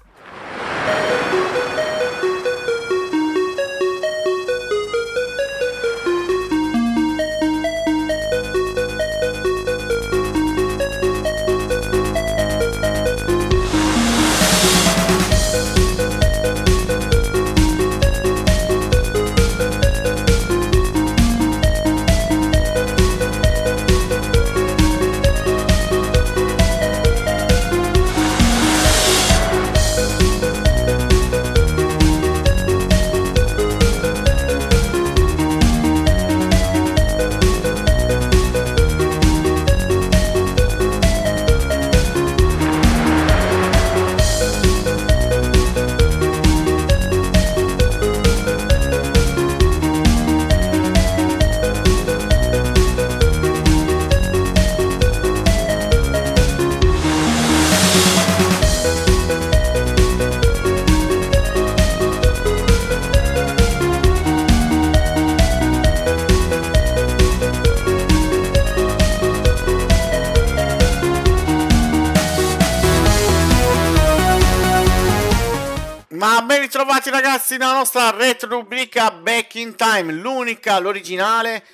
Ma 76.83 76.89
ben 76.89 76.97
ritrovati 76.97 77.11
ragazzi 77.11 77.57
nella 77.59 77.75
nostra 77.75 78.11
retro 78.11 78.49
rubrica 78.49 79.13
Back 79.13 79.55
in 79.55 79.77
Time, 79.77 80.13
l'unica, 80.13 80.81
l'originale, 80.81 81.65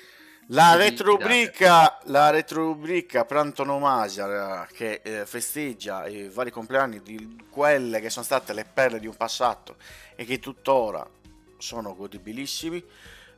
la 0.49 0.73
Sì, 0.73 0.77
retro 0.77 1.05
rubrica, 1.13 1.97
la 2.03 2.29
retro 2.29 2.65
rubrica 2.65 3.25
per 3.25 3.37
antonomasia 3.37 4.67
eh, 4.67 4.67
che 4.71 5.01
eh, 5.03 5.25
festeggia 5.25 6.05
i 6.05 6.29
vari 6.29 6.51
compleanni 6.51 7.01
di 7.01 7.43
quelle 7.49 7.99
che 8.01 8.11
sono 8.11 8.23
state 8.23 8.53
le 8.53 8.65
perle 8.71 8.99
di 8.99 9.07
un 9.07 9.15
passato 9.15 9.77
e 10.15 10.25
che 10.25 10.37
tuttora 10.37 11.03
sono 11.57 11.95
godibilissimi. 11.95 12.83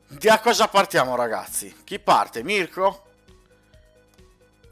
Da 0.07 0.41
cosa 0.41 0.67
partiamo 0.67 1.15
ragazzi? 1.15 1.73
Chi 1.85 1.99
parte? 1.99 2.43
Mirko? 2.43 3.10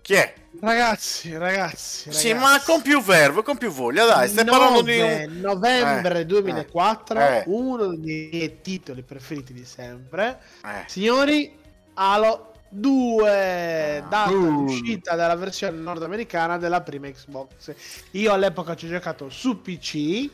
Chi 0.09 0.15
è? 0.15 0.33
Ragazzi, 0.59 1.37
ragazzi, 1.37 2.11
Sì, 2.11 2.31
ragazzi. 2.31 2.33
ma 2.33 2.59
con 2.65 2.81
più 2.81 2.99
verve, 2.99 3.43
con 3.43 3.57
più 3.57 3.69
voglia, 3.69 4.05
dai, 4.07 4.27
stai 4.27 4.43
parlando 4.43 4.81
di 4.81 4.97
Nove- 4.97 5.25
un... 5.27 5.39
novembre 5.39 6.19
Eh, 6.21 6.25
2004, 6.25 7.19
eh. 7.19 7.43
uno 7.45 7.95
dei 7.95 8.29
miei 8.33 8.59
titoli 8.59 9.03
preferiti 9.03 9.53
di 9.53 9.63
sempre. 9.63 10.39
Eh. 10.65 10.85
Signori, 10.87 11.55
Halo 11.93 12.53
2, 12.69 14.03
data 14.09 14.31
Uh. 14.31 14.63
uscita 14.63 15.13
della 15.15 15.35
versione 15.35 15.77
nordamericana 15.77 16.57
della 16.57 16.81
prima 16.81 17.07
Xbox. 17.11 17.71
Io 18.13 18.33
all'epoca 18.33 18.75
ci 18.75 18.87
ho 18.87 18.89
giocato 18.89 19.29
su 19.29 19.61
PC, 19.61 20.27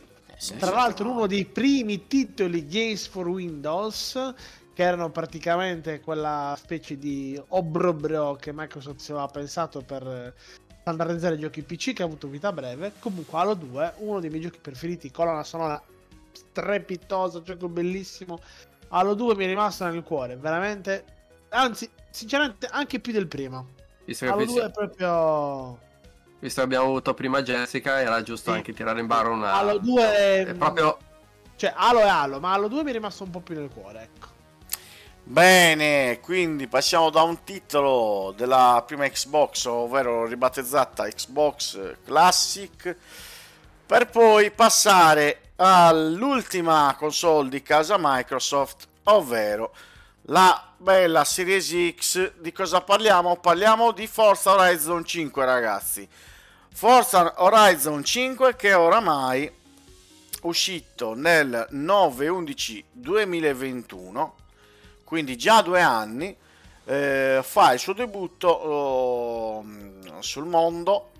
tra 0.57 0.72
l'altro 0.72 1.11
uno 1.11 1.27
dei 1.27 1.43
primi 1.43 2.07
titoli 2.07 2.65
Games 2.65 3.07
for 3.07 3.27
Windows, 3.27 4.34
che 4.76 4.84
erano 4.84 5.10
praticamente 5.10 6.02
quella 6.02 6.53
specie 6.57 6.97
di 6.97 7.41
obrobro 7.47 8.35
che 8.35 8.52
Microsoft 8.53 9.10
aveva 9.10 9.27
pensato 9.27 9.80
per 9.80 10.34
standardizzare 10.81 11.35
i 11.35 11.39
giochi 11.39 11.61
PC 11.64 11.93
che 11.93 12.02
ha 12.02 12.06
avuto 12.06 12.27
vita 12.27 12.52
breve. 12.52 12.91
Comunque 12.99 13.39
Halo 13.39 13.53
2, 13.53 13.93
uno 13.99 14.19
dei 14.19 14.30
miei 14.30 14.41
giochi 14.41 14.60
preferiti, 14.60 15.10
colonna 15.11 15.45
sonora 15.45 15.81
strepitosa, 16.34 17.41
gioco 17.41 17.69
bellissimo. 17.69 18.41
Halo 18.89 19.14
2 19.14 19.35
mi 19.35 19.45
è 19.45 19.47
rimasto 19.47 19.85
nel 19.85 20.03
cuore, 20.03 20.35
veramente. 20.35 21.06
Anzi, 21.49 21.89
sinceramente, 22.10 22.68
anche 22.69 22.99
più 22.99 23.14
del 23.14 23.27
primo. 23.27 23.68
Visto 24.03 24.26
Halo 24.26 24.35
visto- 24.39 24.53
2 24.60 24.65
è 24.65 24.72
proprio. 24.72 25.80
visto 26.39 26.60
che 26.60 26.65
abbiamo 26.65 26.85
avuto 26.88 27.14
prima 27.14 27.41
Jessica, 27.41 28.02
era 28.02 28.22
giusto 28.23 28.52
Sì. 28.52 28.57
anche 28.57 28.73
tirare 28.73 28.99
in 28.99 29.07
barra 29.07 29.30
una. 29.30 29.53
Halo 29.53 29.77
2 29.77 30.03
è, 30.03 30.45
È 30.47 30.53
proprio. 30.53 30.97
Cioè, 31.56 31.72
Halo 31.73 31.99
è 32.02 32.07
Halo, 32.10 32.41
ma 32.41 32.52
Halo 32.52 32.68
2 32.68 32.84
mi 32.84 32.89
è 32.89 32.93
rimasto 32.93 33.23
un 33.23 33.30
po' 33.30 33.39
più 33.39 33.56
nel 33.56 33.69
cuore, 33.73 34.02
ecco. 34.03 34.34
Bene, 35.27 36.19
quindi 36.19 36.68
passiamo 36.68 37.10
da 37.10 37.23
un 37.23 37.43
titolo 37.43 38.31
della 38.38 38.84
prima 38.85 39.07
Xbox, 39.07 39.65
ovvero 39.65 40.27
ribattezzata 40.27 41.07
Xbox 41.07 41.95
Classic, 42.06 42.95
per 43.88 44.07
poi 44.11 44.52
passare 44.52 45.53
all'ultima 45.56 46.95
console 46.95 47.49
di 47.49 47.64
casa 47.64 47.95
Microsoft, 47.97 48.88
ovvero 49.06 49.73
la 50.27 50.64
bella 50.77 51.23
Series 51.23 51.73
X. 51.95 52.34
Di 52.38 52.52
cosa 52.52 52.81
parliamo? 52.81 53.38
Parliamo 53.38 53.93
di 53.93 54.06
Forza 54.06 54.52
Horizon 54.52 55.03
5, 55.03 55.43
ragazzi. 55.43 56.07
Forza 56.72 57.34
Horizon 57.38 58.03
5 58.03 58.56
che 58.56 58.76
oramai 58.76 59.52
uscito 60.43 61.15
nel 61.15 61.68
9-11-2021 61.72 64.43
quindi 65.06 65.38
già 65.38 65.61
due 65.61 65.82
anni 65.82 66.36
eh, 66.86 67.40
fa 67.41 67.72
il 67.72 67.80
suo 67.80 67.94
debutto 67.94 68.48
oh, 68.49 69.65
sul 70.19 70.45
mondo 70.45 71.11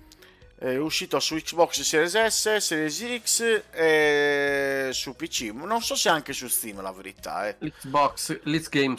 è 0.58 0.74
uscito 0.76 1.20
su 1.20 1.36
Xbox 1.36 1.82
Series 1.82 2.26
S, 2.28 2.56
Series 2.56 3.20
X 3.22 3.62
e 3.72 4.88
su 4.90 5.14
PC 5.14 5.52
non 5.52 5.82
so 5.82 5.94
se 5.94 6.08
anche 6.08 6.32
su 6.32 6.48
Steam 6.48 6.80
la 6.80 6.92
verità 6.92 7.46
eh. 7.46 7.56
Xbox, 7.58 8.40
Let's 8.44 8.70
Game. 8.70 8.96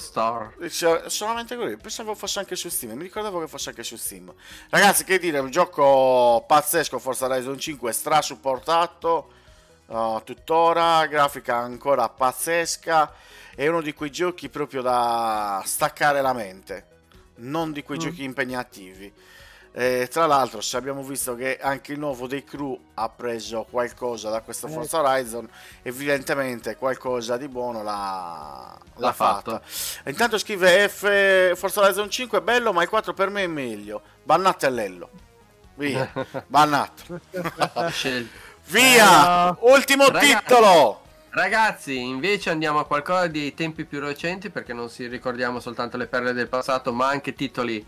Cioè, 0.69 1.09
solamente 1.09 1.55
così 1.55 1.75
pensavo 1.77 2.13
fosse 2.13 2.39
anche 2.39 2.55
su 2.55 2.69
Steam 2.69 2.95
mi 2.95 3.03
ricordavo 3.03 3.39
che 3.39 3.47
fosse 3.47 3.69
anche 3.69 3.83
su 3.83 3.95
Steam 3.95 4.31
ragazzi 4.69 5.03
che 5.03 5.17
dire 5.17 5.39
un 5.39 5.49
gioco 5.49 6.43
pazzesco 6.47 6.99
Forza 6.99 7.25
Horizon 7.25 7.57
5 7.57 7.91
stra 7.91 8.21
supportato 8.21 9.31
uh, 9.87 10.21
tuttora 10.23 11.07
grafica 11.07 11.55
ancora 11.55 12.07
pazzesca 12.07 13.11
è 13.57 13.67
uno 13.67 13.81
di 13.81 13.93
quei 13.93 14.11
giochi 14.11 14.49
proprio 14.49 14.81
da 14.83 15.61
staccare 15.65 16.21
la 16.21 16.33
mente 16.33 16.85
non 17.37 17.71
di 17.71 17.81
quei 17.83 17.97
Mm. 17.97 18.01
giochi 18.01 18.23
impegnativi 18.23 19.11
Eh, 19.73 20.07
tra 20.11 20.25
l'altro 20.25 20.59
se 20.61 20.75
abbiamo 20.75 21.03
visto 21.03 21.35
che 21.35 21.59
anche 21.61 21.91
il 21.93 21.99
nuovo 21.99 22.25
dei 22.25 22.43
crew 22.43 22.79
ha 22.95 23.09
preso 23.09 23.67
qualcosa 23.69 24.29
da 24.31 24.41
questo 24.41 24.65
Eh. 24.65 24.71
Forza 24.71 24.99
Horizon 25.01 25.47
evidentemente 25.83 26.75
qualcosa 26.77 27.37
di 27.37 27.47
buono 27.47 27.83
l'ha, 27.83 28.75
l'ha 28.95 29.13
fatto. 29.13 29.51
fatta 29.61 30.09
Intanto 30.09 30.39
scrive 30.39 30.87
F 30.89 31.55
Forza 31.55 31.81
Horizon 31.81 32.09
5 32.09 32.39
è 32.39 32.41
bello, 32.41 32.73
ma 32.73 32.81
il 32.81 32.89
4 32.89 33.13
per 33.13 33.29
me 33.29 33.43
è 33.43 33.47
meglio. 33.47 34.01
Bannatellello. 34.23 35.09
Via. 35.75 36.11
Bannato. 36.47 37.19
Via. 38.65 39.49
Eh, 39.51 39.55
Ultimo 39.59 40.07
ragazzi. 40.07 40.25
titolo. 40.37 41.01
Ragazzi, 41.29 41.99
invece 41.99 42.49
andiamo 42.49 42.79
a 42.79 42.85
qualcosa 42.85 43.27
di 43.27 43.53
tempi 43.53 43.85
più 43.85 43.99
recenti 43.99 44.49
perché 44.49 44.73
non 44.73 44.89
si 44.89 45.07
ricordiamo 45.07 45.59
soltanto 45.59 45.97
le 45.97 46.07
perle 46.07 46.33
del 46.33 46.47
passato, 46.47 46.91
ma 46.93 47.07
anche 47.09 47.33
titoli 47.33 47.85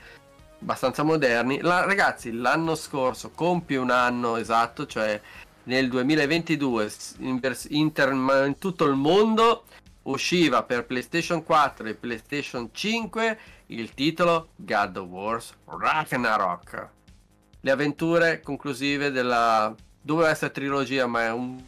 abbastanza 0.62 1.04
moderni. 1.04 1.60
La- 1.62 1.86
ragazzi, 1.86 2.32
l'anno 2.32 2.76
scorso 2.76 3.32
compie 3.32 3.78
un 3.78 3.90
anno 3.90 4.36
esatto, 4.36 4.86
cioè 4.86 5.20
nel 5.64 5.90
2022 5.90 6.90
s- 6.90 7.16
in, 7.20 7.40
inter- 7.70 8.46
in 8.46 8.56
tutto 8.60 8.86
il 8.86 8.96
mondo 8.96 9.64
usciva 10.04 10.64
per 10.64 10.86
PlayStation 10.86 11.44
4 11.44 11.88
e 11.88 11.94
PlayStation 11.96 12.70
5 12.72 13.40
il 13.68 13.94
titolo 13.94 14.50
God 14.56 14.98
of 14.98 15.08
War 15.08 15.44
Ragnarok. 15.66 16.88
Le 17.62 17.72
avventure 17.72 18.42
conclusive 18.42 19.12
della 19.12 19.74
doveva 20.02 20.30
essere 20.30 20.52
trilogia, 20.52 21.08
ma 21.08 21.26
è 21.26 21.32
un 21.32 21.62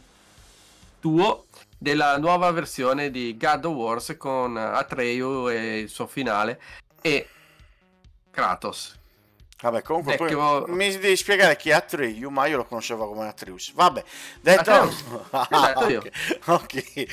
tuo 1.00 1.46
della 1.82 2.16
nuova 2.16 2.48
versione 2.52 3.10
di 3.10 3.36
God 3.36 3.64
of 3.64 3.74
Wars 3.74 4.14
con 4.16 4.56
Atreyu 4.56 5.48
e 5.50 5.80
il 5.80 5.88
suo 5.88 6.06
finale 6.06 6.60
e 7.00 7.28
Kratos. 8.30 9.00
Vabbè, 9.60 9.82
comunque 9.82 10.16
poi 10.16 10.28
Vecchio- 10.28 10.64
mi 10.68 10.96
devi 10.96 11.16
spiegare 11.16 11.56
chi 11.56 11.70
è 11.70 11.72
Atreyu, 11.74 12.30
ma 12.30 12.46
io 12.46 12.58
lo 12.58 12.64
conoscevo 12.64 13.08
come 13.08 13.26
Atreus. 13.26 13.72
Vabbè, 13.74 14.02
detto... 14.40 14.90
Detto 15.50 15.88
io. 15.88 16.02
ok. 16.46 17.04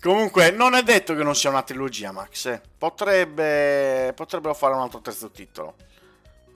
Comunque, 0.00 0.50
non 0.50 0.74
è 0.74 0.82
detto 0.82 1.14
che 1.14 1.22
non 1.22 1.34
sia 1.34 1.50
una 1.50 1.62
trilogia, 1.62 2.10
Max. 2.10 2.46
eh. 2.46 2.60
Potrebbe... 2.76 4.12
Potrebbero 4.14 4.54
fare 4.54 4.74
un 4.74 4.80
altro 4.80 5.00
terzo 5.00 5.30
titolo. 5.30 5.74
Le 5.76 5.84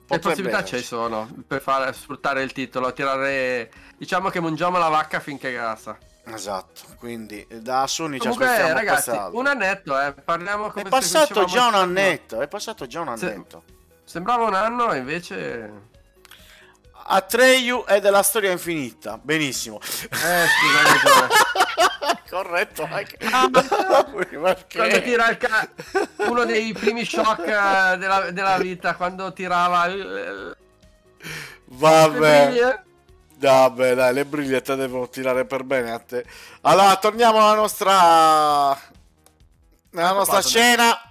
Potrebbe 0.05 0.19
possibilità 0.21 0.63
ci 0.63 0.81
sono 0.83 1.29
per 1.47 1.61
fare, 1.61 1.93
sfruttare 1.93 2.41
il 2.41 2.51
titolo, 2.51 2.93
tirare... 2.93 3.71
Diciamo 3.97 4.29
che 4.29 4.39
mangiamo 4.39 4.77
la 4.79 4.89
vacca 4.89 5.19
finché 5.19 5.51
grassa. 5.51 5.97
Esatto, 6.33 6.81
quindi 6.97 7.45
da 7.49 7.85
Sony 7.87 8.15
ci 8.15 8.21
Comunque 8.21 8.45
aspettiamo 8.45 8.73
ragazzi, 8.73 9.11
un 9.31 9.47
annetto, 9.47 9.99
eh, 9.99 10.13
parliamo 10.13 10.69
come 10.69 10.85
È 10.85 10.89
passato 10.89 11.45
già 11.45 11.67
un 11.67 11.75
annetto, 11.75 12.41
è 12.41 12.47
passato 12.47 12.87
già 12.87 13.01
un 13.01 13.09
annetto. 13.09 13.63
Sembrava 14.03 14.45
un 14.45 14.53
anno, 14.53 14.93
invece... 14.93 15.87
Atreyu 17.11 17.85
è 17.85 17.99
della 17.99 18.21
storia 18.21 18.51
infinita, 18.51 19.17
benissimo. 19.21 19.79
Eh, 19.81 20.07
scusa, 20.09 20.79
hai 20.79 20.99
ragione. 21.01 21.27
Corretto 22.29 22.87
anche. 22.89 23.17
Ah? 23.31 23.49
Quando 24.71 25.01
tira 25.01 25.29
il 25.29 25.37
ca- 25.37 25.67
uno 26.27 26.45
dei 26.45 26.71
primi 26.73 27.03
shock 27.03 27.39
eh, 27.47 27.97
della, 27.97 28.29
della 28.29 28.57
vita, 28.59 28.93
quando 28.95 29.33
tirava. 29.33 29.87
Vabbè. 31.65 32.83
Vabbè, 33.47 33.95
dai, 33.95 34.13
le 34.13 34.25
briglie 34.25 34.61
te 34.61 34.75
devono 34.75 35.09
tirare 35.09 35.45
per 35.45 35.63
bene 35.63 35.91
a 35.91 35.99
te. 35.99 36.25
Allora, 36.61 36.95
torniamo 36.97 37.37
alla 37.39 37.55
nostra 37.55 38.77
nella 39.91 40.11
nostra 40.11 40.41
scena. 40.41 41.03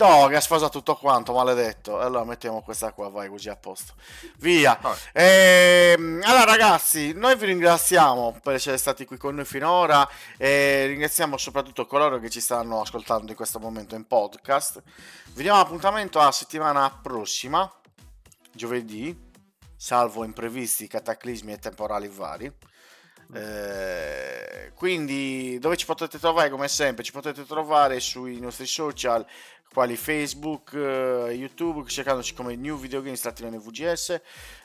No, 0.00 0.28
che 0.28 0.36
ha 0.36 0.40
sfasato 0.40 0.78
tutto 0.78 0.94
quanto, 0.94 1.32
maledetto. 1.32 1.98
Allora 1.98 2.22
mettiamo 2.22 2.62
questa 2.62 2.92
qua, 2.92 3.08
vai 3.08 3.28
così 3.28 3.48
a 3.48 3.56
posto. 3.56 3.94
Via. 4.36 4.78
Ehm, 5.12 6.20
allora 6.22 6.44
ragazzi, 6.44 7.12
noi 7.14 7.34
vi 7.34 7.46
ringraziamo 7.46 8.38
per 8.40 8.54
essere 8.54 8.76
stati 8.76 9.04
qui 9.04 9.16
con 9.16 9.34
noi 9.34 9.44
finora 9.44 10.08
e 10.36 10.86
ringraziamo 10.86 11.36
soprattutto 11.36 11.84
coloro 11.86 12.20
che 12.20 12.30
ci 12.30 12.40
stanno 12.40 12.80
ascoltando 12.80 13.32
in 13.32 13.36
questo 13.36 13.58
momento 13.58 13.96
in 13.96 14.06
podcast. 14.06 14.80
Vi 15.32 15.42
diamo 15.42 15.58
appuntamento 15.58 16.20
a 16.20 16.30
settimana 16.30 16.96
prossima, 17.02 17.68
giovedì, 18.52 19.27
salvo 19.78 20.24
imprevisti, 20.24 20.88
cataclismi 20.88 21.52
e 21.52 21.58
temporali 21.58 22.08
vari. 22.08 22.52
Eh, 23.32 24.72
quindi 24.74 25.58
dove 25.58 25.76
ci 25.76 25.86
potete 25.86 26.18
trovare 26.18 26.50
come 26.50 26.66
sempre? 26.66 27.04
Ci 27.04 27.12
potete 27.12 27.44
trovare 27.44 28.00
sui 28.00 28.40
nostri 28.40 28.66
social 28.66 29.24
quali 29.72 29.96
Facebook, 29.96 30.72
eh, 30.74 31.32
YouTube, 31.32 31.88
cercandoci 31.88 32.34
come 32.34 32.56
New 32.56 32.76
Video 32.76 33.00
Games 33.02 33.20
trattino 33.20 33.50
NVGS, 33.50 34.20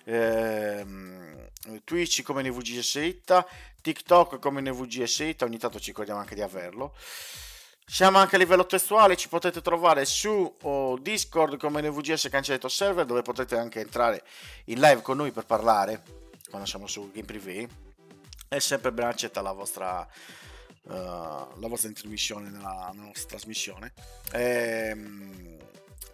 ehm, 0.06 1.50
Twitch 1.84 2.24
come 2.24 2.42
NVGS 2.42 2.96
Itta, 2.96 3.46
TikTok 3.82 4.40
come 4.40 4.62
NVGS 4.62 5.20
Itta, 5.20 5.46
ogni 5.46 5.60
tanto 5.60 5.80
ci 5.80 5.88
ricordiamo 5.88 6.22
anche 6.22 6.36
di 6.36 6.42
averlo. 6.42 6.96
Siamo 7.86 8.18
anche 8.18 8.36
a 8.36 8.40
livello 8.40 8.66
testuale, 8.66 9.16
ci 9.16 9.28
potete 9.28 9.62
trovare 9.62 10.06
su 10.06 10.56
oh, 10.62 10.98
Discord 10.98 11.58
come 11.58 11.82
NVGS 11.82 12.30
Cancelletto 12.30 12.68
Server 12.68 13.06
dove 13.06 13.22
potete 13.22 13.58
anche 13.58 13.82
entrare 13.82 14.24
in 14.66 14.80
live 14.80 15.02
con 15.02 15.18
noi 15.18 15.32
per 15.32 15.46
parlare 15.46 16.02
quando 16.50 16.68
siamo 16.68 16.88
su 16.88 17.12
Game 17.12 17.26
Privé. 17.26 17.68
È 18.48 18.60
sempre 18.60 18.92
ben 18.92 19.08
accetta 19.08 19.42
la 19.42 19.52
vostra, 19.52 20.08
uh, 20.84 20.92
la 20.92 21.68
vostra 21.68 21.90
intermissione 21.90 22.50
nella, 22.50 22.92
nella 22.94 23.08
nostra 23.08 23.30
trasmissione. 23.30 23.94
Ehm, 24.32 25.58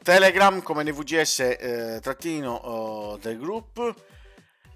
Telegram 0.01 0.61
come 0.61 0.83
NVGS 0.83 1.39
eh, 1.39 1.99
trattino 2.01 2.53
oh, 2.53 3.17
del 3.17 3.37
gruppo. 3.37 3.93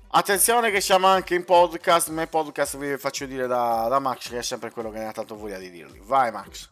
Attenzione 0.10 0.70
che 0.70 0.80
siamo 0.80 1.07
anche 1.07 1.34
in 1.34 1.44
podcast, 1.44 2.10
ma 2.10 2.22
in 2.22 2.30
podcast 2.30 2.78
vi 2.78 2.98
faccio 2.98 3.26
dire 3.26 3.48
da, 3.48 3.88
da 3.90 3.99
Max 3.99 4.30
che 4.30 4.38
è 4.38 4.44
sempre 4.44 4.70
quello 4.70 4.91
che 4.91 4.99
ne 4.99 5.07
ha 5.07 5.11
tanto 5.11 5.36
voglia 5.36 5.57
di 5.57 5.72
dirvi. 5.72 5.99
Vai 6.03 6.32
Max. 6.32 6.70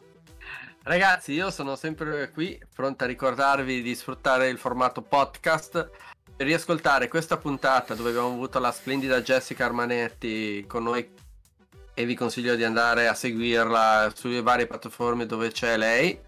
Ragazzi, 0.84 1.32
io 1.32 1.52
sono 1.52 1.76
sempre 1.76 2.32
qui, 2.32 2.60
pronto 2.74 3.04
a 3.04 3.06
ricordarvi 3.06 3.82
di 3.82 3.94
sfruttare 3.94 4.48
il 4.48 4.58
formato 4.58 5.00
podcast 5.00 5.90
per 6.36 6.44
riascoltare 6.44 7.06
questa 7.06 7.36
puntata 7.36 7.94
dove 7.94 8.08
abbiamo 8.10 8.32
avuto 8.32 8.58
la 8.58 8.72
splendida 8.72 9.22
Jessica 9.22 9.64
Armanetti 9.64 10.64
con 10.66 10.82
noi 10.82 11.08
e 11.94 12.04
vi 12.04 12.16
consiglio 12.16 12.56
di 12.56 12.64
andare 12.64 13.06
a 13.06 13.14
seguirla 13.14 14.10
sulle 14.12 14.42
varie 14.42 14.66
piattaforme 14.66 15.24
dove 15.24 15.52
c'è 15.52 15.76
lei. 15.76 16.18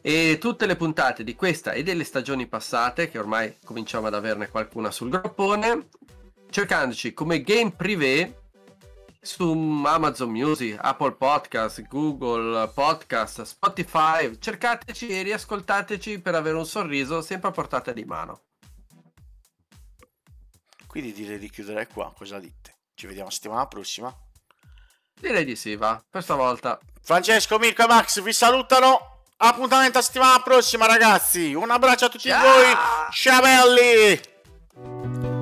E 0.00 0.38
tutte 0.38 0.66
le 0.66 0.76
puntate 0.76 1.24
di 1.24 1.34
questa 1.34 1.72
e 1.72 1.82
delle 1.82 2.04
stagioni 2.04 2.46
passate, 2.46 3.10
che 3.10 3.18
ormai 3.18 3.56
cominciamo 3.64 4.06
ad 4.06 4.14
averne 4.14 4.48
qualcuna 4.48 4.92
sul 4.92 5.10
groppone, 5.10 5.88
cercandoci 6.50 7.12
come 7.12 7.42
game 7.42 7.72
privé 7.72 8.37
su 9.20 9.82
Amazon 9.84 10.30
Music, 10.30 10.78
Apple 10.80 11.12
Podcast, 11.12 11.82
Google 11.82 12.68
Podcast, 12.68 13.42
Spotify. 13.42 14.38
Cercateci 14.38 15.08
e 15.08 15.22
riascoltateci 15.22 16.20
per 16.20 16.34
avere 16.34 16.56
un 16.56 16.66
sorriso 16.66 17.20
sempre 17.20 17.48
a 17.48 17.52
portata 17.52 17.92
di 17.92 18.04
mano. 18.04 18.42
Quindi 20.86 21.12
direi 21.12 21.38
di 21.38 21.50
chiudere 21.50 21.86
qua, 21.86 22.12
cosa 22.16 22.38
dite? 22.38 22.76
Ci 22.94 23.06
vediamo 23.06 23.30
settimana 23.30 23.66
prossima. 23.66 24.14
Direi 25.20 25.44
di 25.44 25.56
sì, 25.56 25.76
va, 25.76 26.02
per 26.08 26.22
stavolta. 26.22 26.78
Francesco, 27.02 27.58
Mirko 27.58 27.84
e 27.84 27.86
Max 27.86 28.20
vi 28.22 28.32
salutano. 28.32 29.24
Appuntamento 29.36 29.98
a 29.98 30.02
settimana 30.02 30.40
prossima, 30.42 30.86
ragazzi. 30.86 31.54
Un 31.54 31.70
abbraccio 31.70 32.06
a 32.06 32.08
tutti 32.08 32.28
Ciao! 32.28 32.42
voi. 32.42 32.74
Ciao 33.12 33.40
belli! 33.40 35.37